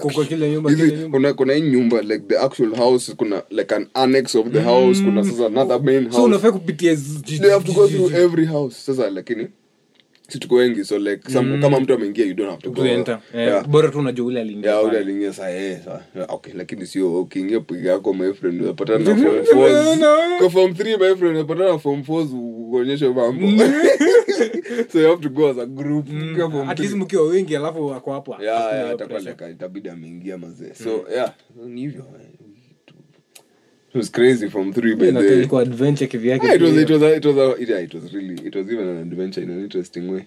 Kwa 0.01 0.26
kila 0.26 0.49
nyumba 0.49 0.69
kila 0.76 0.88
nyumba. 0.88 1.10
kuna 1.18 1.34
kuna 1.34 1.60
nyumba 1.60 2.01
like 2.01 2.23
the 2.27 2.38
actual 2.39 2.76
house 2.76 3.14
kuna 3.15 3.43
like 3.49 3.76
an 3.76 3.88
annex 3.93 4.35
of 4.35 4.47
the 4.51 4.61
house 4.61 5.03
kuna 5.03 5.23
sasa 5.23 5.45
another 5.45 5.81
main 5.84 6.11
so 6.11 6.23
unafaa 6.23 6.51
kupitia 6.51 6.95
they 7.24 7.52
have 7.52 7.66
to 7.66 7.74
go 7.74 7.88
through 7.88 8.14
every 8.16 8.45
house. 8.45 8.76
Sasa 8.86 9.10
lakini 9.10 9.48
si 10.30 10.40
tuko 10.40 10.56
wengi 10.56 10.84
so 10.86 10.98
like 11.00 11.32
some, 11.32 11.60
kama 11.62 11.80
mtu 11.80 11.94
ameingia 11.94 12.26
you 12.26 12.34
don't 12.34 12.50
have 12.50 12.62
to 12.62 12.72
go. 12.72 12.86
enter. 12.86 13.20
Eh, 13.34 13.48
yeah. 13.48 13.68
bora 13.68 13.90
tu 13.90 14.00
unajua 14.00 14.26
ule 14.26 14.41
aliingia 14.41 14.72
Yeah, 14.72 14.86
ule 14.86 14.98
aliingia 14.98 15.34
saa 15.34 15.50
eh, 15.50 15.80
saa. 15.86 16.02
Okay 16.28 16.54
lakini 16.54 16.86
sio 16.86 17.22
ukiingia 17.22 17.60
piga 17.60 17.91
yako 17.91 18.14
my 18.14 18.34
friend 18.34 18.62
unapata 18.62 18.98
na 19.00 19.06
form 19.16 19.38
4 19.38 20.38
kwa 20.38 20.50
form 20.50 20.72
3 20.72 20.86
my 21.10 21.16
friend 21.16 21.36
unapata 21.38 21.64
na 21.64 21.80
form 21.80 22.00
4 22.02 22.28
uonyeshe 22.72 23.10
mambo. 23.10 23.48
So 24.91 25.00
you 25.00 25.08
have 25.10 25.22
to 25.22 25.30
go 25.30 25.50
as 25.50 25.58
a 25.58 25.66
group. 25.66 26.08
Kwa 26.36 26.52
form 26.52 26.70
at 26.70 26.80
least 26.80 26.95
mkiwa 26.95 27.24
wengi 27.28 27.56
alafu 27.56 27.86
wako 27.88 28.14
hapo. 28.14 28.38
Yeah, 28.44 28.74
yeah, 28.74 28.90
atakuwa 28.90 29.20
like 29.20 29.50
itabidi 29.52 29.90
ameingia 29.90 30.38
mazee. 30.38 30.74
So 30.74 31.06
yeah 31.16 31.34
ni 31.66 31.82
hivyo 31.82 32.06
It 33.94 33.98
was 33.98 34.10
crazy 34.10 34.49
from 34.49 34.74
three 34.74 34.95
by 34.95 35.11
the 35.11 35.34
ilikuwa 35.34 35.61
adventure 35.61 36.07
kivyake 36.07 36.45
Yeah, 36.45 36.56
it 36.56 36.61
was 36.61 36.78
it 36.78 36.90
was 36.90 37.02
a, 37.03 37.15
it 37.15 37.26
was 37.26 37.38
a, 37.38 37.56
yeah, 37.64 37.84
it 37.84 37.94
was 37.94 38.11
really 38.14 38.48
it 38.48 38.56
was 38.56 38.68
even 38.72 38.88
an 38.88 38.98
adventure 38.98 39.44
in 39.44 39.52
an 39.52 39.60
interesting 39.60 40.10
way. 40.10 40.24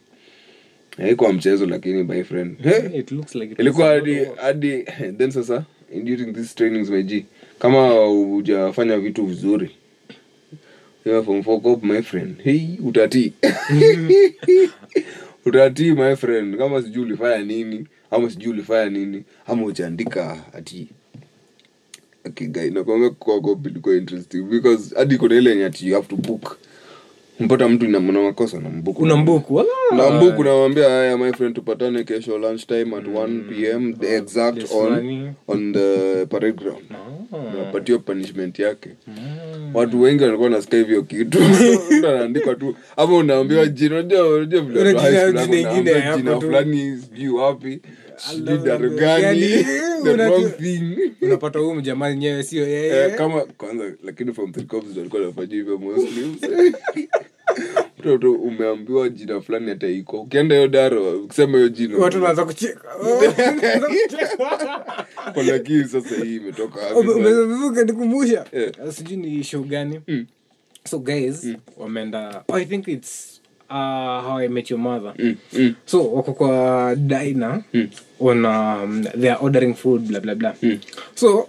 Haikuwa 0.97 1.33
mchezo 1.33 1.67
lakini 1.67 2.05
by 2.05 2.23
friend. 2.23 2.59
Hey, 2.63 2.99
It 2.99 3.13
looks 3.13 3.35
like 3.35 3.53
it 3.53 3.59
ilikuwa 3.59 3.89
hadi 3.89 4.25
hadi 4.37 4.83
then 5.19 5.31
sasa 5.31 5.65
during 6.05 6.33
these 6.35 6.55
trainings 6.55 6.91
my 6.91 7.03
G 7.03 7.27
kama 7.59 7.89
hujafanya 7.95 8.99
vitu 8.99 9.27
vizuri 9.27 9.71
yeah, 11.05 11.25
from 11.25 11.43
up 11.47 11.83
my 11.85 12.03
friend. 12.03 12.43
Hey 12.43 12.79
utati 12.85 13.33
utati 15.47 15.93
my 15.93 16.17
friend. 16.17 16.57
Kama 16.57 16.83
sijui 16.83 17.03
ulifanya 17.03 17.39
nini 17.45 17.87
ama 18.11 18.31
sijui 18.31 18.53
ulifanya 18.53 18.91
nini 18.91 19.25
ama 19.47 19.65
ujaandika 19.65 20.45
ati 20.53 20.89
kigaiinakwanga 22.35 23.11
kwakobilikuwa 23.11 23.95
tupatane 31.51 32.05
kesho 32.05 32.39
lunch 32.39 32.67
time 32.67 32.97
at 32.97 33.05
pm 33.49 33.95
the 33.95 34.17
exact 34.17 34.73
on, 34.73 35.33
on 35.49 35.73
the 35.73 36.27
parade 36.27 36.57
ground 36.59 36.85
napatiwa 37.59 37.99
punishment 37.99 38.59
yake. 38.59 38.91
Watu 39.75 40.01
wengi 40.03 40.25
walikuwa 40.25 40.51
nasika 40.51 40.77
hivyo 40.77 41.03
kitu. 41.03 41.39
Anaandikwa 42.09 42.55
tu. 42.55 42.77
Ama 42.97 43.17
unaambiwa 43.17 43.67
jina 43.67 44.03
jina 46.17 46.41
fulani 46.41 46.97
sijui 46.99 47.29
wapi 47.29 47.81
thing. 50.59 51.13
unapata 51.23 51.59
huu 51.59 51.75
mjamaa 51.75 52.13
nyewe 52.13 52.43
sio 52.43 52.63
Eh, 52.63 52.69
yeye 52.69 53.11
kama 53.11 53.41
kwanza 53.45 53.85
lakini 54.05 54.33
from 54.33 54.53
three 54.53 54.65
cops 54.67 54.97
walikuwa 54.97 55.23
wanafanya 55.23 55.55
hivyo 55.55 55.79
mostly. 55.79 56.37
Mtoto 57.99 58.33
umeambiwa 58.33 59.09
jina 59.09 59.41
fulani 59.41 59.69
hata 59.69 59.87
iko. 59.89 60.21
Ukienda 60.21 60.55
hiyo 60.55 60.69
daro 60.69 61.21
ukisema 61.21 61.57
hiyo 61.59 61.69
jina. 61.69 61.99
Watu 61.99 62.17
wanaanza 62.17 62.45
kucheka. 62.45 62.89
Kwa 65.35 65.43
lakini 65.43 65.85
sasa 65.85 66.25
hii 66.25 66.37
imetoka 66.37 66.95
umevuka 66.97 67.85
nikumbusha. 67.85 68.45
Eh. 68.53 68.73
sijui 68.91 69.17
ni 69.17 69.45
show 69.45 69.63
gani. 69.63 70.01
So 70.85 70.99
guys 70.99 71.49
wameenda 71.77 72.45
oh, 72.49 72.57
i 72.57 72.65
think 72.65 72.89
its 72.89 73.36
uh, 73.71 74.23
how 74.23 74.39
i 74.39 74.49
met 74.49 74.71
your 74.71 74.81
mother. 74.81 75.15
Mm, 75.19 75.37
mm, 75.53 75.75
so 75.87 76.13
wako 76.13 76.33
kwa 76.33 76.95
dina 76.97 77.63
on 78.21 78.45
um, 78.45 79.05
they 79.21 79.31
are 79.31 79.39
ordering 79.43 79.75
food 79.75 80.03
bla 80.09 80.21
bla 80.21 80.35
bla. 80.35 80.55
So 81.15 81.49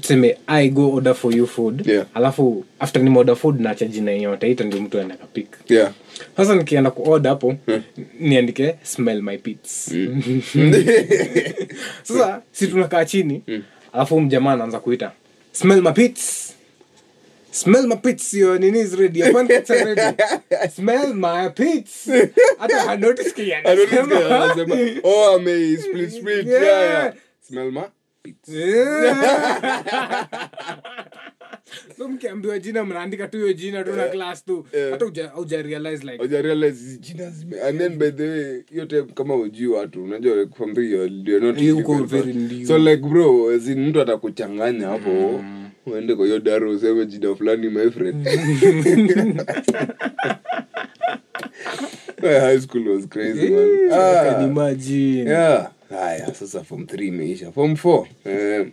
tuseme 0.00 0.36
i 0.46 0.68
go 0.68 0.92
order 0.94 1.14
for 1.14 1.34
you 1.36 1.46
food. 1.46 1.86
Yeah. 1.86 2.06
alafu 2.14 2.64
after 2.80 3.02
nime 3.02 3.18
order 3.18 3.36
food 3.36 3.60
naacha 3.60 3.86
jina 3.86 4.10
yenye 4.10 4.26
wataita 4.26 4.64
ndio 4.64 4.80
mtu 4.82 4.98
aenda 4.98 5.16
kapik 5.16 5.48
yeah. 5.68 5.92
Sasa 6.36 6.54
nikienda 6.54 6.90
kuorder 6.90 7.30
hapo 7.30 7.56
niandike 8.20 8.74
smell 8.82 9.22
my 9.22 9.38
pits. 9.38 9.94
Sasa 12.02 12.42
si 12.52 12.66
tunakaa 12.66 13.04
chini 13.04 13.42
alafu 13.92 14.20
mjamaa 14.20 14.52
anaanza 14.52 14.80
kuita 14.80 15.12
smell 15.52 15.82
my 15.82 15.92
pits 15.92 16.54
smell 17.50 17.86
my 17.86 17.96
pits 17.96 18.32
your 18.34 18.58
nini 18.58 18.80
is 18.80 18.96
ready 18.98 19.20
pancakes 19.32 19.70
are 19.70 19.94
ready. 19.94 20.16
Smell 20.70 21.14
my 21.14 21.48
pits. 21.48 22.06
Hata 22.58 22.78
hanotice 22.88 23.32
kile 23.34 23.54
I 23.64 23.74
don't 23.74 24.08
know 24.08 24.42
anasema. 24.42 25.00
oh 25.04 25.38
ame 25.38 25.76
split 25.76 26.12
split. 26.12 26.46
Yeah 26.46 26.62
Yeah. 26.62 27.12
smell 27.40 27.70
ma 27.70 27.84
Yeah. 28.46 30.48
so 31.98 32.08
mkiambiwa 32.08 32.58
jina 32.58 32.84
mnaandika 32.84 33.28
tu 33.28 33.36
hiyo 33.36 33.52
jina 33.52 33.84
tu 33.84 33.92
na 33.92 34.08
class 34.08 34.44
tu. 34.44 34.66
Hata 34.90 35.04
uja- 35.04 35.32
like 36.04 36.22
Oja 36.22 36.42
jina 37.00 37.30
zime 37.30 37.60
and 37.60 37.78
then 37.78 37.96
by 37.98 38.10
the 38.10 38.28
way 38.28 38.62
hiyo 38.72 38.86
time 38.86 39.02
kama 39.14 39.34
ujui 39.36 39.66
watu 39.66 40.04
unajua 40.04 40.36
like 40.36 40.54
from 40.56 40.74
the 40.74 40.80
you're, 40.80 41.12
you're 41.24 41.46
not 41.46 41.60
You 41.60 41.78
uko 41.78 41.92
even- 41.94 42.06
very 42.06 42.32
new. 42.32 42.66
so 42.66 42.78
like 42.78 42.96
bro 43.02 43.50
as 43.50 43.66
in 43.68 43.88
mtu 43.88 44.00
atakuchanganya 44.00 44.86
hapo 44.88 45.44
uende 45.86 46.14
kwa 46.14 46.26
hiyo 46.26 46.38
daro 46.38 46.70
useme 46.70 47.06
jina 47.06 47.34
fulani 47.34 47.68
my 47.70 47.90
friend. 47.90 48.26
My 52.22 52.34
high 52.46 52.58
school 52.60 52.88
was 52.88 53.06
crazy 53.06 53.48
man. 53.50 53.88
Ah, 53.92 54.42
imagine. 54.44 55.30
yeah. 55.30 55.70
Haya 55.90 56.34
sasa 56.34 56.64
form 56.64 56.82
3 56.82 57.06
imeisha. 57.06 57.52
Form 57.52 57.72
4 57.76 58.06
eh, 58.24 58.66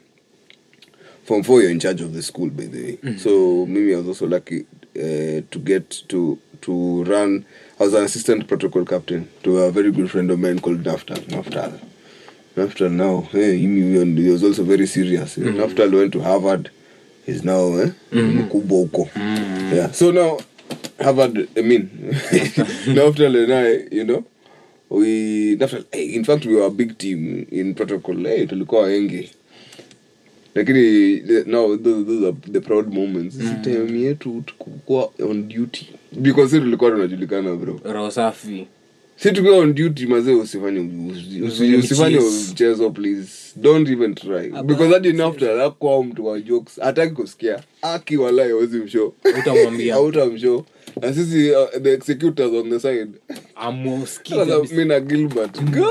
form 1.26 1.44
four 1.44 1.62
you're 1.62 1.72
in 1.72 1.80
charge 1.80 2.02
of 2.02 2.14
the 2.14 2.22
school 2.22 2.50
by 2.50 2.66
the 2.66 2.84
way. 3.04 3.18
So 3.18 3.66
mimi 3.66 3.94
i 3.94 3.98
was 3.98 4.08
also 4.08 4.28
lucky 4.28 4.66
uh, 4.96 5.42
to 5.52 5.60
get 5.64 5.90
to 6.10 6.38
to 6.62 7.04
run 7.04 7.46
i 7.80 7.84
was 7.84 7.94
an 7.94 8.04
assistant 8.04 8.48
protocol 8.48 8.86
captain 8.86 9.28
to 9.44 9.58
a 9.60 9.72
very 9.72 9.92
good 9.92 10.10
friend 10.12 10.32
of 10.32 10.40
mine 10.40 10.60
called 10.60 10.84
naftal 10.84 11.18
naftal. 11.28 11.80
Naftal 12.56 12.92
now 12.92 13.22
hey, 13.32 13.58
he, 13.58 13.68
he 13.68 14.30
was 14.30 14.44
also 14.44 14.64
very 14.64 14.88
serious. 14.88 15.36
Naftal 15.38 15.92
went 15.92 16.14
to 16.14 16.22
harvard. 16.22 16.70
He's 17.26 17.44
now 17.44 17.74
eh, 17.80 17.92
mkubwa 18.12 18.80
huko. 18.80 19.10
Yeah. 19.76 19.92
So 19.92 20.12
now 20.12 20.38
harvard 21.04 21.50
i 21.58 21.62
mean 21.62 21.90
naftal 22.88 23.36
and 23.44 23.52
i 23.54 23.96
you 23.96 24.04
know 24.06 24.24
we 24.90 25.58
naftal 25.58 25.84
hey, 25.92 26.06
in 26.16 26.24
fact 26.24 26.46
we 26.46 26.56
were 26.56 26.66
a 26.68 26.70
big 26.72 26.98
team 26.98 27.46
in 27.52 27.74
protocol. 27.76 28.16
Hey, 28.24 28.46
tulikuwa 28.48 28.82
wengi 28.82 29.32
lakini 30.56 31.22
no 31.46 31.78
those, 31.78 32.28
are 32.28 32.36
the 32.52 32.60
proud 32.60 32.94
moments. 32.94 33.36
Mm. 33.36 33.62
time 33.64 34.02
yetu 34.02 34.44
tukukuwa 34.46 35.10
on 35.30 35.48
duty. 35.50 35.88
Because 36.12 36.60
tulikuwa 36.60 36.92
tunajulikana 36.92 37.56
bro. 37.56 37.80
Roho 37.84 38.12
safi. 38.12 38.68
Si 39.18 39.32
tukiwa 39.32 39.58
on 39.58 39.74
duty 39.74 40.06
mazee 40.06 40.34
usifanye 40.34 40.80
usi- 40.80 41.42
usi- 41.42 41.76
Usifanye 41.76 42.20
mchezo. 42.52 42.90
please. 42.90 43.54
Don't 43.56 43.90
even 43.90 44.16
try. 44.16 44.50
Because 44.64 44.94
hadi 44.94 45.14
nafta 45.14 45.64
akwa 45.66 46.04
mtu 46.04 46.26
wa 46.26 46.40
jokes 46.42 46.80
hataki 46.80 47.14
kusikia. 47.16 47.60
Aki 47.82 48.18
walai 48.18 48.52
awezi 48.52 48.78
msho 48.78 49.14
autamshow 49.94 50.66
na 51.02 51.14
sisi 51.14 51.52
uh, 51.52 51.82
the 51.84 51.94
executors 51.94 52.52
on 52.54 52.70
the 52.70 52.80
side. 52.80 53.08
Mi 54.76 54.86
na 54.86 55.00
gilbert. 55.00 55.62
Mm. 55.62 55.84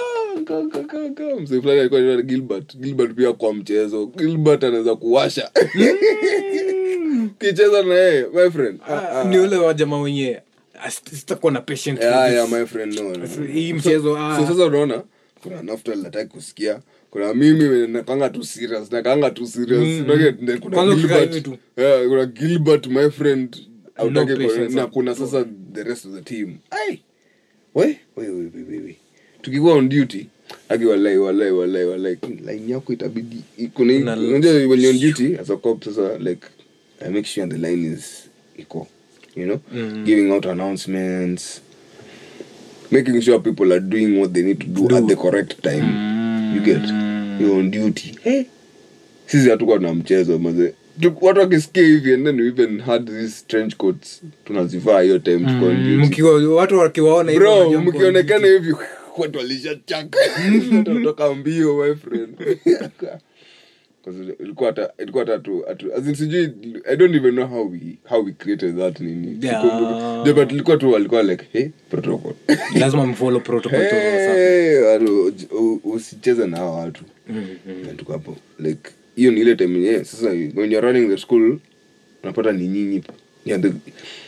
Ga. 0.45 1.47
fulani 1.47 1.81
alikuwa 1.81 2.01
anaitwa 2.01 2.23
gilbert 2.23 2.77
gilbert 2.77 3.15
pia 3.15 3.33
kwa 3.33 3.55
mchezo 3.55 4.07
gilbert 4.07 4.65
anaweza 4.65 4.97
kuwasha 4.97 5.51
kicheza 7.39 7.83
na 7.83 7.95
yeye 7.95 8.27
my 8.35 8.51
friend 8.51 8.81
Ah, 8.89 9.09
ah. 9.21 9.25
ni 9.25 9.39
ule 9.39 9.57
wajama 9.57 10.01
wenye 10.01 10.41
"As- 10.87 11.15
sitakuwa 11.17 11.53
na 11.53 11.61
patient 11.61 12.01
yeah, 12.03 12.27
this." 12.27 12.35
yeah, 12.37 12.49
my 12.51 12.67
friend 12.67 12.95
no, 13.01 13.03
no. 13.17 13.47
hii 13.53 13.73
mchezo 13.73 14.19
ah. 14.19 14.37
so 14.41 14.47
sasa 14.47 14.65
unaona 14.67 15.03
kuna 15.43 15.63
naftal 15.63 15.99
nataki 15.99 16.31
kusikia 16.31 16.81
kuna 17.11 17.35
mimi 17.35 17.87
nakanga 17.89 18.29
tu 18.31 18.45
serious 18.45 18.93
nakanga 18.93 19.31
tu 19.31 19.47
serious 19.47 19.83
mm. 19.85 20.59
kuna 20.61 20.95
Gilbert. 20.95 21.49
Yeah, 21.77 22.09
kuna 22.09 22.27
gilbert 22.27 22.87
my 22.87 23.11
friend 23.11 23.57
ku- 23.97 24.11
na 24.75 24.87
kuna 24.87 25.15
sasa 25.15 25.45
the 25.73 25.83
rest 25.83 26.07
of 26.07 26.13
the 26.13 26.21
team 26.21 26.57
ai 26.71 27.01
we 27.75 27.99
we 28.17 28.29
we 28.29 28.51
we 28.55 28.63
we 28.71 28.79
we 28.79 28.97
tukikuwa 29.43 29.75
on 29.75 29.89
duty 29.89 30.27
aki 30.69 30.85
walai 30.85 31.19
walai 31.19 31.51
walai 31.51 31.85
walai. 31.85 32.17
Line 32.47 32.73
yako 32.73 32.93
itabidi 32.93 33.37
kuna 33.75 34.17
unajua 34.17 34.53
when 34.53 34.81
you're 34.81 34.91
on 34.91 35.01
duty 35.01 35.37
as 35.41 35.51
a 35.51 35.57
cop 35.57 35.85
sasa 35.85 36.19
like 36.19 36.47
i 37.07 37.09
make 37.11 37.27
sure 37.27 37.47
the 37.47 37.59
line 37.59 37.93
is 37.93 38.29
iko 38.59 38.87
you 39.37 39.45
know? 39.47 39.61
Giving 40.05 40.31
out 40.33 40.47
announcements 40.47 41.61
making 42.91 43.21
sure 43.21 43.39
people 43.41 43.73
are 43.73 43.81
doing 43.81 44.21
what 44.21 44.33
they 44.33 44.43
need 44.43 44.61
to 44.61 44.67
do, 44.67 44.97
at 44.97 45.07
the 45.09 45.17
correct 45.17 45.63
time. 45.63 46.55
You 46.55 46.61
get? 46.61 46.83
You're 47.41 47.59
on 47.59 47.71
duty. 47.71 48.17
Hey. 48.23 48.45
sisi 49.27 49.51
hatukuwa 49.51 49.79
na 49.79 49.95
mchezo 49.95 50.39
maze 50.39 50.75
watu 51.21 51.41
wakisikia 51.41 51.83
hivi 51.83 52.15
and 52.15 52.27
then 52.27 52.41
we 52.41 52.47
even 52.49 52.81
had 52.81 53.13
these 53.13 53.45
trench 53.49 53.77
coats 53.77 54.23
tunazivaa 54.45 55.01
hiyo 55.01 55.19
time 55.19 55.39
tuko 55.39 55.67
on 55.67 55.77
duty. 55.85 56.07
Mkiwa 56.07 56.55
watu 56.55 56.79
wakiwaona 56.79 57.33
hivyo 57.33 57.47
bro 57.47 57.59
wanajua 57.59 57.81
mko 57.81 57.91
on 57.91 57.97
mkionekana 57.97 58.47
hivi 58.47 58.75
watu 59.19 59.39
walishachaka 59.39 60.19
toka 61.05 61.35
mbio 61.35 61.75
my 61.85 61.95
friend. 61.95 62.37
Ilikuwa 64.41 64.67
hata 64.71 64.91
ilikuwa 65.03 65.25
hata 65.25 65.39
tu 65.39 65.65
atu- 65.71 65.95
as 65.95 66.07
in 66.07 66.15
sijui 66.15 66.53
i 66.91 66.97
don't 66.97 67.15
even 67.15 67.33
know 67.35 67.47
how 67.47 67.71
we 67.71 67.81
how 68.05 68.25
we 68.25 68.33
created 68.33 68.77
that 68.79 69.01
nini. 69.01 69.39
Yeah. 69.47 69.65
Yeah, 70.25 70.35
but 70.35 70.53
ilikuwa 70.53 70.77
tu 70.77 70.93
walikuwa 70.93 71.23
like 71.23 71.45
hey 71.53 71.69
protocol. 71.91 72.33
Lazima 72.81 73.07
mfollow 73.07 73.41
protocol. 73.41 73.79
Hey, 73.81 74.99
usicheze 75.85 76.47
na 76.47 76.57
hao 76.57 76.77
watu. 76.79 77.05
Hapo 78.09 78.37
like 78.59 78.91
hiyo 79.17 79.31
ni 79.33 79.41
ile 79.41 79.57
time 79.57 79.75
yenyewe. 79.75 80.05
Sasa 80.05 80.29
when 80.29 80.73
you're 80.73 80.81
running 80.93 81.09
the 81.09 81.17
school 81.17 81.59
unapata 82.23 82.53
ni 82.53 82.69
nyinyi 82.69 83.03
yeah 83.45 83.61
the 83.61 83.73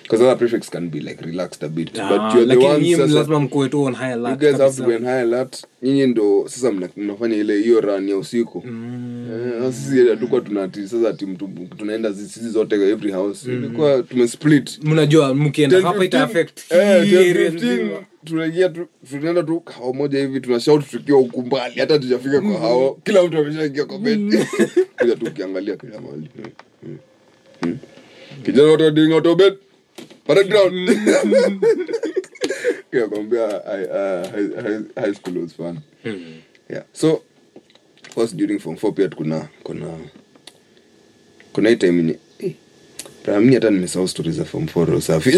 because 0.03 0.23
other 0.25 0.37
prefects 0.39 0.71
can 0.71 0.89
be 0.91 1.01
like 1.01 1.25
relaxed 1.25 1.63
a 1.65 1.69
bit 1.69 1.99
Ah, 1.99 2.09
but 2.09 2.35
you're 2.35 2.47
the 2.47 2.67
ones 2.67 2.97
sasa- 3.13 3.39
mkuwe 3.41 3.69
tu 3.69 3.83
on 3.83 3.95
high 3.95 4.13
you 4.13 4.37
guys 4.37 4.59
have 4.59 4.77
to 4.77 4.83
be 4.87 4.95
on 4.97 5.05
high 5.05 5.21
alert. 5.23 5.65
Nyinyi 5.83 6.07
ndo 6.07 6.45
sasa 6.49 6.73
mnafanya 6.97 7.37
ile 7.37 7.59
hiyo 7.59 7.81
run 7.81 8.09
ya 8.09 8.17
usiku. 8.17 8.65
Eh, 8.67 9.73
sisi 9.73 10.09
hatukuwa 10.09 10.41
tunati 10.41 10.89
sasa 10.89 11.09
ati 11.09 11.27
mtu 11.27 11.51
tunaenda 11.79 12.15
sisi 12.15 12.49
zote 12.49 12.75
every 12.91 13.13
house. 13.13 13.53
Ilikuwa 13.53 14.03
tumesplit. 14.03 14.79
Mnajua 14.83 15.35
mkienda 15.35 15.81
hapa 15.81 16.05
ita 16.05 16.23
affect 16.23 16.61
15, 16.71 17.05
hii 17.05 17.15
eh, 17.15 17.31
area 17.31 17.51
10, 17.51 17.55
nzima. 17.55 17.91
15, 17.91 18.03
tunaingia 18.25 18.69
tu 18.69 18.87
tunaenda 19.11 19.43
tu 19.43 19.63
hao 19.79 19.93
moja 19.93 20.19
hivi 20.19 20.41
tuna 20.41 20.61
shout 20.61 20.91
tukiwa 20.91 21.19
huku 21.19 21.43
mbali 21.43 21.81
hata 21.81 21.99
tujafika 21.99 22.41
kwa 22.41 22.59
hao. 22.59 22.99
Kila 23.05 23.23
mtu 23.23 23.39
ameshaingia 23.39 23.85
kwa 23.85 23.99
bed. 23.99 24.45
Kuja 24.99 25.17
tu 25.17 25.27
ukiangalia 25.27 25.77
kila 25.77 26.01
mahali. 26.01 26.29
Mm, 26.39 26.51
mm, 26.83 26.99
mm. 27.63 27.79
Kijana 28.45 28.69
watu 28.71 28.91
doing 28.91 29.13
out 29.13 29.27
of 29.27 29.39
bed 29.39 29.55
para 30.27 30.43
ground 30.45 30.91
kakwambia 32.91 33.47
uh, 33.47 34.31
high, 34.63 34.81
high 34.95 35.15
school 35.15 35.39
was 35.39 35.55
fun. 35.55 35.79
Yeah. 36.71 36.85
So 36.93 37.23
first 38.15 38.37
during 38.37 38.59
form 38.59 38.77
4 38.77 38.93
pia 38.93 39.09
kuna 39.09 39.49
kuna 39.63 39.99
kuna 41.53 41.69
hii 41.69 41.77
time 41.77 42.03
ni 42.03 42.17
eh, 42.39 42.55
hata 43.55 43.71
nimesahau 43.71 44.09
story 44.09 44.31
za 44.31 44.45
form 44.45 44.65
4 44.65 44.97
usafi 44.97 45.31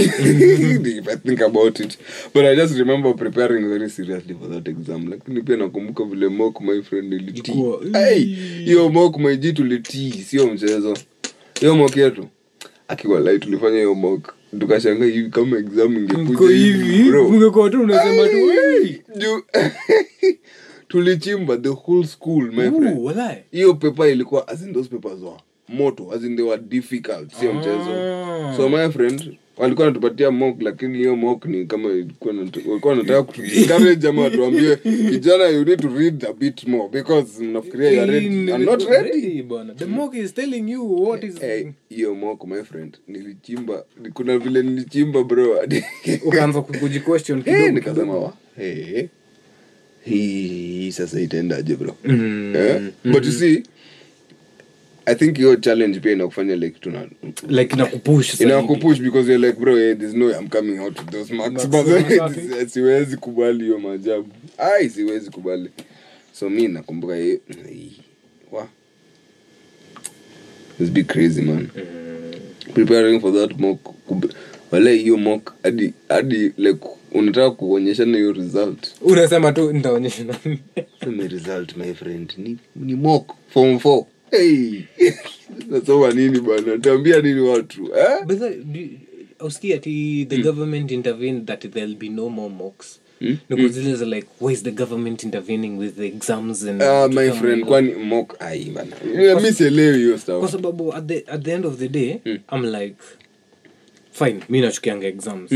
if 0.98 1.08
i 1.08 1.16
think 1.16 1.42
about 1.42 1.80
it. 1.80 1.98
But 2.34 2.44
i 2.44 2.56
just 2.56 2.76
remember 2.78 3.14
preparing 3.16 3.68
very 3.68 3.90
seriously 3.90 4.34
for 4.34 4.50
that 4.50 4.68
exam. 4.68 5.10
Lakini 5.10 5.42
pia 5.42 5.56
nakumbuka 5.56 6.04
vile 6.04 6.28
mock 6.28 6.60
my 6.60 6.82
friend 6.82 7.12
ilitii 7.12 7.64
Hey, 7.92 8.18
hiyo 8.64 8.88
mock 8.88 9.16
my 9.18 9.36
jitu 9.36 9.64
litii 9.64 10.12
sio 10.12 10.46
mchezo. 10.46 10.96
Hiyo 11.60 11.76
mock 11.76 11.96
yetu 11.96 12.28
akiwa 12.88 13.20
lai 13.20 13.38
tulifanya 13.38 13.76
hiyo 13.76 13.94
mock. 13.94 14.34
Tukashanga 14.60 15.04
hivi 15.04 15.30
kama 15.30 15.58
exam 15.58 15.96
ingekuja 15.96 16.54
hivi 16.56 17.10
tu 17.70 17.82
unasema 17.82 18.28
tu 18.28 18.34
Hey, 18.36 18.82
"Hey." 18.84 18.96
juu 19.16 19.42
tulichimba 20.88 21.56
the 21.56 21.68
whole 21.68 22.06
school 22.06 22.52
my 22.52 22.70
friend. 22.70 22.98
hiyo 23.50 23.74
pepa 23.74 24.08
ilikuwa 24.08 24.48
as 24.48 24.62
in 24.62 24.72
those 24.74 24.88
papers 24.88 25.22
were 25.22 25.36
moto 25.68 26.12
as 26.12 26.24
in 26.24 26.36
they 26.36 26.44
were 26.44 26.62
difficult 26.62 27.32
sio 27.40 27.52
mchezo. 27.54 27.90
Ah. 27.90 28.54
so 28.56 28.68
my 28.68 28.88
friend 28.90 29.36
walikuwa 29.58 29.86
wanatupatia 29.86 30.30
mock 30.30 30.62
lakini 30.62 30.98
hiyo 30.98 31.16
mock 31.16 31.44
ni 31.44 31.66
kama 31.66 31.88
walikuwa 31.88 32.34
wanataka 32.92 33.22
kutuencourage 33.22 34.08
ama 34.08 34.22
watuambie 34.22 34.76
kijana 35.10 35.48
you 35.48 35.64
need 35.64 35.80
to 35.80 35.88
read 35.88 36.26
a 36.30 36.32
bit 36.32 36.66
more 36.66 36.88
because 36.92 37.42
mnafikiria 37.44 37.90
you 37.90 38.00
are 38.02 38.12
ready. 38.12 38.26
I'm 38.50 38.64
not 38.64 38.82
ready 38.88 39.42
bwana. 39.42 39.74
The 39.74 39.84
mock 39.86 40.14
is 40.14 40.34
telling 40.34 40.70
you 40.70 41.02
what 41.02 41.24
is 41.24 41.42
Eh, 41.42 41.66
hiyo 41.88 42.14
mock 42.14 42.44
my 42.46 42.62
friend 42.62 42.96
nilichimba 43.08 43.84
kuna 44.14 44.38
vile 44.38 44.62
nilichimba 44.62 45.24
bro 45.24 45.60
ukaanza 46.24 46.60
kuji 46.62 47.00
question 47.00 47.38
Eh, 47.38 47.44
kidogo 47.44 47.70
nikasema 47.70 48.14
wa 48.18 48.32
hey 48.56 49.04
hii 50.04 50.92
sasa 50.92 51.20
itaendaje 51.20 51.76
bro? 51.76 51.96
Mm, 52.04 52.54
eh? 52.56 52.82
but 53.04 53.24
you 53.24 53.32
see 53.32 53.62
i 55.08 55.14
think 55.14 55.36
hiyo 55.36 55.56
challenge 55.56 56.00
pia 56.00 56.12
inakufanya 56.12 56.56
like 56.56 56.78
tuna 56.80 57.06
like 57.48 57.74
inakupush 57.74 58.40
inakupush 58.40 59.00
because 59.00 59.32
you're 59.32 59.46
like 59.46 59.60
bro 59.60 59.76
hey, 59.76 59.94
there's 59.94 60.14
no 60.14 60.26
way 60.26 60.34
i'm 60.40 60.48
coming 60.48 60.78
out 60.78 60.98
with 60.98 61.10
those 61.10 61.34
marks 61.34 61.66
but 61.68 61.86
siwezi 62.72 63.16
kubali 63.16 63.64
hiyo 63.64 63.78
maajabu. 63.78 64.28
Ai 64.58 64.90
siwezi 64.90 65.30
kubali. 65.30 65.70
So 66.32 66.50
mi 66.50 66.68
nakumbuka 66.68 67.16
hiyo 67.16 67.40
wa. 68.52 68.68
Be 70.92 71.02
crazy 71.04 71.42
man. 71.42 71.68
Preparing 72.74 73.20
for 73.20 73.32
that 73.34 73.58
mock. 73.58 73.80
Wala 74.70 74.90
hiyo 74.90 75.16
mock 75.16 75.52
hadi 75.62 75.92
hadi 76.08 76.52
like 76.56 76.86
unataka 77.12 77.50
kuonyeshana 77.50 78.16
hiyo 78.16 78.32
result. 78.32 78.88
Unasema 79.00 79.52
tu 79.52 79.72
nitaonyesha 79.72 80.24
result 81.28 81.76
my 81.76 81.94
friend. 81.94 82.32
Ni, 82.38 82.58
ni 82.76 82.94
mock 82.94 83.34
form 83.48 83.76
4 83.76 84.04
hey 84.30 84.82
nasoma 85.70 86.12
nini 86.12 86.40
bwana? 86.40 86.78
Taambia 86.78 87.20
nini 87.20 87.40
watu 87.40 87.90
eh? 87.96 88.26
But 88.26 88.38
the- 88.38 89.74
ati 89.74 90.26
the 90.28 90.42
government 90.42 90.90
intervened 90.90 91.46
that 91.46 91.60
there'll 91.70 91.94
be 91.94 92.08
no 92.08 92.28
more 92.28 92.50
mocks. 92.50 93.00
Because 93.20 93.76
mm. 93.78 93.96
za 93.96 94.04
like 94.06 94.28
why 94.38 94.52
is 94.52 94.62
the 94.62 94.70
government 94.70 95.24
intervening 95.24 95.76
with 95.76 95.96
the 95.96 96.06
exams 96.06 96.62
and 96.62 96.82
uh, 96.82 97.08
my 97.08 97.30
friend 97.30 97.64
kwani 97.64 97.94
mock 97.94 98.36
ai 98.40 98.70
bana? 98.70 98.96
Yeah, 99.04 99.42
mi 99.42 99.52
sielewi 99.52 99.98
hiyo 99.98 100.18
kwa 100.40 100.48
sababu 100.48 100.94
at 100.94 101.06
the, 101.06 101.24
at 101.26 101.42
the 101.42 101.52
end 101.52 101.66
of 101.66 101.78
the 101.78 101.88
day 101.88 102.20
i'm 102.52 102.64
like 102.64 102.96
fine 104.12 104.40
mi 104.48 104.60
nachukianga 104.60 105.06
exams 105.06 105.50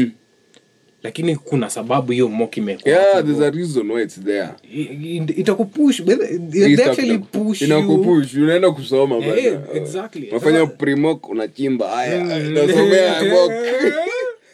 lakini 1.03 1.37
kuna 1.37 1.71
sababu 1.71 2.13
hiyo 2.13 2.29
mock 2.29 2.57
imekuwa 2.57 2.95
yeah 2.95 3.25
there's 3.25 3.41
a 3.41 3.51
reason 3.51 3.91
why 3.91 4.03
it's 4.03 4.21
there. 4.25 4.49
I- 4.75 4.81
i- 4.83 5.17
itakupush 5.37 6.03
but 6.03 6.19
they- 6.21 6.39
Hii 6.53 6.61
they 6.61 6.77
stuff 6.77 6.87
actually 6.89 7.19
push 7.19 7.63
inakupush 7.63 8.35
unaenda 8.35 8.71
kusoma 8.71 9.21
bana. 9.21 9.33
exactly. 9.75 10.29
unafanya 10.31 10.67
unachimba. 11.29 11.89
Haya 11.89 12.25
nasomea 12.25 13.23
mock 13.25 13.53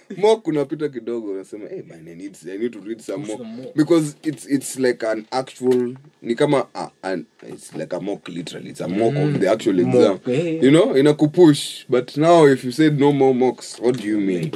mock 0.17 0.47
unapita 0.47 0.89
kidogo 0.89 1.31
unasema 1.33 1.69
hey, 1.69 1.83
man, 1.83 2.09
I, 2.09 2.15
need, 2.15 2.37
i 2.55 2.59
need 2.59 2.73
to 2.73 2.81
read 2.81 3.01
some 3.01 3.27
more. 3.27 3.73
because 3.77 4.17
it's 4.23 4.47
it's 4.47 4.79
like 4.79 5.07
an 5.07 5.27
actual 5.31 5.95
ni 6.23 6.35
kama 6.35 6.67
a, 6.75 6.89
an, 7.03 7.27
it's 7.49 7.75
like 7.75 7.97
a 7.97 8.01
mock 8.01 8.29
literally. 8.29 8.71
It's 8.71 8.81
a 8.81 8.89
mock 8.89 9.17
of 9.17 9.41
the 9.41 9.51
actual 9.51 9.81
exam. 9.81 10.13
Mock, 10.13 10.29
eh. 10.29 10.61
you 10.63 10.71
know 10.71 10.87
inakupush. 10.95 11.85
But 11.89 12.17
now 12.17 12.47
if 12.47 12.65
you 12.65 12.73
said 12.73 12.99
no 13.01 13.13
more 13.13 13.35
mocks 13.35 13.81
what 13.81 13.97
do 13.97 14.07
you 14.07 14.19
mean? 14.21 14.53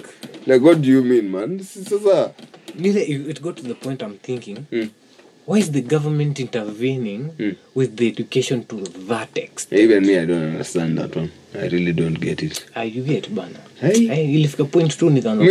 Like 0.47 0.63
what 0.63 0.83
do 0.83 0.89
you 0.89 1.03
mean 1.03 1.31
man? 1.31 1.63
Sasa. 1.63 2.35
It 2.75 3.43
got 3.43 3.57
to 3.59 3.63
the 3.63 3.75
point 3.75 4.03
i'm 4.03 4.19
thinking. 4.19 4.67
Mm. 4.73 4.91
Why 5.47 5.59
is 5.61 5.71
the 5.73 5.81
government 5.81 6.39
intervening 6.41 7.25
with 7.75 7.97
the 7.97 8.09
education 8.09 8.65
to 8.65 8.77
that 9.09 9.39
extent 9.39 9.83
even 9.83 10.07
me 10.07 10.19
i 10.19 10.27
don't 10.27 10.43
understand 10.53 10.99
that 10.99 11.17
one. 11.17 11.29
I 11.55 11.69
really 11.69 11.93
don't 11.93 12.19
get 12.19 12.43
it. 12.43 12.65
Ah, 12.75 12.83
you 12.83 13.03
get 13.03 13.29
bana. 13.35 13.59
Hey. 13.81 14.09
Eh, 14.11 14.35
ilifika 14.35 14.65
point 14.65 14.97
tu 14.99 15.11
nikaanza 15.11 15.45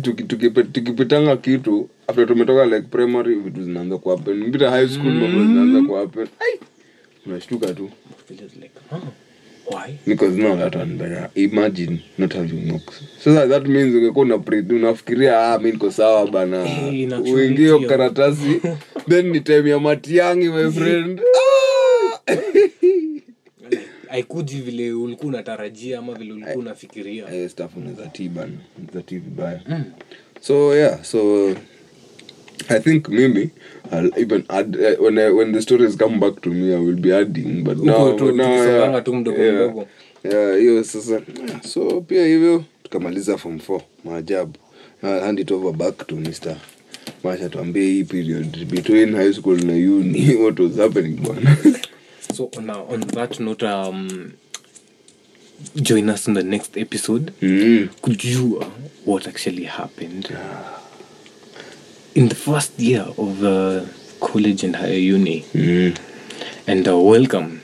tuki- 0.00 0.24
tukipe- 0.24 0.62
tukipitanga 0.72 1.36
kitu 1.36 1.88
after 2.06 2.26
tumetoka 2.26 2.64
like 2.66 2.80
primary 2.90 3.34
vitu 3.34 3.64
zinaanza 3.64 3.98
kuhappen. 3.98 4.36
Mpita 4.44 4.70
high 4.70 4.88
school 4.88 5.12
mambo 5.12 5.42
zinaanza 5.42 5.82
kuhappen. 5.88 6.26
Unashtuka 7.26 7.74
tu. 7.74 7.90
Like, 8.30 8.70
huh, 8.90 8.98
because 10.06 10.36
now 10.36 10.56
that 10.56 10.74
one 10.76 10.96
better 10.96 11.30
imagine 11.34 12.00
not 12.18 12.32
having 12.34 12.66
milk 12.66 12.92
sasa 13.18 13.46
that 13.46 13.66
means 13.66 13.94
ungekuwa 13.94 14.24
una 14.24 14.36
unafikiria 14.70 15.40
ah 15.40 15.58
mi 15.58 15.72
niko 15.72 15.90
sawa 15.90 16.26
bana. 16.30 16.64
Eh, 16.66 17.32
uingie 17.32 17.78
karatasi 17.78 18.60
then 19.08 19.30
ni 19.30 19.40
time 19.40 19.70
ya 19.70 19.78
matiangi 19.80 20.48
my 20.48 20.70
friend. 20.70 21.20
Ah! 21.20 22.36
haikuji 24.08 24.60
vile 24.60 24.92
ulikuwa 24.92 25.28
unatarajia 25.28 25.98
ama 25.98 26.14
vile 26.14 26.32
ulikuwa 26.32 26.56
unafikiria. 26.56 27.34
Eh, 27.34 27.50
stuff 27.50 27.76
unaweza 27.76 28.06
tii 28.06 28.28
bana. 28.28 28.52
Unaweza 28.78 29.02
tii 29.02 29.18
vibaya. 29.18 29.60
So 30.40 30.76
yeah 30.76 31.04
so 31.04 31.50
i 32.68 32.80
think 32.80 33.08
maybe 33.08 33.50
I'll 33.92 34.18
even 34.20 34.44
add 34.48 34.76
uh, 34.76 35.04
when 35.04 35.18
I, 35.18 35.30
when 35.30 35.52
the 35.52 35.62
stories 35.62 35.96
come 35.96 36.20
back 36.20 36.40
to 36.42 36.50
me 36.50 36.74
i 36.74 36.78
will 36.78 36.96
be 37.00 37.12
adding 37.14 37.64
but 37.64 37.76
now, 37.78 38.16
tu- 38.16 38.32
now 38.32 38.52
yeah, 38.54 39.04
tu 39.04 39.14
mdogo 39.14 39.42
yeah, 39.44 39.54
mdogo. 39.54 39.86
yeah, 40.24 40.58
hiyo 40.58 40.84
sasa 40.84 41.20
so 41.68 42.00
pia 42.00 42.26
hivyo 42.26 42.64
tukamaliza 42.82 43.38
form 43.38 43.56
4 43.56 43.80
maajabu. 44.04 44.52
I'll 45.02 45.20
hand 45.20 45.38
it 45.40 45.50
over 45.50 45.72
back 45.72 46.06
to 46.06 46.16
mr 46.16 46.56
masha 47.24 47.48
tuambie 47.48 47.82
hii 47.82 48.04
period 48.04 48.64
between 48.66 49.14
high 49.16 49.32
school 49.32 49.64
na 49.64 49.72
uni 49.72 50.34
what 50.44 50.58
was 50.60 50.76
happening 50.76 51.16
bwana? 51.20 51.56
So 52.36 52.50
now 52.62 52.86
on 52.94 53.00
that 53.00 53.40
note 53.40 53.66
um, 53.66 54.32
join 55.76 56.08
us 56.10 56.28
in 56.28 56.34
the 56.34 56.42
next 56.42 56.76
episode. 56.76 57.32
Mm. 57.42 57.88
kujua 58.00 58.66
what 59.06 59.26
actually 59.28 59.64
happened 59.64 60.28
in 62.18 62.28
the 62.28 62.34
first 62.34 62.72
year 62.78 63.04
of 63.24 63.44
uh, 63.44 63.84
college 64.20 64.60
and 64.66 64.74
higher 64.76 65.02
uni 65.14 65.38
Mm. 65.54 65.96
and 66.66 66.88
uh, 66.88 66.98
welcome 66.98 67.60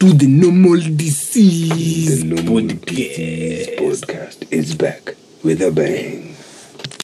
to 0.00 0.12
the 0.12 0.26
normal 0.26 0.80
disease 1.04 2.20
The 2.20 2.26
normal 2.34 2.64
podcast. 2.76 2.84
disease 2.86 3.68
podcast 3.80 4.38
is 4.52 4.74
back 4.84 5.14
with 5.42 5.62
a 5.62 5.70
bang 5.70 6.36